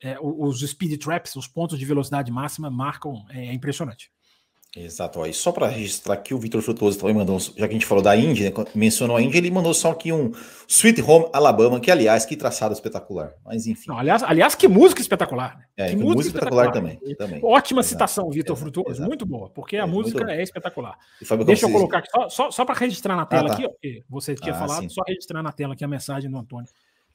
é 0.00 0.18
os 0.20 0.60
speed 0.60 1.00
traps, 1.02 1.36
os 1.36 1.46
pontos 1.46 1.78
de 1.78 1.84
velocidade 1.84 2.30
máxima 2.30 2.70
marcam, 2.70 3.24
é, 3.30 3.46
é 3.46 3.52
impressionante. 3.52 4.10
Exato. 4.76 5.20
Ó. 5.20 5.26
E 5.26 5.32
só 5.32 5.50
para 5.50 5.66
registrar 5.66 6.14
aqui, 6.14 6.34
o 6.34 6.38
Vitor 6.38 6.60
Frutuoso 6.60 6.98
também 6.98 7.14
mandou, 7.14 7.38
já 7.40 7.54
que 7.54 7.64
a 7.64 7.72
gente 7.72 7.86
falou 7.86 8.04
da 8.04 8.14
Indy, 8.14 8.44
né, 8.44 8.52
mencionou 8.74 9.16
a 9.16 9.22
Indy, 9.22 9.38
ele 9.38 9.50
mandou 9.50 9.72
só 9.72 9.92
aqui 9.92 10.12
um 10.12 10.32
Sweet 10.66 11.00
Home 11.02 11.26
Alabama, 11.32 11.80
que 11.80 11.90
aliás, 11.90 12.26
que 12.26 12.36
traçado 12.36 12.74
espetacular. 12.74 13.32
Mas 13.44 13.66
enfim. 13.66 13.88
Não, 13.88 13.98
aliás, 13.98 14.22
aliás, 14.22 14.54
que 14.54 14.68
música 14.68 15.00
espetacular. 15.00 15.56
Né? 15.56 15.64
É, 15.76 15.88
que, 15.90 15.96
música, 15.96 16.14
música 16.14 16.28
espetacular, 16.28 16.66
espetacular, 16.66 16.98
também, 16.98 17.16
também. 17.16 17.40
Ótima 17.42 17.80
Exato. 17.80 17.88
citação, 17.88 18.30
Vitor 18.30 18.56
Frutuoso, 18.56 18.90
Exato. 18.90 19.08
muito 19.08 19.24
boa, 19.24 19.48
porque 19.50 19.76
a 19.78 19.84
é, 19.84 19.86
música 19.86 20.18
muito... 20.18 20.30
é 20.30 20.42
espetacular. 20.42 20.98
Deixa 21.46 21.66
eu 21.66 21.72
colocar 21.72 21.98
aqui, 21.98 22.10
só, 22.10 22.28
só, 22.28 22.50
só 22.50 22.64
para 22.64 22.74
registrar 22.74 23.16
na 23.16 23.24
tela 23.24 23.46
ah, 23.46 23.48
tá. 23.48 23.54
aqui, 23.54 23.66
ó, 23.66 23.70
você 24.10 24.34
tinha 24.34 24.54
ah, 24.54 24.88
só 24.88 25.02
registrar 25.06 25.42
na 25.42 25.50
tela 25.50 25.72
aqui 25.72 25.84
a 25.84 25.88
mensagem 25.88 26.30
do 26.30 26.36
Antônio. 26.36 26.68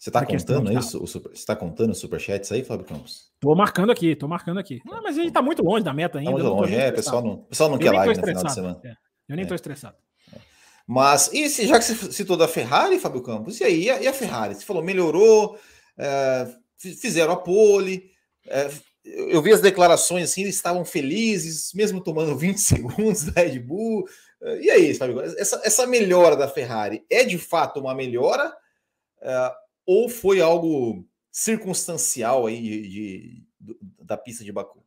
Você 0.04 0.10
está 0.10 0.26
contando 0.26 0.78
isso? 0.78 1.00
Você 1.00 1.18
está 1.32 1.56
contando 1.56 1.92
os 1.92 1.98
superchats 1.98 2.52
aí, 2.52 2.62
Fábio 2.62 2.86
Campos? 2.86 3.32
Tô 3.40 3.56
marcando 3.56 3.90
aqui, 3.90 4.14
tô 4.18 4.28
marcando 4.28 4.60
aqui. 4.60 4.82
Não, 4.84 5.02
mas 5.02 5.18
a 5.18 5.22
gente 5.22 5.32
tá 5.32 5.42
muito 5.42 5.64
longe 5.64 5.82
da 5.82 5.94
meta 5.94 6.20
ainda. 6.20 6.30
Tá 6.30 6.38
muito 6.38 6.50
longe, 6.50 6.76
é, 6.76 6.92
pessoal 6.92 7.24
não, 7.24 7.38
pessoal 7.38 7.70
não 7.70 7.78
quer 7.78 7.92
live 7.92 8.20
no 8.20 8.28
final 8.28 8.44
de 8.44 8.54
semana. 8.54 8.82
É, 8.84 8.92
eu 9.30 9.36
nem 9.38 9.46
é. 9.46 9.48
tô 9.48 9.56
estressado. 9.56 9.96
É. 10.34 10.40
Mas, 10.86 11.32
e 11.32 11.48
se, 11.48 11.66
já 11.66 11.80
que 11.80 11.86
você 11.86 12.12
citou 12.12 12.36
da 12.36 12.50
Ferrari, 12.50 13.00
Fábio 13.00 13.24
Campos, 13.24 13.62
e 13.62 13.64
aí? 13.64 13.84
E 13.84 13.90
a, 13.90 14.02
e 14.02 14.08
a 14.10 14.12
Ferrari? 14.12 14.56
Você 14.56 14.66
falou, 14.66 14.84
melhorou, 14.84 15.58
é, 15.98 16.54
fizeram 17.00 17.32
a 17.32 17.38
pole. 17.38 18.12
É, 18.46 18.70
eu 19.06 19.42
vi 19.42 19.54
as 19.54 19.62
declarações 19.62 20.26
assim, 20.26 20.42
eles 20.42 20.56
estavam 20.56 20.84
felizes, 20.84 21.72
mesmo 21.74 22.04
tomando 22.04 22.36
20 22.38 22.58
segundos 22.58 23.24
da 23.24 23.42
Red 23.42 23.58
Bull. 23.60 24.04
É, 24.42 24.64
e 24.64 24.70
aí, 24.70 24.94
Fábio? 24.96 25.22
Essa, 25.22 25.62
essa 25.64 25.88
melhora 25.88 26.36
da 26.36 26.50
Ferrari 26.50 27.06
é 27.10 27.24
de 27.24 27.38
fato 27.38 27.80
uma 27.80 27.96
melhora? 27.96 28.54
É, 29.22 29.63
ou 29.86 30.10
foi 30.10 30.42
algo 30.42 31.06
circunstancial 31.32 32.46
aí 32.46 32.62
de, 32.62 32.82
de, 32.82 33.44
de 33.60 33.78
da 34.02 34.18
pista 34.18 34.44
de 34.44 34.52
Baku? 34.52 34.84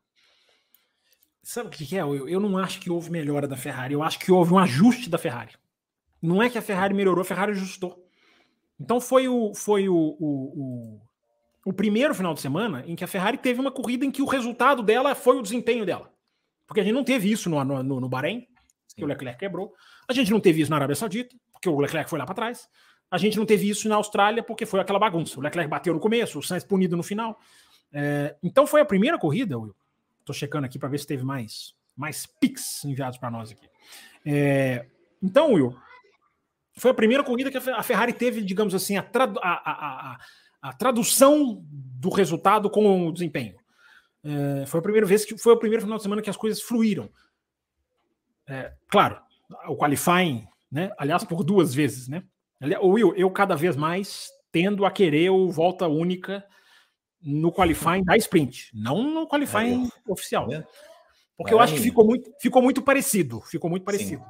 Sabe 1.43 1.69
o 1.69 1.71
que 1.71 1.97
é? 1.97 2.01
Eu, 2.01 2.29
eu 2.29 2.41
não 2.41 2.59
acho 2.59 2.81
que 2.81 2.91
houve 2.91 3.11
melhora 3.11 3.47
da 3.47 3.57
Ferrari, 3.57 3.95
eu 3.95 4.03
acho 4.03 4.19
que 4.19 4.33
houve 4.33 4.53
um 4.53 4.59
ajuste 4.59 5.09
da 5.09 5.17
Ferrari. 5.19 5.55
Não 6.21 6.43
é 6.43 6.51
que 6.51 6.59
a 6.59 6.63
Ferrari 6.63 6.93
melhorou, 6.93 7.23
a 7.23 7.25
Ferrari 7.25 7.53
ajustou. 7.53 8.05
Então 8.81 9.01
foi 9.01 9.29
o, 9.29 9.55
foi 9.55 9.89
o, 9.89 9.95
o, 9.95 10.21
o, 10.21 11.01
o 11.67 11.73
primeiro 11.73 12.15
final 12.15 12.35
de 12.35 12.41
semana 12.41 12.85
em 12.87 12.97
que 12.97 13.05
a 13.05 13.07
Ferrari 13.07 13.39
teve 13.39 13.61
uma 13.61 13.71
corrida 13.71 14.05
em 14.05 14.11
que 14.11 14.23
o 14.23 14.27
resultado 14.27 14.83
dela 14.83 15.15
foi 15.15 15.39
o 15.39 15.43
desempenho 15.43 15.87
dela. 15.87 16.13
Porque 16.67 16.81
a 16.81 16.85
gente 16.85 16.95
não 16.95 17.05
teve 17.05 17.31
isso 17.31 17.49
no, 17.49 17.63
no, 17.65 18.01
no 18.01 18.09
Bahrein, 18.09 18.47
que 18.97 19.05
o 19.05 19.07
Leclerc 19.07 19.39
quebrou. 19.39 19.73
A 20.09 20.13
gente 20.13 20.31
não 20.31 20.41
teve 20.41 20.63
isso 20.63 20.71
na 20.71 20.77
Arábia 20.77 20.97
Saudita, 20.97 21.37
porque 21.53 21.69
o 21.69 21.79
Leclerc 21.79 22.11
foi 22.11 22.19
lá 22.19 22.27
para 22.27 22.35
trás. 22.35 22.69
A 23.11 23.19
gente 23.19 23.37
não 23.37 23.47
teve 23.47 23.69
isso 23.69 23.89
na 23.89 23.97
Austrália 23.97 24.43
porque 24.43 24.67
foi 24.67 24.81
aquela 24.81 24.99
bagunça. 24.99 25.39
O 25.39 25.43
Leclerc 25.43 25.71
bateu 25.71 25.95
no 25.95 26.01
começo, 26.01 26.39
o 26.39 26.43
Sainz 26.43 26.65
punido 26.65 26.97
no 26.97 27.03
final. 27.03 27.39
É, 27.93 28.37
então 28.43 28.67
foi 28.67 28.81
a 28.81 28.85
primeira 28.85 29.19
corrida, 29.19 29.59
Will. 29.59 29.75
Estou 30.21 30.35
checando 30.35 30.67
aqui 30.67 30.79
para 30.79 30.89
ver 30.89 30.99
se 30.99 31.07
teve 31.07 31.25
mais, 31.25 31.75
mais 31.97 32.27
pics 32.27 32.85
enviados 32.85 33.19
para 33.19 33.31
nós 33.31 33.53
aqui. 33.53 33.69
É, 34.25 34.87
então, 35.23 35.53
Will, 35.53 35.77
foi 36.77 36.91
a 36.91 36.95
primeira 36.95 37.23
corrida 37.23 37.51
que 37.51 37.57
a 37.57 37.83
Ferrari 37.83 38.13
teve, 38.13 38.43
digamos 38.43 38.75
assim, 38.75 38.97
a, 38.97 39.03
tradu 39.03 39.39
a, 39.41 39.51
a, 39.51 40.19
a 40.61 40.73
tradução 40.73 41.65
do 41.65 42.11
resultado 42.11 42.69
com 42.69 43.07
o 43.07 43.13
desempenho. 43.13 43.57
É, 44.25 44.67
foi 44.67 44.81
a 44.81 44.83
primeira 44.83 45.07
vez 45.07 45.25
que 45.25 45.39
foi 45.39 45.53
o 45.53 45.59
primeiro 45.59 45.83
final 45.83 45.97
de 45.97 46.03
semana 46.03 46.21
que 46.21 46.31
as 46.31 46.37
coisas 46.37 46.61
fluíram. 46.61 47.09
É, 48.49 48.73
claro, 48.89 49.21
o 49.69 49.77
qualifying, 49.77 50.47
né? 50.71 50.91
Aliás, 50.99 51.23
por 51.23 51.45
duas 51.45 51.73
vezes, 51.73 52.09
né? 52.09 52.25
Will, 52.63 53.15
eu 53.17 53.31
cada 53.31 53.55
vez 53.55 53.77
mais 53.77 54.31
tendo 54.51 54.87
a 54.87 54.91
querer 54.91 55.31
o 55.31 55.51
volta 55.51 55.87
única 55.87 56.45
no 57.23 57.53
qualifying 57.53 58.05
da 58.05 58.17
sprint, 58.17 58.71
não 58.73 59.03
no 59.03 59.29
qualifying 59.29 59.87
é, 59.87 60.13
oficial. 60.13 60.53
É. 60.53 60.65
Porque 61.37 61.53
eu 61.53 61.61
acho 61.61 61.75
que 61.75 61.81
ficou 61.81 62.05
muito, 62.07 62.31
ficou 62.41 62.63
muito 62.63 62.81
parecido. 62.81 63.41
Ficou 63.43 63.69
muito 63.69 63.85
parecido. 63.85 64.25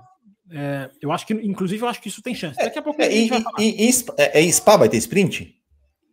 É, 0.51 0.91
eu 1.01 1.12
acho 1.12 1.27
que, 1.27 1.35
inclusive, 1.35 1.83
eu 1.83 1.89
acho 1.89 2.01
que 2.01 2.09
isso 2.09 2.22
tem 2.22 2.35
chance. 2.35 2.57
Daqui 2.57 2.79
a 2.79 2.83
pouco 2.83 3.01
é, 3.01 3.07
a 3.07 3.11
gente 3.11 3.31
vai 3.31 3.41
falar. 3.43 3.61
Em, 3.61 3.77
é, 4.18 4.41
em 4.41 4.53
Spa 4.53 4.77
vai 4.77 4.89
ter 4.89 4.97
sprint? 4.97 5.55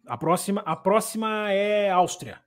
A 0.06 0.18
próxima, 0.18 0.62
a 0.66 0.76
próxima 0.76 1.52
é 1.52 1.90
Áustria. 1.90 2.40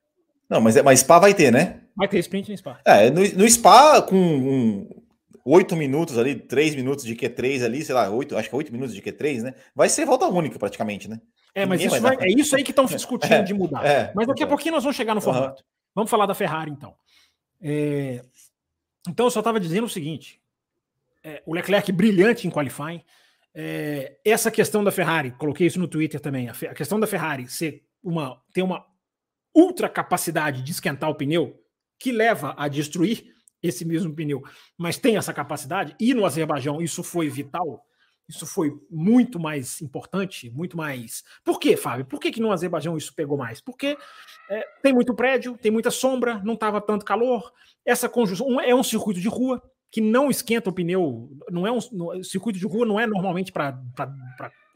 Não, 0.49 0.61
mas, 0.61 0.77
é, 0.77 0.83
mas 0.83 1.01
Spa 1.01 1.19
vai 1.19 1.35
ter, 1.35 1.51
né? 1.51 1.83
Vai 1.97 2.07
ter 2.07 2.19
sprint 2.19 2.51
no 2.51 2.57
Spa. 2.57 2.81
É, 2.85 3.11
no, 3.11 3.21
no 3.21 3.49
Spa, 3.49 4.03
com 4.03 4.17
um, 4.17 4.89
oito 5.47 5.76
minutos 5.76 6.18
ali, 6.18 6.34
três 6.34 6.74
minutos 6.74 7.05
de 7.05 7.14
Q3 7.14 7.64
ali, 7.64 7.84
sei 7.84 7.94
lá, 7.94 8.11
oito, 8.11 8.36
acho 8.36 8.49
que 8.49 8.57
oito 8.57 8.72
minutos 8.72 8.92
de 8.92 9.01
Q3, 9.01 9.42
né? 9.42 9.55
Vai 9.74 9.88
ser 9.88 10.05
volta 10.05 10.26
única 10.26 10.59
praticamente, 10.59 11.09
né? 11.09 11.20
É, 11.55 11.64
mas 11.64 11.80
isso 11.80 12.01
vai, 12.01 12.16
é 12.20 12.28
isso 12.28 12.55
aí 12.57 12.64
que 12.64 12.72
estão 12.72 12.84
discutindo 12.86 13.32
é, 13.32 13.42
de 13.42 13.55
mudar. 13.55 13.86
É, 13.86 14.12
mas 14.14 14.26
daqui 14.26 14.42
a 14.42 14.47
pouquinho 14.47 14.74
nós 14.74 14.82
vamos 14.82 14.97
chegar 14.97 15.14
no 15.14 15.20
formato. 15.20 15.62
Uhum. 15.62 15.68
Vamos 15.94 16.11
falar 16.11 16.26
da 16.26 16.34
Ferrari, 16.34 16.70
então. 16.70 16.94
É, 17.62 18.22
então, 19.09 19.26
eu 19.26 19.30
só 19.30 19.38
estava 19.38 19.61
dizendo 19.61 19.84
o 19.84 19.88
seguinte: 19.88 20.40
é, 21.22 21.42
o 21.47 21.55
Leclerc 21.55 21.90
brilhante 21.92 22.47
em 22.47 22.51
qualifying. 22.51 23.03
É, 23.55 24.18
essa 24.22 24.51
questão 24.51 24.84
da 24.84 24.90
Ferrari, 24.90 25.30
coloquei 25.30 25.66
isso 25.66 25.78
no 25.78 25.88
Twitter 25.88 26.20
também. 26.20 26.49
A, 26.49 26.53
a 26.53 26.74
questão 26.74 27.01
da 27.01 27.07
Ferrari 27.07 27.49
ser 27.49 27.84
uma, 28.03 28.42
ter 28.53 28.62
uma 28.62 28.84
ultra 29.55 29.88
capacidade 29.88 30.61
de 30.61 30.72
esquentar 30.72 31.09
o 31.09 31.14
pneu 31.14 31.59
que 31.99 32.12
leva 32.12 32.55
a 32.59 32.68
destruir 32.68 33.36
esse 33.62 33.84
mesmo 33.84 34.14
pneu, 34.14 34.42
mas 34.76 34.98
tem 34.98 35.16
essa 35.16 35.32
capacidade, 35.32 35.94
e 35.98 36.14
no 36.14 36.24
Azerbaijão 36.24 36.80
isso 36.80 37.02
foi 37.02 37.28
vital, 37.28 37.84
Isso 38.28 38.44
foi 38.44 38.72
muito 38.90 39.38
mais 39.38 39.80
importante, 39.80 40.50
muito 40.50 40.76
mais. 40.76 41.22
Por 41.44 41.61
quê, 41.61 41.76
Fábio? 41.76 42.04
Por 42.04 42.18
que, 42.18 42.32
que 42.32 42.40
no 42.40 42.50
Azerbaijão 42.50 42.96
isso 42.96 43.14
pegou 43.14 43.38
mais? 43.38 43.61
Porque 43.61 43.96
é, 44.50 44.66
tem 44.82 44.92
muito 44.92 45.14
prédio, 45.14 45.57
tem 45.57 45.70
muita 45.70 45.92
sombra, 45.92 46.40
não 46.44 46.54
estava 46.54 46.80
tanto 46.80 47.04
calor. 47.04 47.52
Essa 47.84 48.09
conjunção 48.09 48.61
é 48.61 48.74
um 48.74 48.82
circuito 48.82 49.20
de 49.20 49.28
rua 49.28 49.62
que 49.90 50.00
não 50.00 50.28
esquenta 50.28 50.70
o 50.70 50.72
pneu. 50.72 51.30
Não 51.50 51.66
é 51.66 51.70
um 51.72 51.78
no, 51.92 52.24
circuito 52.24 52.59
de 52.59 52.66
rua 52.66 52.84
não 52.84 52.98
é 52.98 53.07
normalmente 53.07 53.52
para 53.52 53.80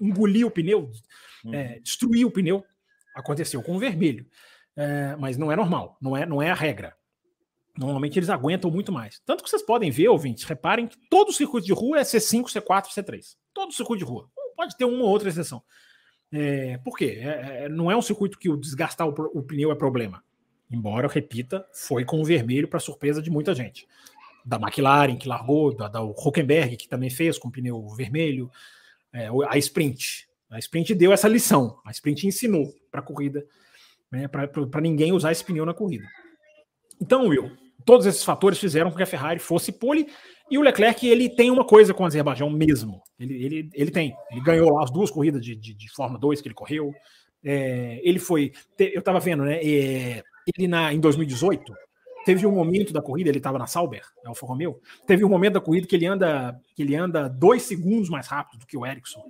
engolir 0.01 0.47
o 0.47 0.51
pneu, 0.51 0.91
uhum. 1.45 1.55
é, 1.55 1.81
destruir 1.81 2.25
o 2.25 2.31
pneu. 2.31 2.65
Aconteceu 3.15 3.61
com 3.63 3.75
o 3.75 3.79
vermelho, 3.79 4.27
é, 4.77 5.17
mas 5.17 5.37
não 5.37 5.51
é 5.51 5.57
normal, 5.57 5.99
não 6.01 6.17
é, 6.17 6.25
não 6.25 6.41
é 6.41 6.51
a 6.51 6.55
regra. 6.55 6.97
Normalmente 7.77 8.19
eles 8.19 8.29
aguentam 8.29 8.71
muito 8.71 8.93
mais. 8.93 9.21
Tanto 9.25 9.43
que 9.43 9.51
vocês 9.51 9.63
podem 9.63 9.91
ver, 9.91 10.09
ouvintes, 10.09 10.45
reparem 10.45 10.87
que 10.87 10.97
todo 11.09 11.33
circuito 11.33 11.67
de 11.67 11.73
rua 11.73 11.99
é 11.99 12.03
C5, 12.03 12.45
C4, 12.45 12.89
C3. 12.89 13.37
Todo 13.55 13.73
circuito 13.73 14.05
de 14.05 14.11
rua. 14.11 14.29
Pode 14.57 14.77
ter 14.77 14.85
uma 14.85 15.05
ou 15.05 15.11
outra 15.11 15.29
exceção. 15.29 15.63
É, 16.33 16.79
por 16.79 16.97
quê? 16.97 17.19
É, 17.21 17.65
é, 17.65 17.69
não 17.69 17.91
é 17.91 17.97
um 17.97 18.03
circuito 18.03 18.39
que 18.39 18.49
o 18.49 18.57
desgastar 18.57 19.09
o, 19.09 19.15
o, 19.35 19.43
pneu 19.43 19.73
é 19.73 19.75
problema. 19.75 20.23
Embora, 20.71 21.07
eu 21.07 21.11
repita, 21.11 21.67
foi 21.73 22.05
com 22.05 22.21
o 22.21 22.25
vermelho 22.25 22.69
para 22.69 22.79
surpresa 22.79 23.21
de 23.21 23.31
muita 23.31 23.55
gente. 23.55 23.89
Da 24.45 24.57
McLaren, 24.57 25.17
que 25.17 25.29
largou, 25.29 25.75
da, 25.75 25.89
da 25.89 26.03
Huckenberg, 26.03 26.77
que 26.77 26.89
também 26.89 27.11
fez 27.11 27.39
com 27.39 27.51
pneu 27.51 27.89
vermelho, 27.89 28.51
é, 29.13 29.29
a 29.49 29.59
Sprint. 29.59 30.29
A 30.49 30.59
Sprint 30.59 30.95
deu 30.95 31.13
essa 31.13 31.29
lição. 31.29 31.81
A 31.85 31.91
Sprint 31.91 32.27
ensinou 32.27 32.73
para 32.91 33.01
a 33.01 33.05
corrida, 33.05 33.45
né, 34.11 34.29
para 34.29 34.81
ninguém 34.81 35.13
usar 35.13 35.33
esse 35.33 35.45
pneu 35.45 35.67
na 35.67 35.75
corrida. 35.75 36.07
Então, 37.01 37.27
Will, 37.27 37.51
todos 37.85 38.07
esses 38.07 38.23
fatores 38.23 38.59
fizeram 38.59 38.91
com 38.91 38.97
que 38.97 39.03
a 39.03 39.07
Ferrari 39.07 39.39
fosse 39.39 39.73
pole 39.73 40.07
e 40.51 40.59
o 40.59 40.63
Leclerc 40.63 41.07
ele 41.07 41.29
tem 41.29 41.51
uma 41.51 41.65
coisa 41.65 41.95
com 41.95 42.03
o 42.03 42.07
Azerbaijão 42.07 42.51
mesmo. 42.51 43.01
Ele, 43.19 43.45
ele, 43.45 43.71
ele 43.73 43.91
tem. 43.91 44.15
Ele 44.31 44.41
ganhou 44.41 44.73
lá 44.73 44.83
as 44.83 44.91
duas 44.91 45.11
corridas 45.11 45.45
de, 45.45 45.55
de, 45.55 45.73
de 45.75 45.91
Fórmula 45.93 46.19
2 46.19 46.41
que 46.41 46.49
ele 46.49 46.55
correu. 46.55 46.93
É, 47.45 48.01
ele 48.03 48.19
foi. 48.19 48.53
Eu 48.79 48.99
estava 48.99 49.21
vendo, 49.21 49.45
né? 49.45 49.61
É, 49.63 50.23
ele 50.57 50.67
na, 50.67 50.93
em 50.93 50.99
2018 50.99 51.73
teve 52.25 52.47
um 52.47 52.53
momento 52.53 52.93
da 52.93 53.01
corrida, 53.01 53.31
ele 53.31 53.39
estava 53.39 53.59
na 53.59 53.67
Sauber, 53.67 54.03
Alfa 54.27 54.45
Romeo. 54.45 54.81
Teve 55.07 55.25
um 55.25 55.29
momento 55.29 55.55
da 55.55 55.61
corrida 55.61 55.87
que 55.87 55.95
ele 55.95 56.07
anda 56.07 56.61
que 56.75 56.83
ele 56.83 56.97
anda 56.97 57.29
dois 57.29 57.63
segundos 57.63 58.11
mais 58.11 58.27
rápido 58.27 58.61
do 58.61 58.67
que 58.67 58.77
o 58.77 58.85
Ericsson. 58.85 59.23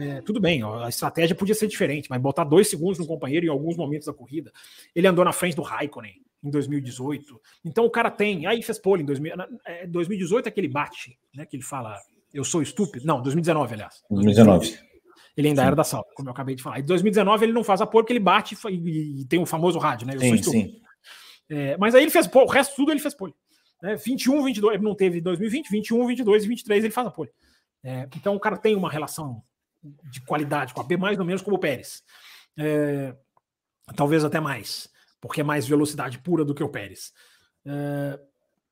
É, 0.00 0.22
tudo 0.22 0.40
bem, 0.40 0.62
a 0.62 0.88
estratégia 0.88 1.34
podia 1.34 1.54
ser 1.54 1.66
diferente, 1.66 2.08
mas 2.08 2.20
botar 2.20 2.44
dois 2.44 2.68
segundos 2.68 2.98
no 2.98 3.06
companheiro 3.06 3.44
em 3.44 3.50
alguns 3.50 3.76
momentos 3.76 4.06
da 4.06 4.14
corrida. 4.14 4.52
Ele 4.94 5.06
andou 5.06 5.24
na 5.24 5.32
frente 5.32 5.56
do 5.56 5.62
Raikkonen 5.62 6.14
em 6.42 6.50
2018. 6.50 7.40
Então 7.64 7.84
o 7.84 7.90
cara 7.90 8.10
tem. 8.10 8.46
Aí 8.46 8.62
fez 8.62 8.78
pole 8.78 9.02
em 9.02 9.06
2000, 9.06 9.34
2018 9.88 10.46
é, 10.46 10.48
é 10.48 10.52
que 10.52 10.60
ele 10.60 10.68
bate, 10.68 11.18
né? 11.34 11.46
Que 11.46 11.56
ele 11.56 11.62
fala, 11.62 11.98
eu 12.32 12.44
sou 12.44 12.62
estúpido. 12.62 13.06
Não, 13.06 13.22
2019, 13.22 13.74
aliás. 13.74 14.02
2019. 14.10 14.78
Ele 15.36 15.48
ainda 15.48 15.62
sim. 15.62 15.66
era 15.66 15.76
da 15.76 15.84
sala, 15.84 16.04
como 16.14 16.28
eu 16.28 16.32
acabei 16.32 16.54
de 16.54 16.62
falar. 16.62 16.80
Em 16.80 16.84
2019 16.84 17.44
ele 17.44 17.52
não 17.52 17.64
faz 17.64 17.80
a 17.80 17.86
pole 17.86 18.04
porque 18.04 18.12
ele 18.12 18.20
bate 18.20 18.56
e, 18.68 19.20
e 19.20 19.24
tem 19.26 19.40
o 19.40 19.46
famoso 19.46 19.78
rádio, 19.78 20.06
né? 20.06 20.14
Eu 20.14 20.20
sim, 20.20 20.28
sou 20.28 20.36
estúpido. 20.36 20.70
Sim. 20.70 20.80
É, 21.48 21.76
mas 21.76 21.94
aí 21.94 22.02
ele 22.02 22.10
fez 22.10 22.26
pole, 22.26 22.46
o 22.46 22.50
resto 22.50 22.76
tudo 22.76 22.90
ele 22.92 23.00
fez 23.00 23.14
pole. 23.14 23.34
Né? 23.82 23.96
21, 23.96 24.44
22, 24.44 24.74
ele 24.74 24.84
não 24.84 24.94
teve 24.94 25.20
2020, 25.20 25.70
21, 25.70 26.06
22 26.06 26.44
e 26.44 26.48
23 26.48 26.84
ele 26.84 26.92
faz 26.92 27.06
a 27.06 27.10
pole. 27.10 27.30
É, 27.82 28.08
então 28.16 28.34
o 28.34 28.40
cara 28.40 28.56
tem 28.56 28.76
uma 28.76 28.90
relação 28.90 29.42
de 30.10 30.20
qualidade 30.22 30.74
com 30.74 30.80
a 30.80 30.84
B 30.84 30.96
mais 30.96 31.18
ou 31.18 31.24
menos 31.24 31.42
como 31.42 31.56
o 31.56 31.60
Pérez. 31.60 32.02
É, 32.58 33.14
talvez 33.96 34.24
até 34.24 34.40
mais 34.40 34.88
porque 35.20 35.40
é 35.40 35.44
mais 35.44 35.66
velocidade 35.66 36.18
pura 36.18 36.44
do 36.44 36.54
que 36.54 36.62
o 36.62 36.68
Pérez. 36.68 37.12
É, 37.64 38.18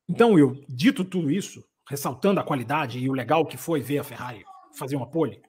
então, 0.07 0.39
eu 0.39 0.59
dito 0.67 1.05
tudo 1.05 1.29
isso, 1.29 1.63
ressaltando 1.87 2.39
a 2.39 2.43
qualidade 2.43 2.99
e 2.99 3.09
o 3.09 3.13
legal 3.13 3.45
que 3.45 3.57
foi 3.57 3.79
ver 3.81 3.99
a 3.99 4.03
Ferrari 4.03 4.43
fazer 4.77 4.95
uma 4.95 5.09
pole, 5.09 5.41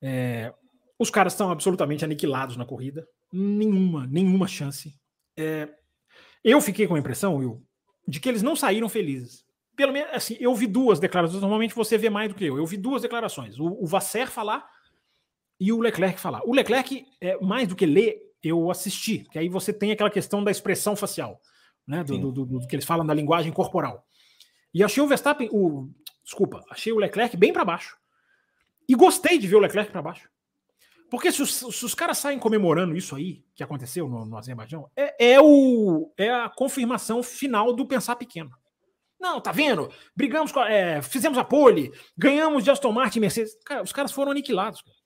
é, 0.00 0.52
os 0.98 1.10
caras 1.10 1.32
estão 1.32 1.50
absolutamente 1.50 2.04
aniquilados 2.04 2.56
na 2.56 2.64
corrida, 2.64 3.06
nenhuma, 3.32 4.06
nenhuma 4.06 4.46
chance. 4.46 4.94
É, 5.36 5.68
eu 6.44 6.60
fiquei 6.60 6.86
com 6.86 6.94
a 6.94 6.98
impressão, 6.98 7.36
Will, 7.36 7.62
de 8.06 8.18
que 8.20 8.28
eles 8.28 8.42
não 8.42 8.56
saíram 8.56 8.88
felizes. 8.88 9.44
Pelo 9.76 9.92
menos, 9.92 10.12
assim, 10.12 10.36
eu 10.38 10.54
vi 10.54 10.66
duas 10.66 11.00
declarações. 11.00 11.40
Normalmente 11.40 11.74
você 11.74 11.96
vê 11.96 12.10
mais 12.10 12.28
do 12.28 12.34
que 12.34 12.44
eu. 12.44 12.56
Eu 12.56 12.66
vi 12.66 12.76
duas 12.76 13.02
declarações. 13.02 13.58
O, 13.58 13.66
o 13.82 13.86
Vasser 13.86 14.28
falar 14.28 14.68
e 15.58 15.72
o 15.72 15.80
Leclerc 15.80 16.20
falar. 16.20 16.42
O 16.44 16.52
Leclerc, 16.52 17.06
é, 17.20 17.38
mais 17.40 17.68
do 17.68 17.76
que 17.76 17.86
ler, 17.86 18.20
eu 18.42 18.70
assisti, 18.70 19.20
que 19.30 19.38
aí 19.38 19.48
você 19.48 19.72
tem 19.72 19.92
aquela 19.92 20.10
questão 20.10 20.42
da 20.42 20.50
expressão 20.50 20.96
facial, 20.96 21.40
né? 21.86 22.02
Do, 22.02 22.18
do, 22.18 22.32
do, 22.32 22.44
do 22.44 22.66
que 22.66 22.74
eles 22.74 22.84
falam 22.84 23.06
da 23.06 23.14
linguagem 23.14 23.52
corporal. 23.52 24.06
E 24.74 24.82
achei 24.82 25.02
o 25.02 25.06
Verstappen, 25.06 25.48
o 25.52 25.90
desculpa, 26.24 26.64
achei 26.70 26.92
o 26.92 26.98
Leclerc 26.98 27.36
bem 27.36 27.52
para 27.52 27.64
baixo. 27.64 27.96
E 28.88 28.94
gostei 28.94 29.38
de 29.38 29.46
ver 29.46 29.56
o 29.56 29.60
Leclerc 29.60 29.90
para 29.90 30.02
baixo. 30.02 30.28
Porque 31.10 31.30
se 31.30 31.42
os, 31.42 31.54
se 31.54 31.84
os, 31.84 31.94
caras 31.94 32.16
saem 32.16 32.38
comemorando 32.38 32.96
isso 32.96 33.14
aí, 33.14 33.44
que 33.54 33.62
aconteceu 33.62 34.08
no, 34.08 34.24
no 34.24 34.38
Azerbaijão, 34.38 34.90
é, 34.96 35.34
é, 35.34 35.40
o, 35.40 36.10
é 36.16 36.30
a 36.30 36.48
confirmação 36.48 37.22
final 37.22 37.74
do 37.74 37.86
pensar 37.86 38.16
pequeno. 38.16 38.50
Não, 39.20 39.38
tá 39.40 39.52
vendo? 39.52 39.90
Brigamos, 40.16 40.50
com, 40.50 40.62
é, 40.62 41.02
fizemos 41.02 41.36
a 41.36 41.44
pole, 41.44 41.92
ganhamos 42.16 42.64
de 42.64 42.70
Aston 42.70 42.92
Martin 42.92 43.18
e 43.18 43.20
Mercedes. 43.20 43.54
Cara, 43.64 43.82
os 43.82 43.92
caras 43.92 44.10
foram 44.10 44.32
aniquilados. 44.32 44.80
Cara. 44.80 44.96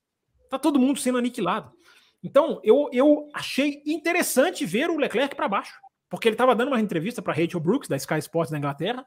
Tá 0.49 0.59
todo 0.59 0.79
mundo 0.79 1.01
sendo 1.01 1.19
aniquilado. 1.19 1.73
Então, 2.23 2.61
eu, 2.65 2.89
eu 2.93 3.29
achei 3.35 3.83
interessante 3.87 4.65
ver 4.65 4.91
o 4.91 4.97
Leclerc 4.97 5.35
para 5.35 5.49
baixo, 5.49 5.75
porque 6.09 6.29
ele 6.29 6.35
estava 6.35 6.55
dando 6.55 6.69
uma 6.69 6.81
entrevista 6.81 7.23
para 7.23 7.33
Rachel 7.33 7.61
Brooks, 7.61 7.89
da 7.89 7.97
Sky 7.97 8.19
Sports 8.19 8.51
da 8.51 8.59
Inglaterra. 8.59 9.07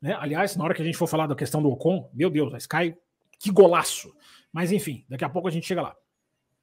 Né? 0.00 0.16
Aliás, 0.18 0.56
na 0.56 0.64
hora 0.64 0.74
que 0.74 0.82
a 0.82 0.84
gente 0.84 0.96
for 0.96 1.06
falar 1.06 1.26
da 1.26 1.34
questão 1.34 1.62
do 1.62 1.70
Ocon, 1.70 2.10
meu 2.14 2.30
Deus, 2.30 2.54
a 2.54 2.58
Sky, 2.58 2.94
que 3.38 3.50
golaço. 3.50 4.12
Mas 4.52 4.72
enfim, 4.72 5.04
daqui 5.08 5.24
a 5.24 5.28
pouco 5.28 5.48
a 5.48 5.50
gente 5.50 5.66
chega 5.66 5.82
lá. 5.82 5.96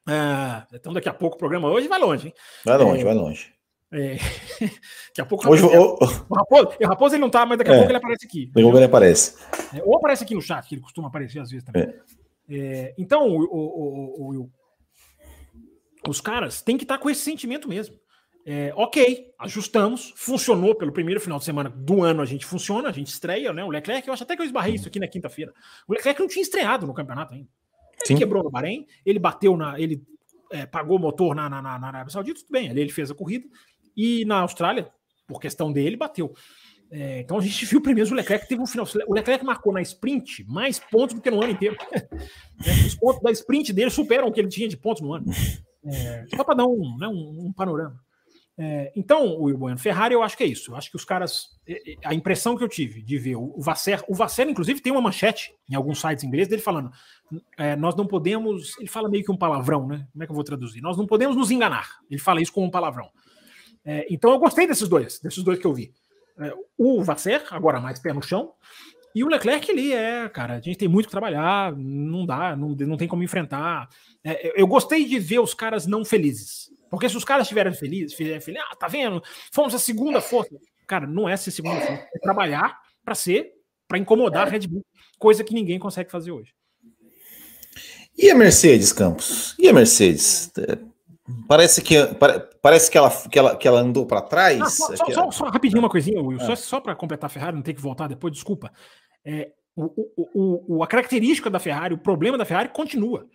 Ah, 0.07 0.67
então, 0.71 0.93
daqui 0.93 1.09
a 1.09 1.13
pouco 1.13 1.35
o 1.35 1.39
programa 1.39 1.69
hoje 1.69 1.87
vai 1.87 1.99
longe, 1.99 2.27
hein? 2.27 2.33
Vai 2.63 2.77
longe, 2.77 3.01
é, 3.01 3.03
vai 3.03 3.13
longe. 3.13 3.53
É, 3.91 4.17
daqui 5.09 5.21
a 5.21 5.25
pouco. 5.25 5.49
Hoje, 5.49 5.63
o, 5.63 5.69
o, 5.69 6.35
Raposo, 6.35 6.77
o 6.79 6.87
Raposo 6.87 7.15
ele 7.15 7.21
não 7.21 7.29
tá, 7.29 7.45
mas 7.45 7.57
daqui 7.57 7.71
a 7.71 7.73
é, 7.73 7.77
pouco 7.77 7.91
ele 7.91 7.97
aparece 7.97 8.25
aqui. 8.25 8.45
Daqui 8.47 8.59
a 8.59 8.63
pouco 8.63 8.77
ele 8.77 8.85
aparece. 8.85 9.35
É, 9.73 9.83
ou 9.83 9.97
aparece 9.97 10.23
aqui 10.23 10.35
no 10.35 10.41
chat, 10.41 10.67
que 10.67 10.75
ele 10.75 10.81
costuma 10.81 11.07
aparecer 11.07 11.39
às 11.39 11.49
vezes 11.49 11.65
também. 11.65 11.83
É. 11.83 11.99
É, 12.47 12.93
então, 12.97 13.27
o, 13.27 13.43
o, 13.43 14.41
o, 14.41 14.49
os 16.07 16.21
caras 16.21 16.61
têm 16.61 16.77
que 16.77 16.83
estar 16.83 16.97
tá 16.97 17.01
com 17.03 17.09
esse 17.09 17.21
sentimento 17.21 17.67
mesmo. 17.67 17.95
É, 18.47 18.71
ok, 18.75 19.33
ajustamos, 19.39 20.13
funcionou 20.15 20.75
pelo 20.75 20.91
primeiro 20.91 21.19
final 21.19 21.39
de 21.39 21.45
semana 21.45 21.67
do 21.67 22.03
ano, 22.03 22.21
a 22.21 22.25
gente 22.25 22.45
funciona, 22.45 22.89
a 22.89 22.91
gente 22.91 23.07
estreia, 23.07 23.51
né? 23.51 23.63
O 23.63 23.69
Leclerc, 23.69 24.07
eu 24.07 24.13
acho 24.13 24.21
até 24.21 24.35
que 24.35 24.41
eu 24.43 24.45
esbarrei 24.45 24.75
isso 24.75 24.87
aqui 24.87 24.99
na 24.99 25.07
quinta-feira. 25.07 25.51
O 25.87 25.93
Leclerc 25.93 26.19
não 26.19 26.27
tinha 26.27 26.43
estreado 26.43 26.85
no 26.85 26.93
campeonato 26.93 27.33
ainda. 27.33 27.49
Ele 27.93 28.07
Sim. 28.07 28.17
quebrou 28.17 28.43
no 28.43 28.51
Bahrein, 28.51 28.85
ele 29.03 29.17
bateu 29.17 29.57
na. 29.57 29.79
ele 29.79 30.03
é, 30.51 30.65
pagou 30.65 30.97
o 30.97 31.01
motor 31.01 31.33
na, 31.33 31.49
na, 31.49 31.61
na, 31.61 31.87
Arábia 31.87 32.11
Saudita, 32.11 32.39
tudo 32.41 32.51
bem, 32.51 32.69
ali 32.69 32.81
ele 32.81 32.91
fez 32.91 33.09
a 33.09 33.15
corrida, 33.15 33.47
e 33.97 34.23
na 34.25 34.41
Austrália, 34.41 34.91
por 35.27 35.41
questão 35.41 35.71
dele, 35.71 35.97
bateu. 35.97 36.31
É, 36.91 37.21
então 37.21 37.39
a 37.39 37.41
gente 37.41 37.65
viu 37.65 37.81
primeiro 37.81 38.11
o 38.11 38.13
Leclerc 38.13 38.47
teve 38.47 38.61
um 38.61 38.67
final. 38.67 38.87
O 39.07 39.13
Leclerc 39.13 39.43
marcou 39.43 39.73
na 39.73 39.81
sprint 39.81 40.45
mais 40.47 40.77
pontos 40.77 41.15
do 41.15 41.21
que 41.21 41.31
no 41.31 41.41
ano 41.41 41.51
inteiro. 41.51 41.75
Os 42.85 42.95
pontos 42.95 43.23
da 43.23 43.31
sprint 43.31 43.73
dele 43.73 43.89
superam 43.89 44.27
o 44.27 44.31
que 44.31 44.39
ele 44.39 44.49
tinha 44.49 44.67
de 44.67 44.77
pontos 44.77 45.01
no 45.01 45.13
ano. 45.13 45.25
É, 45.85 46.25
só 46.35 46.43
para 46.43 46.55
dar 46.55 46.65
um, 46.65 46.97
né, 46.97 47.07
um, 47.07 47.47
um 47.47 47.53
panorama. 47.53 47.99
É, 48.57 48.93
então, 48.95 49.37
o 49.37 49.57
Bueno, 49.57 49.77
Ferrari, 49.77 50.13
eu 50.13 50.23
acho 50.23 50.37
que 50.37 50.43
é 50.43 50.47
isso. 50.47 50.71
Eu 50.71 50.75
acho 50.77 50.89
que 50.89 50.95
os 50.95 51.03
caras. 51.03 51.49
A 52.05 52.13
impressão 52.13 52.55
que 52.55 52.63
eu 52.63 52.69
tive 52.69 53.01
de 53.01 53.17
ver 53.17 53.35
o 53.35 53.59
Vasser, 53.59 54.01
o 54.07 54.15
Vasser, 54.15 54.47
inclusive, 54.47 54.79
tem 54.79 54.93
uma 54.93 55.01
manchete 55.01 55.53
em 55.69 55.75
alguns 55.75 55.99
sites 55.99 56.23
ingleses 56.23 56.47
dele 56.47 56.61
falando: 56.61 56.89
é, 57.57 57.75
nós 57.75 57.95
não 57.95 58.07
podemos. 58.07 58.77
Ele 58.79 58.87
fala 58.87 59.09
meio 59.09 59.25
que 59.25 59.31
um 59.31 59.37
palavrão, 59.37 59.87
né? 59.87 60.07
Como 60.11 60.23
é 60.23 60.25
que 60.25 60.31
eu 60.31 60.35
vou 60.35 60.43
traduzir? 60.43 60.81
Nós 60.81 60.97
não 60.97 61.05
podemos 61.05 61.35
nos 61.35 61.51
enganar. 61.51 61.89
Ele 62.09 62.19
fala 62.19 62.41
isso 62.41 62.53
como 62.53 62.67
um 62.67 62.71
palavrão. 62.71 63.09
É, 63.83 64.07
então, 64.09 64.31
eu 64.31 64.39
gostei 64.39 64.65
desses 64.65 64.87
dois, 64.87 65.19
desses 65.19 65.43
dois 65.43 65.59
que 65.59 65.67
eu 65.67 65.73
vi. 65.73 65.93
É, 66.39 66.53
o 66.77 67.03
Vasser, 67.03 67.43
agora 67.51 67.79
mais 67.79 67.99
pé 67.99 68.13
no 68.13 68.21
chão, 68.21 68.53
e 69.15 69.23
o 69.23 69.27
Leclerc 69.27 69.71
ali 69.71 69.93
é, 69.93 70.27
cara, 70.27 70.55
a 70.55 70.59
gente 70.59 70.77
tem 70.77 70.89
muito 70.89 71.05
que 71.05 71.11
trabalhar, 71.11 71.73
não 71.77 72.25
dá, 72.25 72.53
não, 72.53 72.75
não 72.75 72.97
tem 72.97 73.07
como 73.07 73.23
enfrentar. 73.23 73.87
É, 74.21 74.61
eu 74.61 74.67
gostei 74.67 75.05
de 75.05 75.17
ver 75.17 75.39
os 75.39 75.53
caras 75.53 75.87
não 75.87 76.03
felizes. 76.03 76.69
Porque 76.89 77.07
se 77.07 77.15
os 77.15 77.23
caras 77.23 77.43
estiverem 77.43 77.73
felizes, 77.73 78.13
felizes, 78.13 78.55
ah, 78.69 78.75
tá 78.75 78.89
vendo? 78.89 79.23
Fomos 79.53 79.73
a 79.73 79.79
segunda 79.79 80.19
força. 80.19 80.53
Cara, 80.85 81.07
não 81.07 81.29
é 81.29 81.37
ser 81.37 81.51
segunda 81.51 81.79
força, 81.79 82.07
é 82.13 82.19
trabalhar 82.19 82.77
para 83.05 83.15
ser, 83.15 83.53
para 83.87 83.97
incomodar 83.97 84.47
a 84.47 84.49
Red 84.49 84.67
Bull, 84.67 84.85
coisa 85.17 85.45
que 85.45 85.53
ninguém 85.53 85.79
consegue 85.79 86.11
fazer 86.11 86.31
hoje. 86.31 86.53
E 88.17 88.29
a 88.29 88.35
Mercedes, 88.35 88.91
Campos? 88.91 89.55
E 89.57 89.69
a 89.69 89.73
Mercedes? 89.73 90.51
Parece 91.47 91.81
que, 91.81 91.95
parece 92.61 92.91
que, 92.91 92.97
ela, 92.97 93.09
que, 93.09 93.39
ela, 93.39 93.55
que 93.55 93.67
ela 93.67 93.79
andou 93.79 94.05
para 94.05 94.21
trás. 94.21 94.61
Ah, 94.61 94.69
só, 94.69 94.95
só, 94.95 95.11
só, 95.11 95.31
só, 95.31 95.45
rapidinho 95.45 95.79
uma 95.81 95.89
coisinha, 95.89 96.21
Will. 96.21 96.39
Só, 96.39 96.55
só 96.55 96.79
para 96.79 96.95
completar 96.95 97.27
a 97.27 97.33
Ferrari, 97.33 97.55
não 97.55 97.63
ter 97.63 97.73
que 97.73 97.81
voltar 97.81 98.07
depois, 98.07 98.31
desculpa. 98.31 98.71
É, 99.25 99.51
o, 99.75 99.85
o, 100.15 100.77
o, 100.77 100.83
a 100.83 100.87
característica 100.87 101.49
da 101.49 101.59
Ferrari, 101.59 101.93
o 101.93 101.97
problema 101.97 102.37
da 102.37 102.45
Ferrari 102.45 102.69
continua, 102.69 103.27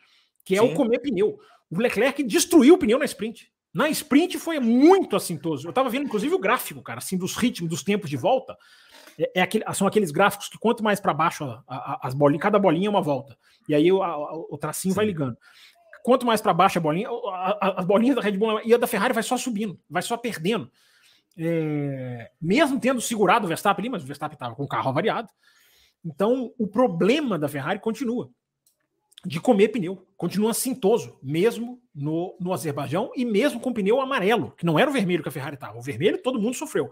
que 0.45 0.57
é 0.57 0.61
Sim. 0.61 0.73
o 0.73 0.75
comer 0.75 1.01
pneu. 1.01 1.39
O 1.71 1.79
Leclerc 1.79 2.23
destruiu 2.23 2.75
o 2.75 2.79
pneu 2.79 2.99
na 2.99 3.05
sprint. 3.05 3.51
Na 3.73 3.89
sprint 3.89 4.39
foi 4.39 4.59
muito 4.59 5.15
assintoso. 5.15 5.67
Eu 5.67 5.71
estava 5.71 5.89
vendo, 5.89 6.05
inclusive, 6.05 6.35
o 6.35 6.39
gráfico, 6.39 6.83
cara, 6.83 6.99
assim, 6.99 7.17
dos 7.17 7.37
ritmos, 7.37 7.71
dos 7.71 7.83
tempos 7.83 8.11
de 8.11 8.17
volta. 8.17 8.57
É, 9.19 9.31
é 9.37 9.43
aquele, 9.43 9.65
são 9.75 9.87
aqueles 9.87 10.11
gráficos 10.11 10.49
que 10.49 10.59
quanto 10.59 10.83
mais 10.83 10.99
para 10.99 11.15
baixo 11.15 11.45
a, 11.45 11.63
a, 11.69 12.01
as 12.03 12.15
bolinhas, 12.15 12.43
cada 12.43 12.59
bolinha 12.59 12.89
é 12.89 12.91
uma 12.91 13.03
volta. 13.03 13.37
E 13.69 13.75
aí 13.75 13.93
o, 13.93 14.03
a, 14.03 14.35
o 14.35 14.59
tracinho 14.59 14.93
Sim. 14.93 14.97
vai 14.97 15.07
ligando. 15.07 15.37
Quanto 16.03 16.25
mais 16.25 16.41
para 16.41 16.55
baixo 16.55 16.79
a 16.79 16.81
bolinha, 16.81 17.09
as 17.61 17.85
bolinhas 17.85 18.17
da 18.17 18.23
Red 18.23 18.33
Bull 18.33 18.61
e 18.65 18.73
a 18.73 18.79
da 18.79 18.87
Ferrari 18.87 19.13
vai 19.13 19.23
só 19.23 19.37
subindo, 19.37 19.79
vai 19.89 20.03
só 20.03 20.17
perdendo. 20.17 20.71
É, 21.39 22.31
mesmo 22.41 22.81
tendo 22.81 23.01
segurado 23.01 23.45
o 23.45 23.49
Verstappen 23.49 23.83
ali, 23.83 23.91
mas 23.91 24.03
o 24.03 24.07
Verstappen 24.07 24.35
estava 24.35 24.55
com 24.55 24.65
o 24.65 24.69
carro 24.69 24.89
avariado. 24.89 25.29
Então, 26.05 26.53
o 26.59 26.67
problema 26.67 27.39
da 27.39 27.49
Ferrari 27.49 27.79
continua 27.79 28.31
de 29.25 29.41
comer 29.41 29.69
pneu. 29.69 30.07
Continua 30.17 30.55
cintoso, 30.55 31.19
mesmo 31.23 31.81
no, 31.95 32.37
no 32.41 32.53
Azerbaijão 32.53 33.13
e 33.15 33.25
mesmo 33.25 33.61
com 33.61 33.73
pneu 33.73 34.01
amarelo, 34.01 34.53
que 34.53 34.65
não 34.65 34.79
era 34.79 34.89
o 34.89 34.93
vermelho 34.93 35.23
que 35.23 35.29
a 35.29 35.33
Ferrari 35.33 35.55
estava. 35.55 35.79
O 35.79 35.83
vermelho 35.83 36.23
todo 36.23 36.41
mundo 36.41 36.55
sofreu. 36.55 36.91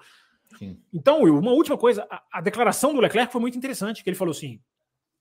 Sim. 0.59 0.78
Então, 0.93 1.22
Will, 1.22 1.39
uma 1.39 1.52
última 1.52 1.76
coisa: 1.76 2.06
a, 2.10 2.22
a, 2.32 2.40
declaração 2.40 2.94
do 2.94 3.01
Leclerc 3.01 3.32
foi 3.32 3.40
muito 3.40 3.59
interessante, 3.59 4.02
que 4.02 4.10
ele 4.10 4.16
falou 4.16 4.32
assim: 4.32 4.60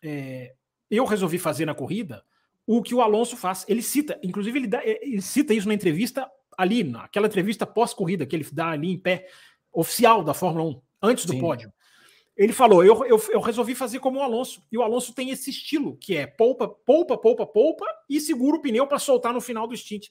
é, 0.01 0.53
eu 0.89 1.05
resolvi 1.05 1.37
fazer 1.37 1.65
na 1.65 1.73
corrida 1.73 2.23
o 2.65 2.81
que 2.81 2.93
o 2.93 3.01
Alonso 3.01 3.35
faz. 3.37 3.65
Ele 3.67 3.81
cita, 3.81 4.19
inclusive, 4.21 4.59
ele, 4.59 4.67
dá, 4.67 4.81
ele 4.85 5.21
cita 5.21 5.53
isso 5.53 5.67
na 5.67 5.73
entrevista 5.73 6.29
ali, 6.57 6.83
naquela 6.83 7.27
entrevista 7.27 7.65
pós-corrida 7.65 8.25
que 8.25 8.35
ele 8.35 8.47
dá 8.51 8.69
ali 8.69 8.91
em 8.91 8.97
pé, 8.97 9.27
oficial 9.71 10.23
da 10.23 10.33
Fórmula 10.33 10.65
1, 10.69 10.81
antes 11.01 11.25
do 11.25 11.33
Sim. 11.33 11.39
pódio. 11.39 11.71
Ele 12.37 12.53
falou: 12.53 12.85
eu, 12.85 13.03
eu, 13.05 13.21
eu, 13.29 13.41
resolvi 13.41 13.73
fazer 13.73 13.99
como 13.99 14.19
o 14.19 14.23
Alonso. 14.23 14.63
E 14.71 14.77
o 14.77 14.83
Alonso 14.83 15.13
tem 15.13 15.31
esse 15.31 15.49
estilo, 15.49 15.97
que 15.97 16.15
é 16.15 16.27
poupa, 16.27 16.67
poupa, 16.67 17.17
poupa, 17.17 17.45
poupa 17.45 17.85
e 18.07 18.21
segura 18.21 18.57
o 18.57 18.61
pneu 18.61 18.85
para 18.85 18.99
soltar 18.99 19.33
no 19.33 19.41
final 19.41 19.67
do 19.67 19.75
stint. 19.75 20.07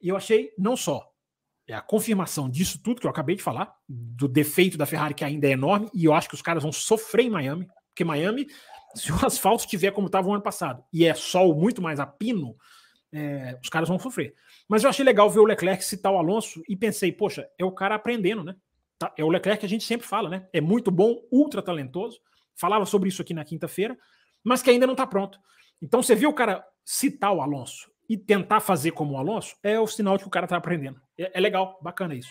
E 0.00 0.08
eu 0.08 0.16
achei, 0.16 0.50
não 0.58 0.76
só 0.76 1.14
é 1.66 1.74
a 1.74 1.80
confirmação 1.80 2.48
disso 2.48 2.78
tudo 2.82 3.00
que 3.00 3.06
eu 3.06 3.10
acabei 3.10 3.36
de 3.36 3.42
falar, 3.42 3.74
do 3.88 4.28
defeito 4.28 4.76
da 4.76 4.86
Ferrari 4.86 5.14
que 5.14 5.24
ainda 5.24 5.46
é 5.46 5.52
enorme, 5.52 5.88
e 5.94 6.04
eu 6.04 6.12
acho 6.12 6.28
que 6.28 6.34
os 6.34 6.42
caras 6.42 6.62
vão 6.62 6.72
sofrer 6.72 7.24
em 7.24 7.30
Miami, 7.30 7.66
porque 7.88 8.04
Miami, 8.04 8.46
se 8.94 9.10
o 9.10 9.26
asfalto 9.26 9.64
estiver 9.64 9.90
como 9.90 10.06
estava 10.06 10.28
o 10.28 10.32
ano 10.32 10.42
passado, 10.42 10.84
e 10.92 11.04
é 11.04 11.14
sol 11.14 11.54
muito 11.54 11.80
mais 11.80 11.98
a 11.98 12.06
pino, 12.06 12.56
é, 13.12 13.58
os 13.62 13.68
caras 13.68 13.88
vão 13.88 13.98
sofrer. 13.98 14.34
Mas 14.68 14.82
eu 14.82 14.90
achei 14.90 15.04
legal 15.04 15.30
ver 15.30 15.40
o 15.40 15.44
Leclerc 15.44 15.84
citar 15.84 16.12
o 16.12 16.18
Alonso 16.18 16.62
e 16.68 16.76
pensei, 16.76 17.12
poxa, 17.12 17.48
é 17.58 17.64
o 17.64 17.72
cara 17.72 17.94
aprendendo, 17.94 18.42
né? 18.42 18.56
É 19.16 19.24
o 19.24 19.28
Leclerc 19.28 19.60
que 19.60 19.66
a 19.66 19.68
gente 19.68 19.84
sempre 19.84 20.06
fala, 20.06 20.28
né? 20.28 20.46
É 20.52 20.60
muito 20.60 20.90
bom, 20.90 21.20
ultra 21.30 21.62
talentoso. 21.62 22.20
Falava 22.54 22.86
sobre 22.86 23.08
isso 23.08 23.22
aqui 23.22 23.34
na 23.34 23.44
quinta-feira, 23.44 23.96
mas 24.42 24.62
que 24.62 24.70
ainda 24.70 24.86
não 24.86 24.94
está 24.94 25.06
pronto. 25.06 25.38
Então 25.82 26.02
você 26.02 26.14
viu 26.14 26.30
o 26.30 26.34
cara 26.34 26.64
citar 26.84 27.32
o 27.32 27.40
Alonso 27.40 27.90
e 28.08 28.16
tentar 28.16 28.60
fazer 28.60 28.92
como 28.92 29.14
o 29.14 29.18
Alonso, 29.18 29.56
é 29.62 29.80
o 29.80 29.86
sinal 29.86 30.16
de 30.16 30.24
que 30.24 30.28
o 30.28 30.30
cara 30.30 30.46
está 30.46 30.56
aprendendo. 30.56 31.00
É, 31.18 31.38
é, 31.38 31.40
legal, 31.40 31.78
bacana 31.82 32.14
isso. 32.14 32.30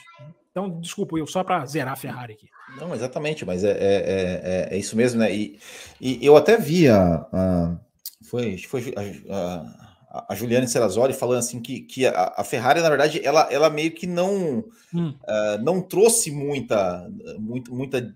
Então, 0.51 0.79
desculpa, 0.79 1.17
eu 1.17 1.25
só 1.25 1.43
para 1.43 1.65
zerar 1.65 1.93
a 1.93 1.95
Ferrari 1.95 2.33
aqui. 2.33 2.47
Não, 2.77 2.93
exatamente, 2.93 3.43
mas 3.43 3.63
é, 3.63 3.71
é, 3.71 3.77
é, 3.79 4.75
é, 4.75 4.77
isso 4.77 4.95
mesmo, 4.95 5.19
né? 5.19 5.35
E, 5.35 5.59
e 5.99 6.23
eu 6.23 6.37
até 6.37 6.57
via. 6.57 7.25
Uh, 7.33 7.79
foi, 8.23 8.57
foi 8.59 8.93
a, 8.95 9.35
a 9.35 9.92
a 10.13 10.35
Juliane 10.35 10.67
Serrazoli 10.67 11.11
falando 11.11 11.39
assim 11.39 11.59
que, 11.59 11.81
que 11.81 12.05
a, 12.05 12.33
a, 12.37 12.43
Ferrari, 12.43 12.81
na 12.81 12.89
verdade, 12.89 13.19
ela, 13.23 13.47
ela 13.51 13.69
meio 13.69 13.91
que 13.91 14.05
não, 14.05 14.63
hum. 14.93 15.09
uh, 15.09 15.63
não 15.63 15.81
trouxe 15.81 16.29
muita, 16.29 17.09
muito, 17.39 17.73
muita 17.73 18.15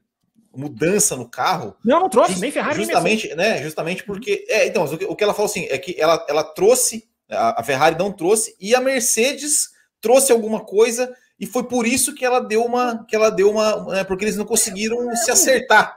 mudança 0.55 1.15
no 1.15 1.27
carro. 1.27 1.75
Não, 1.83 2.01
não 2.01 2.09
trouxe, 2.09 2.39
nem 2.39 2.51
Ferrari 2.51 2.83
justamente, 2.83 3.27
nem 3.29 3.35
né? 3.35 3.63
Justamente 3.63 4.03
porque. 4.03 4.45
É, 4.47 4.67
então, 4.67 4.85
o 4.85 4.97
que, 4.97 5.05
o 5.05 5.15
que 5.15 5.23
ela 5.23 5.33
falou 5.33 5.49
assim 5.49 5.65
é 5.71 5.77
que 5.79 5.99
ela, 5.99 6.23
ela 6.29 6.43
trouxe, 6.43 7.09
a, 7.29 7.61
a 7.61 7.63
Ferrari 7.63 7.97
não 7.97 8.11
trouxe, 8.11 8.55
e 8.59 8.75
a 8.75 8.79
Mercedes 8.79 9.69
trouxe 9.99 10.31
alguma 10.31 10.59
coisa, 10.59 11.11
e 11.39 11.47
foi 11.47 11.63
por 11.63 11.87
isso 11.87 12.13
que 12.13 12.23
ela 12.23 12.39
deu 12.39 12.63
uma. 12.63 13.05
que 13.07 13.15
ela 13.15 13.31
deu 13.31 13.49
uma. 13.49 13.85
Né, 13.85 14.03
porque 14.03 14.23
eles 14.23 14.37
não 14.37 14.45
conseguiram 14.45 15.15
se 15.15 15.31
acertar. 15.31 15.96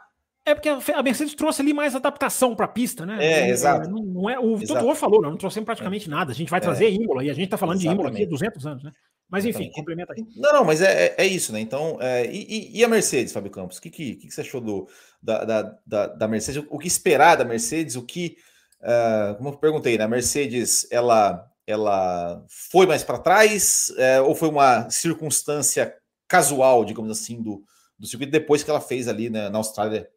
É 0.50 0.54
porque 0.54 0.68
a 0.68 1.02
Mercedes 1.02 1.34
trouxe 1.34 1.62
ali 1.62 1.72
mais 1.72 1.94
adaptação 1.94 2.56
para 2.56 2.64
a 2.64 2.68
pista, 2.68 3.06
né? 3.06 3.18
É, 3.24 3.50
exato. 3.50 3.88
Não, 3.88 4.02
não 4.02 4.28
é, 4.28 4.36
o 4.38 4.58
Toto 4.58 4.94
falou, 4.96 5.22
não, 5.22 5.30
não 5.30 5.36
trouxemos 5.36 5.64
praticamente 5.64 6.08
é. 6.08 6.10
nada. 6.10 6.32
A 6.32 6.34
gente 6.34 6.50
vai 6.50 6.60
trazer 6.60 6.86
é. 6.86 6.90
Imola 6.90 7.22
e 7.24 7.30
a 7.30 7.34
gente 7.34 7.44
está 7.44 7.56
falando 7.56 7.76
Exatamente. 7.76 7.96
de 7.96 8.02
Imola 8.02 8.16
aqui 8.16 8.24
há 8.24 8.28
200 8.28 8.66
anos, 8.66 8.82
né? 8.82 8.92
Mas 9.30 9.44
enfim, 9.44 9.64
Exatamente. 9.64 9.76
complementa 9.76 10.12
aí. 10.12 10.26
Não, 10.36 10.52
não, 10.52 10.64
mas 10.64 10.82
é, 10.82 11.06
é, 11.06 11.14
é 11.18 11.26
isso, 11.26 11.52
né? 11.52 11.60
Então, 11.60 11.98
é, 12.00 12.26
e, 12.26 12.78
e, 12.78 12.84
a 12.84 12.88
Mercedes, 12.88 13.32
Fábio 13.32 13.50
Campos? 13.50 13.78
O 13.78 13.82
que, 13.82 13.90
que, 13.90 14.16
que, 14.16 14.30
você 14.30 14.40
achou 14.40 14.60
do, 14.60 14.88
da, 15.22 15.44
da, 15.44 15.78
da, 15.86 16.06
da 16.08 16.28
Mercedes? 16.28 16.64
O 16.68 16.78
que 16.78 16.88
esperar 16.88 17.36
da 17.36 17.44
Mercedes? 17.44 17.94
O 17.94 18.02
que, 18.02 18.36
uh, 18.80 19.36
como 19.36 19.50
eu 19.50 19.56
perguntei, 19.56 19.96
né? 19.96 20.02
A 20.02 20.08
Mercedes, 20.08 20.84
ela, 20.90 21.48
ela 21.64 22.44
foi 22.48 22.86
mais 22.86 23.04
para 23.04 23.18
trás 23.18 23.92
ou 24.26 24.34
foi 24.34 24.48
uma 24.48 24.90
circunstância 24.90 25.94
casual, 26.26 26.84
digamos 26.84 27.10
assim, 27.10 27.40
do, 27.40 27.62
do 27.96 28.08
circuito 28.08 28.32
depois 28.32 28.64
que 28.64 28.70
ela 28.70 28.80
fez 28.80 29.06
ali 29.06 29.30
né, 29.30 29.48
na 29.48 29.58
Austrália 29.58 30.08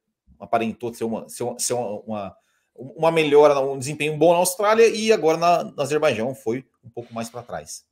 aparentou 0.43 0.93
ser 0.93 1.03
uma, 1.03 1.27
ser 1.29 1.43
uma, 1.43 1.59
ser 1.59 1.73
uma, 1.73 2.35
uma 2.75 3.11
melhora, 3.11 3.59
um 3.59 3.77
desempenho 3.77 4.17
bom 4.17 4.31
na 4.33 4.39
Austrália 4.39 4.87
e 4.87 5.11
agora 5.11 5.37
na, 5.37 5.63
no 5.63 5.81
Azerbaijão 5.81 6.33
foi 6.35 6.65
um 6.83 6.89
pouco 6.89 7.13
mais 7.13 7.29
para 7.29 7.43
trás. 7.43 7.83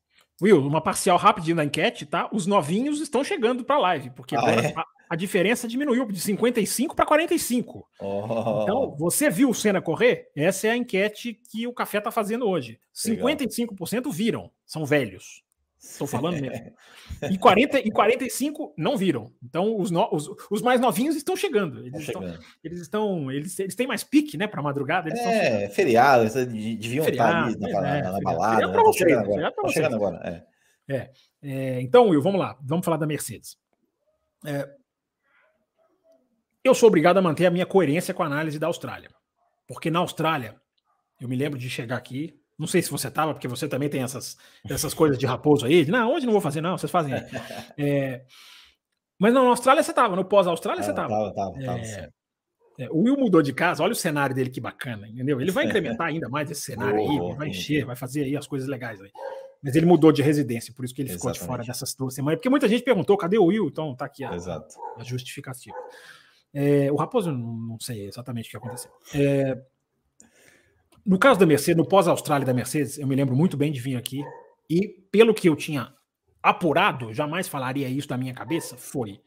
Will, 0.41 0.59
uma 0.59 0.81
parcial 0.81 1.17
rapidinho 1.17 1.55
na 1.55 1.63
enquete, 1.63 2.05
tá? 2.05 2.27
Os 2.31 2.47
novinhos 2.47 2.99
estão 2.99 3.23
chegando 3.23 3.63
para 3.63 3.75
a 3.75 3.79
live, 3.79 4.09
porque 4.09 4.35
ah, 4.35 4.41
é? 4.49 4.73
a, 4.75 4.85
a, 5.11 5.15
diferença 5.15 5.67
diminuiu 5.67 6.07
de 6.07 6.19
55 6.19 6.95
para 6.95 7.05
45. 7.05 7.87
Oh. 7.99 8.63
Então, 8.63 8.95
você 8.97 9.29
viu 9.29 9.51
o 9.51 9.53
Senna 9.53 9.79
correr? 9.79 10.31
Essa 10.35 10.67
é 10.67 10.71
a 10.71 10.77
enquete 10.77 11.39
que 11.51 11.67
o 11.67 11.73
Café 11.73 11.99
está 11.99 12.09
fazendo 12.09 12.47
hoje. 12.47 12.79
Legal. 13.05 13.27
55% 13.27 14.11
viram, 14.11 14.49
são 14.65 14.83
velhos. 14.83 15.43
Estou 15.81 16.05
falando 16.05 16.39
mesmo. 16.39 16.73
E, 17.31 17.37
40, 17.37 17.79
e 17.79 17.91
45 17.91 18.73
não 18.77 18.95
viram. 18.95 19.33
Então, 19.43 19.79
os, 19.79 19.89
no, 19.89 20.07
os, 20.11 20.29
os 20.51 20.61
mais 20.61 20.79
novinhos 20.79 21.15
estão 21.15 21.35
chegando. 21.35 21.85
Eles, 21.85 22.01
estão, 22.01 22.23
eles 22.63 22.79
estão. 22.81 23.31
Eles, 23.31 23.59
eles 23.59 23.75
têm 23.75 23.87
mais 23.87 24.03
pique, 24.03 24.37
né, 24.37 24.47
para 24.47 24.61
madrugada. 24.61 25.09
Eles 25.09 25.19
é, 25.19 25.69
feriado, 25.69 26.23
deviam 26.45 27.03
feriado, 27.03 27.51
estar 27.51 27.67
ali 27.67 27.73
na, 27.73 27.97
é, 27.97 28.01
na, 28.03 28.11
na 28.11 28.19
balada. 28.19 28.67
Né? 28.67 28.93
Chegando 28.93 29.23
agora. 29.25 29.51
Tá 29.51 29.67
chegando 29.69 29.95
agora 29.95 30.45
é. 30.87 30.95
É, 30.95 31.11
é. 31.41 31.81
Então, 31.81 32.09
Will, 32.09 32.21
vamos 32.21 32.39
lá. 32.39 32.57
Vamos 32.61 32.85
falar 32.85 32.97
da 32.97 33.07
Mercedes. 33.07 33.57
É, 34.45 34.69
eu 36.63 36.75
sou 36.75 36.87
obrigado 36.87 37.17
a 37.17 37.21
manter 37.21 37.47
a 37.47 37.51
minha 37.51 37.65
coerência 37.65 38.13
com 38.13 38.21
a 38.21 38.27
análise 38.27 38.59
da 38.59 38.67
Austrália. 38.67 39.09
Porque 39.67 39.89
na 39.89 39.99
Austrália, 39.99 40.55
eu 41.19 41.27
me 41.27 41.35
lembro 41.35 41.57
de 41.57 41.69
chegar 41.69 41.97
aqui, 41.97 42.39
não 42.61 42.67
sei 42.67 42.79
se 42.79 42.91
você 42.91 43.07
estava, 43.07 43.33
porque 43.33 43.47
você 43.47 43.67
também 43.67 43.89
tem 43.89 44.03
essas, 44.03 44.38
essas 44.69 44.93
coisas 44.93 45.17
de 45.17 45.25
raposo 45.25 45.65
aí. 45.65 45.83
Não, 45.88 46.13
hoje 46.13 46.27
não 46.27 46.31
vou 46.31 46.41
fazer, 46.41 46.61
não, 46.61 46.77
vocês 46.77 46.91
fazem. 46.91 47.11
É, 47.75 48.23
mas 49.19 49.33
não, 49.33 49.45
na 49.45 49.49
Austrália 49.49 49.81
você 49.81 49.91
estava, 49.91 50.15
no 50.15 50.23
pós-Austrália 50.23 50.83
você 50.83 50.91
estava. 50.91 51.33
É, 51.57 52.09
é, 52.83 52.89
o 52.91 52.99
Will 53.01 53.17
mudou 53.17 53.41
de 53.41 53.51
casa, 53.51 53.81
olha 53.81 53.93
o 53.93 53.95
cenário 53.95 54.35
dele 54.35 54.51
que 54.51 54.61
bacana, 54.61 55.07
entendeu? 55.07 55.41
Ele 55.41 55.49
vai 55.49 55.65
incrementar 55.65 56.07
ainda 56.07 56.29
mais 56.29 56.51
esse 56.51 56.61
cenário 56.69 56.99
aí, 56.99 57.35
vai 57.35 57.47
encher, 57.47 57.83
vai 57.83 57.95
fazer 57.95 58.25
aí 58.25 58.38
as 58.38 58.45
coisas 58.45 58.69
legais 58.69 59.01
aí. 59.01 59.11
Mas 59.63 59.75
ele 59.75 59.88
mudou 59.88 60.11
de 60.11 60.21
residência, 60.21 60.71
por 60.75 60.85
isso 60.85 60.93
que 60.93 61.01
ele 61.01 61.09
Exatamente. 61.09 61.39
ficou 61.39 61.47
de 61.47 61.51
fora 61.51 61.63
dessas 61.63 61.95
duas 61.95 62.13
semanas. 62.13 62.38
Porque 62.38 62.49
muita 62.49 62.67
gente 62.67 62.83
perguntou, 62.83 63.17
cadê 63.17 63.39
o 63.39 63.45
Will? 63.45 63.67
Então 63.67 63.95
tá 63.95 64.05
aqui 64.05 64.23
a, 64.23 64.31
a 64.31 65.03
justificativa. 65.03 65.75
É, 66.53 66.91
o 66.91 66.95
Raposo, 66.95 67.31
não, 67.31 67.53
não, 67.53 67.79
sei 67.79 68.07
exatamente 68.07 68.47
o 68.47 68.51
que 68.51 68.57
aconteceu. 68.57 68.91
É, 69.15 69.57
no 71.05 71.17
caso 71.17 71.39
da 71.39 71.45
Mercedes, 71.45 71.77
no 71.77 71.87
pós-Austrália 71.87 72.45
da 72.45 72.53
Mercedes, 72.53 72.97
eu 72.97 73.07
me 73.07 73.15
lembro 73.15 73.35
muito 73.35 73.57
bem 73.57 73.71
de 73.71 73.79
vir 73.79 73.95
aqui 73.95 74.23
e, 74.69 74.87
pelo 75.11 75.33
que 75.33 75.49
eu 75.49 75.55
tinha 75.55 75.93
apurado, 76.41 77.13
jamais 77.13 77.47
falaria 77.47 77.87
isso 77.89 78.07
da 78.07 78.17
minha 78.17 78.33
cabeça, 78.33 78.77
foi 78.77 79.21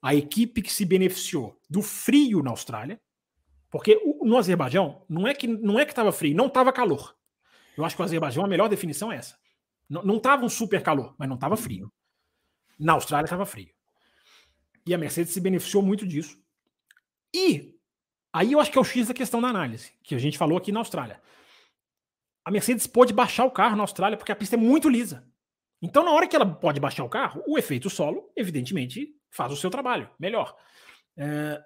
a 0.00 0.14
equipe 0.14 0.62
que 0.62 0.72
se 0.72 0.84
beneficiou 0.84 1.58
do 1.68 1.82
frio 1.82 2.42
na 2.42 2.50
Austrália, 2.50 3.00
porque 3.70 4.00
no 4.22 4.36
Azerbaijão 4.36 5.04
não 5.08 5.26
é 5.26 5.34
que 5.34 5.46
não 5.46 5.78
é 5.78 5.84
que 5.84 5.92
estava 5.92 6.12
frio, 6.12 6.36
não 6.36 6.46
estava 6.46 6.72
calor. 6.72 7.14
Eu 7.76 7.84
acho 7.84 7.96
que 7.96 8.02
o 8.02 8.04
Azerbaijão 8.04 8.44
a 8.44 8.48
melhor 8.48 8.68
definição 8.68 9.10
é 9.10 9.16
essa. 9.16 9.36
Não 9.88 10.16
estava 10.16 10.44
um 10.44 10.48
super 10.48 10.82
calor, 10.82 11.14
mas 11.18 11.28
não 11.28 11.34
estava 11.34 11.56
frio. 11.56 11.92
Na 12.78 12.92
Austrália 12.92 13.26
estava 13.26 13.44
frio. 13.44 13.70
E 14.86 14.94
a 14.94 14.98
Mercedes 14.98 15.32
se 15.32 15.40
beneficiou 15.40 15.82
muito 15.82 16.06
disso. 16.06 16.38
E 17.34 17.73
Aí 18.34 18.50
eu 18.50 18.58
acho 18.58 18.72
que 18.72 18.76
é 18.76 18.80
o 18.80 18.84
X 18.84 19.06
da 19.06 19.14
questão 19.14 19.40
da 19.40 19.46
análise, 19.46 19.92
que 20.02 20.12
a 20.12 20.18
gente 20.18 20.36
falou 20.36 20.58
aqui 20.58 20.72
na 20.72 20.80
Austrália. 20.80 21.22
A 22.44 22.50
Mercedes 22.50 22.84
pode 22.84 23.12
baixar 23.12 23.44
o 23.44 23.50
carro 23.50 23.76
na 23.76 23.84
Austrália 23.84 24.18
porque 24.18 24.32
a 24.32 24.36
pista 24.36 24.56
é 24.56 24.58
muito 24.58 24.88
lisa. 24.88 25.24
Então, 25.80 26.04
na 26.04 26.10
hora 26.10 26.26
que 26.26 26.34
ela 26.34 26.44
pode 26.44 26.80
baixar 26.80 27.04
o 27.04 27.08
carro, 27.08 27.44
o 27.46 27.56
efeito 27.56 27.88
solo, 27.88 28.32
evidentemente, 28.36 29.14
faz 29.30 29.52
o 29.52 29.56
seu 29.56 29.70
trabalho 29.70 30.10
melhor. 30.18 30.56
É... 31.16 31.62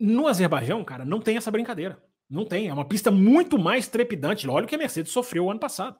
No 0.00 0.26
Azerbaijão, 0.26 0.82
cara, 0.82 1.04
não 1.04 1.20
tem 1.20 1.36
essa 1.36 1.50
brincadeira. 1.50 2.02
Não 2.28 2.44
tem. 2.44 2.66
É 2.66 2.74
uma 2.74 2.84
pista 2.84 3.12
muito 3.12 3.56
mais 3.56 3.86
trepidante. 3.86 4.48
Olha 4.48 4.64
o 4.64 4.68
que 4.68 4.74
a 4.74 4.78
Mercedes 4.78 5.12
sofreu 5.12 5.48
ano 5.48 5.60
passado. 5.60 5.96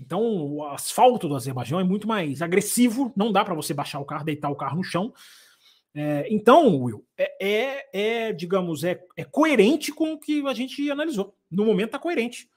Então, 0.00 0.20
o 0.20 0.66
asfalto 0.66 1.28
do 1.28 1.36
Azerbaijão 1.36 1.78
é 1.78 1.84
muito 1.84 2.08
mais 2.08 2.42
agressivo. 2.42 3.12
Não 3.16 3.30
dá 3.30 3.44
para 3.44 3.54
você 3.54 3.72
baixar 3.72 4.00
o 4.00 4.04
carro, 4.04 4.24
deitar 4.24 4.50
o 4.50 4.56
carro 4.56 4.78
no 4.78 4.84
chão. 4.84 5.14
É, 5.94 6.26
então, 6.30 6.82
Will, 6.82 7.06
é, 7.16 7.36
é, 7.40 7.88
é, 7.92 8.32
digamos, 8.32 8.82
é, 8.82 9.04
é 9.16 9.24
coerente 9.24 9.92
com 9.92 10.12
o 10.12 10.18
que 10.18 10.46
a 10.46 10.54
gente 10.54 10.90
analisou. 10.90 11.36
No 11.50 11.64
momento 11.64 11.88
está 11.88 11.98
coerente. 11.98 12.48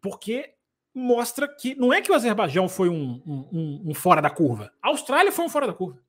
Porque 0.00 0.54
mostra 0.94 1.48
que 1.48 1.74
não 1.74 1.92
é 1.92 2.02
que 2.02 2.10
o 2.10 2.14
Azerbaijão 2.14 2.68
foi 2.68 2.88
um, 2.88 3.22
um, 3.24 3.82
um, 3.86 3.94
fora 3.94 4.20
da 4.20 4.30
curva. 4.30 4.72
A 4.82 4.88
Austrália 4.88 5.32
foi 5.32 5.44
um 5.44 5.48
fora 5.48 5.66
da 5.66 5.72
curva. 5.72 6.02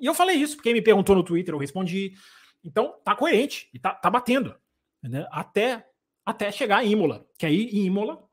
E 0.00 0.06
eu 0.06 0.14
falei 0.14 0.36
isso, 0.36 0.56
porque 0.56 0.72
me 0.72 0.82
perguntou 0.82 1.14
no 1.14 1.22
Twitter, 1.22 1.54
eu 1.54 1.58
respondi. 1.58 2.12
Então 2.62 2.94
tá 3.04 3.14
coerente 3.14 3.68
e 3.72 3.78
tá, 3.78 3.94
tá 3.94 4.10
batendo. 4.10 4.54
Né? 5.02 5.26
Até, 5.30 5.86
até 6.26 6.50
chegar 6.50 6.84
em 6.84 6.90
Imola. 6.90 7.26
Que 7.38 7.46
aí 7.46 7.68
em 7.70 7.86
Imola 7.86 8.28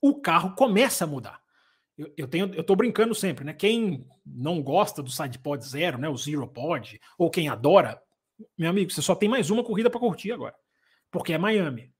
o 0.00 0.20
carro 0.20 0.54
começa 0.54 1.04
a 1.04 1.06
mudar. 1.06 1.41
Eu, 2.02 2.12
eu, 2.16 2.28
tenho, 2.28 2.52
eu 2.54 2.64
tô 2.64 2.74
brincando 2.74 3.14
sempre, 3.14 3.44
né? 3.44 3.52
Quem 3.52 4.04
não 4.26 4.60
gosta 4.60 5.02
do 5.02 5.10
side 5.10 5.38
pod 5.38 5.64
zero, 5.64 5.98
né? 5.98 6.08
O 6.08 6.16
zero 6.16 6.46
pod, 6.48 7.00
ou 7.16 7.30
quem 7.30 7.48
adora, 7.48 8.02
meu 8.58 8.68
amigo, 8.68 8.90
você 8.90 9.00
só 9.00 9.14
tem 9.14 9.28
mais 9.28 9.50
uma 9.50 9.62
corrida 9.62 9.88
para 9.88 10.00
curtir 10.00 10.32
agora. 10.32 10.54
Porque 11.10 11.32
é 11.32 11.38
Miami. 11.38 11.92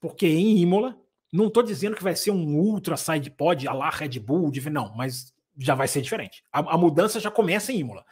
Porque 0.00 0.26
em 0.26 0.58
Imola, 0.58 0.96
não 1.30 1.48
estou 1.48 1.62
dizendo 1.62 1.94
que 1.94 2.02
vai 2.02 2.16
ser 2.16 2.30
um 2.30 2.56
ultra 2.56 2.96
side 2.96 3.30
pod 3.30 3.68
a 3.68 3.72
lá 3.72 3.90
Red 3.90 4.18
Bull, 4.18 4.50
não, 4.72 4.94
mas 4.96 5.34
já 5.58 5.74
vai 5.74 5.86
ser 5.86 6.00
diferente. 6.00 6.42
A, 6.50 6.60
a, 6.60 6.78
mudança 6.78 7.20
já 7.20 7.30
começa 7.30 7.70
em 7.70 7.80
Imola. 7.80 8.04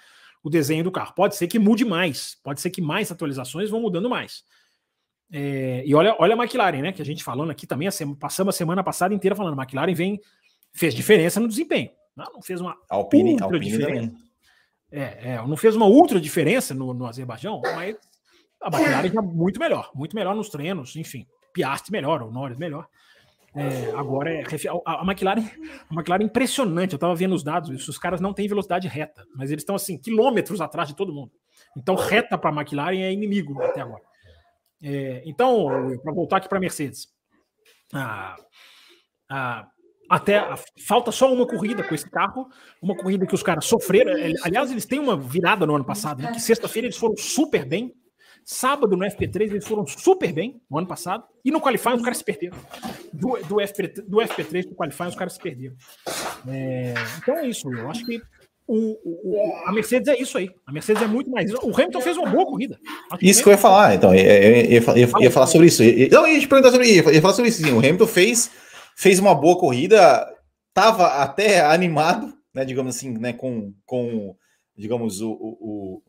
O 0.42 0.50
desenho 0.50 0.84
do 0.84 0.92
carro. 0.92 1.14
Pode 1.14 1.34
ser 1.34 1.46
que 1.46 1.58
mude 1.58 1.84
mais, 1.84 2.36
pode 2.44 2.60
ser 2.60 2.70
que 2.70 2.82
mais 2.82 3.10
atualizações 3.10 3.70
vão 3.70 3.80
mudando 3.80 4.10
mais. 4.10 4.44
É, 5.30 5.82
e 5.84 5.94
olha, 5.94 6.14
olha 6.18 6.34
a 6.34 6.38
McLaren, 6.38 6.82
né? 6.82 6.92
Que 6.92 7.02
a 7.02 7.04
gente 7.04 7.24
falando 7.24 7.50
aqui 7.50 7.66
também, 7.66 7.88
a 7.88 7.90
semana, 7.90 8.18
passamos 8.18 8.54
a 8.54 8.58
semana 8.58 8.84
passada 8.84 9.14
inteira 9.14 9.34
falando, 9.34 9.60
McLaren 9.60 9.94
vem, 9.94 10.20
fez 10.78 10.94
diferença 10.94 11.40
no 11.40 11.48
desempenho. 11.48 11.90
Não, 12.16 12.32
não 12.34 12.42
fez 12.42 12.60
uma 12.60 12.76
Alpine, 12.88 13.32
ultra 13.32 13.46
Alpine 13.46 13.64
diferença. 13.64 14.16
É, 14.90 15.34
é, 15.34 15.46
não 15.46 15.56
fez 15.56 15.76
uma 15.76 15.86
ultra 15.86 16.20
diferença 16.20 16.72
no, 16.72 16.94
no 16.94 17.06
Azerbaijão, 17.06 17.60
mas 17.74 17.96
a 18.60 18.68
McLaren 18.68 19.12
já 19.12 19.22
muito 19.22 19.60
melhor, 19.60 19.90
muito 19.94 20.16
melhor 20.16 20.34
nos 20.34 20.48
treinos, 20.48 20.96
enfim. 20.96 21.26
Piastri 21.52 21.92
melhor, 21.92 22.22
o 22.22 22.30
Norris 22.30 22.56
melhor. 22.56 22.88
É, 23.54 23.90
agora 23.96 24.32
é 24.32 24.44
a, 24.84 25.00
a, 25.00 25.04
McLaren, 25.04 25.42
a 25.90 25.94
McLaren 25.94 26.22
é 26.22 26.26
impressionante. 26.26 26.92
Eu 26.92 26.96
estava 26.96 27.14
vendo 27.14 27.34
os 27.34 27.42
dados, 27.42 27.88
os 27.88 27.98
caras 27.98 28.20
não 28.20 28.32
têm 28.32 28.48
velocidade 28.48 28.86
reta, 28.88 29.26
mas 29.34 29.50
eles 29.50 29.62
estão 29.62 29.74
assim 29.74 29.98
quilômetros 29.98 30.60
atrás 30.60 30.88
de 30.88 30.94
todo 30.94 31.12
mundo. 31.12 31.32
Então 31.76 31.94
reta 31.94 32.38
para 32.38 32.50
a 32.50 32.60
McLaren 32.60 33.00
é 33.00 33.12
inimigo 33.12 33.60
até 33.62 33.80
agora. 33.80 34.02
É, 34.82 35.22
então, 35.26 35.66
para 36.02 36.12
voltar 36.12 36.36
aqui 36.36 36.48
para 36.48 36.58
a 36.58 36.60
Mercedes, 36.60 37.08
a, 37.92 38.36
a, 39.28 39.66
até 40.08 40.42
falta 40.86 41.12
só 41.12 41.32
uma 41.32 41.46
corrida 41.46 41.82
com 41.82 41.94
esse 41.94 42.08
carro, 42.08 42.48
uma 42.80 42.96
corrida 42.96 43.26
que 43.26 43.34
os 43.34 43.42
caras 43.42 43.64
sofreram. 43.64 44.12
Aliás, 44.42 44.70
eles 44.70 44.86
têm 44.86 44.98
uma 44.98 45.16
virada 45.16 45.66
no 45.66 45.74
ano 45.74 45.84
passado, 45.84 46.22
né, 46.22 46.32
que 46.32 46.40
sexta-feira 46.40 46.86
eles 46.86 46.96
foram 46.96 47.16
super 47.16 47.64
bem, 47.64 47.92
Sábado 48.50 48.96
no 48.96 49.04
FP3 49.04 49.42
eles 49.42 49.68
foram 49.68 49.86
super 49.86 50.32
bem 50.32 50.58
no 50.70 50.78
ano 50.78 50.86
passado. 50.86 51.22
E 51.44 51.50
no 51.50 51.60
Qualifying 51.60 51.96
os 51.96 52.02
caras 52.02 52.16
se 52.16 52.24
perderam. 52.24 52.56
Do, 53.12 53.36
do, 53.46 53.60
FP, 53.60 53.88
do 54.08 54.16
FP3 54.16 54.64
para 54.64 54.72
o 54.72 54.74
Qualifying 54.74 55.08
os 55.08 55.14
caras 55.16 55.34
se 55.34 55.38
perderam. 55.38 55.76
É, 56.48 56.94
então 57.18 57.36
é 57.36 57.46
isso. 57.46 57.70
Eu 57.70 57.90
acho 57.90 58.06
que 58.06 58.22
o, 58.66 58.96
o, 59.04 59.66
a 59.66 59.72
Mercedes 59.72 60.08
é 60.08 60.18
isso 60.18 60.38
aí. 60.38 60.50
A 60.66 60.72
Mercedes 60.72 61.02
é 61.02 61.06
muito 61.06 61.30
mais. 61.30 61.52
O 61.52 61.74
Hamilton 61.74 62.00
fez 62.00 62.16
uma 62.16 62.30
boa 62.30 62.46
corrida. 62.46 62.78
isso 63.20 63.42
que 63.42 63.50
eu 63.50 63.52
ia 63.52 63.58
falar, 63.58 63.94
então. 63.94 64.14
Eu, 64.14 64.24
eu, 64.24 64.82
eu, 64.82 64.96
ia, 64.96 65.08
ia, 65.20 65.30
falar 65.30 65.46
sobre 65.46 65.66
isso. 65.66 65.82
Não, 66.10 66.26
ia 66.26 66.40
te 66.40 66.48
perguntar 66.48 66.70
sobre 66.70 66.88
isso. 66.88 67.10
Ia 67.10 67.20
falar 67.20 67.34
sobre 67.34 67.50
isso. 67.50 67.62
Sim. 67.62 67.72
O 67.72 67.78
Hamilton 67.80 68.06
fez, 68.06 68.50
fez 68.98 69.20
uma 69.20 69.32
boa 69.32 69.56
corrida, 69.56 70.28
estava 70.70 71.22
até 71.22 71.60
animado, 71.60 72.36
né, 72.52 72.64
digamos 72.64 72.96
assim, 72.96 73.16
né, 73.16 73.32
com, 73.32 73.72
com 73.86 74.36
digamos, 74.76 75.20
o, 75.20 75.30
o, 75.30 76.02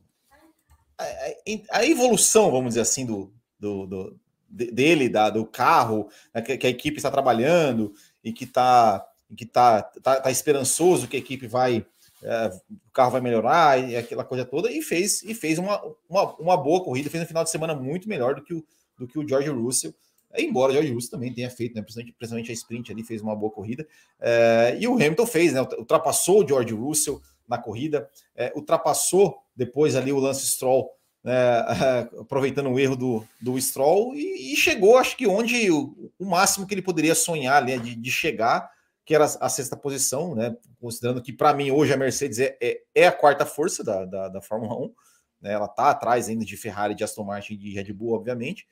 a, 1.70 1.86
evolução, 1.86 2.50
vamos 2.50 2.70
dizer 2.70 2.82
assim, 2.82 3.06
do, 3.06 3.32
do, 3.60 3.86
do 3.86 4.20
dele, 4.50 5.08
da, 5.08 5.30
do 5.30 5.46
carro, 5.46 6.10
né, 6.34 6.42
que, 6.42 6.58
que, 6.58 6.66
a 6.66 6.70
equipe 6.72 6.98
está 6.98 7.12
trabalhando 7.12 7.94
e 8.24 8.34
que 8.34 8.46
está 8.46 9.06
que 9.38 9.46
tá, 9.46 9.84
tá, 9.84 10.22
tá, 10.22 10.32
esperançoso 10.32 11.08
que 11.08 11.16
a 11.16 11.20
equipe 11.20 11.46
vai 11.46 11.86
é, 12.24 12.48
o 12.72 12.92
carro 12.92 13.12
vai 13.12 13.22
melhorar 13.22 13.80
e 13.80 13.96
aquela 13.96 14.24
coisa 14.24 14.44
toda 14.44 14.72
e 14.72 14.82
fez 14.82 15.22
e 15.22 15.36
fez 15.36 15.60
uma, 15.60 15.80
uma, 16.10 16.36
uma, 16.38 16.58
boa 16.58 16.84
corrida, 16.84 17.12
fez 17.12 17.24
um 17.24 17.28
final 17.28 17.44
de 17.44 17.52
semana 17.52 17.76
muito 17.76 18.10
melhor 18.10 18.34
do 18.34 18.42
que 18.42 18.56
o, 18.56 18.66
do 18.98 19.08
que 19.08 19.20
o 19.20 19.28
George 19.28 19.50
Russell. 19.50 19.94
Embora 20.38 20.72
o 20.72 20.74
George 20.74 20.94
Russell 20.94 21.12
também 21.12 21.34
tenha 21.34 21.50
feito, 21.50 21.76
né, 21.76 21.82
principalmente, 21.82 22.16
principalmente 22.16 22.52
a 22.52 22.54
sprint 22.54 22.92
ali, 22.92 23.04
fez 23.04 23.22
uma 23.22 23.36
boa 23.36 23.52
corrida. 23.52 23.88
É, 24.20 24.78
e 24.80 24.88
o 24.88 24.94
Hamilton 24.94 25.26
fez, 25.26 25.54
né, 25.54 25.62
ultrapassou 25.62 26.44
o 26.44 26.48
George 26.48 26.74
Russell 26.74 27.22
na 27.48 27.58
corrida, 27.58 28.08
é, 28.36 28.54
ultrapassou 28.56 29.38
depois 29.56 29.96
ali 29.96 30.12
o 30.12 30.20
Lance 30.20 30.46
Stroll, 30.46 30.90
né, 31.24 31.34
aproveitando 32.22 32.70
o 32.70 32.80
erro 32.80 32.96
do, 32.96 33.28
do 33.42 33.60
Stroll, 33.60 34.16
e, 34.16 34.54
e 34.54 34.56
chegou, 34.56 34.98
acho 34.98 35.18
que 35.18 35.28
onde 35.28 35.72
o, 35.72 36.12
o, 36.20 36.26
máximo 36.26 36.68
que 36.68 36.74
ele 36.76 36.82
poderia 36.82 37.16
sonhar 37.16 37.66
né, 37.66 37.78
de, 37.78 37.96
de 37.96 38.12
chegar, 38.12 38.70
que 39.04 39.16
era 39.16 39.26
a, 39.26 39.48
a 39.48 39.50
sexta 39.50 39.76
posição, 39.76 40.36
né, 40.36 40.56
considerando 40.80 41.24
que 41.24 41.34
para 41.34 41.54
mim 41.54 41.72
hoje 41.72 41.92
a 41.92 41.98
Mercedes 41.98 42.38
é, 42.38 42.56
é, 42.62 42.82
é, 42.94 43.08
a 43.08 43.12
quarta 43.12 43.46
força 43.46 43.84
da, 43.84 44.06
da, 44.06 44.30
da 44.30 44.42
Fórmula 44.42 44.76
1, 44.76 44.94
né, 45.42 45.54
ela 45.54 45.66
está 45.66 45.90
atrás 45.90 46.30
ainda 46.30 46.46
de 46.46 46.56
Ferrari, 46.56 46.94
de 46.94 47.04
Aston 47.04 47.24
Martin 47.24 47.54
e 47.54 47.58
de 47.58 47.74
Red 47.74 47.92
Bull, 47.94 48.14
obviamente. 48.14 48.68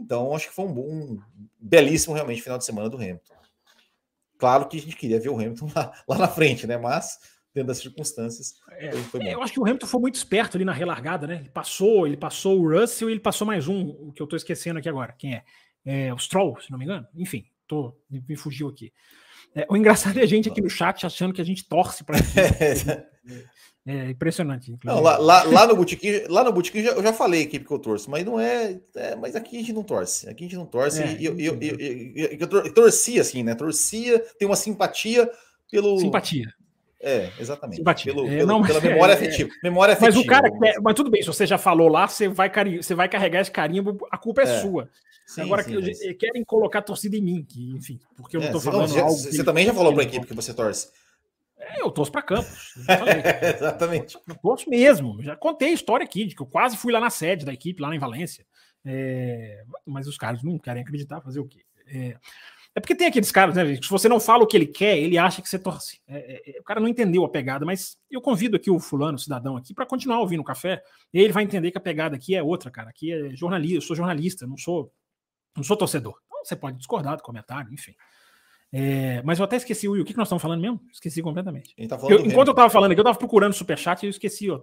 Então, 0.00 0.34
acho 0.34 0.48
que 0.48 0.54
foi 0.54 0.64
um, 0.64 0.72
bom, 0.72 0.82
um 0.82 1.20
belíssimo 1.58 2.14
realmente 2.14 2.42
final 2.42 2.58
de 2.58 2.64
semana 2.64 2.88
do 2.88 2.96
Hamilton. 2.96 3.34
Claro 4.38 4.66
que 4.66 4.78
a 4.78 4.80
gente 4.80 4.96
queria 4.96 5.20
ver 5.20 5.28
o 5.28 5.34
Hamilton 5.34 5.68
lá, 5.74 5.92
lá 6.08 6.18
na 6.18 6.28
frente, 6.28 6.66
né? 6.66 6.78
Mas 6.78 7.18
dentro 7.54 7.68
das 7.68 7.78
circunstâncias. 7.78 8.54
É, 8.70 8.88
é, 8.88 9.34
eu 9.34 9.42
acho 9.42 9.52
que 9.52 9.60
o 9.60 9.64
Hamilton 9.64 9.86
foi 9.86 10.00
muito 10.00 10.14
esperto 10.14 10.56
ali 10.56 10.64
na 10.64 10.72
relargada, 10.72 11.26
né? 11.26 11.36
Ele 11.36 11.50
passou, 11.50 12.06
ele 12.06 12.16
passou 12.16 12.60
o 12.60 12.70
Russell 12.70 13.10
e 13.10 13.12
ele 13.12 13.20
passou 13.20 13.46
mais 13.46 13.68
um, 13.68 13.88
o 13.88 14.12
que 14.12 14.22
eu 14.22 14.26
tô 14.26 14.36
esquecendo 14.36 14.78
aqui 14.78 14.88
agora. 14.88 15.14
Quem 15.18 15.34
é? 15.34 15.44
é 15.84 16.14
o 16.14 16.18
Stroll, 16.18 16.58
se 16.60 16.70
não 16.70 16.78
me 16.78 16.84
engano. 16.84 17.06
Enfim, 17.14 17.44
tô, 17.66 17.96
me, 18.08 18.24
me 18.26 18.36
fugiu 18.36 18.68
aqui. 18.68 18.92
É, 19.54 19.66
o 19.68 19.76
engraçado 19.76 20.18
é 20.18 20.22
a 20.22 20.26
gente 20.26 20.48
aqui 20.48 20.60
no 20.60 20.70
chat 20.70 21.04
achando 21.04 21.34
que 21.34 21.40
a 21.40 21.44
gente 21.44 21.68
torce 21.68 22.04
para 22.04 22.16
É 23.86 24.10
impressionante. 24.10 24.76
Não, 24.84 25.00
lá, 25.00 25.16
lá, 25.16 25.42
lá, 25.44 25.66
no 25.66 25.74
Botequim, 25.74 26.24
lá 26.28 26.44
no 26.44 26.52
Botequim 26.52 26.80
eu 26.80 27.02
já 27.02 27.12
falei 27.14 27.44
aqui 27.44 27.58
porque 27.58 27.72
eu 27.72 27.78
torço, 27.78 28.10
mas 28.10 28.24
não 28.24 28.38
é, 28.38 28.78
é, 28.94 29.16
Mas 29.16 29.34
aqui 29.34 29.56
a 29.56 29.60
gente 29.60 29.72
não 29.72 29.82
torce. 29.82 30.28
Aqui 30.28 30.44
a 30.44 30.46
gente 30.46 30.56
não 30.56 30.66
torce. 30.66 31.02
É, 31.02 31.16
eu, 31.18 31.38
eu, 31.38 31.58
eu, 31.60 32.38
eu, 32.38 32.74
torcia, 32.74 33.22
assim, 33.22 33.42
né? 33.42 33.54
Torcia, 33.54 34.18
tem 34.38 34.46
uma 34.46 34.56
simpatia 34.56 35.30
pelo. 35.70 35.98
Simpatia. 35.98 36.52
É, 37.00 37.30
exatamente. 37.40 37.78
Simpatia. 37.78 38.12
Pelo, 38.12 38.26
é, 38.26 38.36
pelo, 38.36 38.46
não, 38.46 38.62
pela 38.62 38.80
memória 38.82 39.14
é, 39.14 39.16
afetiva. 39.16 39.50
Memória 39.62 39.94
afetiva. 39.94 40.14
Mas 40.14 40.24
o 40.24 40.28
cara 40.28 40.50
quer, 40.50 40.80
mas 40.82 40.94
tudo 40.94 41.10
bem, 41.10 41.22
se 41.22 41.28
você 41.28 41.46
já 41.46 41.56
falou 41.56 41.88
lá, 41.88 42.06
você 42.06 42.28
vai, 42.28 42.50
você 42.76 42.94
vai 42.94 43.08
carregar 43.08 43.40
esse 43.40 43.50
carinho, 43.50 43.98
a 44.10 44.18
culpa 44.18 44.42
é, 44.42 44.44
é. 44.44 44.60
sua. 44.60 44.90
Sim, 45.26 45.42
Agora 45.42 45.62
sim, 45.62 45.76
mas... 45.80 45.98
querem 46.18 46.44
colocar 46.44 46.82
torcida 46.82 47.16
em 47.16 47.22
mim, 47.22 47.46
que, 47.48 47.70
enfim, 47.70 48.00
porque 48.16 48.36
eu 48.36 48.40
não 48.40 48.50
tô 48.50 48.60
falando 48.60 48.92
não, 48.92 49.04
algo. 49.04 49.16
Você 49.16 49.44
também 49.44 49.64
já 49.64 49.72
falou 49.72 49.94
para 49.94 50.02
a 50.02 50.06
equipe 50.06 50.26
que 50.26 50.34
você 50.34 50.52
torce. 50.52 50.88
É, 51.76 51.82
eu 51.82 51.90
torço 51.90 52.10
para 52.12 52.22
Campos. 52.22 52.74
exatamente. 53.56 54.18
Eu 54.26 54.34
torço 54.36 54.68
mesmo. 54.68 55.22
Já 55.22 55.36
contei 55.36 55.68
a 55.68 55.72
história 55.72 56.04
aqui, 56.04 56.24
de 56.26 56.34
que 56.34 56.42
eu 56.42 56.46
quase 56.46 56.76
fui 56.76 56.92
lá 56.92 57.00
na 57.00 57.10
sede 57.10 57.44
da 57.44 57.52
equipe, 57.52 57.82
lá 57.82 57.94
em 57.94 57.98
Valência. 57.98 58.46
É, 58.84 59.62
mas 59.86 60.06
os 60.06 60.16
caras 60.16 60.42
não 60.42 60.58
querem 60.58 60.82
acreditar, 60.82 61.20
fazer 61.20 61.40
o 61.40 61.46
quê? 61.46 61.64
É, 61.86 62.16
é 62.74 62.80
porque 62.80 62.94
tem 62.94 63.08
aqueles 63.08 63.32
caras, 63.32 63.56
né? 63.56 63.76
Se 63.76 63.90
você 63.90 64.08
não 64.08 64.20
fala 64.20 64.44
o 64.44 64.46
que 64.46 64.56
ele 64.56 64.66
quer, 64.66 64.96
ele 64.96 65.18
acha 65.18 65.42
que 65.42 65.48
você 65.48 65.58
torce. 65.58 66.00
É, 66.06 66.18
é, 66.18 66.56
é 66.56 66.60
o 66.60 66.62
cara 66.62 66.80
não 66.80 66.88
entendeu 66.88 67.24
a 67.24 67.28
pegada, 67.28 67.66
mas 67.66 67.98
eu 68.10 68.20
convido 68.20 68.56
aqui 68.56 68.70
o 68.70 68.78
fulano, 68.78 69.16
o 69.16 69.20
cidadão 69.20 69.56
aqui, 69.56 69.74
para 69.74 69.86
continuar 69.86 70.20
ouvindo 70.20 70.40
o 70.40 70.44
café. 70.44 70.82
Ele 71.12 71.32
vai 71.32 71.42
entender 71.42 71.70
que 71.70 71.78
a 71.78 71.80
pegada 71.80 72.14
aqui 72.14 72.34
é 72.34 72.42
outra, 72.42 72.70
cara. 72.70 72.90
Aqui 72.90 73.12
é 73.12 73.34
jornalista, 73.34 73.76
eu 73.76 73.82
sou 73.82 73.96
jornalista, 73.96 74.46
não 74.46 74.56
sou, 74.56 74.92
não 75.56 75.64
sou 75.64 75.76
torcedor. 75.76 76.14
Então 76.26 76.44
você 76.44 76.54
pode 76.54 76.78
discordar 76.78 77.16
do 77.16 77.22
comentário, 77.22 77.72
enfim. 77.72 77.94
É, 78.72 79.20
mas 79.24 79.38
eu 79.38 79.44
até 79.44 79.56
esqueci, 79.56 79.88
o 79.88 80.04
que, 80.04 80.12
que 80.12 80.16
nós 80.16 80.28
estamos 80.28 80.40
falando 80.40 80.60
mesmo? 80.60 80.80
Esqueci 80.92 81.20
completamente. 81.20 81.74
Tá 81.88 81.98
eu, 82.08 82.20
enquanto 82.20 82.48
eu 82.48 82.52
estava 82.52 82.70
falando 82.70 82.92
aqui, 82.92 83.00
eu 83.00 83.02
estava 83.02 83.18
procurando 83.18 83.50
o 83.50 83.56
superchat 83.56 84.02
e 84.02 84.06
eu 84.06 84.10
esqueci. 84.10 84.48
Ó, 84.48 84.60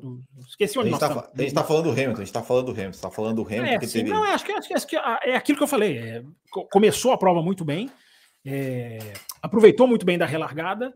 esqueci 0.47 0.79
onde 0.79 0.89
a 0.89 0.91
gente 0.91 1.03
está 1.37 1.61
tá 1.61 1.67
falando 1.67 1.83
do 1.83 1.91
Hamilton, 1.91 2.11
a 2.11 2.15
gente 2.15 2.23
está 2.27 2.41
falando 2.41 2.65
do 2.65 2.71
Hamilton, 2.71 2.89
está 2.89 3.11
falando 3.11 3.35
do 3.35 3.41
Hamilton. 3.41 3.65
É, 3.65 3.79
que 3.79 3.87
sim, 3.87 3.99
teve... 3.99 4.09
não, 4.09 4.23
acho, 4.23 4.45
que, 4.45 4.51
acho, 4.53 4.67
que, 4.67 4.73
acho 4.73 4.87
que 4.87 4.95
é 4.95 5.35
aquilo 5.35 5.57
que 5.57 5.63
eu 5.63 5.67
falei. 5.67 5.97
É, 5.97 6.23
começou 6.71 7.11
a 7.11 7.17
prova 7.17 7.41
muito 7.41 7.65
bem, 7.65 7.89
é, 8.45 8.99
aproveitou 9.41 9.87
muito 9.87 10.05
bem 10.05 10.17
da 10.17 10.25
relargada 10.25 10.93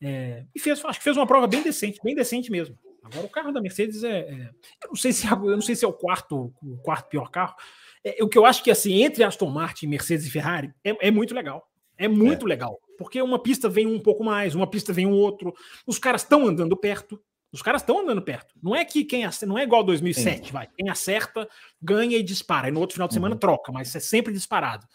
é, 0.00 0.44
e 0.54 0.60
fez, 0.60 0.84
acho 0.84 0.98
que 0.98 1.04
fez 1.04 1.16
uma 1.16 1.26
prova 1.26 1.48
bem 1.48 1.62
decente, 1.62 1.98
bem 2.04 2.14
decente 2.14 2.50
mesmo. 2.50 2.78
Agora 3.02 3.26
o 3.26 3.30
carro 3.30 3.50
da 3.50 3.60
Mercedes 3.60 4.04
é, 4.04 4.20
é 4.20 4.50
eu 4.84 4.88
não 4.90 4.96
sei 4.96 5.12
se 5.12 5.26
eu 5.26 5.36
não 5.36 5.60
sei 5.60 5.74
se 5.74 5.84
é 5.84 5.88
o 5.88 5.92
quarto, 5.92 6.54
o 6.62 6.76
quarto 6.78 7.08
pior 7.08 7.28
carro. 7.28 7.56
É, 8.04 8.22
o 8.22 8.28
que 8.28 8.38
eu 8.38 8.44
acho 8.46 8.62
que 8.62 8.70
assim 8.70 9.02
entre 9.02 9.24
Aston 9.24 9.50
Martin, 9.50 9.88
Mercedes 9.88 10.26
e 10.26 10.30
Ferrari 10.30 10.72
é, 10.84 11.08
é 11.08 11.10
muito 11.10 11.34
legal. 11.34 11.71
É 12.04 12.08
muito 12.08 12.46
legal, 12.46 12.78
porque 12.98 13.20
uma 13.22 13.38
pista 13.38 13.68
vem 13.68 13.86
um 13.86 14.00
pouco 14.00 14.24
mais, 14.24 14.54
uma 14.54 14.66
pista 14.66 14.92
vem 14.92 15.06
um 15.06 15.12
outro. 15.12 15.54
Os 15.86 15.98
caras 15.98 16.22
estão 16.22 16.46
andando 16.46 16.76
perto. 16.76 17.20
Os 17.52 17.60
caras 17.60 17.82
estão 17.82 18.00
andando 18.00 18.22
perto. 18.22 18.54
Não 18.62 18.74
é 18.74 18.82
que 18.84 19.04
quem 19.04 19.26
acerta, 19.26 19.46
não 19.46 19.58
é 19.58 19.62
igual 19.62 19.84
2007, 19.84 20.46
Sim. 20.46 20.52
vai. 20.52 20.66
Quem 20.74 20.88
acerta 20.88 21.46
ganha 21.80 22.16
e 22.16 22.22
dispara. 22.22 22.68
E 22.68 22.70
no 22.70 22.80
outro 22.80 22.94
final 22.94 23.06
de 23.06 23.14
semana 23.14 23.34
uhum. 23.34 23.38
troca, 23.38 23.70
mas 23.70 23.94
é 23.94 24.00
sempre 24.00 24.32
disparado. 24.32 24.86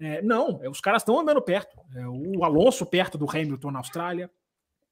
É, 0.00 0.20
não, 0.20 0.60
é, 0.62 0.68
os 0.68 0.80
caras 0.80 1.02
estão 1.02 1.20
andando 1.20 1.40
perto. 1.40 1.76
É, 1.94 2.06
o 2.08 2.44
Alonso 2.44 2.84
perto 2.84 3.16
do 3.16 3.30
Hamilton 3.30 3.70
na 3.70 3.78
Austrália. 3.78 4.28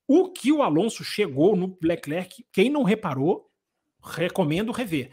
O 0.06 0.30
que 0.30 0.52
o 0.52 0.62
Alonso 0.62 1.02
chegou 1.02 1.56
no 1.56 1.76
Leclerc, 1.82 2.44
quem 2.52 2.70
não 2.70 2.84
reparou, 2.84 3.50
recomendo 4.02 4.72
rever. 4.72 5.10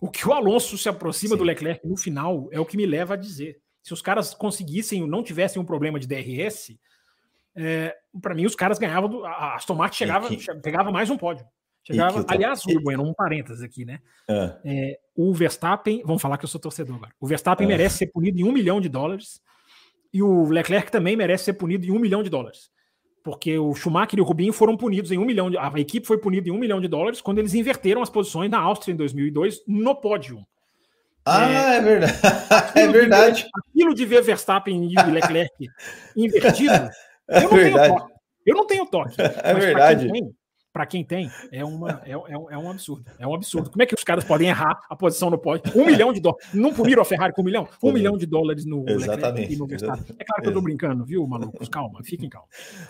O 0.00 0.10
que 0.10 0.28
o 0.28 0.32
Alonso 0.32 0.76
se 0.76 0.88
aproxima 0.88 1.34
Sim. 1.34 1.38
do 1.38 1.44
Leclerc 1.44 1.86
no 1.86 1.96
final 1.96 2.48
é 2.50 2.60
o 2.60 2.66
que 2.66 2.76
me 2.76 2.84
leva 2.84 3.14
a 3.14 3.16
dizer. 3.16 3.60
Se 3.82 3.92
os 3.92 4.00
caras 4.00 4.32
conseguissem, 4.32 5.06
não 5.06 5.22
tivessem 5.22 5.60
um 5.60 5.64
problema 5.64 5.98
de 5.98 6.06
DRS, 6.06 6.78
é, 7.54 7.94
para 8.20 8.34
mim 8.34 8.46
os 8.46 8.54
caras 8.54 8.78
ganhavam. 8.78 9.08
Do, 9.08 9.24
a 9.24 9.56
Aston 9.56 9.74
Martin 9.74 9.98
chegava, 9.98 10.28
que... 10.28 10.54
pegava 10.60 10.92
mais 10.92 11.10
um 11.10 11.16
pódio. 11.16 11.46
Chegava, 11.84 12.24
aliás, 12.28 12.64
o 12.64 12.80
Bueno, 12.80 13.02
um 13.02 13.12
parênteses 13.12 13.60
aqui, 13.60 13.84
né? 13.84 13.98
É. 14.28 14.56
É, 14.64 14.98
o 15.16 15.32
Verstappen, 15.34 16.02
vamos 16.04 16.22
falar 16.22 16.38
que 16.38 16.44
eu 16.44 16.48
sou 16.48 16.60
torcedor 16.60 16.94
agora. 16.94 17.12
O 17.20 17.26
Verstappen 17.26 17.66
é. 17.66 17.68
merece 17.68 17.98
ser 17.98 18.06
punido 18.06 18.40
em 18.40 18.44
um 18.44 18.52
milhão 18.52 18.80
de 18.80 18.88
dólares 18.88 19.40
e 20.12 20.22
o 20.22 20.48
Leclerc 20.48 20.92
também 20.92 21.16
merece 21.16 21.44
ser 21.44 21.54
punido 21.54 21.84
em 21.84 21.90
um 21.90 21.98
milhão 21.98 22.22
de 22.22 22.30
dólares. 22.30 22.70
Porque 23.24 23.58
o 23.58 23.74
Schumacher 23.74 24.18
e 24.18 24.22
o 24.22 24.24
Rubinho 24.24 24.52
foram 24.52 24.76
punidos 24.76 25.10
em 25.10 25.18
um 25.18 25.24
milhão 25.24 25.50
de. 25.50 25.56
A 25.56 25.70
equipe 25.76 26.06
foi 26.06 26.18
punida 26.18 26.48
em 26.48 26.52
um 26.52 26.58
milhão 26.58 26.80
de 26.80 26.88
dólares 26.88 27.20
quando 27.20 27.38
eles 27.38 27.54
inverteram 27.54 28.02
as 28.02 28.10
posições 28.10 28.50
na 28.50 28.58
Áustria 28.58 28.92
em 28.92 28.96
2002 28.96 29.62
no 29.66 29.94
pódio. 29.94 30.44
Ah, 31.24 31.74
é, 31.74 31.76
é 31.76 31.80
verdade. 31.80 32.72
É 32.74 32.88
verdade. 32.88 33.36
De 33.36 33.42
ver, 33.42 33.50
aquilo 33.68 33.94
de 33.94 34.06
ver 34.06 34.22
Verstappen 34.22 34.90
e 34.90 35.10
Leclerc 35.10 35.52
invertido, 36.16 36.90
é 37.28 37.38
eu 37.38 37.42
não 37.42 37.56
tenho 37.56 37.76
toque. 37.88 38.12
Eu 38.44 38.56
não 38.56 38.66
tenho 38.66 38.86
toque. 38.86 39.16
É 39.42 39.54
verdade 39.54 40.10
para 40.72 40.86
quem 40.86 41.04
tem, 41.04 41.30
é, 41.52 41.62
uma, 41.62 42.02
é, 42.04 42.12
é, 42.12 42.32
é, 42.32 42.58
um 42.58 42.70
absurdo. 42.70 43.04
É 43.18 43.26
um 43.26 43.34
absurdo. 43.34 43.70
Como 43.70 43.82
é 43.82 43.86
que 43.86 43.94
os 43.94 44.02
caras 44.02 44.24
podem 44.24 44.48
errar 44.48 44.80
a 44.88 44.96
posição 44.96 45.28
no 45.28 45.36
pódio? 45.36 45.70
Um 45.78 45.84
milhão 45.84 46.12
de 46.12 46.20
dólares. 46.20 46.48
Não 46.54 46.72
puniram 46.72 47.02
a 47.02 47.04
Ferrari 47.04 47.34
com 47.34 47.42
um 47.42 47.44
milhão? 47.44 47.68
Um 47.82 47.92
milhão 47.92 48.16
de 48.16 48.24
dólares 48.24 48.64
no 48.64 48.88
Exatamente. 48.88 49.54
no 49.56 49.66
Verstappen. 49.66 50.16
É 50.18 50.24
claro 50.24 50.42
que 50.42 50.48
eu 50.48 50.54
tô 50.54 50.62
brincando, 50.62 51.04
viu, 51.04 51.26
malucos? 51.26 51.68
Calma, 51.68 52.02
fiquem 52.02 52.28
calma. 52.28 52.48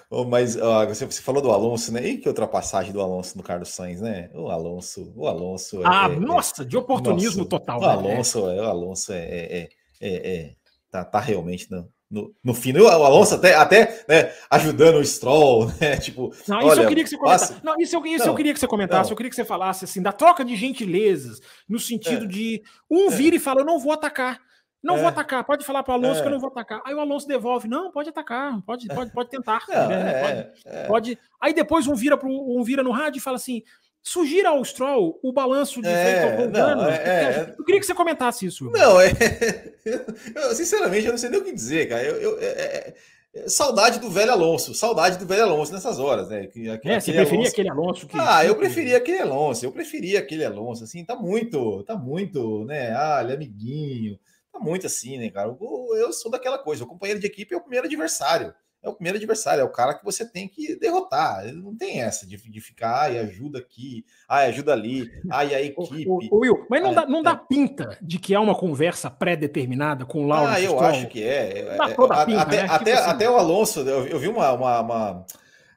Oh, 0.08 0.24
mas 0.24 0.54
uh, 0.54 0.86
você, 0.86 1.04
você, 1.06 1.20
falou 1.20 1.42
do 1.42 1.50
Alonso, 1.50 1.92
né? 1.92 2.06
E 2.06 2.18
que 2.18 2.28
ultrapassagem 2.28 2.92
do 2.92 3.00
Alonso 3.00 3.36
no 3.36 3.42
Carlos 3.42 3.70
Sainz, 3.70 4.00
né? 4.00 4.30
O 4.32 4.48
Alonso, 4.48 5.12
o 5.16 5.26
Alonso. 5.26 5.82
É, 5.82 5.86
ah, 5.86 6.08
é, 6.10 6.20
nossa, 6.20 6.64
de 6.64 6.76
oportunismo 6.76 7.38
nossa, 7.38 7.50
total. 7.50 7.78
O 7.78 7.82
né? 7.82 7.88
Alonso, 7.88 8.46
né? 8.46 8.60
o 8.60 8.64
Alonso 8.64 9.12
é, 9.12 9.68
é, 10.00 10.54
tá, 10.88 11.04
tá 11.04 11.18
realmente 11.18 11.68
não 11.70 11.88
no, 12.12 12.34
no 12.44 12.52
fim. 12.52 12.76
O 12.76 12.86
Alonso 12.86 13.34
até, 13.34 13.54
até 13.54 14.04
né, 14.06 14.32
ajudando 14.50 14.96
o 14.96 15.04
Stroll, 15.04 15.72
né? 15.80 15.96
Tipo, 15.96 16.30
não, 16.46 16.58
isso 16.58 16.68
olha, 16.68 16.82
eu 16.82 16.88
queria 16.88 17.04
que 17.04 17.10
você 17.10 17.16
comentasse. 17.16 17.54
Não, 17.64 17.74
isso, 17.78 17.96
eu, 17.96 18.06
isso 18.06 18.24
não, 18.26 18.32
eu 18.32 18.36
queria 18.36 18.52
que 18.52 18.60
você 18.60 18.66
comentasse. 18.66 19.08
Não. 19.08 19.12
Eu 19.12 19.16
queria 19.16 19.30
que 19.30 19.36
você 19.36 19.44
falasse 19.44 19.86
assim 19.86 20.02
da 20.02 20.12
troca 20.12 20.44
de 20.44 20.54
gentilezas, 20.54 21.40
no 21.66 21.80
sentido 21.80 22.26
é. 22.26 22.28
de 22.28 22.62
um 22.90 23.10
é. 23.10 23.16
vira 23.16 23.36
e 23.36 23.40
fala: 23.40 23.62
eu 23.62 23.64
não 23.64 23.78
vou 23.78 23.92
atacar. 23.92 24.38
Não 24.82 24.96
é. 24.96 24.98
vou 24.98 25.08
atacar, 25.08 25.44
pode 25.44 25.64
falar 25.64 25.84
para 25.84 25.92
o 25.92 25.94
Alonso 25.94 26.18
é. 26.18 26.22
que 26.22 26.26
eu 26.26 26.32
não 26.32 26.40
vou 26.40 26.50
atacar. 26.50 26.82
Aí 26.84 26.92
o 26.92 27.00
Alonso 27.00 27.26
devolve, 27.26 27.68
não, 27.68 27.92
pode 27.92 28.08
atacar, 28.08 28.60
pode, 28.62 28.88
pode, 28.88 29.12
pode 29.12 29.30
tentar. 29.30 29.62
Né? 29.72 30.20
Pode, 30.20 30.52
é, 30.66 30.86
pode, 30.86 31.18
Aí 31.40 31.54
depois 31.54 31.86
um 31.86 31.94
vira, 31.94 32.16
pro, 32.18 32.28
um 32.28 32.62
vira 32.62 32.82
no 32.82 32.90
rádio 32.90 33.18
e 33.18 33.22
fala 33.22 33.36
assim: 33.36 33.62
sugira 34.02 34.48
ao 34.48 34.64
Stroll 34.64 35.18
o 35.22 35.32
balanço 35.32 35.80
de 35.80 35.88
é, 35.88 36.48
não, 36.48 36.88
é, 36.88 36.94
é, 36.94 37.54
Eu 37.56 37.64
queria 37.64 37.80
que 37.80 37.86
você 37.86 37.94
comentasse 37.94 38.44
isso. 38.44 38.68
Não, 38.70 39.00
é, 39.00 39.12
eu, 40.34 40.54
sinceramente, 40.54 41.06
eu 41.06 41.12
não 41.12 41.18
sei 41.18 41.30
nem 41.30 41.40
o 41.40 41.44
que 41.44 41.52
dizer, 41.52 41.88
cara. 41.88 42.02
Eu, 42.02 42.16
eu 42.16 42.38
é, 42.40 42.94
é, 43.34 43.48
saudade 43.48 44.00
do 44.00 44.10
velho 44.10 44.32
Alonso, 44.32 44.74
saudade 44.74 45.18
do 45.18 45.24
velho 45.24 45.44
Alonso 45.44 45.72
nessas 45.72 45.98
horas, 46.00 46.28
né? 46.28 46.46
Que, 46.48 46.68
é, 46.68 47.00
você 47.00 47.12
preferia 47.12 47.38
Alonso... 47.38 47.52
aquele 47.52 47.70
Alonso 47.70 48.06
que... 48.08 48.18
Ah, 48.18 48.44
eu 48.44 48.56
preferia 48.56 48.96
aquele 48.96 49.20
Alonso, 49.20 49.64
eu 49.64 49.72
preferia 49.72 50.18
aquele 50.18 50.44
Alonso, 50.44 50.82
assim, 50.82 51.04
tá 51.04 51.14
muito, 51.14 51.84
tá 51.84 51.96
muito, 51.96 52.64
né? 52.64 52.92
Ah, 52.96 53.20
ele 53.22 53.32
é 53.32 53.36
amiguinho, 53.36 54.18
tá 54.52 54.58
muito 54.58 54.86
assim, 54.86 55.16
né, 55.16 55.30
cara? 55.30 55.48
Eu, 55.48 55.88
eu 55.96 56.12
sou 56.12 56.30
daquela 56.30 56.58
coisa, 56.58 56.82
o 56.82 56.88
companheiro 56.88 57.20
de 57.20 57.26
equipe 57.26 57.54
é 57.54 57.56
o 57.56 57.62
primeiro 57.62 57.86
adversário 57.86 58.52
é 58.82 58.88
o 58.88 58.94
primeiro 58.94 59.16
adversário, 59.16 59.60
é 59.60 59.64
o 59.64 59.70
cara 59.70 59.94
que 59.94 60.04
você 60.04 60.24
tem 60.28 60.48
que 60.48 60.74
derrotar. 60.74 61.44
Não 61.54 61.76
tem 61.76 62.02
essa 62.02 62.26
de, 62.26 62.36
de 62.36 62.60
ficar, 62.60 63.02
ai, 63.02 63.18
ajuda 63.18 63.60
aqui, 63.60 64.04
ai, 64.28 64.48
ajuda 64.48 64.72
ali, 64.72 65.08
ai, 65.30 65.54
a 65.54 65.62
equipe. 65.62 66.08
O, 66.08 66.18
o, 66.32 66.40
Will, 66.40 66.66
mas 66.68 66.82
não, 66.82 66.92
dá, 66.92 67.06
não 67.06 67.22
dá 67.22 67.36
pinta 67.36 67.96
de 68.02 68.18
que 68.18 68.34
há 68.34 68.40
uma 68.40 68.56
conversa 68.56 69.08
pré-determinada 69.08 70.04
com 70.04 70.24
o 70.24 70.26
Lauro 70.26 70.50
Ah, 70.50 70.60
eu 70.60 70.80
acho 70.80 71.06
que 71.06 71.22
é. 71.22 71.76
Dá 71.76 71.90
é, 71.90 71.94
toda 71.94 72.26
pinta, 72.26 72.42
até, 72.42 72.56
né? 72.56 72.68
até, 72.68 72.90
tipo 72.90 73.02
assim. 73.02 73.10
até 73.10 73.30
o 73.30 73.36
Alonso, 73.36 73.80
eu, 73.80 74.06
eu 74.08 74.18
vi 74.18 74.26
uma, 74.26 74.52
uma, 74.52 74.80
uma, 74.80 75.26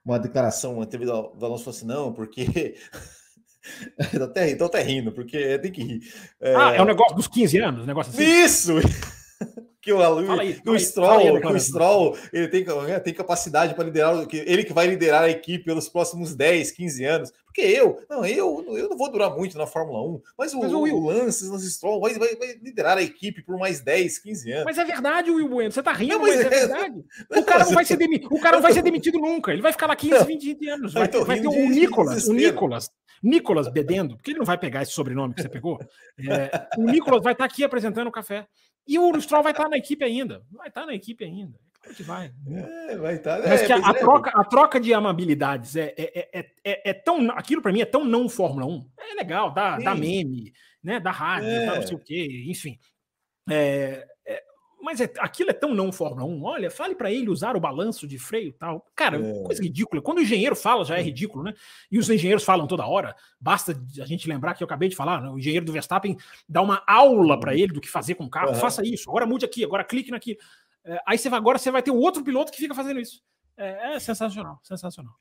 uma 0.03 0.19
declaração, 0.19 0.73
uma 0.73 0.83
entrevista 0.83 1.13
do 1.13 1.45
Alonso 1.45 1.63
falou 1.63 1.77
assim: 1.77 1.85
não, 1.85 2.11
porque. 2.11 2.75
tô, 4.17 4.23
até, 4.23 4.55
tô 4.55 4.65
até 4.65 4.81
rindo, 4.81 5.11
porque 5.11 5.59
tem 5.59 5.71
que 5.71 5.83
rir. 5.83 6.01
É... 6.41 6.55
Ah, 6.55 6.73
é 6.75 6.81
o 6.81 6.85
negócio 6.85 7.15
dos 7.15 7.27
15 7.27 7.57
anos, 7.59 7.85
negócio 7.85 8.11
assim. 8.11 8.23
Isso! 8.23 8.73
que 9.85 9.93
o, 9.93 10.01
aí, 10.01 10.59
o 10.65 10.79
Stroll, 10.79 11.19
aí, 11.19 11.29
o 11.29 11.59
Stroll 11.59 12.17
ele 12.33 12.47
tem, 12.47 12.65
né, 12.65 12.99
tem 12.99 13.13
capacidade 13.13 13.75
para 13.75 13.83
liderar, 13.83 14.27
ele 14.33 14.63
que 14.63 14.73
vai 14.73 14.87
liderar 14.87 15.25
a 15.25 15.29
equipe 15.29 15.63
pelos 15.63 15.87
próximos 15.87 16.33
10, 16.33 16.71
15 16.71 17.05
anos. 17.05 17.31
Porque 17.45 17.61
eu, 17.61 17.99
não, 18.09 18.25
eu, 18.25 18.65
eu 18.75 18.89
não 18.89 18.97
vou 18.97 19.11
durar 19.11 19.29
muito 19.29 19.59
na 19.59 19.67
Fórmula 19.67 20.01
1, 20.01 20.21
mas 20.35 20.53
o, 20.55 20.59
mas 20.59 20.73
o, 20.73 20.81
Will, 20.81 20.99
Lance, 20.99 21.69
Stroll 21.69 22.01
vai, 22.01 22.15
vai, 22.15 22.35
vai, 22.35 22.55
liderar 22.55 22.97
a 22.97 23.03
equipe 23.03 23.43
por 23.43 23.59
mais 23.59 23.79
10, 23.79 24.17
15 24.17 24.51
anos. 24.51 24.65
Mas 24.65 24.79
é 24.79 24.83
verdade, 24.83 25.29
Will 25.29 25.47
Bueno, 25.47 25.71
você 25.71 25.83
tá 25.83 25.93
rindo, 25.93 26.15
não, 26.15 26.21
mas, 26.21 26.35
mas, 26.35 26.45
é, 26.45 26.47
é 26.47 26.49
verdade. 26.49 27.05
Não, 27.29 27.41
o 27.41 27.45
cara 27.45 27.63
não 27.63 27.71
vai 27.71 27.85
ser 27.85 27.97
demitido, 27.97 28.33
o 28.33 28.41
cara 28.41 28.55
não 28.57 28.63
vai 28.63 28.73
ser 28.73 28.81
demitido 28.81 29.19
nunca, 29.19 29.53
ele 29.53 29.61
vai 29.61 29.71
ficar 29.71 29.85
lá 29.85 29.95
15, 29.95 30.25
20 30.25 30.69
anos. 30.69 30.93
Vai, 30.93 31.07
ter, 31.07 31.23
vai 31.23 31.39
ter 31.39 31.47
o 31.47 31.69
Nicolas, 31.69 32.27
o 32.27 32.33
Nicolas, 32.33 32.89
Nicolas 33.21 33.67
Bedendo, 33.67 34.15
porque 34.15 34.31
ele 34.31 34.39
não 34.39 34.45
vai 34.45 34.57
pegar 34.57 34.81
esse 34.81 34.91
sobrenome 34.91 35.35
que 35.35 35.41
você 35.41 35.49
pegou. 35.49 35.79
É, 36.17 36.67
o 36.77 36.83
Nicolas 36.83 37.23
vai 37.23 37.33
estar 37.33 37.47
tá 37.47 37.53
aqui 37.53 37.63
apresentando 37.63 38.07
o 38.07 38.11
café. 38.11 38.47
E 38.87 38.99
o 38.99 39.19
Stroll 39.19 39.43
vai 39.43 39.51
estar 39.51 39.67
na 39.67 39.77
equipe 39.77 40.03
ainda. 40.03 40.43
Vai 40.51 40.67
estar 40.67 40.85
na 40.85 40.93
equipe 40.93 41.23
ainda. 41.23 41.59
Claro 41.85 41.95
que 41.95 42.03
vai. 42.03 42.31
É, 42.47 42.97
vai 42.97 43.15
estar. 43.15 43.39
Mas 43.39 43.61
é, 43.61 43.65
que 43.65 43.73
a, 43.73 43.77
a 43.77 43.89
é. 43.91 43.93
troca, 43.93 44.31
a 44.33 44.43
troca 44.43 44.79
de 44.79 44.93
amabilidades 44.93 45.75
é, 45.75 45.93
é, 45.97 46.39
é, 46.39 46.51
é, 46.63 46.89
é 46.89 46.93
tão. 46.93 47.29
Aquilo 47.31 47.61
para 47.61 47.71
mim 47.71 47.81
é 47.81 47.85
tão 47.85 48.03
não 48.03 48.27
Fórmula 48.27 48.65
1. 48.65 48.89
É 48.99 49.13
legal, 49.15 49.53
dá, 49.53 49.77
dá 49.77 49.95
meme, 49.95 50.51
né? 50.83 50.99
Dá 50.99 51.11
rádio, 51.11 51.49
dá 51.65 51.75
não 51.75 51.87
sei 51.87 51.95
o 51.95 51.99
quê, 51.99 52.45
enfim. 52.47 52.79
É, 53.49 54.07
mas 54.85 55.01
é, 55.01 55.11
aquilo 55.17 55.49
é 55.49 55.53
tão 55.53 55.73
não 55.73 55.91
Fórmula 55.91 56.23
1. 56.25 56.43
Olha, 56.43 56.69
fale 56.69 56.93
para 56.93 57.11
ele 57.11 57.27
usar 57.27 57.55
o 57.55 57.59
balanço 57.59 58.07
de 58.07 58.19
freio 58.19 58.49
e 58.49 58.53
tal. 58.53 58.85
Cara, 58.95 59.17
é. 59.17 59.43
coisa 59.43 59.63
ridícula. 59.63 59.99
Quando 59.99 60.19
o 60.19 60.21
engenheiro 60.21 60.55
fala, 60.55 60.85
já 60.85 60.95
é 60.95 61.01
ridículo, 61.01 61.43
né? 61.43 61.55
E 61.91 61.97
os 61.97 62.07
engenheiros 62.07 62.43
falam 62.43 62.67
toda 62.67 62.85
hora. 62.85 63.15
Basta 63.41 63.75
a 63.99 64.05
gente 64.05 64.29
lembrar 64.29 64.53
que 64.53 64.61
eu 64.61 64.65
acabei 64.65 64.87
de 64.87 64.95
falar, 64.95 65.23
né? 65.23 65.29
o 65.29 65.39
engenheiro 65.39 65.65
do 65.65 65.71
Verstappen 65.71 66.15
dá 66.47 66.61
uma 66.61 66.83
aula 66.85 67.39
para 67.39 67.55
ele 67.55 67.73
do 67.73 67.81
que 67.81 67.89
fazer 67.89 68.13
com 68.13 68.25
o 68.25 68.29
carro. 68.29 68.49
Uhum. 68.49 68.59
Faça 68.59 68.85
isso, 68.85 69.09
agora 69.09 69.25
mude 69.25 69.43
aqui, 69.43 69.63
agora 69.63 69.83
clique 69.83 70.11
naquilo. 70.11 70.37
É, 70.83 71.01
aí 71.07 71.17
você 71.17 71.29
vai, 71.31 71.39
agora 71.39 71.57
você 71.57 71.71
vai 71.71 71.81
ter 71.81 71.89
um 71.89 71.97
outro 71.97 72.23
piloto 72.23 72.51
que 72.51 72.59
fica 72.59 72.75
fazendo 72.75 72.99
isso. 72.99 73.23
É, 73.57 73.95
é 73.95 73.99
sensacional, 73.99 74.59
sensacional. 74.61 75.15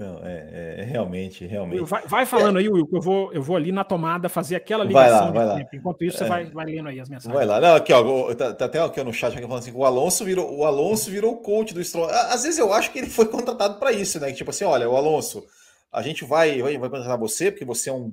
Não, 0.00 0.18
é, 0.24 0.78
é, 0.78 0.82
realmente, 0.84 1.44
realmente. 1.44 1.84
Vai, 1.84 2.06
vai 2.06 2.24
falando 2.24 2.56
aí, 2.56 2.66
Will, 2.70 2.86
que 2.86 2.96
eu 2.96 3.02
vou, 3.02 3.30
eu 3.34 3.42
vou 3.42 3.54
ali 3.54 3.70
na 3.70 3.84
tomada 3.84 4.30
fazer 4.30 4.56
aquela 4.56 4.82
ligação. 4.82 5.30
Vai 5.30 5.44
lá, 5.44 5.52
vai 5.52 5.62
lá. 5.62 5.68
Enquanto 5.74 6.02
isso, 6.02 6.16
você 6.16 6.24
é. 6.24 6.26
vai, 6.26 6.46
vai 6.46 6.64
lendo 6.64 6.88
aí 6.88 6.98
as 6.98 7.10
mensagens. 7.10 7.34
Vai 7.34 7.44
lá. 7.44 7.60
Não, 7.60 7.76
aqui, 7.76 7.92
ó, 7.92 8.34
tá, 8.34 8.54
tá 8.54 8.64
até 8.64 8.80
aqui 8.80 9.04
no 9.04 9.12
chat 9.12 9.34
falando 9.34 9.58
assim: 9.58 9.72
o 9.74 9.84
Alonso 9.84 10.24
virou 10.24 10.56
o 10.56 10.64
Alonso 10.64 11.10
virou 11.10 11.34
o 11.34 11.36
coach 11.42 11.74
do 11.74 11.84
Stroll. 11.84 12.08
Às 12.08 12.44
vezes 12.44 12.58
eu 12.58 12.72
acho 12.72 12.90
que 12.90 12.98
ele 12.98 13.10
foi 13.10 13.26
contratado 13.26 13.78
para 13.78 13.92
isso, 13.92 14.18
né? 14.18 14.32
Tipo 14.32 14.48
assim, 14.48 14.64
olha, 14.64 14.88
o 14.88 14.96
Alonso, 14.96 15.44
a 15.92 16.00
gente 16.00 16.24
vai, 16.24 16.62
vai, 16.62 16.78
vai 16.78 16.88
contratar 16.88 17.18
você, 17.18 17.50
porque 17.50 17.66
você 17.66 17.90
é 17.90 17.92
um, 17.92 18.10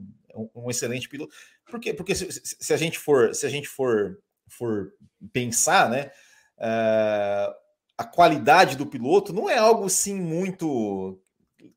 um 0.54 0.70
excelente 0.70 1.08
piloto. 1.08 1.34
Porque, 1.72 1.94
porque 1.94 2.14
se, 2.14 2.28
se, 2.30 2.74
a 2.74 2.78
gente 2.78 3.00
for, 3.00 3.34
se 3.34 3.46
a 3.46 3.50
gente 3.50 3.70
for, 3.70 4.18
for 4.46 4.92
pensar, 5.32 5.90
né? 5.90 6.12
Uh, 6.58 7.56
a 7.98 8.04
qualidade 8.04 8.76
do 8.76 8.86
piloto 8.86 9.32
não 9.32 9.50
é 9.50 9.58
algo 9.58 9.86
assim 9.86 10.20
muito 10.20 11.18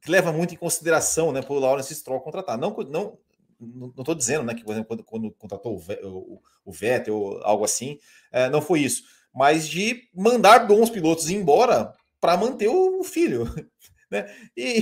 que 0.01 0.11
leva 0.11 0.33
muito 0.33 0.55
em 0.55 0.57
consideração, 0.57 1.33
né, 1.33 1.43
para 1.43 1.53
o 1.53 1.59
Lawrence 1.59 1.95
Stroll 1.95 2.21
contratar. 2.21 2.57
Não, 2.57 2.75
não, 2.89 3.19
não 3.61 3.89
estou 3.89 4.15
dizendo, 4.15 4.45
né, 4.45 4.55
que 4.55 4.65
por 4.65 4.73
exemplo 4.73 4.89
quando, 4.89 5.05
quando 5.05 5.31
contratou 5.33 5.77
o, 5.77 6.09
o, 6.09 6.43
o 6.65 6.73
Vettel 6.73 7.17
ou 7.17 7.41
algo 7.43 7.65
assim, 7.65 7.99
é, 8.33 8.49
não 8.49 8.63
foi 8.63 8.81
isso, 8.81 9.05
mas 9.35 9.69
de 9.69 10.09
mandar 10.15 10.67
bons 10.67 10.89
pilotos 10.89 11.29
embora 11.29 11.93
para 12.21 12.37
manter 12.37 12.69
o 12.69 13.03
filho, 13.05 13.45
né? 14.11 14.35
E, 14.57 14.81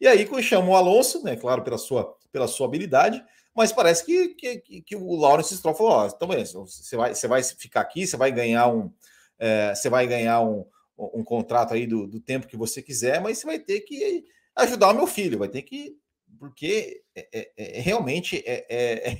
e 0.00 0.06
aí 0.06 0.28
chamou 0.42 0.74
o 0.74 0.76
Alonso, 0.76 1.22
né, 1.22 1.36
claro 1.36 1.62
pela 1.62 1.78
sua 1.78 2.16
pela 2.30 2.46
sua 2.46 2.66
habilidade, 2.66 3.24
mas 3.54 3.72
parece 3.72 4.04
que, 4.04 4.28
que, 4.34 4.82
que 4.82 4.96
o 4.96 5.16
Lawrence 5.16 5.56
Stroll 5.56 5.74
falou, 5.74 5.92
ó, 5.92 6.06
então 6.06 6.28
você 6.66 6.96
vai 6.96 7.14
você 7.14 7.26
vai 7.26 7.42
ficar 7.42 7.80
aqui, 7.80 8.06
você 8.06 8.16
vai 8.16 8.30
ganhar 8.30 8.68
um 8.68 8.92
é, 9.38 9.74
você 9.74 9.88
vai 9.88 10.06
ganhar 10.06 10.42
um, 10.42 10.64
um 10.96 11.22
contrato 11.22 11.72
aí 11.72 11.86
do, 11.86 12.06
do 12.06 12.20
tempo 12.20 12.46
que 12.46 12.56
você 12.56 12.82
quiser, 12.82 13.20
mas 13.20 13.38
você 13.38 13.46
vai 13.46 13.58
ter 13.58 13.80
que 13.80 14.24
ajudar 14.58 14.90
o 14.90 14.94
meu 14.94 15.06
filho, 15.06 15.38
vai 15.38 15.48
ter 15.48 15.62
que. 15.62 15.96
Porque 16.38 17.02
é, 17.14 17.28
é, 17.32 17.78
é 17.78 17.80
realmente 17.80 18.42
é, 18.46 18.66
é, 18.68 19.18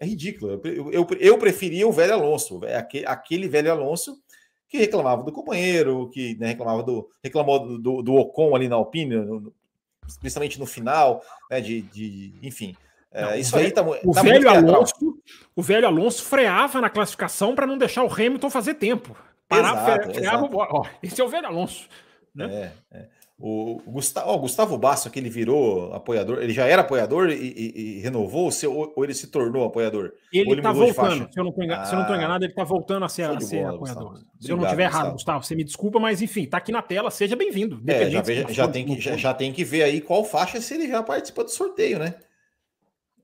é 0.00 0.06
ridículo. 0.06 0.60
Eu, 0.64 0.92
eu, 0.92 1.06
eu, 1.18 1.38
preferia 1.38 1.86
o 1.86 1.92
velho 1.92 2.14
Alonso, 2.14 2.60
aquele, 2.76 3.06
aquele 3.06 3.48
velho 3.48 3.70
Alonso 3.70 4.18
que 4.68 4.78
reclamava 4.78 5.22
do 5.22 5.32
companheiro, 5.32 6.08
que 6.10 6.36
né, 6.38 6.48
reclamava 6.48 6.82
do 6.82 7.08
reclamou 7.22 7.58
do, 7.58 7.78
do, 7.78 8.02
do, 8.02 8.14
Ocon 8.14 8.54
ali 8.54 8.68
na 8.68 8.76
Alpine, 8.76 9.16
no, 9.16 9.52
principalmente 10.20 10.58
no 10.58 10.66
final, 10.66 11.22
né, 11.50 11.60
de, 11.60 11.82
de 11.82 12.34
enfim. 12.42 12.76
Não, 13.12 13.34
isso 13.34 13.56
aí 13.56 13.70
tá, 13.70 13.82
o 13.82 14.12
tá 14.12 14.22
velho 14.22 14.48
Alonso, 14.48 15.18
o 15.56 15.62
velho 15.62 15.86
Alonso 15.86 16.22
freava 16.22 16.80
na 16.80 16.90
classificação 16.90 17.54
para 17.54 17.66
não 17.66 17.78
deixar 17.78 18.04
o 18.04 18.12
Hamilton 18.12 18.50
fazer 18.50 18.74
tempo. 18.74 19.16
Parava, 19.48 19.92
exato, 19.92 20.14
freava, 20.14 20.46
exato. 20.46 20.56
Ó, 20.56 20.86
esse 21.02 21.20
é 21.20 21.24
o 21.24 21.28
velho 21.28 21.46
Alonso. 21.46 21.88
Né? 22.34 22.72
É, 22.92 22.98
é. 22.98 23.08
O 23.40 23.80
Gustavo, 23.86 24.32
oh, 24.32 24.38
Gustavo 24.38 24.76
Basso, 24.76 25.08
que 25.10 25.18
ele 25.18 25.30
virou 25.30 25.94
apoiador, 25.94 26.38
ele 26.42 26.52
já 26.52 26.66
era 26.66 26.82
apoiador 26.82 27.30
e, 27.30 27.34
e, 27.36 27.98
e 27.98 28.00
renovou, 28.00 28.50
ou, 28.66 28.92
ou, 28.96 29.04
ele 29.04 29.14
se 29.14 29.28
tornou 29.28 29.64
apoiador? 29.64 30.10
Ele 30.32 30.54
está 30.54 30.72
voltando, 30.72 31.32
se 31.32 31.38
eu 31.38 31.44
não 31.44 31.50
estou 31.50 31.64
ah, 31.64 32.16
enganado, 32.16 32.44
ele 32.44 32.50
está 32.50 32.64
voltando 32.64 33.04
a 33.04 33.08
ser, 33.08 33.30
a 33.30 33.40
ser 33.40 33.62
bola, 33.62 33.76
apoiador. 33.76 34.10
Gustavo. 34.10 34.26
Se 34.40 34.50
eu 34.50 34.56
não 34.56 34.64
estiver 34.64 34.82
errado, 34.82 35.12
Gustavo, 35.12 35.44
você 35.44 35.54
me 35.54 35.62
desculpa, 35.62 36.00
mas 36.00 36.20
enfim, 36.20 36.42
está 36.42 36.58
aqui 36.58 36.72
na 36.72 36.82
tela, 36.82 37.12
seja 37.12 37.36
bem-vindo. 37.36 37.80
É, 37.86 38.10
já, 38.10 38.24
já, 38.48 38.66
tem 38.66 38.84
que, 38.84 39.00
já, 39.00 39.16
já, 39.16 39.32
tem 39.32 39.52
que 39.52 39.62
ver 39.62 39.84
aí 39.84 40.00
qual 40.00 40.24
faixa 40.24 40.60
se 40.60 40.74
ele 40.74 40.88
já 40.88 41.00
participa 41.00 41.44
do 41.44 41.50
sorteio, 41.50 42.00
né? 42.00 42.14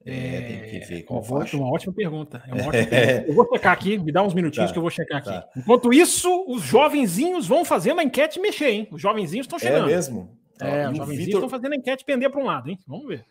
É, 0.06 0.40
tem 0.40 0.81
que 0.81 0.86
ver 0.86 1.02
qual 1.02 1.22
faixa. 1.22 1.56
Uma 1.56 1.70
ótima 1.72 1.93
pergunta. 1.93 2.43
É 2.47 2.55
uma 2.55 2.68
ótima 2.68 2.86
pergunta. 2.86 3.28
Eu 3.28 3.35
vou 3.35 3.48
checar 3.52 3.72
aqui, 3.72 3.98
me 3.98 4.12
dá 4.12 4.22
uns 4.22 4.35
minutinhos 4.35 4.68
tá, 4.68 4.72
que 4.72 4.78
eu 4.78 4.82
vou 4.82 4.90
checar 4.90 5.18
aqui. 5.18 5.31
Tá. 5.31 5.48
Enquanto 5.56 5.93
isso, 5.93 6.44
os 6.47 6.62
jovenzinhos 6.62 7.47
vão 7.47 7.64
fazendo 7.64 8.01
a 8.01 8.05
enquete 8.05 8.39
mexer, 8.39 8.68
hein? 8.68 8.89
Os 8.93 9.01
jovenzinhos 9.01 9.47
estão 9.47 9.59
chegando. 9.59 9.89
É 9.89 9.94
mesmo? 9.94 10.39
É, 10.60 10.89
os 10.89 10.97
jovenzinhos 10.97 11.24
Victor... 11.24 11.44
estão 11.44 11.48
fazendo 11.48 11.72
a 11.72 11.76
enquete 11.76 12.05
pender 12.05 12.31
para 12.31 12.40
um 12.40 12.44
lado, 12.44 12.68
hein? 12.68 12.78
Vamos 12.86 13.06
ver. 13.06 13.24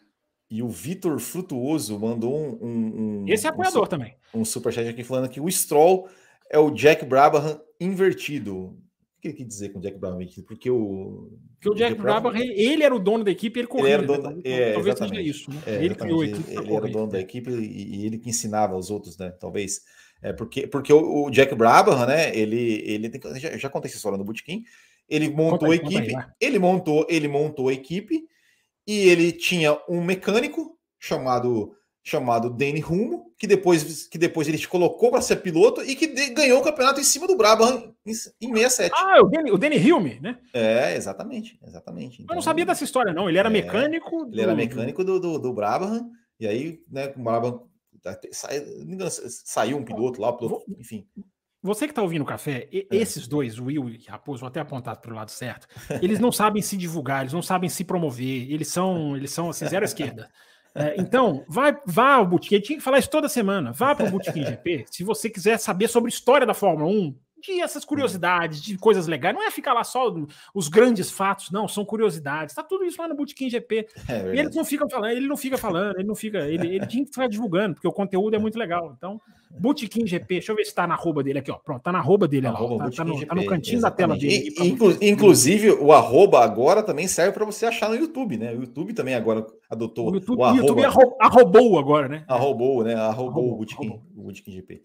E 0.50 0.62
o 0.62 0.70
Vitor 0.70 1.20
Frutuoso 1.20 2.00
mandou 2.00 2.36
um, 2.36 2.58
um, 2.62 3.24
um 3.24 3.26
Esse 3.28 3.46
é 3.46 3.50
apoiador 3.50 3.86
um, 3.86 3.88
também. 3.88 4.16
Um 4.34 4.46
superchat 4.46 4.88
aqui 4.88 5.04
falando 5.04 5.30
que 5.30 5.40
o 5.40 5.50
Stroll 5.52 6.08
é 6.50 6.58
o 6.58 6.72
Jack 6.72 7.06
Brabham 7.06 7.60
invertido 7.80 8.78
que 9.24 9.30
ele 9.30 9.38
quis 9.38 9.48
dizer 9.48 9.70
com 9.70 9.80
o 9.80 9.82
Jack 9.82 9.98
Brabham? 9.98 10.28
Porque 10.46 10.70
o. 10.70 11.32
Porque 11.56 11.70
o 11.70 11.74
Jack, 11.74 11.92
Jack 11.92 12.02
Brabham, 12.02 12.36
ele 12.36 12.84
era 12.84 12.94
o 12.94 13.00
dono 13.00 13.24
da 13.24 13.32
equipe, 13.32 13.58
ele 13.58 13.68
corria. 13.68 13.94
Ele 13.94 13.94
era 13.94 14.04
o 14.04 14.22
dono, 14.22 14.36
né? 14.36 14.42
é, 14.44 14.74
Talvez 14.74 14.98
seja 14.98 15.22
isso, 15.22 15.50
né? 15.50 15.62
É, 15.66 15.86
ele 15.86 15.96
criou 15.96 16.22
a 16.22 16.26
equipe. 16.26 16.52
Ele, 16.52 16.74
era 16.74 16.86
o 16.86 16.92
dono 16.92 17.12
da 17.12 17.20
equipe 17.20 17.50
e, 17.50 18.02
e, 18.02 18.06
ele 18.06 18.20
que 18.20 18.30
ensinava 18.30 18.76
os 18.76 18.90
outros, 18.90 19.18
né? 19.18 19.32
Talvez. 19.40 19.82
É 20.22 20.34
porque, 20.34 20.68
porque 20.68 20.92
o, 20.92 21.26
o 21.26 21.32
Jack 21.32 21.56
Brabham, 21.56 22.06
né? 22.06 22.36
Ele, 22.36 22.84
ele 22.86 23.10
tem, 23.10 23.40
já, 23.40 23.58
já 23.58 23.70
contei 23.70 23.88
essa 23.88 23.98
história 23.98 24.18
no 24.18 24.26
Bootkin. 24.26 24.64
Ele 25.08 25.30
montou 25.30 25.72
aí, 25.72 25.80
a 25.80 25.82
equipe, 25.82 26.16
aí, 26.16 26.26
ele 26.40 26.60
montou, 26.60 27.08
ele 27.10 27.28
montou 27.28 27.70
a 27.70 27.74
equipe 27.74 28.26
e 28.86 29.10
ele 29.10 29.32
tinha 29.32 29.78
um 29.88 30.04
mecânico 30.04 30.78
chamado 31.00 31.76
chamado 32.04 32.50
Danny 32.50 32.82
Rumo, 32.82 33.34
que 33.38 33.48
depois, 33.48 34.08
que 34.08 34.18
depois 34.18 34.48
ele 34.48 34.58
te 34.58 34.68
colocou 34.68 35.10
para 35.10 35.22
ser 35.22 35.38
piloto 35.38 35.82
e 35.82 35.96
que 35.96 36.08
de, 36.08 36.32
ganhou 36.32 36.60
o 36.60 36.64
campeonato 36.64 37.00
em 37.00 37.04
cima 37.04 37.26
do 37.26 37.38
Brabham 37.38 37.96
em, 38.06 38.12
em 38.12 38.54
67. 38.54 38.94
Ah, 38.94 39.22
o 39.22 39.30
Danny, 39.30 39.52
o 39.52 39.58
Danny 39.58 39.78
Hilme, 39.78 40.20
né? 40.20 40.38
É, 40.54 40.96
exatamente, 40.96 41.58
exatamente. 41.66 42.22
Então, 42.22 42.34
eu 42.34 42.36
não 42.36 42.42
sabia 42.42 42.66
dessa 42.66 42.84
história, 42.84 43.14
não. 43.14 43.30
Ele 43.30 43.38
era 43.38 43.48
é, 43.48 43.52
mecânico. 43.52 44.28
Ele 44.30 44.42
era 44.42 44.54
mecânico 44.54 45.02
do, 45.04 45.18
do, 45.18 45.40
do 45.40 45.54
Brabham, 45.54 46.12
e 46.38 46.46
aí, 46.46 46.82
né, 46.92 47.14
o 47.16 47.24
Brabham 47.24 47.64
saiu 49.46 49.78
um 49.78 49.86
piloto 49.86 50.20
lá, 50.20 50.34
piloto, 50.34 50.66
enfim. 50.78 51.08
Você 51.62 51.86
que 51.86 51.94
está 51.94 52.02
ouvindo 52.02 52.24
o 52.24 52.26
café, 52.26 52.68
é. 52.74 52.86
esses 52.92 53.26
dois, 53.26 53.58
o 53.58 53.66
Will 53.66 53.88
e 53.88 54.04
Raposo, 54.06 54.42
vou 54.42 54.50
até 54.50 54.60
apontar 54.60 55.00
para 55.00 55.14
o 55.14 55.16
lado 55.16 55.32
certo, 55.32 55.66
eles 56.02 56.20
não 56.20 56.30
sabem 56.30 56.62
se 56.62 56.76
divulgar, 56.76 57.22
eles 57.22 57.32
não 57.32 57.42
sabem 57.42 57.70
se 57.70 57.86
promover, 57.86 58.52
eles 58.52 58.68
são, 58.68 59.16
eles 59.16 59.32
são 59.32 59.50
assim, 59.50 59.66
zero 59.66 59.86
esquerda. 59.86 60.30
É, 60.76 60.96
então, 60.98 61.46
vai, 61.48 61.78
vá 61.86 62.16
ao 62.16 62.26
Bootkin, 62.26 62.60
tinha 62.60 62.78
que 62.78 62.84
falar 62.84 62.98
isso 62.98 63.10
toda 63.10 63.30
semana. 63.30 63.72
Vá 63.72 63.94
para 63.94 64.08
o 64.08 64.12
Bootkin 64.12 64.44
GP 64.44 64.86
se 64.90 65.04
você 65.04 65.30
quiser 65.30 65.60
saber 65.60 65.88
sobre 65.88 66.10
história 66.10 66.48
da 66.48 66.54
Fórmula 66.54 66.90
1, 66.90 67.16
de 67.44 67.62
essas 67.62 67.84
curiosidades, 67.84 68.62
de 68.62 68.78
coisas 68.78 69.08
legais. 69.08 69.36
Não 69.36 69.46
é 69.46 69.52
ficar 69.52 69.74
lá 69.74 69.84
só 69.84 70.14
os 70.54 70.68
grandes 70.68 71.12
fatos, 71.12 71.52
não, 71.52 71.68
são 71.68 71.84
curiosidades. 71.84 72.56
Tá 72.56 72.64
tudo 72.64 72.86
isso 72.86 73.02
lá 73.02 73.08
no 73.08 73.16
Bootkin 73.16 73.50
GP. 73.50 73.88
É 74.08 74.36
e 74.36 74.40
eles 74.40 74.56
não 74.56 74.64
ficam 74.64 74.90
falando, 74.90 75.12
ele 75.12 75.28
não 75.28 75.38
fica 75.38 75.58
falando, 75.58 75.98
ele 75.98 76.08
não 76.08 76.16
fica, 76.16 76.40
ele, 76.48 76.76
ele 76.76 76.88
tinha 76.88 77.04
que 77.04 77.12
ficar 77.12 77.28
divulgando, 77.28 77.76
porque 77.76 77.88
o 77.88 77.92
conteúdo 77.92 78.36
é 78.36 78.40
muito 78.40 78.58
legal. 78.58 78.94
Então, 78.98 79.20
Bootkin 79.52 80.08
GP, 80.08 80.26
deixa 80.28 80.52
eu 80.52 80.56
ver 80.56 80.66
se 80.66 80.74
tá 80.74 80.88
na 80.88 80.96
arroba 80.96 81.24
dele 81.24 81.40
aqui, 81.40 81.52
ó. 81.52 81.56
Pronto, 81.56 81.82
tá 81.82 81.92
na 81.92 82.00
arroba 82.00 82.28
dele 82.28 82.48
lá. 82.48 82.54
Tá, 82.54 82.92
tá, 82.92 83.04
no, 83.04 83.26
tá, 83.26 83.36
no, 83.36 83.46
cantinho 83.46 83.78
exatamente. 83.78 83.82
da 83.82 83.92
tela 83.92 84.18
dele. 84.18 84.54
E, 84.58 84.68
inclu, 84.68 84.98
inclusive, 85.02 85.72
o 85.72 85.92
arroba 85.92 86.44
agora 86.44 86.82
também 86.82 87.08
serve 87.08 87.34
para 87.34 87.46
você 87.46 87.66
achar 87.66 87.90
no 87.90 87.96
YouTube, 87.96 88.38
né? 88.38 88.52
O 88.52 88.62
YouTube 88.62 88.94
também 88.94 89.14
agora 89.14 89.46
adotou 89.70 90.12
o 90.12 90.16
YouTube. 90.16 90.40
O 90.40 90.44
arroba. 90.44 90.62
YouTube 90.62 90.86
arro, 90.86 91.16
arrobou 91.20 91.80
agora, 91.80 92.08
né? 92.08 92.24
Arrobou, 92.28 92.84
né? 92.84 92.96
Arrobou, 92.96 93.64
arrobou 93.72 94.02
o 94.16 94.24
Bootkin 94.24 94.52
GP. 94.52 94.82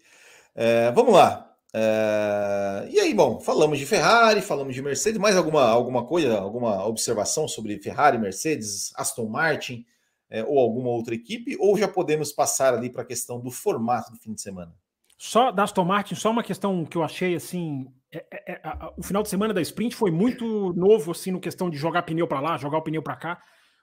É, 0.55 0.91
vamos 0.91 1.13
lá. 1.13 1.48
É... 1.73 2.87
E 2.91 2.99
aí, 2.99 3.13
bom, 3.13 3.39
falamos 3.39 3.77
de 3.77 3.85
Ferrari, 3.85 4.41
falamos 4.41 4.73
de 4.73 4.81
Mercedes, 4.81 5.19
mais 5.19 5.37
alguma, 5.37 5.63
alguma 5.63 6.05
coisa, 6.05 6.39
alguma 6.39 6.85
observação 6.85 7.47
sobre 7.47 7.77
Ferrari, 7.79 8.17
Mercedes, 8.17 8.91
Aston 8.95 9.27
Martin 9.27 9.85
é, 10.29 10.43
ou 10.43 10.59
alguma 10.59 10.89
outra 10.89 11.15
equipe? 11.15 11.57
Ou 11.59 11.77
já 11.77 11.87
podemos 11.87 12.31
passar 12.31 12.73
ali 12.73 12.89
para 12.89 13.01
a 13.01 13.05
questão 13.05 13.39
do 13.39 13.49
formato 13.49 14.11
do 14.11 14.17
fim 14.17 14.33
de 14.33 14.41
semana? 14.41 14.73
Só 15.17 15.51
da 15.51 15.63
Aston 15.63 15.83
Martin, 15.83 16.15
só 16.15 16.31
uma 16.31 16.43
questão 16.43 16.85
que 16.85 16.95
eu 16.95 17.03
achei 17.03 17.35
assim. 17.35 17.87
É, 18.11 18.25
é, 18.31 18.51
é 18.53 18.61
a, 18.63 18.93
o 18.95 19.03
final 19.03 19.21
de 19.21 19.29
semana 19.29 19.53
da 19.53 19.61
sprint 19.61 19.95
foi 19.95 20.11
muito 20.11 20.73
novo, 20.73 21.11
assim, 21.11 21.31
no 21.31 21.39
questão 21.39 21.69
de 21.69 21.77
jogar 21.77 22.03
pneu 22.03 22.27
para 22.27 22.39
lá, 22.39 22.57
jogar 22.57 22.77
o 22.77 22.81
pneu 22.81 23.01
para 23.01 23.15
cá. 23.15 23.41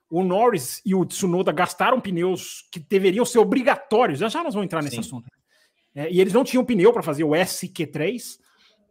O 0.08 0.22
Norris 0.22 0.80
e 0.86 0.94
o 0.94 1.04
Tsunoda 1.04 1.50
gastaram 1.52 2.00
pneus 2.00 2.66
que 2.70 2.78
deveriam 2.78 3.24
ser 3.24 3.40
obrigatórios. 3.40 4.20
Já 4.20 4.28
já 4.28 4.42
nós 4.42 4.54
vamos 4.54 4.66
entrar 4.66 4.82
nesse 4.82 4.94
Sim. 4.94 5.00
assunto. 5.00 5.28
É, 5.96 6.12
e 6.12 6.20
eles 6.20 6.34
não 6.34 6.44
tinham 6.44 6.64
pneu 6.64 6.92
para 6.92 7.02
fazer 7.02 7.24
o 7.24 7.30
SQ3. 7.30 8.38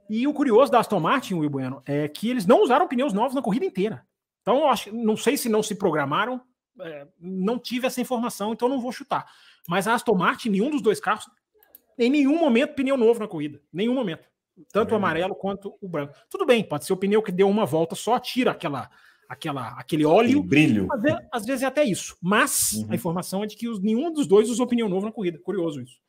E 0.10 0.28
o 0.28 0.34
curioso 0.34 0.72
da 0.72 0.80
Aston 0.80 1.00
Martin, 1.00 1.36
Will 1.36 1.50
Bueno, 1.50 1.82
é 1.86 2.08
que 2.08 2.30
eles 2.30 2.48
não 2.48 2.64
usaram 2.64 2.88
pneus 2.88 3.14
novos 3.14 3.36
na 3.36 3.42
corrida 3.44 3.66
inteira. 3.66 4.04
Então, 4.42 4.68
acho, 4.68 4.94
não 4.94 5.16
sei 5.16 5.38
se 5.38 5.48
não 5.48 5.64
se 5.64 5.76
programaram, 5.76 6.42
é, 6.82 7.08
não 7.20 7.58
tive 7.60 7.88
essa 7.88 8.02
informação, 8.02 8.54
então 8.54 8.68
não 8.68 8.82
vou 8.82 8.92
chutar. 8.92 9.26
Mas 9.68 9.88
a 9.88 9.94
Aston 9.94 10.16
Martin, 10.16 10.50
nenhum 10.50 10.70
dos 10.70 10.82
dois 10.82 11.00
carros, 11.00 11.28
em 11.98 12.10
nenhum 12.10 12.38
momento 12.40 12.76
pneu 12.76 12.98
novo 12.98 13.20
na 13.20 13.28
corrida. 13.28 13.62
Nenhum 13.72 13.94
momento. 13.94 14.28
Tanto 14.72 14.92
é 14.92 14.94
o 14.94 14.98
amarelo 14.98 15.36
quanto 15.36 15.76
o 15.82 15.88
branco. 15.88 16.14
Tudo 16.30 16.46
bem, 16.46 16.64
pode 16.64 16.86
ser 16.86 16.94
o 16.94 16.98
pneu 16.98 17.22
que 17.22 17.32
deu 17.32 17.50
uma 17.50 17.66
volta 17.66 17.96
só, 17.96 18.20
tira 18.20 18.52
aquela, 18.52 18.90
aquela, 19.30 19.70
aquele 19.80 20.06
óleo. 20.06 20.40
Aquele 20.40 20.48
brilho. 20.48 20.88
Às 20.92 21.02
vezes, 21.02 21.20
às 21.32 21.46
vezes, 21.46 21.64
é 21.64 21.66
até 21.66 21.84
isso. 21.84 22.18
Mas 22.22 22.74
uhum. 22.74 22.88
a 22.90 22.96
informação 22.96 23.44
é 23.44 23.48
de 23.48 23.56
que 23.56 23.68
os, 23.68 23.80
nenhum 23.80 24.12
dos 24.12 24.28
dois 24.28 24.50
usou 24.50 24.68
pneu 24.68 24.88
novo 24.88 25.06
na 25.06 25.12
corrida. 25.12 25.40
Curioso 25.40 25.82
isso. 25.82 26.00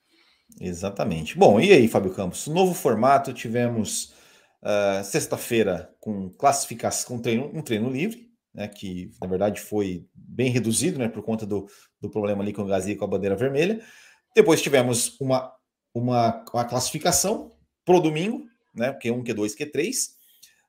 Exatamente. 0.60 1.36
Bom, 1.36 1.60
e 1.60 1.72
aí, 1.72 1.86
Fábio 1.86 2.12
Campos? 2.12 2.46
Novo 2.46 2.72
formato, 2.72 3.32
tivemos 3.32 4.14
uh, 4.62 5.04
sexta-feira 5.04 5.94
com 6.00 6.30
classificação, 6.30 7.16
com 7.16 7.22
treino, 7.22 7.50
um 7.52 7.62
treino 7.62 7.90
livre, 7.90 8.30
né, 8.54 8.66
que 8.66 9.10
na 9.20 9.26
verdade 9.26 9.60
foi 9.60 10.06
bem 10.14 10.50
reduzido, 10.50 10.98
né, 10.98 11.08
por 11.08 11.22
conta 11.22 11.44
do, 11.44 11.66
do 12.00 12.10
problema 12.10 12.42
ali 12.42 12.52
com 12.52 12.62
o 12.62 12.66
Gasly 12.66 12.96
com 12.96 13.04
a 13.04 13.08
bandeira 13.08 13.36
vermelha. 13.36 13.82
Depois 14.34 14.62
tivemos 14.62 15.18
uma, 15.20 15.52
uma, 15.94 16.44
uma 16.52 16.64
classificação 16.64 17.52
pro 17.84 18.00
domingo, 18.00 18.46
né, 18.74 18.92
Q1, 18.92 19.24
Q2, 19.24 19.56
Q3. 19.56 20.16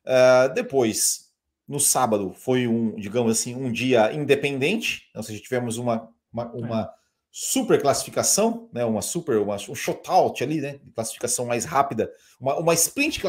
Uh, 0.06 0.54
depois, 0.54 1.32
no 1.68 1.80
sábado, 1.80 2.34
foi 2.34 2.68
um, 2.68 2.96
digamos 2.96 3.32
assim, 3.32 3.56
um 3.56 3.72
dia 3.72 4.14
independente, 4.14 5.04
ou 5.16 5.24
seja, 5.24 5.42
tivemos 5.42 5.78
uma, 5.78 6.10
uma, 6.32 6.52
uma 6.54 6.94
super 7.40 7.80
classificação, 7.80 8.68
né? 8.74 8.84
Uma 8.84 9.04
super, 9.04 9.38
uma, 9.38 9.58
um 9.70 9.76
shootout 9.76 10.44
ali, 10.44 10.60
né? 10.60 10.80
Classificação 10.96 11.46
mais 11.46 11.66
rápida, 11.66 12.12
uma, 12.40 12.58
uma 12.58 12.74
sprint 12.74 13.22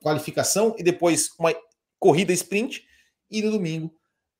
qualificação 0.00 0.76
e 0.78 0.84
depois 0.84 1.30
uma 1.36 1.52
corrida 1.98 2.32
sprint 2.32 2.84
e 3.28 3.42
no 3.42 3.50
domingo 3.50 3.92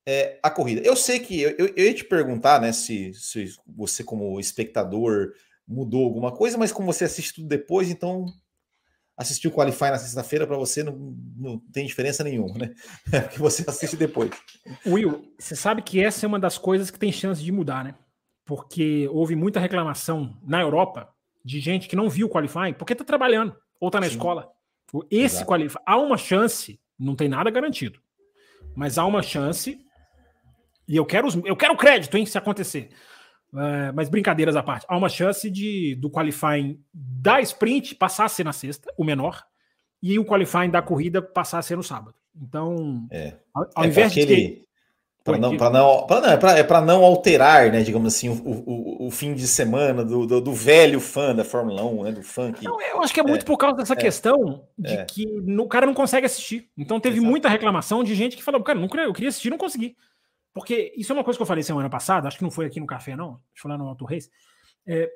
é, 0.06 0.38
a 0.40 0.48
corrida. 0.48 0.80
Eu 0.82 0.94
sei 0.94 1.18
que 1.18 1.40
eu, 1.40 1.50
eu, 1.58 1.66
eu 1.76 1.86
ia 1.86 1.94
te 1.94 2.04
perguntar, 2.04 2.60
né? 2.60 2.70
Se, 2.70 3.12
se 3.12 3.52
você 3.66 4.04
como 4.04 4.38
espectador 4.38 5.32
mudou 5.66 6.04
alguma 6.04 6.30
coisa, 6.30 6.56
mas 6.56 6.70
como 6.70 6.92
você 6.92 7.02
assiste 7.02 7.34
tudo 7.34 7.48
depois, 7.48 7.90
então 7.90 8.26
assistir 9.16 9.48
o 9.48 9.52
Qualify 9.52 9.90
na 9.90 9.98
sexta-feira 9.98 10.46
para 10.46 10.56
você 10.56 10.84
não, 10.84 11.16
não 11.36 11.58
tem 11.72 11.84
diferença 11.84 12.22
nenhuma, 12.22 12.56
né? 12.56 12.72
Porque 13.22 13.40
você 13.40 13.64
assiste 13.68 13.96
depois. 13.96 14.30
Will, 14.86 15.34
você 15.36 15.56
sabe 15.56 15.82
que 15.82 16.00
essa 16.00 16.24
é 16.24 16.28
uma 16.28 16.38
das 16.38 16.56
coisas 16.56 16.92
que 16.92 16.98
tem 16.98 17.10
chance 17.10 17.42
de 17.42 17.50
mudar, 17.50 17.82
né? 17.82 17.96
Porque 18.50 19.08
houve 19.12 19.36
muita 19.36 19.60
reclamação 19.60 20.36
na 20.42 20.60
Europa 20.60 21.08
de 21.44 21.60
gente 21.60 21.86
que 21.86 21.94
não 21.94 22.10
viu 22.10 22.26
o 22.26 22.28
qualifying 22.28 22.72
porque 22.72 22.94
está 22.94 23.04
trabalhando 23.04 23.54
ou 23.78 23.86
está 23.86 24.00
na 24.00 24.08
Sim. 24.08 24.14
escola. 24.14 24.50
Esse 25.08 25.44
qualifying, 25.44 25.84
há 25.86 25.96
uma 25.96 26.16
chance, 26.16 26.80
não 26.98 27.14
tem 27.14 27.28
nada 27.28 27.48
garantido, 27.48 28.00
mas 28.74 28.98
há 28.98 29.06
uma 29.06 29.22
chance, 29.22 29.78
e 30.88 30.96
eu 30.96 31.06
quero, 31.06 31.28
eu 31.46 31.54
quero 31.54 31.76
crédito, 31.76 32.16
hein, 32.16 32.26
se 32.26 32.36
acontecer. 32.36 32.88
Uh, 33.52 33.94
mas 33.94 34.08
brincadeiras 34.08 34.56
à 34.56 34.64
parte, 34.64 34.84
há 34.88 34.96
uma 34.96 35.08
chance 35.08 35.48
de 35.48 35.94
do 35.94 36.10
qualifying 36.10 36.82
da 36.92 37.40
sprint 37.42 37.94
passar 37.94 38.24
a 38.24 38.28
ser 38.28 38.42
na 38.42 38.52
sexta, 38.52 38.92
o 38.98 39.04
menor, 39.04 39.44
e 40.02 40.18
o 40.18 40.24
qualifying 40.24 40.70
da 40.70 40.82
corrida 40.82 41.22
passar 41.22 41.60
a 41.60 41.62
ser 41.62 41.76
no 41.76 41.84
sábado. 41.84 42.16
Então, 42.34 43.06
é. 43.12 43.38
ao, 43.54 43.70
ao 43.76 43.84
é 43.84 43.86
invés 43.86 44.12
de 44.12 44.26
ter, 44.26 44.64
para 45.30 45.40
não, 45.40 45.56
pra 45.56 45.70
não, 45.70 46.06
não, 46.08 46.30
é 46.30 46.36
para 46.36 46.58
é 46.58 46.62
pra 46.62 46.80
não 46.80 47.04
alterar, 47.04 47.70
né, 47.70 47.82
digamos 47.82 48.14
assim, 48.14 48.28
o, 48.28 48.34
o, 48.34 49.06
o 49.06 49.10
fim 49.10 49.34
de 49.34 49.46
semana 49.46 50.04
do, 50.04 50.26
do, 50.26 50.40
do, 50.40 50.52
velho 50.52 51.00
fã 51.00 51.34
da 51.34 51.44
Fórmula 51.44 51.84
1, 51.84 52.02
né, 52.04 52.12
do 52.12 52.22
fã 52.22 52.52
que... 52.52 52.64
Não, 52.64 52.80
eu 52.80 53.02
acho 53.02 53.12
que 53.12 53.20
é 53.20 53.22
muito 53.22 53.42
é, 53.42 53.44
por 53.44 53.56
causa 53.56 53.76
dessa 53.76 53.94
é, 53.94 53.96
questão 53.96 54.64
de 54.78 54.94
é. 54.94 55.04
que 55.04 55.26
no, 55.42 55.64
o 55.64 55.68
cara 55.68 55.86
não 55.86 55.94
consegue 55.94 56.26
assistir. 56.26 56.68
Então 56.76 57.00
teve 57.00 57.16
Exato. 57.16 57.30
muita 57.30 57.48
reclamação 57.48 58.04
de 58.04 58.14
gente 58.14 58.36
que 58.36 58.42
falou, 58.42 58.62
cara, 58.62 58.78
não, 58.78 58.88
eu 59.04 59.12
queria 59.12 59.28
assistir, 59.28 59.50
não 59.50 59.58
consegui. 59.58 59.96
Porque 60.52 60.92
isso 60.96 61.12
é 61.12 61.14
uma 61.14 61.24
coisa 61.24 61.38
que 61.38 61.42
eu 61.42 61.46
falei 61.46 61.62
semana 61.62 61.88
passada, 61.88 62.26
acho 62.26 62.36
que 62.36 62.44
não 62.44 62.50
foi 62.50 62.66
aqui 62.66 62.80
no 62.80 62.86
café, 62.86 63.14
não, 63.14 63.40
deixa 63.52 63.66
eu 63.66 63.70
lá 63.70 63.78
no 63.78 63.88
Auto 63.88 64.04
Race, 64.04 64.28
é, 64.86 65.10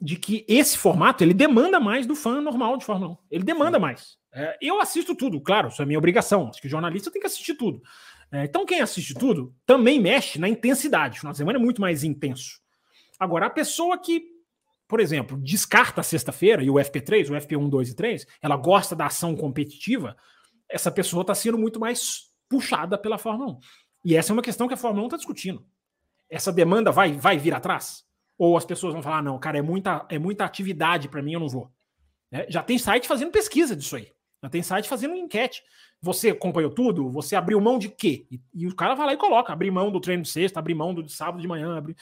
de 0.00 0.16
que 0.16 0.44
esse 0.48 0.76
formato, 0.76 1.22
ele 1.22 1.34
demanda 1.34 1.78
mais 1.78 2.06
do 2.06 2.16
fã 2.16 2.40
normal 2.40 2.76
de 2.76 2.84
Fórmula 2.84 3.12
1. 3.12 3.16
Ele 3.30 3.44
demanda 3.44 3.76
Sim. 3.76 3.82
mais. 3.82 4.22
Eu 4.60 4.80
assisto 4.80 5.14
tudo, 5.14 5.40
claro, 5.40 5.68
isso 5.68 5.82
é 5.82 5.84
minha 5.84 5.98
obrigação. 5.98 6.48
Acho 6.48 6.60
que 6.60 6.68
jornalista 6.68 7.10
tem 7.10 7.20
que 7.20 7.26
assistir 7.26 7.54
tudo. 7.54 7.82
É, 8.32 8.44
então, 8.44 8.64
quem 8.64 8.80
assiste 8.80 9.14
tudo 9.14 9.54
também 9.66 10.00
mexe 10.00 10.38
na 10.38 10.48
intensidade. 10.48 11.16
O 11.16 11.20
final 11.20 11.32
de 11.32 11.38
semana 11.38 11.58
é 11.58 11.62
muito 11.62 11.82
mais 11.82 12.02
intenso. 12.02 12.60
Agora, 13.20 13.46
a 13.46 13.50
pessoa 13.50 13.98
que, 13.98 14.24
por 14.88 15.00
exemplo, 15.00 15.36
descarta 15.36 16.00
a 16.00 16.04
sexta-feira 16.04 16.62
e 16.62 16.70
o 16.70 16.74
FP3, 16.74 17.28
o 17.28 17.34
FP1, 17.34 17.68
2 17.68 17.90
e 17.90 17.94
3, 17.94 18.26
ela 18.40 18.56
gosta 18.56 18.96
da 18.96 19.06
ação 19.06 19.36
competitiva, 19.36 20.16
essa 20.68 20.90
pessoa 20.90 21.20
está 21.20 21.34
sendo 21.34 21.58
muito 21.58 21.78
mais 21.78 22.32
puxada 22.48 22.96
pela 22.96 23.18
Fórmula 23.18 23.52
1. 23.52 23.60
E 24.06 24.16
essa 24.16 24.32
é 24.32 24.34
uma 24.34 24.42
questão 24.42 24.66
que 24.66 24.74
a 24.74 24.78
Fórmula 24.78 25.04
1 25.04 25.06
está 25.08 25.16
discutindo. 25.18 25.64
Essa 26.28 26.50
demanda 26.50 26.90
vai, 26.90 27.12
vai 27.12 27.36
vir 27.36 27.52
atrás? 27.52 28.02
Ou 28.38 28.56
as 28.56 28.64
pessoas 28.64 28.94
vão 28.94 29.02
falar, 29.02 29.22
não, 29.22 29.38
cara, 29.38 29.58
é 29.58 29.62
muita, 29.62 30.06
é 30.08 30.18
muita 30.18 30.44
atividade 30.44 31.08
para 31.08 31.22
mim, 31.22 31.34
eu 31.34 31.40
não 31.40 31.48
vou. 31.48 31.70
É, 32.30 32.46
já 32.50 32.62
tem 32.62 32.78
site 32.78 33.06
fazendo 33.06 33.30
pesquisa 33.30 33.76
disso 33.76 33.94
aí. 33.94 34.10
Já 34.42 34.48
tem 34.48 34.62
site 34.62 34.88
fazendo 34.88 35.14
enquete. 35.14 35.62
Você 36.02 36.30
acompanhou 36.30 36.70
tudo? 36.70 37.08
Você 37.10 37.36
abriu 37.36 37.60
mão 37.60 37.78
de 37.78 37.88
quê? 37.88 38.26
E, 38.28 38.40
e 38.52 38.66
o 38.66 38.74
cara 38.74 38.94
vai 38.94 39.06
lá 39.06 39.12
e 39.14 39.16
coloca: 39.16 39.52
abrir 39.52 39.70
mão 39.70 39.90
do 39.90 40.00
treino 40.00 40.24
de 40.24 40.28
sexta, 40.28 40.58
abrir 40.58 40.74
mão 40.74 40.92
do 40.92 41.02
de 41.02 41.12
sábado 41.12 41.40
de 41.40 41.46
manhã. 41.46 41.78
Abrir... 41.78 41.96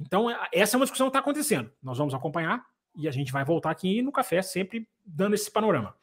Então, 0.00 0.28
é, 0.28 0.36
essa 0.52 0.76
é 0.76 0.78
uma 0.78 0.84
discussão 0.84 1.06
que 1.06 1.10
está 1.10 1.20
acontecendo. 1.20 1.70
Nós 1.80 1.96
vamos 1.96 2.12
acompanhar 2.12 2.64
e 2.96 3.06
a 3.06 3.10
gente 3.12 3.32
vai 3.32 3.44
voltar 3.44 3.70
aqui 3.70 4.02
no 4.02 4.10
café, 4.10 4.42
sempre 4.42 4.88
dando 5.04 5.34
esse 5.34 5.50
panorama. 5.50 5.94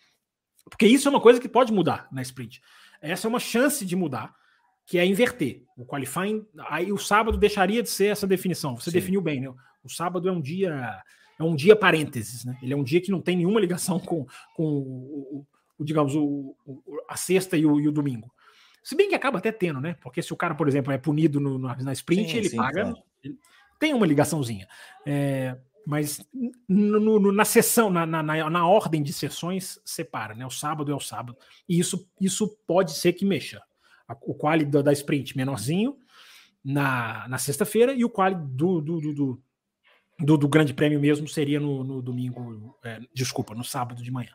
Porque 0.69 0.87
isso 0.87 1.07
é 1.07 1.11
uma 1.11 1.19
coisa 1.19 1.39
que 1.39 1.49
pode 1.49 1.73
mudar 1.73 2.07
na 2.11 2.21
sprint. 2.21 2.61
Essa 3.01 3.27
é 3.27 3.29
uma 3.29 3.39
chance 3.39 3.85
de 3.85 3.95
mudar, 3.95 4.33
que 4.85 4.97
é 4.97 5.05
inverter. 5.05 5.63
O 5.77 5.85
qualifying, 5.85 6.47
aí 6.69 6.93
o 6.93 6.97
sábado 6.97 7.37
deixaria 7.37 7.83
de 7.83 7.89
ser 7.89 8.07
essa 8.07 8.25
definição. 8.25 8.75
Você 8.77 8.89
Sim. 8.89 8.97
definiu 8.97 9.21
bem, 9.21 9.41
né? 9.41 9.53
O 9.83 9.89
sábado 9.89 10.29
é 10.29 10.31
um 10.31 10.39
dia 10.39 11.03
é 11.37 11.43
um 11.43 11.55
dia 11.55 11.75
parênteses, 11.75 12.45
né? 12.45 12.57
Ele 12.61 12.73
é 12.73 12.77
um 12.77 12.83
dia 12.83 13.01
que 13.01 13.11
não 13.11 13.19
tem 13.19 13.35
nenhuma 13.35 13.59
ligação 13.59 13.99
com, 13.99 14.25
com 14.55 14.63
o, 14.63 15.45
o 15.83 15.85
digamos, 15.85 16.15
o, 16.15 16.55
o, 16.65 16.81
a 17.07 17.15
sexta 17.15 17.57
e 17.57 17.65
o, 17.65 17.79
e 17.79 17.87
o, 17.87 17.91
domingo. 17.91 18.31
Se 18.83 18.95
bem 18.95 19.09
que 19.09 19.15
acaba 19.15 19.37
até 19.37 19.51
tendo, 19.51 19.79
né? 19.79 19.95
Porque 20.01 20.21
se 20.21 20.33
o 20.33 20.37
cara, 20.37 20.55
por 20.55 20.67
exemplo, 20.67 20.91
é 20.91 20.97
punido 20.97 21.39
no, 21.39 21.57
na 21.57 21.93
sprint, 21.93 22.31
sim, 22.31 22.37
ele 22.37 22.49
sim, 22.49 22.57
paga. 22.57 22.93
Ele 23.23 23.37
tem 23.79 23.93
uma 23.93 24.05
ligaçãozinha. 24.05 24.67
É, 25.05 25.57
mas 25.85 26.25
no, 26.67 27.19
no, 27.19 27.31
na 27.31 27.45
sessão, 27.45 27.89
na, 27.89 28.05
na, 28.05 28.23
na, 28.23 28.67
ordem 28.67 29.03
de 29.03 29.11
sessões, 29.11 29.79
separa, 29.83 30.33
né? 30.33 30.45
O 30.45 30.49
sábado 30.49 30.91
é 30.91 30.95
o 30.95 30.99
sábado. 30.99 31.37
E 31.67 31.79
isso, 31.79 32.09
isso 32.19 32.47
pode 32.65 32.93
ser 32.93 33.13
que 33.13 33.25
mexa. 33.25 33.61
O 34.21 34.33
quali 34.33 34.65
da, 34.65 34.81
da 34.81 34.93
sprint 34.93 35.35
menorzinho 35.35 35.97
na, 36.63 37.27
na 37.27 37.37
sexta-feira 37.37 37.93
e 37.93 38.05
o 38.05 38.09
quali 38.09 38.35
do, 38.35 38.79
do, 38.79 39.01
do, 39.01 39.43
do, 40.19 40.37
do 40.37 40.47
Grande 40.47 40.73
Prêmio 40.73 40.99
mesmo 40.99 41.27
seria 41.27 41.59
no, 41.59 41.83
no 41.83 42.01
domingo, 42.01 42.77
é, 42.83 43.01
desculpa, 43.13 43.53
no 43.53 43.63
sábado 43.63 44.01
de 44.01 44.11
manhã. 44.11 44.31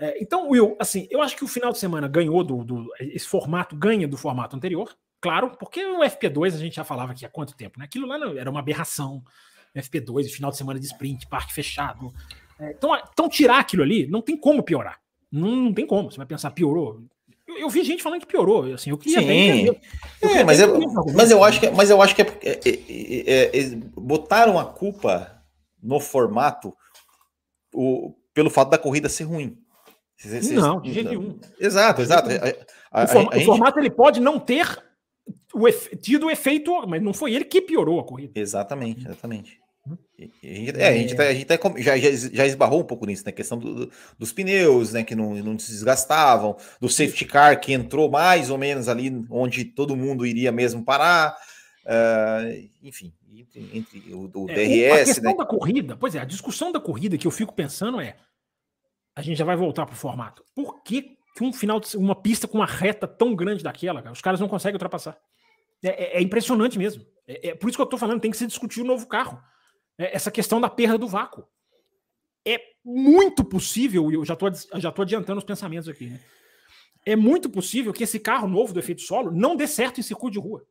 É, 0.00 0.16
então, 0.18 0.48
Will, 0.48 0.74
assim, 0.80 1.06
eu 1.10 1.20
acho 1.20 1.36
que 1.36 1.44
o 1.44 1.48
final 1.48 1.70
de 1.72 1.78
semana 1.78 2.08
ganhou 2.08 2.42
do, 2.42 2.64
do, 2.64 2.88
esse 2.98 3.26
formato, 3.26 3.76
ganha 3.76 4.08
do 4.08 4.16
formato 4.16 4.56
anterior, 4.56 4.96
claro, 5.20 5.50
porque 5.58 5.84
o 5.84 6.00
FP2 6.00 6.54
a 6.54 6.58
gente 6.58 6.76
já 6.76 6.84
falava 6.84 7.12
aqui 7.12 7.26
há 7.26 7.28
quanto 7.28 7.54
tempo, 7.54 7.78
né? 7.78 7.84
Aquilo 7.84 8.06
lá 8.06 8.18
não, 8.18 8.38
era 8.38 8.50
uma 8.50 8.60
aberração. 8.60 9.22
FP2, 9.76 10.30
final 10.30 10.50
de 10.50 10.56
semana 10.56 10.80
de 10.80 10.86
sprint, 10.86 11.26
parque 11.26 11.52
fechado. 11.52 12.12
É, 12.58 12.70
então, 12.70 12.96
então, 13.12 13.28
tirar 13.28 13.60
aquilo 13.60 13.82
ali 13.82 14.06
não 14.06 14.22
tem 14.22 14.38
como 14.38 14.62
piorar. 14.62 14.98
Não, 15.30 15.54
não 15.54 15.74
tem 15.74 15.86
como. 15.86 16.10
Você 16.10 16.16
vai 16.16 16.26
pensar, 16.26 16.50
piorou. 16.50 17.02
Eu, 17.46 17.58
eu, 17.58 17.68
vi 17.68 17.84
gente 17.84 18.02
falando 18.02 18.20
que 18.20 18.26
piorou. 18.26 18.72
Assim, 18.72 18.90
eu 18.90 18.98
queria 18.98 19.20
Sim. 19.20 19.26
bem 19.26 19.66
Eu 19.66 19.76
é, 20.22 20.42
mas, 20.42 20.58
eu, 20.60 20.80
mas 21.14 21.30
eu 21.30 21.44
acho 21.44 21.60
que, 21.60 21.70
mas 21.70 21.90
eu 21.90 22.00
acho 22.00 22.16
que 22.16 22.22
é, 22.22 22.26
é, 22.42 22.60
é, 22.64 23.60
é, 23.60 23.76
botaram 23.94 24.58
a 24.58 24.64
culpa 24.64 25.44
no 25.82 26.00
formato 26.00 26.74
o, 27.72 28.14
pelo 28.32 28.50
fato 28.50 28.70
da 28.70 28.78
corrida 28.78 29.08
ser 29.08 29.24
ruim. 29.24 29.58
Não, 30.52 30.80
de 30.80 30.92
jeito 30.92 31.08
nenhum. 31.08 31.38
Exato, 31.58 32.02
exato. 32.02 32.28
A, 32.90 33.02
a, 33.02 33.04
o, 33.04 33.08
form, 33.08 33.28
a, 33.32 33.36
o 33.36 33.40
formato 33.44 33.78
ele 33.78 33.90
pode 33.90 34.20
não 34.20 34.38
ter 34.38 34.66
o 35.54 35.66
efe, 35.66 35.96
tido 35.96 36.26
o 36.26 36.30
efeito, 36.30 36.86
mas 36.86 37.02
não 37.02 37.12
foi 37.12 37.32
ele 37.34 37.44
que 37.44 37.60
piorou 37.60 38.00
a 38.00 38.04
corrida. 38.04 38.38
Exatamente, 38.38 39.04
exatamente. 39.06 39.58
A 40.18 40.46
gente, 40.46 40.80
é, 40.80 40.88
a 40.88 40.92
gente, 40.92 41.16
tá, 41.16 41.22
a 41.22 41.32
gente 41.32 41.46
tá, 41.46 41.58
já, 41.78 41.96
já, 41.96 42.10
já 42.10 42.46
esbarrou 42.46 42.80
um 42.80 42.84
pouco 42.84 43.06
nisso, 43.06 43.22
né? 43.24 43.32
questão 43.32 43.58
do, 43.58 43.90
dos 44.18 44.32
pneus, 44.32 44.92
né? 44.92 45.02
Que 45.02 45.14
não, 45.14 45.34
não 45.36 45.58
se 45.58 45.72
desgastavam, 45.72 46.56
do 46.78 46.88
safety 46.88 47.24
car 47.24 47.58
que 47.58 47.72
entrou 47.72 48.10
mais 48.10 48.50
ou 48.50 48.58
menos 48.58 48.88
ali 48.88 49.24
onde 49.30 49.64
todo 49.64 49.96
mundo 49.96 50.26
iria 50.26 50.52
mesmo 50.52 50.84
parar. 50.84 51.34
Uh, 51.86 52.68
enfim, 52.82 53.12
entre, 53.34 53.70
entre 53.72 54.14
o 54.14 54.28
do 54.28 54.48
é, 54.50 54.54
DRS. 54.54 55.00
A 55.00 55.04
questão 55.06 55.32
né? 55.32 55.38
da 55.38 55.46
corrida, 55.46 55.96
pois 55.96 56.14
é, 56.14 56.20
a 56.20 56.24
discussão 56.26 56.70
da 56.70 56.78
corrida 56.78 57.16
que 57.16 57.26
eu 57.26 57.30
fico 57.30 57.54
pensando 57.54 58.00
é: 58.00 58.16
a 59.14 59.22
gente 59.22 59.36
já 59.36 59.44
vai 59.44 59.56
voltar 59.56 59.86
para 59.86 59.94
o 59.94 59.96
formato. 59.96 60.44
Por 60.54 60.82
que, 60.82 61.16
que 61.36 61.44
um 61.44 61.52
final 61.52 61.80
de 61.80 61.96
uma 61.96 62.14
pista 62.14 62.46
com 62.46 62.58
uma 62.58 62.66
reta 62.66 63.06
tão 63.06 63.34
grande 63.34 63.62
daquela, 63.62 64.02
cara, 64.02 64.12
os 64.12 64.20
caras 64.20 64.40
não 64.40 64.48
conseguem 64.48 64.74
ultrapassar? 64.74 65.18
É, 65.82 65.88
é, 65.88 66.18
é 66.18 66.22
impressionante 66.22 66.78
mesmo. 66.78 67.04
É, 67.26 67.48
é, 67.48 67.54
por 67.54 67.68
isso 67.68 67.76
que 67.76 67.82
eu 67.82 67.84
estou 67.84 67.98
falando, 67.98 68.20
tem 68.20 68.30
que 68.30 68.36
se 68.36 68.46
discutir 68.46 68.80
o 68.80 68.84
novo 68.84 69.06
carro. 69.06 69.40
É, 69.98 70.14
essa 70.14 70.30
questão 70.30 70.60
da 70.60 70.68
perda 70.68 70.98
do 70.98 71.08
vácuo. 71.08 71.46
É 72.44 72.60
muito 72.84 73.44
possível, 73.44 74.10
e 74.10 74.14
eu 74.14 74.24
já 74.24 74.34
estou 74.34 74.50
já 74.76 74.90
tô 74.90 75.02
adiantando 75.02 75.38
os 75.38 75.44
pensamentos 75.44 75.88
aqui, 75.88 76.06
né? 76.06 76.20
É 77.04 77.16
muito 77.16 77.48
possível 77.48 77.92
que 77.92 78.04
esse 78.04 78.18
carro 78.18 78.46
novo 78.46 78.72
do 78.72 78.78
efeito 78.78 79.02
solo 79.02 79.30
não 79.30 79.56
dê 79.56 79.66
certo 79.66 80.00
em 80.00 80.02
circuito 80.02 80.34
de 80.34 80.38
rua. 80.38 80.66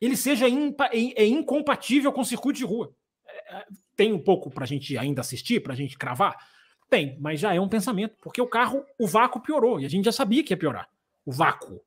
Ele 0.00 0.16
seja 0.16 0.48
impa, 0.48 0.88
é 0.92 1.26
incompatível 1.26 2.12
com 2.12 2.24
circuito 2.24 2.58
de 2.58 2.64
rua. 2.64 2.94
É, 3.26 3.66
tem 3.96 4.12
um 4.12 4.18
pouco 4.18 4.50
para 4.50 4.64
a 4.64 4.66
gente 4.66 4.96
ainda 4.96 5.20
assistir, 5.20 5.62
para 5.62 5.72
a 5.72 5.76
gente 5.76 5.96
cravar? 5.96 6.36
Tem, 6.94 7.18
mas 7.20 7.40
já 7.40 7.52
é 7.52 7.60
um 7.60 7.68
pensamento, 7.68 8.14
porque 8.20 8.40
o 8.40 8.46
carro, 8.46 8.84
o 8.96 9.04
vácuo 9.04 9.40
piorou, 9.40 9.80
e 9.80 9.84
a 9.84 9.90
gente 9.90 10.04
já 10.04 10.12
sabia 10.12 10.44
que 10.44 10.52
ia 10.52 10.56
piorar. 10.56 10.88
O 11.26 11.32
vácuo. 11.32 11.80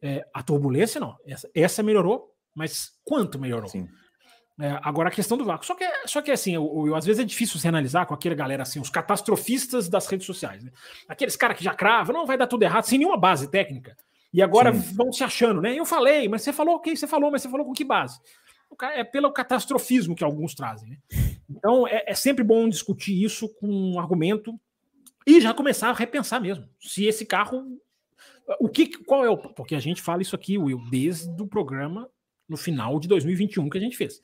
É, 0.00 0.26
a 0.32 0.42
turbulência, 0.42 0.98
não. 0.98 1.14
Essa, 1.26 1.50
essa 1.54 1.82
melhorou, 1.82 2.32
mas 2.54 2.92
quanto 3.04 3.38
melhorou? 3.38 3.70
É, 4.58 4.78
agora 4.82 5.10
a 5.10 5.12
questão 5.12 5.36
do 5.36 5.44
vácuo. 5.44 5.66
Só 5.66 5.74
que, 5.74 5.84
só 6.06 6.22
que 6.22 6.30
assim, 6.30 6.54
eu, 6.54 6.86
eu, 6.86 6.94
às 6.94 7.04
vezes 7.04 7.20
é 7.20 7.24
difícil 7.24 7.60
se 7.60 7.68
analisar 7.68 8.06
com 8.06 8.14
aquela 8.14 8.34
galera 8.34 8.62
assim, 8.62 8.80
os 8.80 8.88
catastrofistas 8.88 9.90
das 9.90 10.06
redes 10.06 10.24
sociais. 10.24 10.64
Né? 10.64 10.70
Aqueles 11.06 11.36
caras 11.36 11.58
que 11.58 11.64
já 11.64 11.74
cravam, 11.74 12.14
não 12.14 12.24
vai 12.24 12.38
dar 12.38 12.46
tudo 12.46 12.62
errado, 12.62 12.84
sem 12.84 12.98
nenhuma 12.98 13.18
base 13.18 13.50
técnica. 13.50 13.94
E 14.32 14.40
agora 14.40 14.72
Sim. 14.72 14.94
vão 14.94 15.12
se 15.12 15.22
achando, 15.22 15.60
né? 15.60 15.78
Eu 15.78 15.84
falei, 15.84 16.28
mas 16.28 16.40
você 16.40 16.52
falou 16.52 16.74
o 16.74 16.76
okay, 16.78 16.96
Você 16.96 17.06
falou, 17.06 17.30
mas 17.30 17.42
você 17.42 17.50
falou 17.50 17.66
com 17.66 17.74
que 17.74 17.84
base? 17.84 18.18
É 18.82 19.04
pelo 19.04 19.32
catastrofismo 19.32 20.14
que 20.14 20.24
alguns 20.24 20.54
trazem. 20.54 20.90
Né? 20.90 20.98
Então 21.48 21.86
é, 21.86 22.04
é 22.06 22.14
sempre 22.14 22.44
bom 22.44 22.68
discutir 22.68 23.22
isso 23.22 23.48
com 23.54 23.68
um 23.68 23.98
argumento 23.98 24.58
e 25.26 25.40
já 25.40 25.52
começar 25.52 25.90
a 25.90 25.94
repensar 25.94 26.40
mesmo. 26.40 26.68
Se 26.80 27.04
esse 27.04 27.26
carro. 27.26 27.64
O 28.60 28.68
que, 28.68 28.86
qual 29.04 29.24
é 29.24 29.30
o. 29.30 29.36
Porque 29.36 29.74
a 29.74 29.80
gente 29.80 30.00
fala 30.00 30.22
isso 30.22 30.36
aqui, 30.36 30.56
Will, 30.56 30.80
desde 30.88 31.42
o 31.42 31.46
programa 31.46 32.08
no 32.48 32.56
final 32.56 33.00
de 33.00 33.08
2021 33.08 33.68
que 33.68 33.78
a 33.78 33.80
gente 33.80 33.96
fez. 33.96 34.20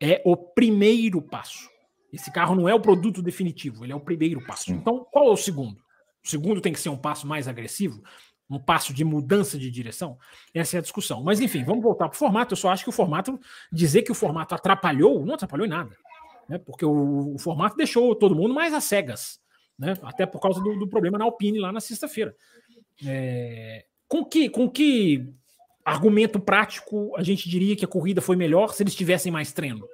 É 0.00 0.20
o 0.24 0.36
primeiro 0.36 1.22
passo. 1.22 1.68
Esse 2.12 2.32
carro 2.32 2.54
não 2.54 2.68
é 2.68 2.74
o 2.74 2.80
produto 2.80 3.22
definitivo, 3.22 3.84
ele 3.84 3.92
é 3.92 3.96
o 3.96 4.00
primeiro 4.00 4.44
passo. 4.44 4.72
Então, 4.72 5.06
qual 5.10 5.28
é 5.28 5.30
o 5.30 5.36
segundo? 5.36 5.78
O 6.24 6.28
segundo 6.28 6.60
tem 6.60 6.72
que 6.72 6.80
ser 6.80 6.88
um 6.88 6.96
passo 6.96 7.26
mais 7.26 7.46
agressivo, 7.46 8.02
um 8.48 8.58
passo 8.58 8.92
de 8.92 9.04
mudança 9.04 9.58
de 9.58 9.70
direção? 9.70 10.18
Essa 10.54 10.76
é 10.76 10.78
a 10.78 10.82
discussão. 10.82 11.22
Mas, 11.22 11.40
enfim, 11.40 11.64
vamos 11.64 11.82
voltar 11.82 12.08
para 12.08 12.16
o 12.16 12.18
formato. 12.18 12.52
Eu 12.52 12.56
só 12.56 12.70
acho 12.70 12.84
que 12.84 12.90
o 12.90 12.92
formato, 12.92 13.38
dizer 13.70 14.02
que 14.02 14.12
o 14.12 14.14
formato 14.14 14.54
atrapalhou, 14.54 15.24
não 15.24 15.34
atrapalhou 15.34 15.66
em 15.66 15.70
nada. 15.70 15.96
Né? 16.48 16.58
Porque 16.58 16.84
o, 16.84 17.34
o 17.34 17.38
formato 17.38 17.76
deixou 17.76 18.14
todo 18.14 18.34
mundo 18.34 18.54
mais 18.54 18.72
às 18.72 18.84
cegas. 18.84 19.40
Né? 19.78 19.94
Até 20.02 20.26
por 20.26 20.40
causa 20.40 20.60
do, 20.60 20.78
do 20.78 20.88
problema 20.88 21.18
na 21.18 21.24
Alpine 21.24 21.58
lá 21.58 21.70
na 21.70 21.80
sexta-feira. 21.80 22.34
É, 23.06 23.84
com 24.08 24.24
que, 24.24 24.48
com 24.48 24.68
que 24.68 25.32
argumento 25.84 26.40
prático, 26.40 27.14
a 27.16 27.22
gente 27.22 27.48
diria 27.48 27.76
que 27.76 27.84
a 27.84 27.88
corrida 27.88 28.20
foi 28.20 28.36
melhor 28.36 28.74
se 28.74 28.82
eles 28.82 28.94
tivessem 28.94 29.30
mais 29.30 29.52
treino. 29.52 29.86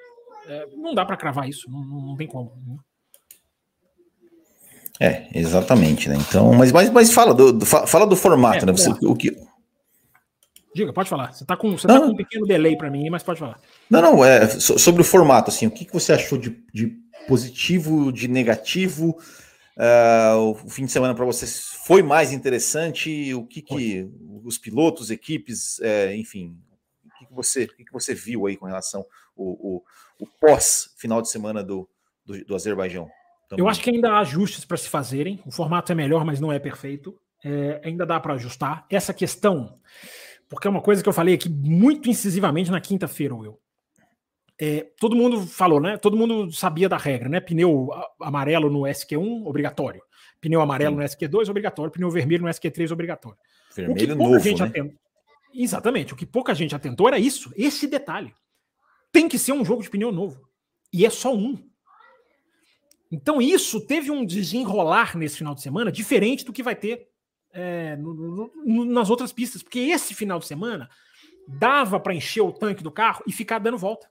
É, 0.46 0.66
não 0.74 0.94
dá 0.94 1.04
para 1.04 1.16
cravar 1.16 1.48
isso, 1.48 1.70
não, 1.70 1.80
não 1.84 2.16
tem 2.16 2.26
como. 2.26 2.52
Né? 2.66 2.76
É, 5.00 5.26
exatamente, 5.34 6.08
né? 6.08 6.16
Então, 6.16 6.52
mas, 6.52 6.70
mas, 6.70 6.90
mas 6.90 7.12
fala 7.12 7.34
do, 7.34 7.52
do 7.52 7.66
fala 7.66 8.06
do 8.06 8.16
formato, 8.16 8.64
é, 8.64 8.66
né? 8.66 8.72
Você, 8.72 8.90
o 9.02 9.14
que 9.14 9.36
Diga, 10.74 10.92
pode 10.92 11.08
falar. 11.08 11.32
Você 11.32 11.44
está 11.44 11.56
com, 11.56 11.76
você 11.76 11.86
tá 11.86 12.00
com 12.00 12.06
um 12.06 12.16
pequeno 12.16 12.46
delay 12.46 12.76
para 12.76 12.90
mim, 12.90 13.08
mas 13.08 13.22
pode 13.22 13.38
falar. 13.38 13.60
Não, 13.88 14.02
não, 14.02 14.24
é 14.24 14.48
sobre 14.48 15.02
o 15.02 15.04
formato, 15.04 15.50
assim, 15.50 15.68
o 15.68 15.70
que, 15.70 15.84
que 15.84 15.92
você 15.92 16.12
achou 16.12 16.36
de, 16.36 16.50
de 16.72 16.96
positivo, 17.28 18.12
de 18.12 18.26
negativo? 18.26 19.16
Uh, 19.76 20.50
o 20.64 20.68
fim 20.68 20.84
de 20.84 20.90
semana 20.90 21.14
para 21.14 21.24
vocês 21.24 21.74
foi 21.84 22.02
mais 22.02 22.32
interessante? 22.32 23.32
O 23.34 23.46
que, 23.46 23.62
que 23.62 24.08
os 24.44 24.58
pilotos, 24.58 25.10
equipes, 25.12 25.80
é, 25.80 26.14
enfim, 26.16 26.56
o 27.04 27.18
que, 27.18 27.26
que 27.26 27.34
você, 27.34 27.64
o 27.64 27.76
que, 27.76 27.84
que 27.84 27.92
você 27.92 28.12
viu 28.12 28.46
aí 28.46 28.56
com 28.56 28.66
relação 28.66 29.06
ao, 29.36 29.46
o 29.46 29.82
o 30.18 30.26
pós 30.40 30.90
final 30.96 31.20
de 31.20 31.28
semana 31.28 31.62
do, 31.62 31.88
do, 32.24 32.44
do 32.44 32.54
Azerbaijão? 32.54 33.08
Também. 33.54 33.64
Eu 33.64 33.68
acho 33.68 33.80
que 33.80 33.90
ainda 33.90 34.12
há 34.12 34.20
ajustes 34.20 34.64
para 34.64 34.76
se 34.76 34.88
fazerem. 34.88 35.40
O 35.46 35.50
formato 35.50 35.92
é 35.92 35.94
melhor, 35.94 36.24
mas 36.24 36.40
não 36.40 36.52
é 36.52 36.58
perfeito. 36.58 37.18
É, 37.44 37.80
ainda 37.84 38.06
dá 38.06 38.18
para 38.18 38.34
ajustar. 38.34 38.86
Essa 38.90 39.12
questão, 39.12 39.78
porque 40.48 40.66
é 40.66 40.70
uma 40.70 40.80
coisa 40.80 41.02
que 41.02 41.08
eu 41.08 41.12
falei 41.12 41.34
aqui 41.34 41.48
muito 41.48 42.08
incisivamente 42.08 42.70
na 42.70 42.80
quinta-feira, 42.80 43.34
Will. 43.34 43.58
É, 44.60 44.86
todo 45.00 45.16
mundo 45.16 45.42
falou, 45.42 45.80
né? 45.80 45.96
Todo 45.96 46.16
mundo 46.16 46.50
sabia 46.52 46.88
da 46.88 46.96
regra, 46.96 47.28
né? 47.28 47.40
Pneu 47.40 47.90
amarelo 48.20 48.70
no 48.70 48.82
SQ1, 48.82 49.46
obrigatório. 49.46 50.02
Pneu 50.40 50.60
amarelo 50.60 50.94
Sim. 50.94 51.00
no 51.00 51.04
SQ2, 51.04 51.48
obrigatório. 51.48 51.90
Pneu 51.90 52.10
vermelho 52.10 52.44
no 52.44 52.48
SQ3, 52.48 52.92
obrigatório. 52.92 53.38
Vermelho 53.74 54.14
novo, 54.14 54.38
gente 54.38 54.62
né? 54.62 54.68
Atentou... 54.68 54.98
Exatamente. 55.52 56.12
O 56.12 56.16
que 56.16 56.26
pouca 56.26 56.54
gente 56.54 56.74
atentou 56.74 57.08
era 57.08 57.18
isso, 57.18 57.52
esse 57.56 57.86
detalhe. 57.86 58.32
Tem 59.12 59.28
que 59.28 59.38
ser 59.38 59.52
um 59.52 59.64
jogo 59.64 59.82
de 59.82 59.90
pneu 59.90 60.10
novo. 60.10 60.48
E 60.92 61.06
é 61.06 61.10
só 61.10 61.34
um. 61.34 61.56
Então 63.14 63.40
isso 63.40 63.80
teve 63.80 64.10
um 64.10 64.26
desenrolar 64.26 65.16
nesse 65.16 65.38
final 65.38 65.54
de 65.54 65.62
semana 65.62 65.92
diferente 65.92 66.44
do 66.44 66.52
que 66.52 66.64
vai 66.64 66.74
ter 66.74 67.06
é, 67.52 67.94
no, 67.94 68.50
no, 68.64 68.84
nas 68.84 69.08
outras 69.08 69.32
pistas. 69.32 69.62
Porque 69.62 69.78
esse 69.78 70.12
final 70.14 70.40
de 70.40 70.46
semana 70.46 70.90
dava 71.46 72.00
para 72.00 72.12
encher 72.12 72.40
o 72.40 72.52
tanque 72.52 72.82
do 72.82 72.90
carro 72.90 73.22
e 73.24 73.32
ficar 73.32 73.60
dando 73.60 73.78
volta. 73.78 74.10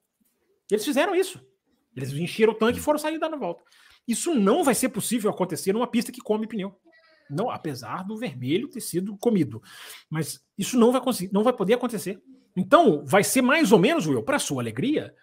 Eles 0.71 0.85
fizeram 0.85 1.13
isso. 1.13 1.45
Eles 1.93 2.13
encheram 2.13 2.53
o 2.53 2.55
tanque 2.55 2.79
e 2.79 2.81
foram 2.81 2.97
sair 2.97 3.19
dando 3.19 3.37
volta. 3.37 3.61
Isso 4.07 4.33
não 4.33 4.63
vai 4.63 4.73
ser 4.73 4.87
possível 4.87 5.29
acontecer 5.29 5.73
numa 5.73 5.87
pista 5.87 6.11
que 6.11 6.21
come 6.21 6.47
pneu. 6.47 6.73
Não, 7.29 7.49
apesar 7.49 8.05
do 8.05 8.17
vermelho 8.17 8.69
ter 8.69 8.79
sido 8.79 9.17
comido. 9.17 9.61
Mas 10.09 10.41
isso 10.57 10.79
não 10.79 10.93
vai 10.93 11.01
conseguir, 11.01 11.33
não 11.33 11.43
vai 11.43 11.51
poder 11.51 11.73
acontecer. 11.73 12.21
Então, 12.55 13.03
vai 13.05 13.23
ser 13.23 13.41
mais 13.41 13.73
ou 13.73 13.79
menos, 13.79 14.07
Will, 14.07 14.23
para 14.23 14.39
sua 14.39 14.61
alegria, 14.61 15.13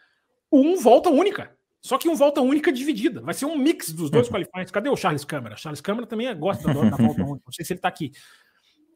um 0.52 0.76
volta 0.76 1.08
única. 1.08 1.56
Só 1.82 1.96
que 1.96 2.08
um 2.08 2.14
volta 2.14 2.40
única 2.40 2.70
dividida. 2.70 3.20
Vai 3.22 3.32
ser 3.32 3.46
um 3.46 3.56
mix 3.56 3.90
dos 3.90 4.10
dois 4.10 4.28
qualifiers. 4.28 4.70
Cadê 4.70 4.88
o 4.90 4.96
Charles 4.96 5.24
Câmara? 5.24 5.56
Charles 5.56 5.80
Câmara 5.80 6.06
também 6.06 6.34
gosta 6.38 6.66
da, 6.66 6.74
da 6.74 6.96
volta 6.96 7.22
única. 7.22 7.42
Não 7.46 7.52
sei 7.52 7.64
se 7.64 7.72
ele 7.72 7.78
está 7.78 7.88
aqui. 7.88 8.12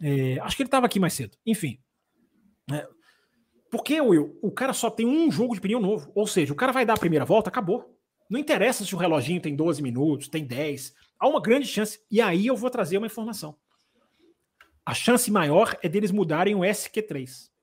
É, 0.02 0.38
acho 0.40 0.56
que 0.56 0.62
ele 0.62 0.68
estava 0.68 0.86
aqui 0.86 1.00
mais 1.00 1.14
cedo. 1.14 1.36
Enfim. 1.46 1.78
É, 2.70 2.86
porque, 3.70 4.00
Will, 4.00 4.38
o 4.42 4.52
cara 4.52 4.72
só 4.72 4.90
tem 4.90 5.06
um 5.06 5.30
jogo 5.30 5.54
de 5.54 5.60
pneu 5.60 5.80
novo. 5.80 6.12
Ou 6.14 6.26
seja, 6.26 6.52
o 6.52 6.56
cara 6.56 6.72
vai 6.72 6.84
dar 6.84 6.94
a 6.94 6.98
primeira 6.98 7.24
volta, 7.24 7.48
acabou. 7.48 7.98
Não 8.28 8.38
interessa 8.38 8.84
se 8.84 8.94
o 8.94 8.98
reloginho 8.98 9.40
tem 9.40 9.56
12 9.56 9.82
minutos, 9.82 10.28
tem 10.28 10.44
10. 10.44 10.94
Há 11.18 11.26
uma 11.26 11.40
grande 11.40 11.66
chance. 11.66 12.00
E 12.10 12.20
aí 12.20 12.46
eu 12.46 12.56
vou 12.56 12.68
trazer 12.68 12.98
uma 12.98 13.06
informação. 13.06 13.56
A 14.84 14.92
chance 14.92 15.30
maior 15.30 15.76
é 15.82 15.88
deles 15.88 16.10
mudarem 16.10 16.54
o 16.54 16.60
SQ3 16.60 17.53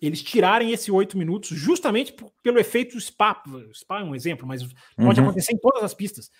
eles 0.00 0.22
tirarem 0.22 0.72
esse 0.72 0.90
oito 0.90 1.16
minutos 1.16 1.48
justamente 1.48 2.14
pelo 2.42 2.58
efeito 2.58 3.00
SPA. 3.00 3.42
SPA 3.72 4.00
é 4.00 4.04
um 4.04 4.14
exemplo, 4.14 4.46
mas 4.46 4.62
pode 4.96 5.20
uhum. 5.20 5.26
acontecer 5.26 5.52
em 5.52 5.58
todas 5.58 5.82
as 5.82 5.94
pistas. 5.94 6.30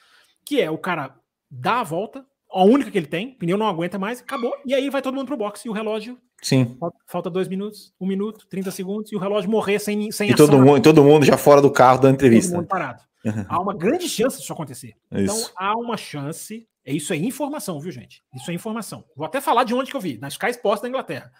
Que 0.45 0.61
é 0.61 0.71
o 0.71 0.79
cara 0.79 1.15
dá 1.51 1.81
a 1.81 1.85
volta, 1.85 2.25
a 2.51 2.65
única 2.65 2.91
que 2.91 2.99
ele 2.99 3.07
tem, 3.07 3.29
o 3.29 3.39
pneu 3.39 3.57
não 3.57 3.67
aguenta 3.67 3.99
mais, 3.99 4.21
acabou, 4.21 4.55
e 4.65 4.75
aí 4.75 4.89
vai 4.91 5.03
todo 5.03 5.15
mundo 5.15 5.27
pro 5.27 5.37
box 5.37 5.65
e 5.65 5.69
o 5.69 5.73
relógio. 5.73 6.19
Sim. 6.43 6.77
Falta, 7.07 7.31
dois 7.31 7.49
minutos, 7.49 7.93
um 8.01 8.07
minuto, 8.07 8.47
30 8.49 8.71
segundos, 8.71 9.13
e 9.13 9.17
o 9.17 9.19
relógio 9.19 9.51
morrer 9.51 9.79
sem, 9.79 10.11
sem 10.13 10.31
e 10.31 10.35
todo 10.35 10.59
mundo, 10.59 10.83
todo 10.83 11.03
mundo 11.03 11.25
já 11.25 11.37
fora 11.37 11.61
do 11.61 11.71
carro 11.71 12.01
da 12.01 12.11
entrevista. 12.11 12.51
Todo 12.51 12.59
mundo 12.59 12.69
parado. 12.69 13.03
Uhum. 13.25 13.45
Há 13.49 13.61
uma 13.61 13.75
grande 13.75 14.09
chance 14.09 14.39
disso 14.39 14.53
acontecer. 14.53 14.95
Então, 15.11 15.25
isso. 15.25 15.51
Então 15.53 15.53
há 15.57 15.77
uma 15.77 15.97
chance. 15.97 16.69
É 16.85 16.93
isso 16.93 17.13
é 17.13 17.17
informação, 17.17 17.81
viu, 17.81 17.91
gente? 17.91 18.23
Isso 18.33 18.49
é 18.51 18.55
informação. 18.55 19.05
Vou 19.17 19.27
até 19.27 19.41
falar 19.41 19.65
de 19.65 19.75
onde 19.75 19.91
que 19.91 19.97
eu 19.97 20.01
vi, 20.01 20.19
na 20.19 20.29
Sky 20.29 20.51
Sports 20.51 20.83
da 20.83 20.89
Inglaterra. 20.89 21.33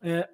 É, 0.00 0.28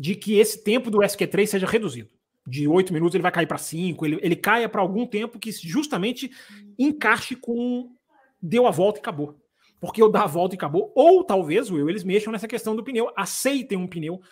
de 0.00 0.14
que 0.14 0.38
esse 0.38 0.64
tempo 0.64 0.90
do 0.90 1.00
SQ3 1.00 1.46
seja 1.46 1.66
reduzido. 1.66 2.08
De 2.46 2.66
8 2.66 2.90
minutos 2.90 3.14
ele 3.14 3.22
vai 3.22 3.30
cair 3.30 3.46
para 3.46 3.58
5, 3.58 4.06
ele, 4.06 4.18
ele 4.22 4.34
caia 4.34 4.66
para 4.66 4.80
algum 4.80 5.06
tempo 5.06 5.38
que 5.38 5.52
justamente 5.52 6.30
encaixe 6.78 7.36
com 7.36 7.92
deu 8.40 8.66
a 8.66 8.70
volta 8.70 8.98
e 8.98 9.00
acabou. 9.00 9.38
Porque 9.78 10.00
eu 10.00 10.10
dar 10.10 10.22
a 10.22 10.26
volta 10.26 10.54
e 10.54 10.56
acabou. 10.56 10.90
Ou 10.96 11.22
talvez, 11.22 11.70
Will, 11.70 11.90
eles 11.90 12.02
mexam 12.02 12.32
nessa 12.32 12.48
questão 12.48 12.74
do 12.74 12.82
pneu, 12.82 13.12
aceitem 13.14 13.76
um 13.76 13.86
pneu 13.86 14.22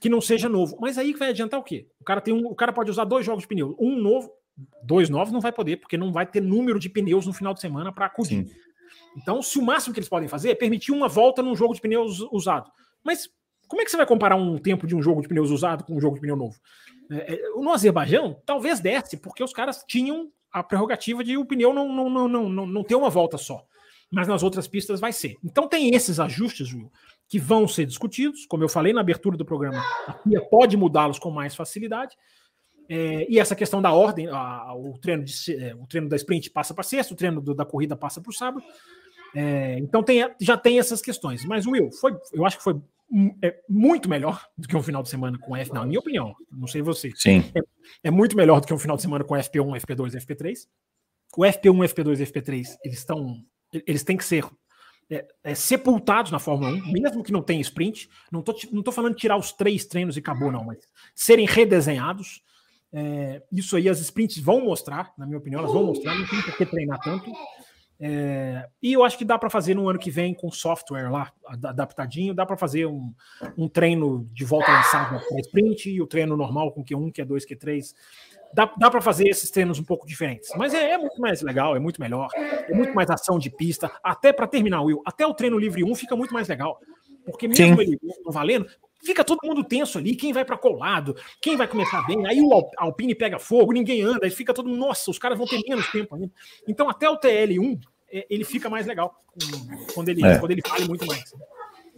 que 0.00 0.08
não 0.08 0.20
seja 0.20 0.48
novo. 0.48 0.76
Mas 0.80 0.98
aí 0.98 1.12
vai 1.12 1.28
adiantar 1.28 1.60
o 1.60 1.62
quê? 1.62 1.86
O 2.00 2.04
cara, 2.04 2.20
tem 2.20 2.34
um, 2.34 2.48
o 2.48 2.54
cara 2.56 2.72
pode 2.72 2.90
usar 2.90 3.04
dois 3.04 3.24
jogos 3.24 3.42
de 3.42 3.48
pneu. 3.48 3.76
Um 3.78 3.96
novo, 3.96 4.32
dois 4.82 5.08
novos 5.08 5.32
não 5.32 5.40
vai 5.40 5.52
poder, 5.52 5.76
porque 5.76 5.96
não 5.96 6.12
vai 6.12 6.26
ter 6.26 6.40
número 6.40 6.80
de 6.80 6.88
pneus 6.88 7.24
no 7.24 7.32
final 7.32 7.54
de 7.54 7.60
semana 7.60 7.92
para 7.92 8.06
acudir. 8.06 8.48
Sim. 8.48 8.54
Então, 9.16 9.40
se 9.40 9.60
o 9.60 9.62
máximo 9.62 9.94
que 9.94 10.00
eles 10.00 10.08
podem 10.08 10.28
fazer 10.28 10.50
é 10.50 10.54
permitir 10.56 10.90
uma 10.90 11.06
volta 11.06 11.40
num 11.40 11.54
jogo 11.54 11.72
de 11.72 11.80
pneus 11.80 12.18
usado. 12.32 12.68
Mas 13.04 13.28
como 13.68 13.82
é 13.82 13.84
que 13.84 13.90
você 13.90 13.96
vai 13.96 14.06
comparar 14.06 14.36
um 14.36 14.58
tempo 14.58 14.86
de 14.86 14.94
um 14.94 15.02
jogo 15.02 15.22
de 15.22 15.28
pneus 15.28 15.50
usado 15.50 15.84
com 15.84 15.96
um 15.96 16.00
jogo 16.00 16.14
de 16.14 16.20
pneu 16.20 16.36
novo? 16.36 16.56
É, 17.10 17.34
é, 17.34 17.48
no 17.50 17.70
Azerbaijão, 17.70 18.40
talvez 18.46 18.80
desse, 18.80 19.16
porque 19.16 19.42
os 19.42 19.52
caras 19.52 19.84
tinham 19.86 20.30
a 20.52 20.62
prerrogativa 20.62 21.24
de 21.24 21.36
o 21.36 21.44
pneu 21.44 21.72
não, 21.72 21.88
não, 21.92 22.08
não, 22.08 22.28
não, 22.28 22.48
não, 22.48 22.66
não 22.66 22.84
ter 22.84 22.94
uma 22.94 23.10
volta 23.10 23.36
só. 23.36 23.64
Mas 24.10 24.28
nas 24.28 24.42
outras 24.42 24.68
pistas 24.68 25.00
vai 25.00 25.12
ser. 25.12 25.36
Então 25.42 25.68
tem 25.68 25.94
esses 25.94 26.20
ajustes, 26.20 26.72
Will, 26.72 26.90
que 27.28 27.38
vão 27.38 27.66
ser 27.66 27.84
discutidos. 27.84 28.46
Como 28.46 28.62
eu 28.62 28.68
falei 28.68 28.92
na 28.92 29.00
abertura 29.00 29.36
do 29.36 29.44
programa, 29.44 29.82
a 30.06 30.12
FIA 30.12 30.40
pode 30.42 30.76
mudá-los 30.76 31.18
com 31.18 31.30
mais 31.30 31.54
facilidade. 31.56 32.16
É, 32.88 33.26
e 33.28 33.38
essa 33.38 33.56
questão 33.56 33.80
da 33.80 33.92
ordem, 33.92 34.28
a, 34.28 34.74
o, 34.74 34.98
treino 34.98 35.24
de, 35.24 35.34
é, 35.56 35.74
o 35.74 35.86
treino 35.86 36.08
da 36.08 36.16
sprint 36.16 36.50
passa 36.50 36.74
para 36.74 36.84
sexta, 36.84 37.14
o 37.14 37.16
treino 37.16 37.40
do, 37.40 37.54
da 37.54 37.64
corrida 37.64 37.96
passa 37.96 38.20
para 38.20 38.30
o 38.30 38.34
sábado. 38.34 38.64
É, 39.34 39.78
então 39.78 40.02
tem, 40.02 40.28
já 40.40 40.56
tem 40.56 40.78
essas 40.78 41.02
questões. 41.02 41.44
Mas, 41.44 41.66
Will, 41.66 41.90
foi, 41.90 42.16
eu 42.32 42.46
acho 42.46 42.58
que 42.58 42.62
foi 42.62 42.80
é 43.42 43.60
muito 43.68 44.08
melhor 44.08 44.44
do 44.58 44.66
que 44.66 44.76
um 44.76 44.82
final 44.82 45.02
de 45.02 45.08
semana 45.08 45.38
com 45.38 45.56
F, 45.56 45.72
na 45.72 45.86
minha 45.86 46.00
opinião. 46.00 46.34
Não 46.50 46.66
sei 46.66 46.82
você. 46.82 47.12
Sim. 47.14 47.44
É, 47.54 47.60
é, 48.08 48.10
muito 48.10 48.36
melhor 48.36 48.60
do 48.60 48.66
que 48.66 48.74
um 48.74 48.78
final 48.78 48.96
de 48.96 49.02
semana 49.02 49.24
com 49.24 49.34
FP1, 49.34 49.80
FP2, 49.80 50.24
FP3. 50.24 50.66
O 51.36 51.42
FP1, 51.42 51.88
FP2 51.88 52.20
e 52.20 52.26
FP3, 52.26 52.64
eles 52.84 52.98
estão. 52.98 53.44
Eles 53.86 54.02
têm 54.02 54.16
que 54.16 54.24
ser 54.24 54.44
é, 55.10 55.26
é, 55.42 55.54
sepultados 55.54 56.32
na 56.32 56.38
Fórmula 56.38 56.72
1, 56.72 56.92
mesmo 56.92 57.22
que 57.22 57.32
não 57.32 57.42
tenha 57.42 57.60
sprint. 57.60 58.08
Não 58.32 58.42
tô, 58.42 58.54
não 58.72 58.82
tô 58.82 58.90
falando 58.90 59.14
de 59.14 59.20
tirar 59.20 59.36
os 59.36 59.52
três 59.52 59.84
treinos 59.84 60.16
e 60.16 60.20
acabou, 60.20 60.50
não, 60.50 60.64
mas 60.64 60.78
serem 61.14 61.46
redesenhados. 61.46 62.42
É, 62.92 63.42
isso 63.52 63.76
aí 63.76 63.88
as 63.88 64.00
sprints 64.00 64.38
vão 64.38 64.64
mostrar, 64.64 65.12
na 65.18 65.26
minha 65.26 65.38
opinião, 65.38 65.60
elas 65.60 65.72
vão 65.72 65.84
mostrar, 65.84 66.14
não 66.14 66.26
tem 66.26 66.40
por 66.42 66.56
que 66.56 66.66
treinar 66.66 67.00
tanto. 67.00 67.30
É, 68.06 68.68
e 68.82 68.92
eu 68.92 69.02
acho 69.02 69.16
que 69.16 69.24
dá 69.24 69.38
para 69.38 69.48
fazer 69.48 69.72
no 69.72 69.88
ano 69.88 69.98
que 69.98 70.10
vem 70.10 70.34
com 70.34 70.50
software 70.50 71.10
lá 71.10 71.32
adaptadinho, 71.46 72.34
dá 72.34 72.44
para 72.44 72.54
fazer 72.54 72.84
um, 72.84 73.14
um, 73.56 73.66
treino 73.66 74.28
de 74.30 74.44
volta 74.44 74.70
lançada 74.70 75.18
para 75.26 75.40
sprint 75.40 75.88
e 75.88 76.02
o 76.02 76.06
treino 76.06 76.36
normal 76.36 76.70
com 76.70 76.84
Q1, 76.84 77.10
Q2, 77.14 77.46
Q3. 77.48 77.94
Dá, 78.52 78.70
dá 78.76 78.90
para 78.90 79.00
fazer 79.00 79.26
esses 79.26 79.50
treinos 79.50 79.78
um 79.78 79.84
pouco 79.84 80.06
diferentes, 80.06 80.50
mas 80.54 80.74
é, 80.74 80.90
é, 80.90 80.98
muito 80.98 81.18
mais 81.18 81.40
legal, 81.40 81.74
é 81.74 81.78
muito 81.78 81.98
melhor, 81.98 82.28
é 82.36 82.74
muito 82.74 82.94
mais 82.94 83.08
ação 83.08 83.38
de 83.38 83.48
pista. 83.48 83.90
Até 84.02 84.34
para 84.34 84.46
terminar, 84.46 84.82
Will, 84.82 85.00
até 85.06 85.26
o 85.26 85.32
treino 85.32 85.58
livre 85.58 85.82
1 85.82 85.94
fica 85.94 86.14
muito 86.14 86.34
mais 86.34 86.46
legal, 86.46 86.78
porque 87.24 87.48
mesmo 87.48 87.76
Sim. 87.76 87.80
ele 87.80 87.98
não 88.22 88.30
valendo, 88.30 88.66
fica 89.02 89.24
todo 89.24 89.40
mundo 89.42 89.64
tenso 89.64 89.96
ali, 89.96 90.14
quem 90.14 90.30
vai 90.30 90.44
para 90.44 90.58
colado, 90.58 91.16
quem 91.40 91.56
vai 91.56 91.66
começar 91.66 92.06
bem, 92.06 92.26
aí 92.26 92.42
o 92.42 92.70
Alpine 92.76 93.14
pega 93.14 93.38
fogo, 93.38 93.72
ninguém 93.72 94.02
anda, 94.02 94.26
aí 94.26 94.30
fica 94.30 94.52
todo 94.52 94.68
mundo, 94.68 94.78
nossa, 94.78 95.10
os 95.10 95.18
caras 95.18 95.38
vão 95.38 95.46
ter 95.46 95.62
menos 95.66 95.90
tempo 95.90 96.14
ainda. 96.14 96.30
Então 96.68 96.90
até 96.90 97.08
o 97.08 97.18
TL1 97.18 97.80
é, 97.80 97.93
ele 98.30 98.44
fica 98.44 98.70
mais 98.70 98.86
legal 98.86 99.14
quando 99.92 100.08
ele, 100.08 100.24
é. 100.24 100.38
quando 100.38 100.52
ele 100.52 100.62
fala 100.66 100.84
muito 100.86 101.04
mais. 101.06 101.24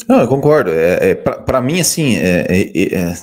Não, 0.09 0.21
eu 0.21 0.29
concordo. 0.29 0.71
É, 0.71 1.11
é 1.11 1.15
para 1.15 1.61
mim, 1.61 1.81
assim, 1.81 2.17
é, 2.17 2.47
é, 2.49 2.95
é, 2.95 3.15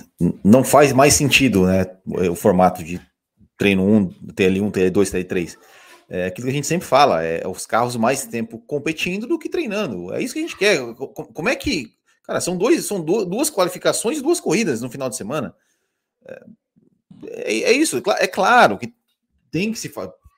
não 0.43 0.63
faz 0.63 0.91
mais 0.91 1.13
sentido 1.13 1.65
né, 1.65 1.85
o 2.05 2.35
formato 2.35 2.83
de 2.83 2.99
treino 3.57 3.83
1, 3.83 4.09
TL1, 4.33 4.71
TL2, 4.71 4.91
TL3. 4.91 5.57
É 6.09 6.25
aquilo 6.25 6.45
que 6.45 6.51
a 6.51 6.55
gente 6.55 6.67
sempre 6.67 6.87
fala, 6.87 7.23
é 7.23 7.47
os 7.47 7.65
carros 7.65 7.95
mais 7.95 8.25
tempo 8.25 8.59
competindo 8.59 9.25
do 9.25 9.39
que 9.39 9.49
treinando. 9.49 10.13
É 10.13 10.21
isso 10.21 10.33
que 10.33 10.39
a 10.39 10.43
gente 10.43 10.57
quer. 10.57 10.79
Como 10.93 11.49
é 11.49 11.55
que. 11.55 11.93
Cara, 12.23 12.39
são, 12.39 12.57
dois, 12.57 12.85
são 12.85 13.01
duas 13.01 13.49
qualificações 13.49 14.17
e 14.17 14.21
duas 14.21 14.39
corridas 14.39 14.81
no 14.81 14.89
final 14.89 15.09
de 15.09 15.15
semana. 15.15 15.55
É, 16.25 17.53
é 17.53 17.71
isso. 17.71 18.01
É 18.17 18.27
claro 18.27 18.77
que 18.77 18.93
tem 19.51 19.71
que 19.71 19.79
se 19.79 19.89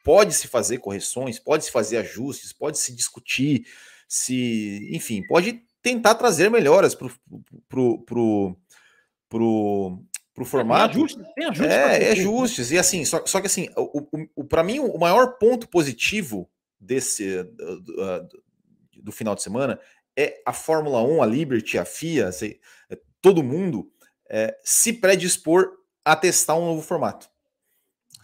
pode-se 0.05 0.47
fazer 0.47 0.77
correções, 0.77 1.39
pode-se 1.39 1.71
fazer 1.71 1.97
ajustes, 1.97 2.53
pode-se 2.53 2.95
discutir, 2.95 3.65
se, 4.07 4.87
enfim, 4.93 5.25
pode 5.27 5.63
tentar 5.81 6.13
trazer 6.13 6.49
melhoras 6.51 6.93
para 6.93 7.07
o 7.79 7.97
pro 9.27 10.45
formato. 10.45 10.93
Tem 10.93 11.03
ajustes, 11.03 11.33
tem 11.33 11.45
ajustes. 11.45 11.73
É, 11.73 12.03
é 12.03 12.11
ajustes. 12.11 12.71
E 12.71 12.77
assim, 12.77 13.03
só, 13.03 13.25
só 13.25 13.41
que 13.41 13.47
assim, 13.47 13.67
o, 13.75 14.07
o, 14.11 14.27
o 14.35 14.43
para 14.43 14.63
mim, 14.63 14.79
o 14.79 14.97
maior 14.99 15.39
ponto 15.39 15.67
positivo 15.67 16.47
desse 16.79 17.41
do, 17.43 17.81
do, 17.81 18.29
do, 19.01 19.11
final 19.11 19.33
de 19.33 19.41
semana 19.41 19.79
é 20.15 20.39
a 20.45 20.53
Fórmula 20.53 21.01
1, 21.01 21.23
a 21.23 21.25
Liberty, 21.25 21.79
a 21.79 21.85
FIA, 21.85 22.27
assim, 22.27 22.53
todo 23.21 23.41
mundo 23.41 23.89
é, 24.29 24.55
se 24.63 24.93
predispor 24.93 25.71
a 26.03 26.15
testar 26.15 26.55
um 26.55 26.65
novo 26.65 26.83
formato 26.83 27.27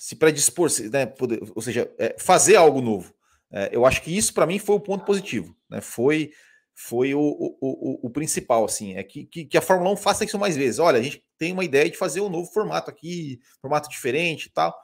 se 0.02 0.16
predispor, 0.16 0.68
né, 0.92 1.06
poder, 1.06 1.40
ou 1.54 1.62
seja, 1.62 1.88
é, 2.00 2.16
fazer 2.18 2.56
algo 2.56 2.82
novo. 2.82 3.14
É, 3.52 3.70
eu 3.72 3.86
acho 3.86 4.02
que 4.02 4.18
isso 4.18 4.34
para 4.34 4.48
mim 4.48 4.58
foi 4.58 4.76
o 4.76 4.80
ponto 4.80 5.06
positivo, 5.06 5.56
né? 5.70 5.80
Foi 5.80 6.32
foi 6.74 7.14
o, 7.14 7.20
o, 7.20 7.58
o, 7.62 8.08
o 8.08 8.10
principal, 8.10 8.66
assim, 8.66 8.96
é 8.96 9.04
que, 9.04 9.26
que, 9.26 9.46
que, 9.46 9.58
a 9.58 9.62
Fórmula 9.62 9.92
1 9.92 9.98
faça 9.98 10.26
isso 10.26 10.40
mais 10.40 10.58
vezes. 10.58 10.80
Olha, 10.80 10.98
a 10.98 11.04
gente 11.04 11.24
tem 11.38 11.54
uma 11.54 11.64
ideia 11.64 11.88
de 11.88 11.98
fazer 11.98 12.20
um 12.22 12.30
novo 12.30 12.52
formato 12.52 12.90
aqui, 12.90 13.40
formato 13.62 13.88
diferente 13.88 14.46
e 14.46 14.50
tal, 14.50 14.76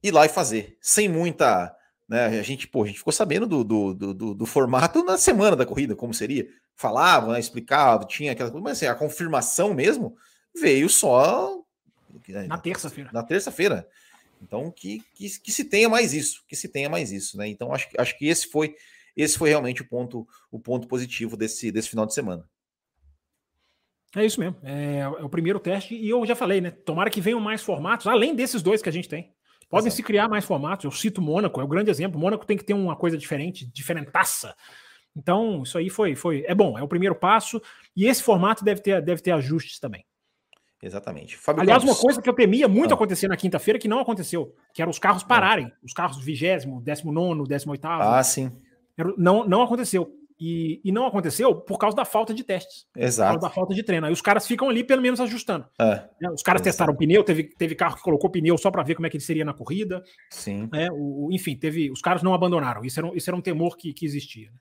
ir 0.00 0.12
lá 0.12 0.24
e 0.24 0.28
fazer, 0.28 0.78
sem 0.80 1.08
muita. 1.08 1.74
Né, 2.08 2.26
a 2.26 2.42
gente, 2.42 2.68
pô, 2.68 2.84
a 2.84 2.86
gente 2.86 2.98
ficou 2.98 3.12
sabendo 3.12 3.48
do, 3.48 3.64
do, 3.64 3.94
do, 4.14 4.34
do 4.34 4.46
formato 4.46 5.02
na 5.02 5.18
semana 5.18 5.56
da 5.56 5.66
corrida, 5.66 5.96
como 5.96 6.14
seria. 6.14 6.46
Falava, 6.76 7.32
né, 7.32 7.40
explicava, 7.40 8.04
tinha 8.04 8.30
aquela 8.30 8.52
coisa, 8.52 8.62
mas 8.62 8.76
assim, 8.76 8.86
a 8.86 8.94
confirmação 8.94 9.74
mesmo 9.74 10.14
veio 10.54 10.88
só 10.88 11.64
na 12.46 12.58
terça-feira. 12.58 13.10
Na 13.12 13.22
terça-feira. 13.24 13.88
Então, 14.44 14.70
que, 14.70 15.02
que, 15.14 15.40
que, 15.40 15.50
se 15.50 15.64
tenha 15.64 15.88
mais 15.88 16.12
isso, 16.12 16.44
que 16.46 16.54
se 16.54 16.68
tenha 16.68 16.88
mais 16.88 17.10
isso, 17.10 17.38
né? 17.38 17.48
Então, 17.48 17.72
acho, 17.72 17.88
acho 17.98 18.18
que 18.18 18.26
esse 18.26 18.46
foi 18.48 18.76
esse 19.16 19.38
foi 19.38 19.48
realmente 19.48 19.80
o 19.80 19.88
ponto, 19.88 20.26
o 20.50 20.58
ponto 20.58 20.88
positivo 20.88 21.36
desse, 21.36 21.70
desse 21.70 21.88
final 21.88 22.04
de 22.04 22.12
semana. 22.12 22.48
É 24.16 24.24
isso 24.24 24.40
mesmo. 24.40 24.56
É, 24.62 24.98
é, 24.98 25.08
o 25.08 25.28
primeiro 25.28 25.58
teste, 25.58 25.94
e 25.94 26.08
eu 26.08 26.24
já 26.26 26.36
falei, 26.36 26.60
né? 26.60 26.70
Tomara 26.70 27.10
que 27.10 27.20
venham 27.20 27.40
mais 27.40 27.62
formatos, 27.62 28.06
além 28.06 28.34
desses 28.34 28.62
dois 28.62 28.82
que 28.82 28.88
a 28.88 28.92
gente 28.92 29.08
tem. 29.08 29.32
Podem 29.68 29.86
Exato. 29.86 29.96
se 29.96 30.02
criar 30.02 30.28
mais 30.28 30.44
formatos. 30.44 30.84
Eu 30.84 30.90
cito 30.90 31.22
Mônaco, 31.22 31.60
é 31.60 31.64
o 31.64 31.66
um 31.66 31.70
grande 31.70 31.90
exemplo. 31.90 32.20
Mônaco 32.20 32.46
tem 32.46 32.56
que 32.56 32.64
ter 32.64 32.74
uma 32.74 32.96
coisa 32.96 33.16
diferente, 33.16 33.66
diferentaça. 33.66 34.54
Então, 35.16 35.62
isso 35.62 35.78
aí 35.78 35.88
foi, 35.88 36.14
foi. 36.14 36.44
É 36.46 36.54
bom, 36.54 36.78
é 36.78 36.82
o 36.82 36.88
primeiro 36.88 37.14
passo, 37.14 37.62
e 37.96 38.06
esse 38.06 38.22
formato 38.22 38.64
deve 38.64 38.80
ter, 38.80 39.00
deve 39.00 39.22
ter 39.22 39.30
ajustes 39.30 39.78
também. 39.78 40.04
Exatamente. 40.84 41.36
Fábio 41.36 41.62
Aliás, 41.62 41.82
Campos. 41.82 41.96
uma 41.96 42.02
coisa 42.02 42.20
que 42.20 42.28
eu 42.28 42.34
temia 42.34 42.68
muito 42.68 42.92
ah. 42.92 42.94
acontecer 42.94 43.26
na 43.26 43.36
quinta-feira 43.36 43.78
que 43.78 43.88
não 43.88 44.00
aconteceu, 44.00 44.54
que 44.72 44.82
era 44.82 44.90
os 44.90 44.98
carros 44.98 45.22
ah. 45.24 45.26
pararem, 45.26 45.66
ah. 45.66 45.76
os 45.82 45.92
carros 45.92 46.22
vigésimo, 46.22 46.80
décimo 46.82 47.10
nono, 47.10 47.44
décimo 47.44 47.72
oitavo. 47.72 48.02
Ah, 48.02 48.22
sim. 48.22 48.52
Não, 49.16 49.46
não 49.46 49.62
aconteceu. 49.62 50.12
E, 50.38 50.80
e, 50.84 50.90
não 50.90 51.06
aconteceu 51.06 51.54
por 51.54 51.78
causa 51.78 51.96
da 51.96 52.04
falta 52.04 52.34
de 52.34 52.42
testes. 52.42 52.86
Exato. 52.96 53.34
Por 53.34 53.40
causa 53.40 53.48
da 53.48 53.54
falta 53.54 53.74
de 53.74 53.82
treino. 53.84 54.06
Aí 54.06 54.12
os 54.12 54.20
caras 54.20 54.46
ficam 54.46 54.68
ali, 54.68 54.82
pelo 54.82 55.00
menos, 55.00 55.20
ajustando. 55.20 55.64
É. 55.80 56.08
Os 56.32 56.42
caras 56.42 56.60
Exato. 56.60 56.62
testaram 56.62 56.96
pneu, 56.96 57.22
teve, 57.22 57.44
teve 57.56 57.74
carro 57.76 57.96
que 57.96 58.02
colocou 58.02 58.28
pneu 58.28 58.58
só 58.58 58.70
para 58.70 58.82
ver 58.82 58.96
como 58.96 59.06
é 59.06 59.10
que 59.10 59.16
ele 59.16 59.24
seria 59.24 59.44
na 59.44 59.54
corrida. 59.54 60.02
Sim. 60.30 60.68
É, 60.74 60.88
o, 60.92 61.28
enfim, 61.30 61.56
teve. 61.56 61.90
Os 61.90 62.00
caras 62.00 62.22
não 62.22 62.34
abandonaram. 62.34 62.84
Isso 62.84 62.98
era, 62.98 63.06
um, 63.06 63.14
isso 63.14 63.30
era 63.30 63.36
um 63.36 63.40
temor 63.40 63.76
que, 63.76 63.92
que 63.94 64.04
existia. 64.04 64.50
Né? 64.50 64.58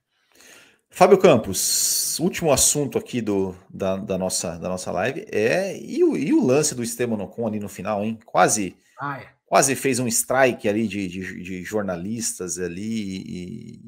Fábio 0.95 1.17
Campos, 1.17 2.19
último 2.19 2.53
assunto 2.53 2.99
aqui 2.99 3.19
do, 3.19 3.55
da, 3.67 3.97
da, 3.97 4.15
nossa, 4.15 4.59
da 4.59 4.69
nossa 4.69 4.91
live 4.91 5.25
é. 5.31 5.75
E 5.75 6.03
o, 6.03 6.15
e 6.15 6.31
o 6.31 6.45
lance 6.45 6.75
do 6.75 6.83
Esteban 6.83 7.17
Ocon 7.23 7.47
ali 7.47 7.59
no 7.59 7.67
final, 7.67 8.03
hein? 8.03 8.19
Quase. 8.23 8.77
Ah, 8.99 9.19
é. 9.19 9.27
Quase 9.43 9.75
fez 9.75 9.97
um 9.97 10.07
strike 10.07 10.69
ali 10.69 10.87
de, 10.87 11.07
de, 11.07 11.41
de 11.41 11.63
jornalistas 11.63 12.59
ali 12.59 13.23
e, 13.25 13.81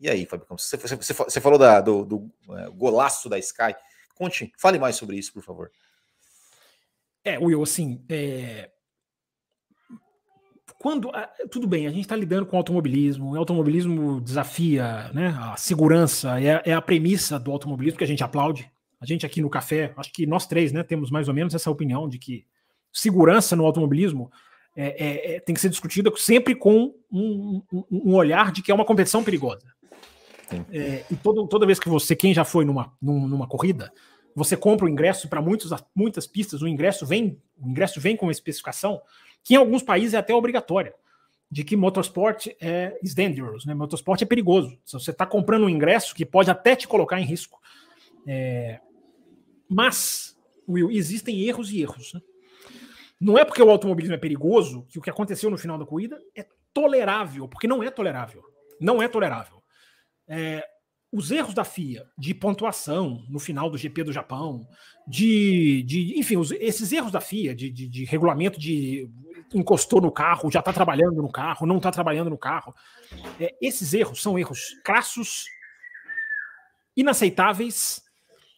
e 0.00 0.08
aí, 0.08 0.26
Fábio 0.26 0.46
Campos, 0.46 0.64
você, 0.64 0.76
você, 0.76 1.12
você 1.12 1.40
falou 1.40 1.58
da, 1.58 1.80
do, 1.80 2.04
do 2.04 2.30
é, 2.56 2.70
golaço 2.70 3.28
da 3.28 3.36
Sky. 3.36 3.74
Conte, 4.14 4.52
fale 4.56 4.78
mais 4.78 4.94
sobre 4.94 5.16
isso, 5.16 5.32
por 5.32 5.42
favor. 5.42 5.72
É, 7.24 7.36
Will, 7.36 7.64
assim, 7.64 8.00
é... 8.08 8.70
quando 10.78 11.10
tudo 11.50 11.66
bem, 11.66 11.86
a 11.86 11.90
gente 11.90 12.02
está 12.02 12.14
lidando 12.14 12.46
com 12.46 12.56
automobilismo, 12.56 13.32
o 13.32 13.36
automobilismo 13.36 14.20
desafia, 14.20 15.10
né? 15.12 15.36
A 15.40 15.56
segurança 15.56 16.40
é, 16.40 16.62
é, 16.64 16.72
a 16.72 16.80
premissa 16.80 17.38
do 17.38 17.50
automobilismo 17.50 17.98
que 17.98 18.04
a 18.04 18.06
gente 18.06 18.22
aplaude. 18.22 18.70
A 19.00 19.06
gente 19.06 19.26
aqui 19.26 19.40
no 19.40 19.50
café, 19.50 19.92
acho 19.96 20.12
que 20.12 20.26
nós 20.26 20.46
três, 20.46 20.72
né, 20.72 20.82
temos 20.82 21.10
mais 21.10 21.28
ou 21.28 21.34
menos 21.34 21.54
essa 21.54 21.70
opinião 21.70 22.08
de 22.08 22.18
que 22.18 22.44
segurança 22.92 23.54
no 23.54 23.64
automobilismo 23.64 24.30
é, 24.74 24.86
é, 24.86 25.34
é 25.34 25.40
tem 25.40 25.54
que 25.54 25.60
ser 25.60 25.68
discutida 25.68 26.12
sempre 26.16 26.54
com 26.54 26.94
um, 27.10 27.62
um, 27.72 27.84
um 27.90 28.14
olhar 28.14 28.50
de 28.52 28.62
que 28.62 28.70
é 28.70 28.74
uma 28.74 28.84
competição 28.84 29.22
perigosa. 29.22 29.66
É, 30.72 31.04
e 31.10 31.16
todo, 31.16 31.46
toda 31.46 31.66
vez 31.66 31.78
que 31.78 31.88
você, 31.88 32.16
quem 32.16 32.32
já 32.32 32.44
foi 32.44 32.64
numa, 32.64 32.92
numa 33.00 33.46
corrida, 33.46 33.92
você 34.34 34.56
compra 34.56 34.86
o 34.86 34.88
ingresso 34.88 35.28
para 35.28 35.42
muitas 35.94 36.26
pistas, 36.26 36.62
o 36.62 36.68
ingresso 36.68 37.04
vem, 37.04 37.40
o 37.60 37.68
ingresso 37.68 38.00
vem 38.00 38.16
com 38.16 38.26
uma 38.26 38.32
especificação 38.32 39.00
que 39.48 39.54
em 39.54 39.56
alguns 39.56 39.82
países 39.82 40.12
é 40.12 40.18
até 40.18 40.34
obrigatória, 40.34 40.94
de 41.50 41.64
que 41.64 41.74
motorsport 41.74 42.48
é 42.60 42.98
is 43.02 43.14
dangerous, 43.14 43.64
né? 43.64 43.72
Motorsport 43.72 44.20
é 44.20 44.26
perigoso. 44.26 44.78
Se 44.84 44.92
você 44.92 45.10
está 45.10 45.24
comprando 45.24 45.64
um 45.64 45.70
ingresso 45.70 46.14
que 46.14 46.26
pode 46.26 46.50
até 46.50 46.76
te 46.76 46.86
colocar 46.86 47.18
em 47.18 47.24
risco. 47.24 47.58
É, 48.26 48.78
mas, 49.66 50.36
Will, 50.68 50.90
existem 50.90 51.40
erros 51.48 51.72
e 51.72 51.80
erros. 51.80 52.12
Né? 52.12 52.20
Não 53.18 53.38
é 53.38 53.44
porque 53.46 53.62
o 53.62 53.70
automobilismo 53.70 54.14
é 54.14 54.18
perigoso 54.18 54.84
que 54.90 54.98
o 54.98 55.02
que 55.02 55.08
aconteceu 55.08 55.48
no 55.48 55.56
final 55.56 55.78
da 55.78 55.86
corrida 55.86 56.20
é 56.36 56.46
tolerável, 56.74 57.48
porque 57.48 57.66
não 57.66 57.82
é 57.82 57.90
tolerável. 57.90 58.42
Não 58.78 59.00
é 59.00 59.08
tolerável. 59.08 59.62
É, 60.28 60.62
os 61.10 61.30
erros 61.30 61.54
da 61.54 61.64
FIA 61.64 62.06
de 62.18 62.34
pontuação 62.34 63.24
no 63.28 63.38
final 63.38 63.70
do 63.70 63.78
GP 63.78 64.04
do 64.04 64.12
Japão, 64.12 64.68
de, 65.06 65.82
de 65.84 66.18
enfim, 66.18 66.36
os, 66.36 66.50
esses 66.52 66.92
erros 66.92 67.10
da 67.10 67.20
FIA 67.20 67.54
de, 67.54 67.70
de, 67.70 67.88
de, 67.88 68.04
regulamento 68.04 68.60
de 68.60 69.08
encostou 69.54 70.00
no 70.00 70.10
carro, 70.10 70.50
já 70.50 70.60
está 70.60 70.72
trabalhando 70.72 71.22
no 71.22 71.30
carro, 71.30 71.66
não 71.66 71.78
está 71.78 71.90
trabalhando 71.90 72.30
no 72.30 72.38
carro. 72.38 72.74
É, 73.40 73.54
esses 73.60 73.94
erros 73.94 74.20
são 74.22 74.38
erros 74.38 74.74
crassos, 74.84 75.46
inaceitáveis, 76.96 78.02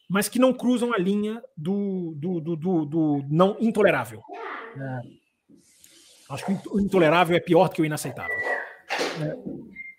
mas 0.09 0.29
que 0.29 0.39
não 0.39 0.53
cruzam 0.53 0.93
a 0.93 0.99
linha 0.99 1.43
do, 1.57 2.15
do, 2.17 2.41
do, 2.41 2.57
do, 2.57 2.85
do 2.87 3.25
não 3.29 3.57
intolerável. 3.61 4.23
É, 4.77 5.01
acho 6.31 6.47
que 6.47 6.69
o 6.69 6.81
intolerável 6.81 7.37
é 7.37 7.41
pior 7.41 7.69
do 7.69 7.75
que 7.75 7.83
o 7.83 7.85
inaceitável. 7.85 8.37
É, 8.37 9.37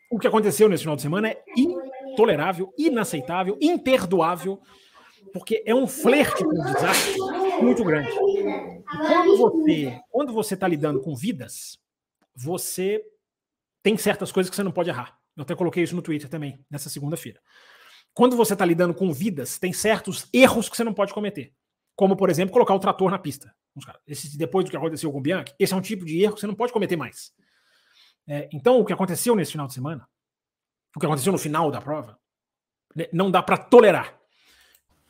o 0.10 0.20
que 0.20 0.28
aconteceu 0.28 0.68
nesse 0.68 0.84
final 0.84 0.96
de 0.96 1.02
semana 1.02 1.30
é 1.30 1.42
intolerável, 1.56 2.74
inaceitável, 2.78 3.58
imperdoável, 3.62 4.60
porque 5.32 5.64
é 5.66 5.74
um 5.74 5.88
flerte 5.88 6.44
com 6.44 6.50
o 6.50 6.64
desastre 6.64 7.16
muito 7.62 7.84
grande. 7.84 8.10
E 8.10 8.84
quando 9.08 9.38
você 9.38 10.02
quando 10.10 10.34
você 10.34 10.54
está 10.54 10.68
lidando 10.68 11.02
com 11.02 11.16
vidas, 11.16 11.80
você 12.36 13.04
tem 13.84 13.98
certas 13.98 14.32
coisas 14.32 14.50
que 14.50 14.56
você 14.56 14.64
não 14.64 14.72
pode 14.72 14.90
errar. 14.90 15.18
Eu 15.36 15.44
até 15.44 15.56
coloquei 15.56 15.84
isso 15.84 15.96
no 15.96 16.02
Twitter 16.02 16.30
também, 16.30 16.64
nessa 16.70 16.90
segunda-feira. 16.90 17.40
Quando 18.14 18.36
você 18.36 18.54
está 18.54 18.66
lidando 18.66 18.94
com 18.94 19.12
vidas, 19.14 19.58
tem 19.58 19.72
certos 19.72 20.28
erros 20.34 20.68
que 20.70 20.76
você 20.76 20.84
não 20.84 20.94
pode 20.94 21.14
cometer. 21.14 21.54
Como, 21.96 22.16
por 22.16 22.30
exemplo, 22.30 22.54
colocar 22.54 22.74
o 22.74 22.80
trator 22.80 23.10
na 23.10 23.20
pista. 23.20 23.54
Esse, 24.06 24.38
depois 24.38 24.66
do 24.66 24.72
que 24.72 24.78
aconteceu 24.78 25.12
com 25.12 25.20
o 25.20 25.22
Bianchi, 25.22 25.54
esse 25.58 25.74
é 25.74 25.78
um 25.78 25.82
tipo 25.82 26.04
de 26.04 26.22
erro 26.22 26.34
que 26.34 26.42
você 26.42 26.48
não 26.48 26.56
pode 26.56 26.74
cometer 26.74 26.98
mais. 26.98 27.34
É, 28.28 28.50
então, 28.52 28.80
o 28.80 28.86
que 28.86 28.94
aconteceu 28.94 29.36
nesse 29.36 29.54
final 29.54 29.68
de 29.68 29.74
semana, 29.74 30.08
o 30.96 31.00
que 31.00 31.06
aconteceu 31.06 31.32
no 31.32 31.38
final 31.38 31.72
da 31.72 31.80
prova, 31.80 32.20
né, 32.96 33.08
não 33.14 33.32
dá 33.32 33.42
para 33.42 33.58
tolerar. 33.58 34.20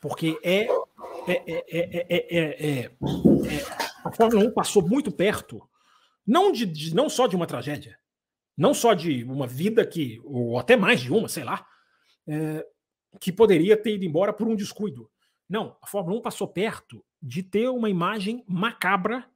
Porque 0.00 0.38
é 0.42 0.68
é, 1.26 1.64
é, 1.70 2.84
é, 2.84 2.90
A 4.04 4.12
Fórmula 4.12 4.44
1 4.44 4.52
passou 4.52 4.86
muito 4.86 5.10
perto, 5.10 5.62
não, 6.26 6.52
de, 6.52 6.66
de, 6.66 6.94
não 6.94 7.08
só 7.08 7.26
de 7.26 7.36
uma 7.36 7.46
tragédia, 7.46 7.98
não 8.56 8.74
só 8.74 8.94
de 8.94 9.24
uma 9.24 9.46
vida 9.46 9.86
que, 9.86 10.20
ou 10.24 10.58
até 10.58 10.76
mais 10.76 11.00
de 11.00 11.12
uma, 11.12 11.28
sei 11.28 11.44
lá, 11.44 11.66
que 13.20 13.32
poderia 13.32 13.76
ter 13.76 13.94
ido 13.94 14.04
embora 14.04 14.32
por 14.32 14.46
um 14.46 14.54
descuido. 14.54 15.10
Não, 15.48 15.76
a 15.82 15.86
Fórmula 15.86 16.18
1 16.18 16.22
passou 16.22 16.48
perto 16.48 17.04
de 17.20 17.42
ter 17.42 17.68
uma 17.68 17.90
imagem 17.90 18.44
macabra 18.48 19.28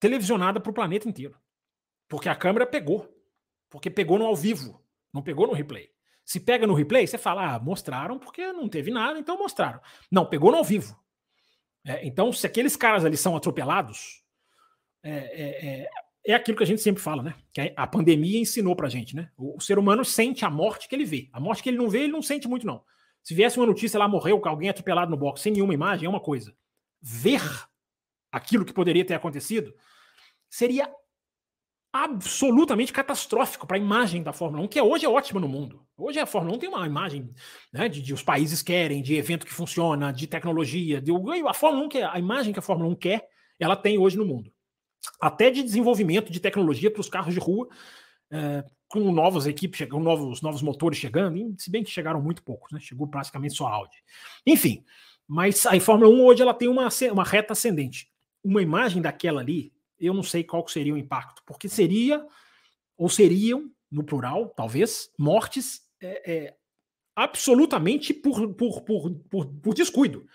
televisionada 0.00 0.60
para 0.60 0.70
o 0.70 0.74
planeta 0.74 1.08
inteiro. 1.08 1.36
Porque 2.08 2.28
a 2.28 2.34
câmera 2.34 2.66
pegou. 2.66 3.14
Porque 3.68 3.90
pegou 3.90 4.18
no 4.18 4.24
ao 4.24 4.34
vivo, 4.34 4.82
não 5.12 5.22
pegou 5.22 5.46
no 5.46 5.52
replay. 5.52 5.90
Se 6.28 6.38
pega 6.38 6.66
no 6.66 6.74
replay, 6.74 7.06
você 7.06 7.16
fala, 7.16 7.54
ah, 7.54 7.58
mostraram 7.58 8.18
porque 8.18 8.52
não 8.52 8.68
teve 8.68 8.90
nada, 8.90 9.18
então 9.18 9.38
mostraram. 9.38 9.80
Não, 10.12 10.26
pegou 10.26 10.50
no 10.50 10.58
ao 10.58 10.62
vivo. 10.62 10.94
É, 11.82 12.06
então, 12.06 12.30
se 12.34 12.46
aqueles 12.46 12.76
caras 12.76 13.02
ali 13.02 13.16
são 13.16 13.34
atropelados, 13.34 14.22
é, 15.02 15.10
é, 15.10 15.66
é, 15.66 15.88
é 16.26 16.34
aquilo 16.34 16.58
que 16.58 16.62
a 16.62 16.66
gente 16.66 16.82
sempre 16.82 17.02
fala, 17.02 17.22
né? 17.22 17.34
Que 17.50 17.72
a 17.74 17.86
pandemia 17.86 18.38
ensinou 18.38 18.76
pra 18.76 18.90
gente, 18.90 19.16
né? 19.16 19.30
O, 19.38 19.56
o, 19.56 19.60
ser 19.62 19.78
humano 19.78 20.04
sente 20.04 20.44
a 20.44 20.50
morte 20.50 20.86
que 20.86 20.94
ele 20.94 21.06
vê. 21.06 21.30
A 21.32 21.40
morte 21.40 21.62
que 21.62 21.70
ele 21.70 21.78
não 21.78 21.88
vê, 21.88 22.00
ele 22.00 22.12
não 22.12 22.20
sente 22.20 22.46
muito, 22.46 22.66
não. 22.66 22.84
Se 23.22 23.32
viesse 23.32 23.56
uma 23.58 23.64
notícia 23.64 23.98
lá, 23.98 24.06
morreu 24.06 24.38
alguém 24.44 24.68
atropelado 24.68 25.10
no 25.10 25.16
box 25.16 25.40
sem 25.40 25.54
nenhuma 25.54 25.72
imagem, 25.72 26.04
é 26.04 26.10
uma 26.10 26.20
coisa. 26.20 26.54
Ver 27.00 27.40
aquilo 28.30 28.66
que 28.66 28.74
poderia 28.74 29.02
ter 29.02 29.14
acontecido 29.14 29.74
seria 30.50 30.92
absolutamente 31.92 32.92
catastrófico 32.92 33.66
para 33.66 33.76
a 33.76 33.80
imagem 33.80 34.22
da 34.22 34.32
Fórmula 34.32 34.62
1, 34.64 34.68
que 34.68 34.80
hoje 34.80 35.06
é 35.06 35.08
ótima 35.08 35.40
no 35.40 35.48
mundo. 35.48 35.82
Hoje 35.96 36.18
a 36.18 36.26
Fórmula 36.26 36.56
1 36.56 36.58
tem 36.58 36.68
uma 36.68 36.86
imagem 36.86 37.30
né, 37.72 37.88
de, 37.88 38.02
de, 38.02 38.12
os 38.12 38.22
países 38.22 38.62
querem, 38.62 39.02
de 39.02 39.14
evento 39.16 39.46
que 39.46 39.52
funciona, 39.52 40.12
de 40.12 40.26
tecnologia. 40.26 41.00
De, 41.00 41.10
a 41.46 41.54
Fórmula 41.54 41.86
1, 41.86 41.88
que 41.88 42.02
a 42.02 42.18
imagem 42.18 42.52
que 42.52 42.58
a 42.58 42.62
Fórmula 42.62 42.90
1 42.90 42.94
quer, 42.96 43.26
ela 43.58 43.74
tem 43.74 43.98
hoje 43.98 44.16
no 44.16 44.24
mundo. 44.24 44.52
Até 45.20 45.50
de 45.50 45.62
desenvolvimento 45.62 46.30
de 46.30 46.40
tecnologia 46.40 46.90
para 46.90 47.00
os 47.00 47.08
carros 47.08 47.32
de 47.32 47.40
rua, 47.40 47.68
é, 48.30 48.64
com 48.86 49.10
novas 49.10 49.46
equipes 49.46 49.78
chegando, 49.78 50.02
novos, 50.02 50.42
novos 50.42 50.62
motores 50.62 50.98
chegando, 50.98 51.54
se 51.58 51.70
bem 51.70 51.82
que 51.82 51.90
chegaram 51.90 52.20
muito 52.20 52.42
poucos, 52.42 52.70
né? 52.72 52.80
Chegou 52.80 53.06
praticamente 53.06 53.54
só 53.54 53.66
Audi. 53.66 53.96
Enfim, 54.46 54.84
mas 55.26 55.66
a 55.66 55.78
Fórmula 55.80 56.10
1 56.10 56.24
hoje 56.24 56.42
ela 56.42 56.54
tem 56.54 56.68
uma, 56.68 56.88
uma 57.12 57.24
reta 57.24 57.52
ascendente. 57.52 58.08
Uma 58.42 58.62
imagem 58.62 59.02
daquela 59.02 59.40
ali, 59.40 59.72
eu 59.98 60.14
não 60.14 60.22
sei 60.22 60.44
qual 60.44 60.66
seria 60.68 60.94
o 60.94 60.98
impacto, 60.98 61.42
porque 61.44 61.68
seria, 61.68 62.24
ou 62.96 63.08
seriam, 63.08 63.70
no 63.90 64.04
plural, 64.04 64.48
talvez, 64.50 65.10
mortes 65.18 65.82
é, 66.00 66.32
é, 66.32 66.56
absolutamente 67.16 68.14
por, 68.14 68.54
por, 68.54 68.82
por, 68.82 69.14
por, 69.30 69.46
por 69.46 69.74
descuido, 69.74 70.26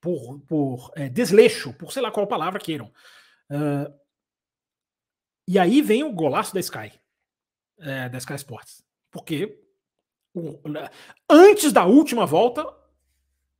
por, 0.00 0.40
por 0.40 0.92
é, 0.94 1.08
desleixo, 1.08 1.72
por 1.74 1.92
sei 1.92 2.02
lá 2.02 2.10
qual 2.10 2.26
palavra 2.26 2.60
queiram. 2.60 2.92
Uh, 3.50 3.92
e 5.48 5.58
aí 5.58 5.82
vem 5.82 6.04
o 6.04 6.12
golaço 6.12 6.54
da 6.54 6.60
Sky, 6.60 6.92
é, 7.80 8.08
da 8.08 8.18
Sky 8.18 8.34
Sports, 8.34 8.84
porque 9.10 9.60
o, 10.32 10.60
antes 11.28 11.72
da 11.72 11.84
última 11.84 12.24
volta, 12.24 12.64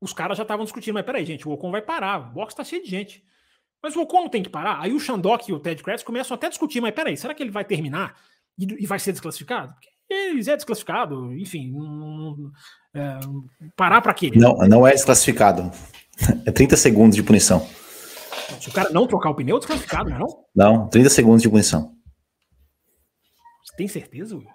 os 0.00 0.12
caras 0.12 0.36
já 0.36 0.42
estavam 0.42 0.64
discutindo, 0.64 0.94
mas 0.94 1.04
peraí, 1.04 1.24
gente, 1.26 1.48
o 1.48 1.52
Ocon 1.52 1.70
vai 1.70 1.82
parar, 1.82 2.20
o 2.20 2.32
box 2.32 2.52
está 2.52 2.62
cheio 2.62 2.82
de 2.82 2.88
gente. 2.88 3.24
Mas 3.82 3.96
o 3.96 4.02
Ocon 4.02 4.28
tem 4.28 4.42
que 4.42 4.50
parar. 4.50 4.80
Aí 4.80 4.92
o 4.92 5.00
Shandok 5.00 5.50
e 5.50 5.54
o 5.54 5.60
Ted 5.60 5.82
Kratz 5.82 6.02
começam 6.02 6.34
até 6.34 6.46
a 6.46 6.50
discutir, 6.50 6.80
mas 6.80 6.94
peraí, 6.94 7.16
será 7.16 7.34
que 7.34 7.42
ele 7.42 7.50
vai 7.50 7.64
terminar 7.64 8.14
e, 8.58 8.82
e 8.82 8.86
vai 8.86 8.98
ser 8.98 9.12
desclassificado? 9.12 9.72
Porque 9.72 9.88
ele 10.08 10.40
é 10.40 10.56
desclassificado, 10.56 11.32
enfim, 11.34 11.72
é, 12.94 13.20
parar 13.76 14.00
para 14.00 14.12
quê? 14.12 14.30
Não, 14.34 14.56
não 14.68 14.86
é 14.86 14.92
desclassificado. 14.92 15.70
É 16.44 16.52
30 16.52 16.76
segundos 16.76 17.16
de 17.16 17.22
punição. 17.22 17.66
Se 18.60 18.68
o 18.68 18.72
cara 18.72 18.90
não 18.90 19.06
trocar 19.06 19.30
o 19.30 19.34
pneu, 19.34 19.56
é 19.56 19.58
desclassificado, 19.58 20.10
não 20.10 20.16
é 20.16 20.18
não? 20.18 20.44
Não, 20.54 20.88
30 20.88 21.08
segundos 21.08 21.42
de 21.42 21.48
punição. 21.48 21.94
Você 23.64 23.76
tem 23.76 23.88
certeza, 23.88 24.36
Will? 24.36 24.48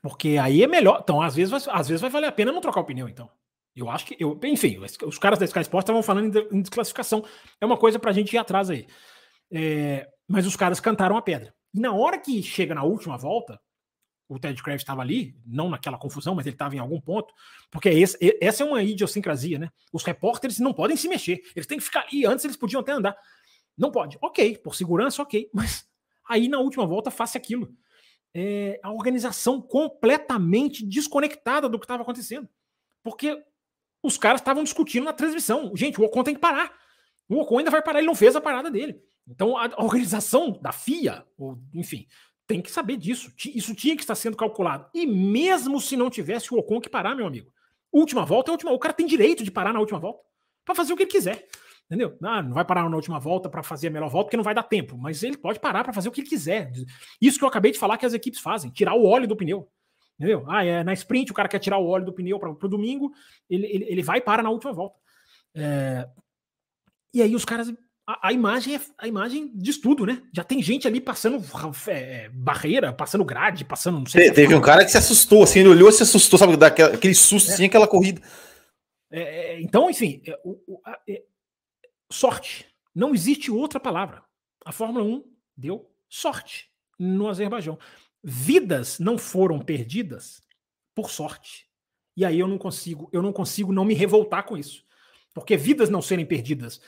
Porque 0.00 0.36
aí 0.40 0.62
é 0.62 0.66
melhor. 0.66 1.00
Então, 1.02 1.22
às 1.22 1.34
vezes, 1.34 1.50
vai, 1.50 1.74
às 1.74 1.88
vezes 1.88 2.00
vai 2.00 2.10
valer 2.10 2.26
a 2.26 2.32
pena 2.32 2.52
não 2.52 2.60
trocar 2.60 2.80
o 2.80 2.84
pneu, 2.84 3.08
então. 3.08 3.28
Eu 3.74 3.90
acho 3.90 4.06
que. 4.06 4.16
Eu, 4.18 4.38
enfim, 4.44 4.78
os 5.04 5.18
caras 5.18 5.38
da 5.38 5.44
Sky 5.44 5.60
Sports 5.60 5.84
estavam 5.84 6.02
falando 6.02 6.38
em 6.52 6.60
desclassificação. 6.60 7.24
É 7.60 7.66
uma 7.66 7.76
coisa 7.76 7.98
pra 7.98 8.12
gente 8.12 8.32
ir 8.32 8.38
atrás 8.38 8.68
aí. 8.70 8.86
É, 9.50 10.08
mas 10.28 10.46
os 10.46 10.56
caras 10.56 10.80
cantaram 10.80 11.16
a 11.16 11.22
pedra. 11.22 11.54
E 11.74 11.80
na 11.80 11.92
hora 11.92 12.18
que 12.18 12.42
chega 12.42 12.74
na 12.74 12.82
última 12.82 13.16
volta, 13.16 13.58
o 14.28 14.38
Ted 14.38 14.62
Kravitz 14.62 14.82
estava 14.82 15.02
ali, 15.02 15.36
não 15.44 15.68
naquela 15.68 15.98
confusão, 15.98 16.34
mas 16.34 16.46
ele 16.46 16.54
estava 16.54 16.74
em 16.74 16.78
algum 16.78 17.00
ponto, 17.00 17.32
porque 17.70 17.88
esse, 17.88 18.16
essa 18.40 18.62
é 18.62 18.66
uma 18.66 18.82
idiosincrasia, 18.82 19.58
né? 19.58 19.70
Os 19.92 20.02
repórteres 20.02 20.58
não 20.58 20.72
podem 20.72 20.96
se 20.96 21.08
mexer, 21.08 21.42
eles 21.54 21.66
têm 21.66 21.78
que 21.78 21.84
ficar 21.84 22.06
ali. 22.06 22.24
Antes 22.24 22.44
eles 22.44 22.56
podiam 22.56 22.80
até 22.80 22.92
andar. 22.92 23.16
Não 23.76 23.90
pode. 23.90 24.18
Ok, 24.20 24.58
por 24.58 24.74
segurança, 24.74 25.22
ok. 25.22 25.48
Mas 25.52 25.86
aí 26.28 26.48
na 26.48 26.58
última 26.58 26.86
volta 26.86 27.10
faça 27.10 27.38
aquilo. 27.38 27.74
É, 28.34 28.80
a 28.82 28.90
organização 28.90 29.60
completamente 29.60 30.86
desconectada 30.86 31.68
do 31.68 31.78
que 31.78 31.84
estava 31.84 32.02
acontecendo. 32.02 32.48
Porque 33.02 33.42
os 34.02 34.18
caras 34.18 34.40
estavam 34.40 34.64
discutindo 34.64 35.04
na 35.04 35.12
transmissão. 35.12 35.72
Gente, 35.74 36.00
o 36.00 36.04
Ocon 36.04 36.24
tem 36.24 36.34
que 36.34 36.40
parar. 36.40 36.72
O 37.28 37.40
Ocon 37.40 37.58
ainda 37.58 37.70
vai 37.70 37.82
parar, 37.82 37.98
ele 37.98 38.06
não 38.06 38.14
fez 38.14 38.34
a 38.34 38.40
parada 38.40 38.70
dele. 38.70 39.00
Então 39.26 39.56
a 39.56 39.82
organização 39.82 40.58
da 40.60 40.72
FIA, 40.72 41.24
ou 41.38 41.58
enfim, 41.72 42.06
tem 42.46 42.60
que 42.60 42.70
saber 42.70 42.96
disso. 42.96 43.32
Isso 43.54 43.74
tinha 43.74 43.96
que 43.96 44.02
estar 44.02 44.14
sendo 44.14 44.36
calculado. 44.36 44.86
E 44.92 45.06
mesmo 45.06 45.80
se 45.80 45.96
não 45.96 46.10
tivesse 46.10 46.52
o 46.52 46.58
Ocon 46.58 46.80
que 46.80 46.90
parar, 46.90 47.14
meu 47.14 47.26
amigo, 47.26 47.50
última 47.92 48.24
volta 48.24 48.50
é 48.50 48.52
última. 48.52 48.72
O 48.72 48.78
cara 48.78 48.94
tem 48.94 49.06
direito 49.06 49.44
de 49.44 49.50
parar 49.50 49.72
na 49.72 49.80
última 49.80 49.98
volta 49.98 50.20
para 50.64 50.74
fazer 50.74 50.92
o 50.92 50.96
que 50.96 51.04
ele 51.04 51.10
quiser. 51.10 51.46
Entendeu? 51.86 52.16
Ah, 52.22 52.42
não 52.42 52.54
vai 52.54 52.64
parar 52.64 52.88
na 52.88 52.96
última 52.96 53.20
volta 53.20 53.50
para 53.50 53.62
fazer 53.62 53.88
a 53.88 53.90
melhor 53.90 54.08
volta 54.08 54.26
porque 54.26 54.36
não 54.36 54.44
vai 54.44 54.54
dar 54.54 54.62
tempo, 54.62 54.96
mas 54.96 55.22
ele 55.22 55.36
pode 55.36 55.60
parar 55.60 55.84
para 55.84 55.92
fazer 55.92 56.08
o 56.08 56.12
que 56.12 56.22
ele 56.22 56.28
quiser. 56.28 56.72
Isso 57.20 57.38
que 57.38 57.44
eu 57.44 57.48
acabei 57.48 57.70
de 57.70 57.78
falar 57.78 57.98
que 57.98 58.06
as 58.06 58.14
equipes 58.14 58.40
fazem, 58.40 58.70
tirar 58.70 58.94
o 58.94 59.04
óleo 59.04 59.28
do 59.28 59.36
pneu. 59.36 59.68
Entendeu? 60.18 60.44
Ah, 60.48 60.64
é, 60.64 60.84
na 60.84 60.92
sprint 60.92 61.30
o 61.30 61.34
cara 61.34 61.48
quer 61.48 61.58
tirar 61.58 61.78
o 61.78 61.86
óleo 61.86 62.04
do 62.04 62.12
pneu 62.12 62.38
para 62.38 62.50
o 62.50 62.68
domingo, 62.68 63.12
ele, 63.48 63.66
ele, 63.66 63.84
ele 63.88 64.02
vai 64.02 64.18
e 64.18 64.22
para 64.22 64.42
na 64.42 64.50
última 64.50 64.72
volta. 64.72 64.96
É... 65.54 66.08
E 67.14 67.22
aí 67.22 67.34
os 67.34 67.44
caras. 67.44 67.72
A, 68.06 68.28
a, 68.28 68.32
imagem 68.32 68.74
é 68.74 68.80
a 68.98 69.06
imagem 69.06 69.52
diz 69.54 69.78
tudo, 69.78 70.04
né? 70.04 70.22
Já 70.34 70.42
tem 70.42 70.60
gente 70.60 70.88
ali 70.88 71.00
passando 71.00 71.40
é, 71.86 72.28
barreira, 72.30 72.92
passando 72.92 73.24
grade, 73.24 73.64
passando. 73.64 73.98
Não 74.00 74.06
sei 74.06 74.28
Te, 74.28 74.34
teve 74.34 74.54
um 74.54 74.60
cara 74.60 74.84
que 74.84 74.90
se 74.90 74.98
assustou, 74.98 75.44
assim, 75.44 75.60
ele 75.60 75.68
olhou 75.68 75.88
e 75.88 75.92
se 75.92 76.02
assustou, 76.02 76.38
sabe? 76.38 76.56
Daquela, 76.56 76.94
aquele 76.94 77.14
susto, 77.14 77.50
é. 77.50 77.54
assim, 77.54 77.64
aquela 77.64 77.86
corrida. 77.86 78.20
É, 79.10 79.20
é 79.20 79.60
então, 79.60 79.88
enfim, 79.88 80.20
é, 80.26 80.38
o, 80.44 80.58
o, 80.66 80.80
a, 80.84 80.98
sorte. 82.12 82.66
Não 82.94 83.14
existe 83.14 83.50
outra 83.50 83.80
palavra. 83.80 84.22
A 84.64 84.72
Fórmula 84.72 85.04
1 85.04 85.24
deu 85.56 85.90
sorte 86.08 86.68
no 86.98 87.28
Azerbaijão. 87.28 87.78
Vidas 88.22 88.98
não 88.98 89.18
foram 89.18 89.58
perdidas 89.58 90.42
por 90.94 91.10
sorte. 91.10 91.66
E 92.16 92.24
aí 92.24 92.38
eu 92.38 92.46
não 92.46 92.58
consigo, 92.58 93.08
eu 93.12 93.22
não 93.22 93.32
consigo 93.32 93.72
não 93.72 93.84
me 93.84 93.94
revoltar 93.94 94.44
com 94.44 94.56
isso. 94.56 94.84
Porque 95.34 95.56
vidas 95.56 95.88
não 95.88 96.02
serem 96.02 96.26
perdidas 96.26 96.80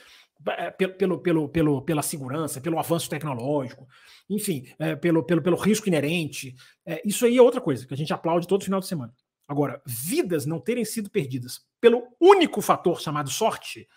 é, 0.47 0.69
pelo, 0.69 1.19
pelo, 1.19 1.49
pelo, 1.49 1.81
pela 1.81 2.01
segurança, 2.01 2.61
pelo 2.61 2.77
avanço 2.77 3.09
tecnológico, 3.09 3.87
enfim, 4.29 4.67
é, 4.77 4.95
pelo, 4.95 5.23
pelo, 5.23 5.41
pelo 5.41 5.57
risco 5.57 5.87
inerente, 5.87 6.55
é, 6.85 7.01
isso 7.05 7.25
aí 7.25 7.37
é 7.37 7.41
outra 7.41 7.61
coisa 7.61 7.87
que 7.87 7.93
a 7.93 7.97
gente 7.97 8.13
aplaude 8.13 8.47
todo 8.47 8.63
final 8.63 8.79
de 8.79 8.87
semana. 8.87 9.13
Agora, 9.47 9.81
vidas 9.85 10.45
não 10.45 10.59
terem 10.59 10.83
sido 10.83 11.09
perdidas 11.09 11.61
pelo 11.79 12.03
único 12.19 12.61
fator 12.61 12.99
chamado 12.99 13.29
sorte, 13.29 13.87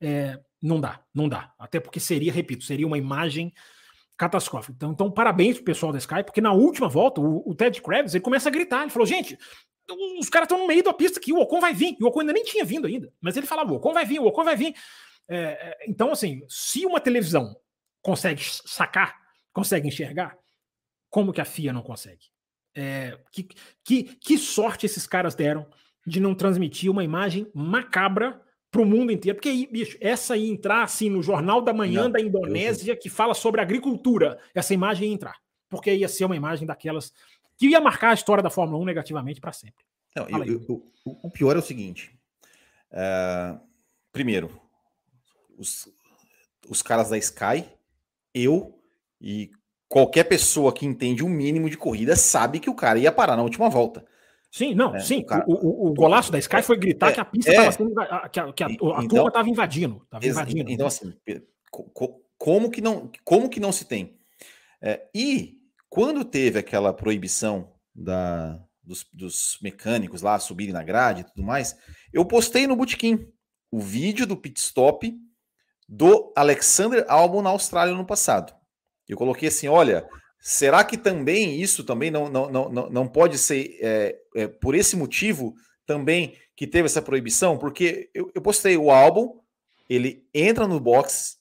é, 0.00 0.38
não 0.60 0.80
dá, 0.80 1.02
não 1.14 1.28
dá. 1.28 1.52
Até 1.58 1.78
porque 1.78 2.00
seria, 2.00 2.32
repito, 2.32 2.64
seria 2.64 2.86
uma 2.86 2.98
imagem 2.98 3.52
catastrófica. 4.16 4.72
Então, 4.76 4.92
então 4.92 5.10
parabéns 5.10 5.56
pro 5.56 5.64
pessoal 5.64 5.92
da 5.92 5.98
Sky, 5.98 6.22
porque 6.24 6.40
na 6.40 6.52
última 6.52 6.88
volta, 6.88 7.20
o, 7.20 7.48
o 7.48 7.54
Ted 7.54 7.80
Kravitz, 7.82 8.14
ele 8.14 8.22
começa 8.22 8.48
a 8.48 8.52
gritar, 8.52 8.82
ele 8.82 8.90
falou, 8.90 9.06
gente, 9.06 9.38
os 10.18 10.28
caras 10.28 10.46
estão 10.46 10.58
no 10.58 10.66
meio 10.66 10.82
da 10.82 10.92
pista 10.92 11.18
aqui, 11.18 11.32
o 11.32 11.40
Ocon 11.40 11.60
vai 11.60 11.74
vir. 11.74 11.96
E 11.98 12.04
o 12.04 12.08
Ocon 12.08 12.20
ainda 12.20 12.32
nem 12.32 12.44
tinha 12.44 12.64
vindo 12.64 12.86
ainda, 12.86 13.12
mas 13.20 13.36
ele 13.36 13.46
falava, 13.46 13.72
o 13.72 13.76
Ocon 13.76 13.92
vai 13.92 14.04
vir, 14.04 14.20
o 14.20 14.26
Ocon 14.26 14.44
vai 14.44 14.56
vir. 14.56 14.74
É, 15.28 15.38
é 15.38 15.78
então, 15.88 16.12
assim, 16.12 16.42
se 16.48 16.86
uma 16.86 17.00
televisão 17.00 17.54
consegue 18.02 18.42
sacar, 18.44 19.16
consegue 19.52 19.88
enxergar, 19.88 20.36
como 21.10 21.32
que 21.32 21.40
a 21.40 21.44
FIA 21.44 21.72
não 21.72 21.82
consegue? 21.82 22.26
É, 22.76 23.18
que, 23.30 23.48
que, 23.84 24.02
que 24.02 24.36
sorte 24.36 24.84
esses 24.84 25.06
caras 25.06 25.34
deram 25.34 25.66
de 26.06 26.20
não 26.20 26.34
transmitir 26.34 26.90
uma 26.90 27.04
imagem 27.04 27.50
macabra 27.54 28.40
para 28.74 28.82
o 28.82 28.84
mundo 28.84 29.12
inteiro. 29.12 29.36
Porque 29.36 29.48
aí, 29.48 29.68
bicho, 29.70 29.96
essa 30.00 30.36
ia 30.36 30.50
entrar 30.50 30.82
assim 30.82 31.08
no 31.08 31.22
Jornal 31.22 31.62
da 31.62 31.72
Manhã 31.72 32.04
Não, 32.04 32.10
da 32.10 32.20
Indonésia, 32.20 32.96
que 32.96 33.08
fala 33.08 33.32
sobre 33.32 33.60
agricultura. 33.60 34.40
Essa 34.52 34.74
imagem 34.74 35.08
ia 35.08 35.14
entrar. 35.14 35.36
Porque 35.68 35.94
ia 35.94 36.08
ser 36.08 36.24
uma 36.24 36.34
imagem 36.34 36.66
daquelas 36.66 37.12
que 37.56 37.68
ia 37.68 37.80
marcar 37.80 38.10
a 38.10 38.14
história 38.14 38.42
da 38.42 38.50
Fórmula 38.50 38.82
1 38.82 38.84
negativamente 38.84 39.40
para 39.40 39.52
sempre. 39.52 39.84
Não, 40.16 40.28
eu, 40.28 40.44
eu, 40.44 40.92
o, 41.04 41.28
o, 41.28 41.30
pior 41.30 41.54
é 41.54 41.60
o 41.60 41.62
seguinte: 41.62 42.18
uh, 42.90 43.60
primeiro, 44.12 44.50
os, 45.56 45.88
os 46.68 46.82
caras 46.82 47.10
da 47.10 47.18
Sky, 47.18 47.64
eu 48.34 48.76
e 49.20 49.52
qualquer 49.88 50.24
pessoa 50.24 50.72
que 50.72 50.84
entende 50.84 51.24
um 51.24 51.28
mínimo 51.28 51.70
de 51.70 51.76
corrida 51.76 52.16
sabe 52.16 52.58
que 52.58 52.70
o 52.70 52.74
cara 52.74 52.98
ia 52.98 53.12
parar 53.12 53.36
na 53.36 53.44
última 53.44 53.70
volta. 53.70 54.04
Sim, 54.54 54.72
não, 54.72 54.94
é, 54.94 55.00
sim. 55.00 55.18
O, 55.18 55.26
cara, 55.26 55.44
o, 55.48 55.52
o, 55.52 55.90
o, 55.90 55.94
golaço 55.94 56.30
da 56.30 56.38
Sky 56.38 56.62
foi 56.62 56.76
gritar 56.76 57.10
é, 57.10 57.14
que 57.14 57.20
a 57.20 57.24
pista 57.24 57.50
estava 57.50 57.68
é, 57.68 57.72
sendo. 57.72 57.92
que 58.30 58.38
a, 58.38 58.52
que 58.52 58.62
a, 58.62 58.66
a 58.68 58.70
então, 58.70 59.08
turma 59.08 59.26
estava 59.26 59.48
invadindo. 59.48 60.06
Tava 60.08 60.24
invadindo. 60.24 60.70
Então, 60.70 60.86
assim, 60.86 61.12
como 62.38 62.70
que 62.70 62.80
não, 62.80 63.10
como 63.24 63.48
que 63.48 63.58
não 63.58 63.72
se 63.72 63.84
tem? 63.84 64.16
É, 64.80 65.08
e 65.12 65.58
quando 65.88 66.24
teve 66.24 66.56
aquela 66.56 66.92
proibição 66.92 67.72
da, 67.92 68.62
dos, 68.80 69.04
dos, 69.12 69.58
mecânicos 69.60 70.22
lá 70.22 70.38
subirem 70.38 70.72
na 70.72 70.84
grade 70.84 71.22
e 71.22 71.24
tudo 71.24 71.42
mais, 71.42 71.76
eu 72.12 72.24
postei 72.24 72.68
no 72.68 72.76
Bootkin 72.76 73.26
o 73.72 73.80
vídeo 73.80 74.24
do 74.24 74.36
pit 74.36 74.60
stop 74.60 75.12
do 75.88 76.32
Alexander 76.36 77.04
Albon 77.08 77.42
na 77.42 77.50
Austrália 77.50 77.92
no 77.92 78.06
passado. 78.06 78.54
Eu 79.08 79.16
coloquei 79.16 79.48
assim: 79.48 79.66
olha, 79.66 80.08
Será 80.46 80.84
que 80.84 80.98
também 80.98 81.58
isso 81.58 81.82
também 81.84 82.10
não, 82.10 82.28
não, 82.28 82.50
não, 82.50 82.90
não 82.90 83.08
pode 83.08 83.38
ser 83.38 83.78
é, 83.80 84.18
é, 84.36 84.46
por 84.46 84.74
esse 84.74 84.94
motivo 84.94 85.54
também 85.86 86.36
que 86.54 86.66
teve 86.66 86.84
essa 86.84 87.00
proibição? 87.00 87.56
Porque 87.56 88.10
eu, 88.12 88.30
eu 88.34 88.42
postei 88.42 88.76
o 88.76 88.90
álbum, 88.90 89.40
ele 89.88 90.28
entra 90.34 90.68
no 90.68 90.78
box, 90.78 91.38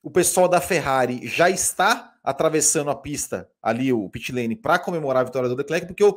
o 0.00 0.08
pessoal 0.08 0.46
da 0.46 0.60
Ferrari 0.60 1.26
já 1.26 1.50
está 1.50 2.14
atravessando 2.22 2.90
a 2.90 2.94
pista 2.94 3.50
ali, 3.60 3.92
o 3.92 4.08
pit 4.08 4.30
lane, 4.30 4.54
para 4.54 4.78
comemorar 4.78 5.22
a 5.22 5.24
vitória 5.24 5.48
do 5.48 5.56
Leclerc, 5.56 5.88
porque 5.88 6.04
o, 6.04 6.14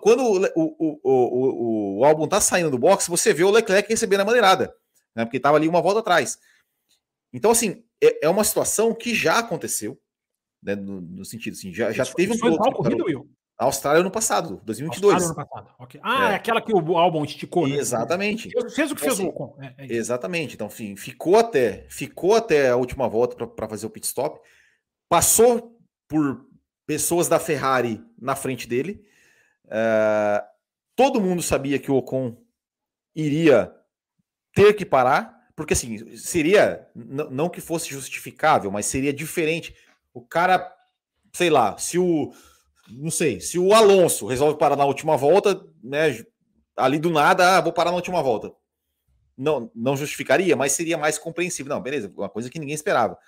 quando 0.00 0.22
o, 0.22 0.44
o, 0.54 1.00
o, 1.02 1.98
o, 2.00 2.04
álbum 2.04 2.24
está 2.24 2.38
saindo 2.38 2.70
do 2.70 2.78
box, 2.78 3.08
você 3.08 3.32
vê 3.32 3.44
o 3.44 3.50
Leclerc 3.50 3.88
recebendo 3.88 4.20
a 4.20 4.24
maneirada, 4.26 4.74
né, 5.16 5.24
porque 5.24 5.38
estava 5.38 5.56
ali 5.56 5.66
uma 5.66 5.80
volta 5.80 6.00
atrás. 6.00 6.38
Então, 7.32 7.50
assim, 7.50 7.82
é, 7.98 8.26
é 8.26 8.28
uma 8.28 8.44
situação 8.44 8.94
que 8.94 9.14
já 9.14 9.38
aconteceu, 9.38 9.98
né, 10.62 10.74
no, 10.74 11.00
no, 11.00 11.24
sentido 11.24 11.54
assim, 11.54 11.72
já, 11.72 11.92
já 11.92 12.04
teve 12.04 12.32
um 12.32 12.38
piloto. 12.38 12.58
Qual 12.58 12.72
corrida, 12.72 13.04
Will? 13.04 13.28
A 13.58 13.64
Austrália 13.64 14.00
ano 14.00 14.10
passado, 14.10 14.60
2022. 14.64 15.14
Austrália 15.14 15.42
ano 15.42 15.48
passado. 15.48 15.74
Okay. 15.80 16.00
Ah, 16.04 16.30
é. 16.30 16.32
é. 16.32 16.34
aquela 16.36 16.60
que 16.60 16.72
o 16.72 16.96
álbum 16.96 17.24
esticou. 17.24 17.66
Né? 17.66 17.76
Exatamente. 17.76 18.50
Fez, 18.50 18.74
fez 18.74 18.92
o 18.92 18.94
que 18.94 19.02
então, 19.02 19.16
fez 19.16 19.20
assim, 19.20 19.26
o 19.26 19.30
Ocon. 19.30 19.56
É, 19.60 19.74
é 19.78 19.92
exatamente. 19.94 20.54
Então, 20.54 20.68
enfim, 20.68 20.94
ficou 20.94 21.36
até, 21.36 21.86
ficou 21.88 22.36
até 22.36 22.70
a 22.70 22.76
última 22.76 23.08
volta 23.08 23.46
para 23.46 23.68
fazer 23.68 23.86
o 23.86 23.90
pit 23.90 24.06
stop. 24.06 24.38
Passou 25.08 25.76
por 26.06 26.46
pessoas 26.86 27.28
da 27.28 27.40
Ferrari 27.40 28.00
na 28.16 28.36
frente 28.36 28.68
dele. 28.68 29.04
Uh, 29.66 30.40
todo 30.94 31.20
mundo 31.20 31.42
sabia 31.42 31.78
que 31.78 31.90
o 31.90 31.96
Ocon 31.96 32.36
iria 33.14 33.72
ter 34.54 34.72
que 34.74 34.86
parar, 34.86 35.48
porque 35.54 35.74
assim, 35.74 36.16
seria, 36.16 36.88
não 36.94 37.48
que 37.48 37.60
fosse 37.60 37.90
justificável, 37.90 38.70
mas 38.70 38.86
seria 38.86 39.12
diferente 39.12 39.74
o 40.18 40.22
cara, 40.22 40.74
sei 41.32 41.50
lá, 41.50 41.76
se 41.78 41.98
o. 41.98 42.32
Não 42.90 43.10
sei, 43.10 43.40
se 43.40 43.58
o 43.58 43.74
Alonso 43.74 44.26
resolve 44.26 44.58
parar 44.58 44.76
na 44.76 44.84
última 44.84 45.16
volta, 45.16 45.62
né? 45.82 46.24
Ali 46.76 46.98
do 46.98 47.10
nada, 47.10 47.56
ah, 47.56 47.60
vou 47.60 47.72
parar 47.72 47.90
na 47.90 47.96
última 47.96 48.22
volta. 48.22 48.52
Não, 49.36 49.70
não 49.74 49.96
justificaria, 49.96 50.56
mas 50.56 50.72
seria 50.72 50.96
mais 50.96 51.18
compreensível. 51.18 51.70
Não, 51.70 51.82
beleza, 51.82 52.12
uma 52.16 52.28
coisa 52.28 52.48
que 52.50 52.58
ninguém 52.58 52.74
esperava. 52.74 53.18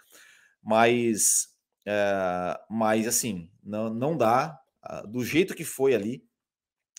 Mas, 0.62 1.49
é, 1.87 2.61
mas 2.69 3.07
assim, 3.07 3.51
não, 3.62 3.93
não 3.93 4.17
dá. 4.17 4.59
Ah, 4.83 5.03
do 5.03 5.25
jeito 5.25 5.55
que 5.55 5.65
foi 5.65 5.95
ali, 5.95 6.25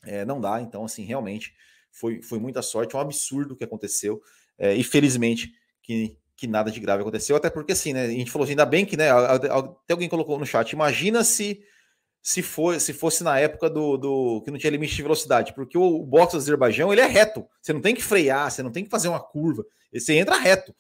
é, 0.03 0.23
não 0.23 0.39
dá. 0.39 0.61
Então, 0.61 0.85
assim, 0.85 1.03
realmente 1.03 1.53
foi, 1.91 2.22
foi 2.22 2.39
muita 2.39 2.61
sorte. 2.61 2.95
Um 2.95 2.99
absurdo 2.99 3.53
o 3.53 3.57
que 3.57 3.63
aconteceu. 3.63 4.22
É, 4.57 4.76
e 4.76 4.84
felizmente 4.84 5.51
que 5.81 6.18
que 6.41 6.47
nada 6.47 6.72
de 6.72 6.80
grave 6.80 7.01
aconteceu, 7.01 7.35
até 7.35 7.51
porque 7.51 7.73
assim, 7.73 7.93
né? 7.93 8.05
A 8.05 8.09
gente 8.09 8.31
falou 8.31 8.45
assim, 8.45 8.53
ainda 8.53 8.65
bem 8.65 8.84
que, 8.84 8.97
né? 8.97 9.11
Até 9.11 9.93
alguém 9.93 10.09
colocou 10.09 10.39
no 10.39 10.45
chat, 10.45 10.72
imagina 10.72 11.23
se 11.23 11.61
se, 12.19 12.41
for, 12.41 12.80
se 12.80 12.93
fosse 12.93 13.23
na 13.23 13.39
época 13.39 13.69
do, 13.69 13.95
do 13.95 14.41
que 14.41 14.49
não 14.49 14.57
tinha 14.57 14.72
limite 14.72 14.95
de 14.95 15.01
velocidade, 15.03 15.53
porque 15.53 15.77
o, 15.77 16.01
o 16.01 16.05
box 16.05 16.34
do 16.34 16.38
Azerbaijão 16.38 16.91
ele 16.91 17.01
é 17.01 17.05
reto, 17.05 17.45
você 17.61 17.73
não 17.73 17.81
tem 17.81 17.93
que 17.93 18.03
frear, 18.03 18.49
você 18.49 18.63
não 18.63 18.72
tem 18.72 18.84
que 18.84 18.89
fazer 18.89 19.07
uma 19.07 19.19
curva, 19.19 19.63
você 19.93 20.18
entra 20.18 20.35
reto. 20.35 20.73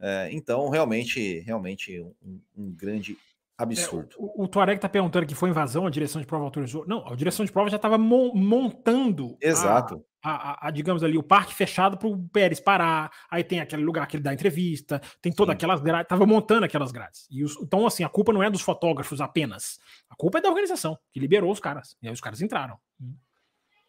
É, 0.00 0.28
então, 0.30 0.68
realmente, 0.68 1.40
realmente 1.40 2.00
um, 2.22 2.40
um 2.56 2.70
grande 2.70 3.16
absurdo. 3.56 4.14
É, 4.16 4.22
o, 4.22 4.44
o 4.44 4.48
Tuareg 4.48 4.76
está 4.76 4.88
perguntando 4.88 5.26
que 5.26 5.34
foi 5.34 5.50
invasão, 5.50 5.84
a 5.84 5.90
direção 5.90 6.20
de 6.20 6.26
prova 6.28 6.44
autorizou. 6.44 6.86
Não, 6.86 7.04
a 7.08 7.16
direção 7.16 7.44
de 7.44 7.50
prova 7.50 7.68
já 7.70 7.76
estava 7.76 7.98
montando 7.98 9.36
Exato. 9.40 10.04
A, 10.28 10.34
a, 10.34 10.68
a, 10.68 10.70
digamos 10.70 11.02
ali, 11.02 11.16
o 11.16 11.22
parque 11.22 11.54
fechado 11.54 11.96
para 11.96 12.06
o 12.06 12.28
Pérez 12.28 12.60
parar. 12.60 13.10
Aí 13.30 13.42
tem 13.42 13.60
aquele 13.60 13.82
lugar 13.82 14.06
que 14.06 14.16
ele 14.16 14.22
dá 14.22 14.32
entrevista, 14.32 15.00
tem 15.22 15.32
todas 15.32 15.54
aquelas 15.54 15.80
grades. 15.80 16.08
Tava 16.08 16.26
montando 16.26 16.66
aquelas 16.66 16.92
grades. 16.92 17.26
E 17.30 17.42
os, 17.42 17.56
então, 17.56 17.86
assim, 17.86 18.04
a 18.04 18.08
culpa 18.08 18.32
não 18.32 18.42
é 18.42 18.50
dos 18.50 18.60
fotógrafos 18.60 19.20
apenas. 19.20 19.78
A 20.10 20.14
culpa 20.14 20.38
é 20.38 20.40
da 20.42 20.48
organização, 20.50 20.98
que 21.10 21.18
liberou 21.18 21.50
os 21.50 21.60
caras. 21.60 21.96
E 22.02 22.08
aí 22.08 22.12
os 22.12 22.20
caras 22.20 22.42
entraram. 22.42 22.78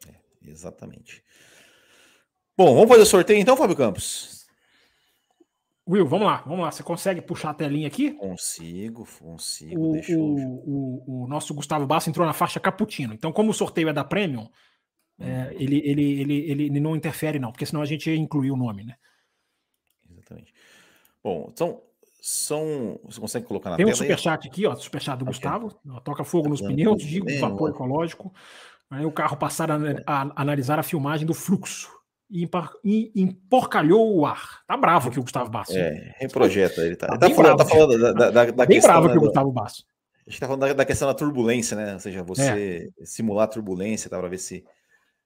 É, 0.07 0.13
exatamente. 0.49 1.23
Bom, 2.57 2.73
vamos 2.73 2.89
fazer 2.89 3.01
o 3.01 3.05
sorteio 3.05 3.39
então, 3.39 3.57
Fábio 3.57 3.75
Campos? 3.75 4.39
Will, 5.89 6.05
vamos 6.05 6.27
lá, 6.27 6.43
vamos 6.45 6.63
lá. 6.63 6.71
Você 6.71 6.83
consegue 6.83 7.19
puxar 7.19 7.49
a 7.49 7.53
telinha 7.53 7.87
aqui? 7.87 8.11
Consigo, 8.11 9.07
consigo. 9.19 9.81
O, 9.81 9.95
o, 9.97 11.13
o, 11.17 11.23
o, 11.23 11.27
nosso 11.27 11.51
Gustavo 11.53 11.87
Basso 11.87 12.09
entrou 12.09 12.27
na 12.27 12.33
faixa 12.33 12.59
Caputino. 12.59 13.13
Então, 13.13 13.31
como 13.31 13.49
o 13.49 13.53
sorteio 13.53 13.89
é 13.89 13.93
da 13.93 14.03
Premium, 14.03 14.47
é, 15.19 15.53
ele, 15.53 15.81
ele, 15.83 16.21
ele, 16.21 16.51
ele 16.63 16.79
não 16.79 16.95
interfere, 16.95 17.39
não, 17.39 17.51
porque 17.51 17.65
senão 17.65 17.81
a 17.81 17.85
gente 17.85 18.09
ia 18.09 18.15
incluir 18.15 18.51
o 18.51 18.57
nome, 18.57 18.85
né? 18.85 18.95
Exatamente. 20.09 20.53
Bom, 21.23 21.49
então, 21.51 21.81
são. 22.21 22.99
Você 23.03 23.19
consegue 23.19 23.45
colocar 23.45 23.69
na 23.69 23.75
Tem 23.75 23.85
tela? 23.85 23.97
Tem 23.97 24.05
um 24.05 24.07
superchat 24.07 24.47
aqui, 24.47 24.65
ó, 24.65 24.75
superchat 24.75 25.17
do 25.17 25.25
Gustavo. 25.25 25.73
Toca 26.03 26.23
fogo 26.23 26.43
tá 26.45 26.49
nos 26.49 26.61
pneus, 26.61 27.03
digo, 27.03 27.27
vapor 27.39 27.69
ecológico. 27.69 28.33
Aí 28.89 29.05
o 29.05 29.11
carro 29.11 29.37
passar 29.37 29.69
a, 29.69 29.77
a 30.05 30.41
analisar 30.41 30.79
a 30.79 30.83
filmagem 30.83 31.25
do 31.25 31.33
fluxo 31.33 31.89
e 32.29 33.11
emporcalhou 33.15 34.15
o 34.15 34.25
ar. 34.25 34.61
Tá 34.67 34.77
bravo 34.77 35.09
aqui 35.09 35.19
o 35.19 35.23
Gustavo 35.23 35.49
Basso. 35.49 35.77
É, 35.77 36.15
reprojeta. 36.17 36.81
Ele 36.81 36.95
tá, 36.95 37.07
tá, 37.07 37.17
tá 37.17 37.29
falando, 37.29 37.57
tá 37.57 37.65
falando 37.65 37.99
da, 37.99 38.11
da, 38.11 38.29
da 38.29 38.65
bem 38.65 38.77
questão. 38.77 38.91
bravo 38.91 39.07
aqui 39.07 39.17
o 39.17 39.21
Gustavo 39.21 39.51
Basso. 39.51 39.83
A 40.25 40.29
gente 40.29 40.39
tá 40.39 40.45
falando 40.45 40.61
da, 40.61 40.73
da, 40.73 40.85
questão 40.85 41.07
da 41.07 41.13
turbulência, 41.13 41.75
né? 41.75 41.93
Ou 41.93 41.99
seja, 41.99 42.23
você 42.23 42.91
é. 42.99 43.05
simular 43.05 43.47
turbulência, 43.47 44.09
tá? 44.09 44.17
Para 44.17 44.29
ver 44.29 44.37
se. 44.37 44.63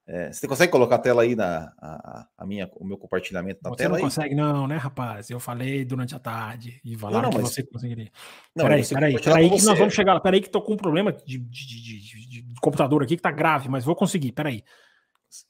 É, 0.06 0.30
você 0.30 0.46
consegue 0.46 0.70
colocar 0.70 0.96
a 0.96 0.98
tela 0.98 1.22
aí 1.22 1.34
na 1.34 1.72
a, 1.80 2.26
a, 2.36 2.46
minha, 2.46 2.70
o 2.76 2.84
meu 2.84 2.98
compartilhamento 2.98 3.60
na 3.62 3.70
você 3.70 3.76
tela? 3.76 3.88
Você 3.88 3.88
não 3.88 3.96
aí? 3.96 4.02
consegue, 4.02 4.34
não, 4.34 4.66
né, 4.66 4.76
rapaz? 4.76 5.30
Eu 5.30 5.40
falei 5.40 5.82
durante 5.82 6.14
a 6.14 6.18
tarde 6.18 6.78
e 6.84 6.94
falaram 6.96 7.22
não, 7.22 7.30
não, 7.30 7.38
que 7.38 7.42
mas... 7.42 7.54
você 7.54 7.62
conseguiria. 7.62 8.10
Não, 8.54 8.66
peraí, 8.66 8.86
peraí, 8.86 9.18
peraí, 9.18 9.50
que 9.50 9.64
nós 9.64 9.78
vamos 9.78 9.94
chegar 9.94 10.12
lá. 10.12 10.20
Peraí, 10.20 10.42
que 10.42 10.50
tô 10.50 10.60
com 10.60 10.74
um 10.74 10.76
problema 10.76 11.10
de, 11.10 11.38
de, 11.38 11.66
de, 11.66 12.28
de, 12.28 12.44
computador 12.60 13.02
aqui 13.02 13.16
que 13.16 13.22
tá 13.22 13.30
grave, 13.30 13.70
mas 13.70 13.84
vou 13.84 13.96
conseguir. 13.96 14.32
Peraí. 14.32 14.62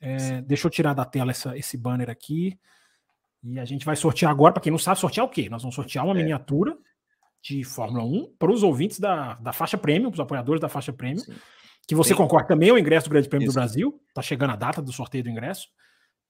É, 0.01 0.41
deixa 0.43 0.69
eu 0.69 0.71
tirar 0.71 0.95
da 0.95 1.05
tela 1.05 1.33
essa, 1.33 1.59
esse 1.59 1.77
banner 1.77 2.09
aqui. 2.09 2.57
E 3.43 3.59
a 3.59 3.65
gente 3.65 3.85
vai 3.85 3.97
sortear 3.97 4.31
agora. 4.31 4.53
Para 4.53 4.63
quem 4.63 4.71
não 4.71 4.79
sabe, 4.79 5.01
sortear 5.01 5.27
o 5.27 5.29
quê? 5.29 5.49
Nós 5.51 5.63
vamos 5.63 5.75
sortear 5.75 6.05
uma 6.05 6.15
é. 6.15 6.19
miniatura 6.19 6.77
de 7.43 7.65
Fórmula 7.65 8.05
1 8.05 8.37
para 8.39 8.53
os 8.53 8.63
ouvintes 8.63 9.01
da, 9.01 9.35
da 9.35 9.53
faixa 9.53 9.77
prêmio, 9.77 10.11
os 10.11 10.21
apoiadores 10.21 10.61
da 10.61 10.69
faixa 10.69 10.93
prêmio. 10.93 11.23
Que 11.87 11.95
você 11.95 12.11
Sim. 12.11 12.17
concorre 12.17 12.47
também 12.47 12.71
ao 12.71 12.79
ingresso 12.79 13.09
do 13.09 13.11
Grande 13.11 13.29
Prêmio 13.29 13.47
Isso. 13.47 13.55
do 13.55 13.61
Brasil. 13.61 14.01
Está 14.09 14.23
chegando 14.23 14.51
a 14.51 14.57
data 14.57 14.81
do 14.81 14.93
sorteio 14.93 15.25
do 15.25 15.31
ingresso. 15.31 15.69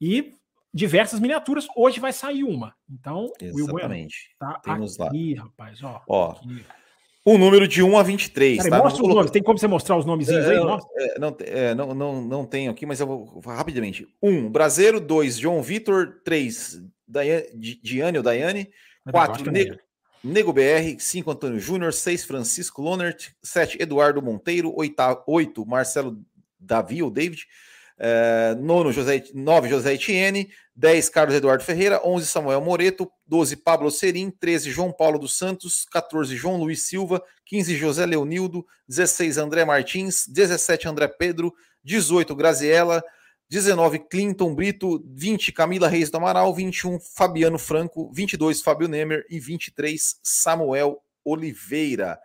E 0.01 0.33
diversas 0.73 1.21
miniaturas. 1.21 1.67
Hoje 1.77 2.01
vai 2.01 2.13
sair 2.13 2.43
uma. 2.43 2.75
Então, 2.91 3.33
Exatamente. 3.41 4.31
Will 4.31 4.39
tá 4.39 4.61
Temos 4.65 5.01
aqui, 5.01 5.35
lá. 5.37 5.45
rapaz. 5.45 5.83
Ó, 5.83 6.03
ó 6.09 6.31
aqui. 6.33 6.65
O 7.27 7.39
número 7.39 7.67
de 7.67 7.83
1 7.83 7.97
a 7.97 8.03
23. 8.03 8.57
Peraí, 8.59 8.71
tá? 8.71 8.79
Mostra 8.79 9.03
os 9.03 9.15
nomes. 9.15 9.31
Tem 9.31 9.43
como 9.43 9.59
você 9.59 9.67
mostrar 9.67 9.97
os 9.97 10.05
nomes 10.05 10.29
é, 10.29 10.37
aí? 10.37 10.57
É, 10.57 11.19
não, 11.19 11.37
é, 11.41 11.75
não, 11.75 11.95
não, 11.95 12.23
não 12.23 12.45
tenho 12.45 12.71
aqui, 12.71 12.85
mas 12.85 13.01
eu 13.01 13.07
vou 13.07 13.41
rapidamente. 13.47 14.07
1, 14.23 14.51
Brasileiro. 14.51 15.01
2, 15.01 15.39
João 15.39 15.63
Vitor. 15.63 16.21
3, 16.23 16.83
Diane 17.83 18.19
ou 18.19 18.25
Daiane. 18.25 18.69
4, 19.11 19.51
Nego, 19.51 19.77
Nego 20.25 20.55
BR. 20.55 20.99
5, 20.99 21.31
Antônio 21.31 21.61
Júnior. 21.61 21.93
6, 21.93 22.25
Francisco 22.25 22.81
Lonert. 22.81 23.33
7, 23.43 23.77
Eduardo 23.81 24.23
Monteiro. 24.23 24.73
8, 24.75 25.67
Marcelo 25.67 26.19
Davi 26.59 27.03
ou 27.03 27.11
David. 27.11 27.47
É, 27.99 28.57
José, 28.93 29.23
9, 29.35 29.69
José 29.69 29.93
Etienne. 29.93 30.51
10, 30.75 31.11
Carlos 31.11 31.35
Eduardo 31.35 31.63
Ferreira. 31.63 32.01
11, 32.03 32.27
Samuel 32.27 32.63
Moreto. 32.63 33.13
12, 33.27 33.57
Pablo 33.57 33.91
Serim. 33.91 34.31
13, 34.31 34.71
João 34.71 34.91
Paulo 34.91 35.19
dos 35.19 35.37
Santos. 35.37 35.85
14, 35.93 36.35
João 36.35 36.57
Luiz 36.57 36.85
Silva. 36.85 37.23
15, 37.45 37.77
José 37.77 38.07
Leonildo. 38.07 38.67
16, 38.89 39.37
André 39.37 39.67
Martins. 39.67 40.27
17, 40.27 40.89
André 40.89 41.07
Pedro. 41.07 41.53
18, 41.85 42.35
Graziella. 42.35 43.05
19, 43.55 44.01
Clinton 44.11 44.53
Brito. 44.53 45.01
20, 45.07 45.53
Camila 45.53 45.87
Reis 45.87 46.11
do 46.11 46.17
Amaral. 46.17 46.53
21, 46.53 46.99
Fabiano 46.99 47.57
Franco. 47.57 48.11
22, 48.13 48.61
Fábio 48.61 48.89
Nemer. 48.89 49.25
E 49.31 49.39
23, 49.39 50.19
Samuel 50.25 51.01
Oliveira. 51.25 52.19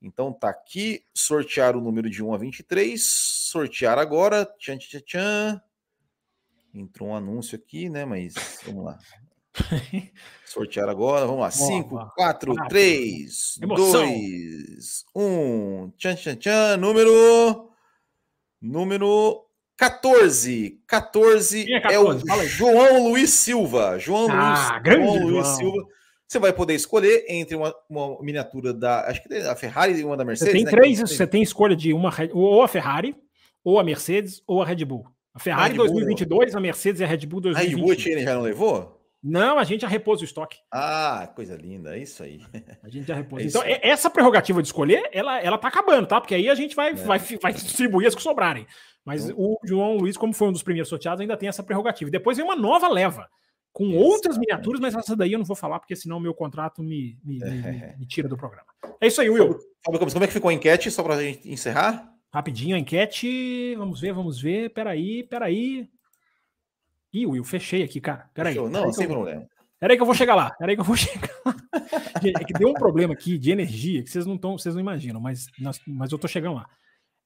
Então 0.00 0.32
tá 0.32 0.48
aqui, 0.48 1.04
sortear 1.12 1.76
o 1.76 1.80
número 1.80 2.08
de 2.08 2.22
1 2.22 2.32
a 2.32 2.38
23, 2.38 3.02
sortear 3.02 3.98
agora. 3.98 4.46
Tchan, 4.58 4.78
tchan, 4.78 5.00
tchan. 5.00 5.62
Entrou 6.72 7.08
um 7.08 7.16
anúncio 7.16 7.58
aqui, 7.58 7.90
né? 7.90 8.04
Mas 8.04 8.34
vamos 8.64 8.84
lá. 8.84 8.98
sortear 10.46 10.88
agora, 10.88 11.26
vamos 11.26 11.40
lá. 11.40 11.50
5, 11.50 12.12
4, 12.14 12.54
3, 12.68 13.58
2, 13.58 15.04
1. 15.16 15.92
Tchan, 15.98 16.14
tchan, 16.14 16.36
tchan. 16.36 16.76
Número. 16.76 17.72
Número 18.62 19.49
14. 19.80 20.78
14 20.86 21.72
é, 21.72 21.80
14? 21.80 22.30
é 22.30 22.34
o 22.34 22.46
João 22.46 23.08
Luiz 23.08 23.30
Silva. 23.30 23.98
João 23.98 24.28
ah, 24.30 24.72
Luiz, 24.74 24.82
grande 24.82 25.06
João 25.06 25.26
Luiz 25.26 25.46
Silva 25.48 25.86
você 26.30 26.38
vai 26.38 26.52
poder 26.52 26.74
escolher 26.74 27.24
entre 27.28 27.56
uma, 27.56 27.74
uma 27.88 28.22
miniatura 28.22 28.72
da, 28.72 29.08
acho 29.08 29.20
que 29.20 29.28
da 29.28 29.56
Ferrari 29.56 29.98
e 29.98 30.04
uma 30.04 30.16
da 30.16 30.24
Mercedes. 30.24 30.52
Você 30.52 30.58
tem 30.58 30.64
né? 30.64 30.70
três, 30.70 31.00
você 31.00 31.26
tem 31.26 31.42
escolha 31.42 31.74
de 31.74 31.92
uma 31.92 32.12
ou 32.32 32.62
a 32.62 32.68
Ferrari, 32.68 33.16
ou 33.64 33.80
a 33.80 33.82
Mercedes, 33.82 34.40
ou 34.46 34.62
a 34.62 34.64
Red 34.64 34.84
Bull. 34.84 35.04
A 35.34 35.40
Ferrari 35.40 35.74
a 35.74 35.76
2022, 35.78 36.54
a 36.54 36.60
Mercedes 36.60 37.00
e 37.00 37.04
a 37.04 37.06
Red 37.08 37.26
Bull 37.26 37.40
2020. 37.40 37.66
A 37.66 37.76
Red 37.76 37.82
Bull 37.82 38.20
a 38.20 38.24
já 38.24 38.34
não 38.34 38.42
levou? 38.42 38.99
Não, 39.22 39.58
a 39.58 39.64
gente 39.64 39.82
já 39.82 39.88
repôs 39.88 40.20
o 40.22 40.24
estoque. 40.24 40.58
Ah, 40.72 41.30
coisa 41.36 41.54
linda, 41.54 41.94
é 41.96 42.00
isso 42.00 42.22
aí. 42.22 42.40
A 42.82 42.88
gente 42.88 43.06
já 43.06 43.14
repôs. 43.14 43.42
É 43.44 43.46
então, 43.46 43.62
essa 43.64 44.08
prerrogativa 44.08 44.62
de 44.62 44.68
escolher, 44.68 45.08
ela, 45.12 45.40
ela 45.40 45.58
tá 45.58 45.68
acabando, 45.68 46.06
tá? 46.06 46.20
Porque 46.20 46.34
aí 46.34 46.48
a 46.48 46.54
gente 46.54 46.74
vai, 46.74 46.90
é. 46.90 46.94
vai, 46.94 47.18
vai 47.18 47.52
distribuir 47.52 48.08
as 48.08 48.14
que 48.14 48.22
sobrarem. 48.22 48.66
Mas 49.04 49.28
então... 49.28 49.36
o 49.38 49.58
João 49.64 49.96
Luiz, 49.96 50.16
como 50.16 50.32
foi 50.32 50.48
um 50.48 50.52
dos 50.52 50.62
primeiros 50.62 50.88
sorteados, 50.88 51.20
ainda 51.20 51.36
tem 51.36 51.48
essa 51.48 51.62
prerrogativa. 51.62 52.08
E 52.08 52.12
depois 52.12 52.36
vem 52.36 52.46
uma 52.46 52.56
nova 52.56 52.88
leva 52.88 53.28
com 53.72 53.84
Exatamente. 53.84 54.10
outras 54.10 54.38
miniaturas, 54.38 54.80
mas 54.80 54.94
essa 54.94 55.16
daí 55.16 55.32
eu 55.32 55.38
não 55.38 55.46
vou 55.46 55.56
falar, 55.56 55.78
porque 55.78 55.94
senão 55.94 56.18
meu 56.18 56.34
contrato 56.34 56.82
me, 56.82 57.18
me, 57.22 57.38
me, 57.38 57.96
me 57.98 58.06
tira 58.06 58.28
do 58.28 58.36
programa. 58.36 58.66
É 59.00 59.06
isso 59.06 59.20
aí, 59.20 59.30
Will. 59.30 59.58
Fábio 59.84 60.00
como 60.00 60.24
é 60.24 60.26
que 60.26 60.32
ficou 60.32 60.50
a 60.50 60.54
enquete, 60.54 60.90
só 60.90 61.02
para 61.02 61.14
a 61.14 61.22
gente 61.22 61.50
encerrar? 61.50 62.10
Rapidinho 62.32 62.76
a 62.76 62.78
enquete, 62.78 63.74
vamos 63.76 64.00
ver, 64.00 64.12
vamos 64.12 64.40
ver, 64.40 64.70
peraí, 64.70 65.24
peraí. 65.24 65.88
Ih, 67.12 67.26
Will, 67.26 67.44
fechei 67.44 67.82
aqui, 67.82 68.00
cara, 68.00 68.30
peraí. 68.32 68.54
Fechou. 68.54 68.70
Não, 68.70 68.92
sem 68.92 69.04
eu... 69.04 69.10
problema. 69.10 69.46
Peraí 69.78 69.96
que 69.96 70.02
eu 70.02 70.06
vou 70.06 70.14
chegar 70.14 70.34
lá, 70.34 70.50
peraí 70.50 70.74
que 70.76 70.82
eu 70.82 70.84
vou 70.84 70.94
chegar 70.96 71.30
lá. 71.44 71.56
é 72.22 72.44
que 72.44 72.52
deu 72.52 72.68
um 72.68 72.74
problema 72.74 73.14
aqui 73.14 73.38
de 73.38 73.50
energia 73.50 74.02
que 74.02 74.10
vocês 74.10 74.26
não 74.26 74.34
estão, 74.34 74.58
vocês 74.58 74.74
não 74.74 74.80
imaginam, 74.80 75.20
mas, 75.20 75.46
mas 75.86 76.12
eu 76.12 76.18
tô 76.18 76.28
chegando 76.28 76.56
lá. 76.56 76.66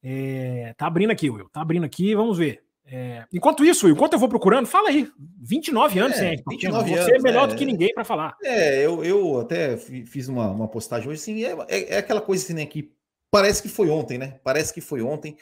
É, 0.02 0.73
tá 0.77 0.86
abrindo 0.86 1.11
aqui, 1.11 1.28
Will, 1.28 1.48
tá 1.48 1.61
abrindo 1.61 1.85
aqui, 1.85 2.15
vamos 2.15 2.39
ver. 2.39 2.62
É, 2.86 3.24
enquanto 3.32 3.65
isso, 3.65 3.89
enquanto 3.89 4.12
eu 4.12 4.19
vou 4.19 4.28
procurando, 4.28 4.66
fala 4.66 4.90
aí. 4.90 5.11
29 5.40 5.98
anos, 5.98 6.19
é, 6.19 6.36
29 6.48 6.90
Você 6.97 7.16
é 7.16 7.19
melhor 7.19 7.44
é, 7.44 7.47
do 7.48 7.56
que 7.56 7.65
ninguém 7.65 7.93
para 7.94 8.05
falar. 8.05 8.36
É, 8.43 8.85
eu, 8.85 9.02
eu 9.02 9.40
até 9.40 9.77
fiz 9.77 10.28
uma, 10.28 10.51
uma 10.51 10.69
postagem 10.69 11.09
hoje, 11.09 11.20
assim, 11.20 11.44
é, 11.44 11.56
é, 11.69 11.94
é, 11.94 11.98
aquela 11.98 12.20
coisa 12.20 12.44
assim, 12.44 12.55
né, 12.55 12.66
que 12.66 12.93
parece 13.31 13.62
que 13.62 13.69
foi 13.69 13.89
ontem, 13.89 14.19
né? 14.19 14.39
Parece 14.44 14.73
que 14.73 14.82
foi 14.82 15.01
ontem, 15.01 15.36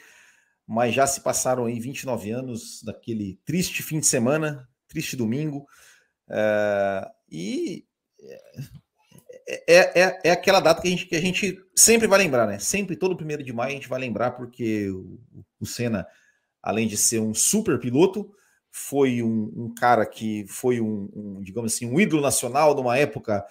mas 0.67 0.93
já 0.93 1.05
se 1.05 1.21
passaram 1.21 1.65
aí 1.65 1.79
29 1.79 2.31
anos 2.31 2.81
daquele 2.83 3.39
triste 3.45 3.83
fim 3.83 3.99
de 3.99 4.07
semana, 4.07 4.67
triste 4.87 5.15
domingo, 5.15 5.65
é, 6.29 7.07
e 7.29 7.85
é, 9.45 10.01
é, 10.01 10.21
é, 10.23 10.31
aquela 10.31 10.59
data 10.59 10.81
que 10.81 10.87
a, 10.87 10.91
gente, 10.91 11.05
que 11.05 11.15
a 11.15 11.21
gente 11.21 11.59
sempre 11.75 12.07
vai 12.07 12.19
lembrar, 12.19 12.47
né? 12.47 12.59
Sempre, 12.59 12.95
todo 12.95 13.17
primeiro 13.17 13.43
de 13.43 13.51
maio, 13.51 13.71
a 13.71 13.75
gente 13.75 13.89
vai 13.89 13.99
lembrar, 13.99 14.31
porque 14.31 14.89
o, 14.89 15.19
o 15.59 15.65
Senna 15.65 16.07
além 16.63 16.87
de 16.87 16.95
ser 16.95 17.19
um 17.19 17.33
super 17.33 17.77
piloto, 17.77 18.31
foi 18.71 19.21
um, 19.21 19.51
um 19.55 19.75
cara 19.75 20.05
que 20.05 20.45
foi 20.47 20.79
um, 20.79 21.09
um, 21.13 21.41
digamos 21.41 21.73
assim, 21.73 21.85
um 21.85 21.99
ídolo 21.99 22.21
nacional 22.21 22.73
numa 22.73 22.97
época 22.97 23.45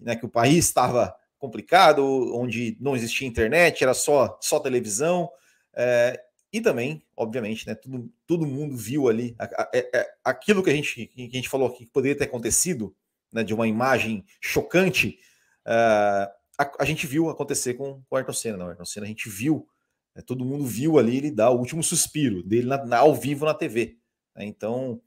né, 0.00 0.16
que 0.16 0.26
o 0.26 0.28
país 0.28 0.66
estava 0.66 1.14
complicado, 1.38 2.04
onde 2.34 2.76
não 2.80 2.96
existia 2.96 3.28
internet, 3.28 3.82
era 3.82 3.94
só, 3.94 4.36
só 4.42 4.58
televisão, 4.58 5.30
é, 5.74 6.20
e 6.56 6.60
também, 6.60 7.02
obviamente, 7.16 7.66
né, 7.66 7.74
todo, 7.74 8.10
todo 8.26 8.46
mundo 8.46 8.76
viu 8.76 9.08
ali 9.08 9.34
a, 9.38 9.44
a, 9.44 9.62
a, 9.62 9.70
é, 9.74 9.90
é, 9.94 10.06
aquilo 10.24 10.62
que 10.62 10.70
a, 10.70 10.74
gente, 10.74 11.06
que 11.06 11.30
a 11.32 11.36
gente 11.36 11.48
falou 11.48 11.68
aqui 11.68 11.84
que 11.84 11.92
poderia 11.92 12.16
ter 12.16 12.24
acontecido, 12.24 12.94
né, 13.32 13.44
de 13.44 13.52
uma 13.52 13.68
imagem 13.68 14.24
chocante, 14.40 15.18
uh, 15.66 16.30
a, 16.78 16.84
gente 16.84 17.06
viu 17.06 17.28
acontecer 17.28 17.74
com, 17.74 18.00
com 18.02 18.14
o 18.14 18.16
Ayrton 18.16 18.32
Senna. 18.32 18.56
Não, 18.56 18.68
Ayrton 18.68 18.84
Senna 18.86 19.04
a 19.04 19.08
gente 19.08 19.28
viu 19.28 19.68
é, 20.14 20.22
todo 20.22 20.46
mundo 20.46 20.64
viu 20.64 20.98
ali 20.98 21.18
ele 21.18 21.30
dar 21.30 21.50
o 21.50 21.58
último 21.58 21.82
suspiro 21.82 22.42
dele 22.42 22.66
na, 22.66 22.82
na, 22.86 22.98
ao 22.98 23.14
vivo 23.14 23.44
na 23.44 23.52
TV. 23.52 23.98
Né? 24.34 24.46
Então, 24.46 24.98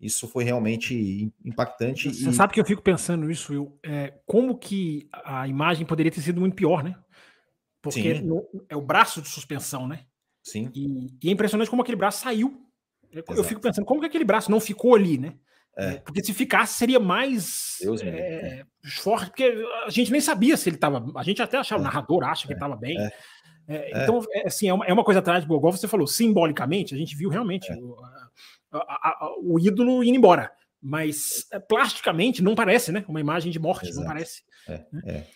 isso 0.00 0.26
foi 0.26 0.42
realmente 0.42 1.32
impactante. 1.44 2.12
Você 2.12 2.30
e... 2.30 2.32
sabe 2.32 2.52
que 2.52 2.60
eu 2.60 2.64
fico 2.64 2.82
pensando 2.82 3.30
isso, 3.30 3.52
Will? 3.52 3.78
É, 3.84 4.12
como 4.26 4.58
que 4.58 5.08
a 5.12 5.46
imagem 5.46 5.86
poderia 5.86 6.10
ter 6.10 6.20
sido 6.20 6.40
muito 6.40 6.56
pior, 6.56 6.82
né? 6.82 6.98
Porque 7.80 8.14
no, 8.14 8.44
é 8.68 8.74
o 8.74 8.80
braço 8.80 9.22
de 9.22 9.28
suspensão, 9.28 9.86
né? 9.86 10.04
Sim. 10.46 10.70
E, 10.72 11.08
e, 11.20 11.28
é 11.28 11.32
impressionante 11.32 11.68
como 11.68 11.82
aquele 11.82 11.96
braço 11.96 12.22
saiu. 12.22 12.64
Eu 13.10 13.24
Exato. 13.28 13.44
fico 13.44 13.60
pensando, 13.60 13.84
como 13.84 14.00
que 14.00 14.06
aquele 14.06 14.24
braço 14.24 14.48
não 14.48 14.60
ficou 14.60 14.94
ali, 14.94 15.18
né? 15.18 15.34
É. 15.76 15.94
é. 15.94 15.96
Porque 15.96 16.22
se 16.22 16.32
ficasse, 16.32 16.74
seria 16.74 17.00
mais 17.00 17.78
é, 18.04 18.64
forte, 19.02 19.26
porque 19.30 19.52
a 19.84 19.90
gente 19.90 20.12
nem 20.12 20.20
sabia 20.20 20.56
se 20.56 20.68
ele 20.68 20.76
estava. 20.76 21.04
A 21.16 21.22
gente 21.24 21.42
até 21.42 21.58
achava, 21.58 21.80
é. 21.80 21.82
o 21.82 21.84
narrador 21.84 22.22
acha 22.22 22.46
que 22.46 22.52
ele 22.52 22.58
estava 22.58 22.76
bem. 22.76 22.96
É. 22.96 23.12
É, 23.68 24.04
então, 24.04 24.24
assim, 24.44 24.68
é 24.68 24.72
uma, 24.72 24.86
é 24.86 24.92
uma 24.92 25.02
coisa 25.02 25.18
atrás, 25.18 25.42
igual 25.42 25.60
você 25.72 25.88
falou, 25.88 26.06
simbolicamente, 26.06 26.94
a 26.94 26.96
gente 26.96 27.16
viu 27.16 27.28
realmente 27.28 27.72
o, 27.72 27.96
a, 28.72 28.78
a, 28.78 29.34
o, 29.42 29.58
ídolo 29.58 30.04
indo 30.04 30.16
embora. 30.16 30.52
Mas 30.80 31.48
plasticamente 31.68 32.40
não 32.40 32.54
parece, 32.54 32.92
né? 32.92 33.04
Uma 33.08 33.20
imagem 33.20 33.50
de 33.50 33.58
morte, 33.58 33.88
Exato. 33.88 33.98
não 33.98 34.06
parece. 34.06 34.44
Né? 34.68 35.26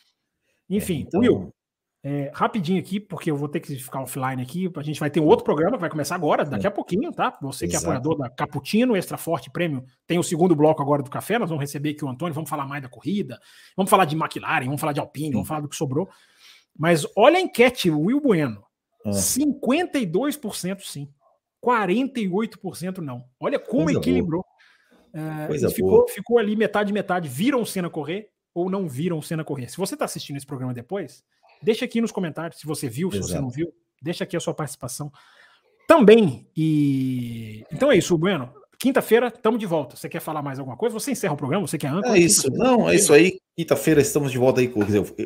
Enfim, 0.68 1.04
então... 1.08 1.18
Will, 1.18 1.52
é, 2.02 2.30
rapidinho 2.34 2.80
aqui, 2.80 2.98
porque 2.98 3.30
eu 3.30 3.36
vou 3.36 3.48
ter 3.48 3.60
que 3.60 3.74
ficar 3.76 4.00
offline 4.00 4.40
aqui. 4.40 4.70
A 4.74 4.82
gente 4.82 4.98
vai 4.98 5.10
ter 5.10 5.20
um 5.20 5.26
outro 5.26 5.44
programa 5.44 5.76
que 5.76 5.82
vai 5.82 5.90
começar 5.90 6.14
agora, 6.14 6.44
daqui 6.44 6.66
a 6.66 6.70
pouquinho, 6.70 7.12
tá? 7.12 7.36
Você 7.42 7.68
que 7.68 7.76
é 7.76 7.78
apoiador 7.78 8.16
da 8.16 8.30
Caputino, 8.30 8.96
Extra 8.96 9.18
Forte 9.18 9.50
Prêmio, 9.50 9.84
tem 10.06 10.18
o 10.18 10.22
segundo 10.22 10.56
bloco 10.56 10.80
agora 10.80 11.02
do 11.02 11.10
café. 11.10 11.38
Nós 11.38 11.50
vamos 11.50 11.60
receber 11.60 11.90
aqui 11.90 12.04
o 12.04 12.08
Antônio, 12.08 12.34
vamos 12.34 12.48
falar 12.48 12.66
mais 12.66 12.82
da 12.82 12.88
corrida, 12.88 13.38
vamos 13.76 13.90
falar 13.90 14.06
de 14.06 14.16
McLaren, 14.16 14.64
vamos 14.64 14.80
falar 14.80 14.94
de 14.94 15.00
Alpine, 15.00 15.26
Sim. 15.26 15.32
vamos 15.32 15.48
falar 15.48 15.60
do 15.60 15.68
que 15.68 15.76
sobrou. 15.76 16.08
Mas 16.78 17.06
olha 17.14 17.36
a 17.36 17.40
enquete, 17.40 17.90
Will 17.90 18.20
Bueno: 18.20 18.64
ah. 19.04 19.10
52% 19.10 20.80
sim, 20.80 21.06
48% 21.62 22.98
não. 22.98 23.24
Olha 23.38 23.58
como 23.58 23.84
Coisa 23.84 23.98
equilibrou. 23.98 24.44
É, 25.12 25.68
ficou, 25.70 26.08
ficou 26.08 26.38
ali 26.38 26.56
metade, 26.56 26.92
metade. 26.92 27.28
Viram 27.28 27.60
o 27.60 27.66
Senna 27.66 27.90
correr 27.90 28.30
ou 28.54 28.70
não 28.70 28.88
viram 28.88 29.18
o 29.18 29.22
Senna 29.22 29.44
correr? 29.44 29.68
Se 29.68 29.76
você 29.76 29.94
está 29.94 30.06
assistindo 30.06 30.36
esse 30.36 30.46
programa 30.46 30.72
depois 30.72 31.22
Deixa 31.62 31.84
aqui 31.84 32.00
nos 32.00 32.12
comentários 32.12 32.60
se 32.60 32.66
você 32.66 32.88
viu, 32.88 33.10
se 33.10 33.18
Exato. 33.18 33.32
você 33.32 33.40
não 33.40 33.50
viu. 33.50 33.72
Deixa 34.02 34.24
aqui 34.24 34.36
a 34.36 34.40
sua 34.40 34.54
participação 34.54 35.12
também. 35.86 36.46
E 36.56 37.64
então 37.72 37.90
é 37.90 37.96
isso, 37.96 38.16
Bueno. 38.16 38.52
Quinta-feira 38.78 39.26
estamos 39.26 39.60
de 39.60 39.66
volta. 39.66 39.94
Você 39.94 40.08
quer 40.08 40.20
falar 40.20 40.40
mais 40.40 40.58
alguma 40.58 40.74
coisa? 40.74 40.98
Você 40.98 41.10
encerra 41.10 41.34
o 41.34 41.36
programa? 41.36 41.66
Você 41.66 41.76
quer 41.76 41.88
âncora? 41.88 42.16
É 42.16 42.18
isso. 42.18 42.50
Não, 42.50 42.88
é 42.88 42.94
isso 42.94 43.12
aí. 43.12 43.38
Quinta-feira 43.54 44.00
estamos 44.00 44.32
de 44.32 44.38
volta 44.38 44.62
aí. 44.62 44.68
Com, 44.68 44.80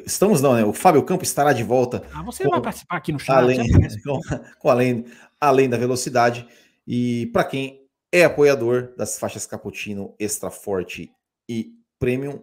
estamos 0.05 0.43
não, 0.43 0.55
né? 0.55 0.65
O 0.65 0.73
Fábio 0.73 1.05
Campos 1.05 1.28
estará 1.28 1.52
de 1.52 1.62
volta. 1.62 2.02
Ah, 2.12 2.20
você 2.24 2.43
com, 2.43 2.51
vai 2.51 2.61
participar 2.61 2.97
aqui 2.97 3.12
no 3.12 3.19
chat. 3.20 3.36
Além, 3.36 3.61
com, 4.02 4.20
com, 4.59 4.69
além, 4.69 5.05
além 5.40 5.69
da 5.69 5.77
velocidade. 5.77 6.48
E 6.85 7.27
para 7.27 7.44
quem 7.44 7.86
é 8.11 8.24
apoiador 8.24 8.93
das 8.97 9.20
faixas 9.20 9.47
Cappuccino, 9.47 10.16
Extra 10.19 10.51
Forte 10.51 11.12
e 11.48 11.74
Premium, 12.01 12.43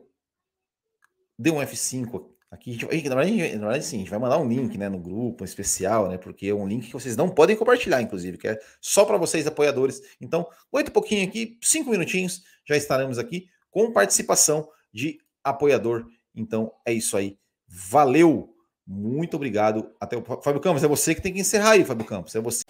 dê 1.38 1.52
um 1.52 1.58
F5 1.58 2.31
Aqui, 2.52 2.78
na 3.08 3.16
verdade, 3.16 3.56
na 3.56 3.68
verdade, 3.68 3.86
sim, 3.86 3.96
a 3.96 4.00
gente 4.00 4.10
vai 4.10 4.20
mandar 4.20 4.38
um 4.38 4.46
link 4.46 4.78
né, 4.78 4.90
no 4.90 5.00
grupo 5.00 5.42
um 5.42 5.46
especial, 5.46 6.10
né? 6.10 6.18
Porque 6.18 6.48
é 6.48 6.54
um 6.54 6.68
link 6.68 6.88
que 6.88 6.94
vocês 6.94 7.16
não 7.16 7.30
podem 7.30 7.56
compartilhar, 7.56 8.02
inclusive, 8.02 8.38
que 8.38 8.46
é 8.46 8.60
só 8.82 9.06
para 9.06 9.18
vocês 9.18 9.48
apoiadores. 9.48 10.02
Então, 10.20 10.46
oito 10.70 10.90
um 10.90 10.92
pouquinho 10.92 11.26
aqui, 11.26 11.58
cinco 11.62 11.90
minutinhos, 11.92 12.44
já 12.68 12.76
estaremos 12.76 13.18
aqui 13.18 13.48
com 13.70 13.94
participação 13.94 14.68
de 14.94 15.18
apoiador. 15.42 16.06
Então, 16.36 16.74
é 16.86 16.92
isso 16.92 17.16
aí. 17.16 17.38
Valeu! 17.66 18.50
Muito 18.86 19.38
obrigado. 19.38 19.90
Até 19.98 20.18
o 20.18 20.22
Fábio 20.22 20.60
Campos, 20.60 20.84
é 20.84 20.88
você 20.90 21.16
que 21.16 21.22
tem 21.22 21.32
que 21.32 21.40
encerrar 21.40 21.72
aí, 21.72 21.86
Fábio 21.86 22.06
Campos. 22.06 22.36
É 22.36 22.42
você. 22.42 22.66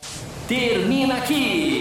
Termina 0.48 1.18
aqui 1.18 1.81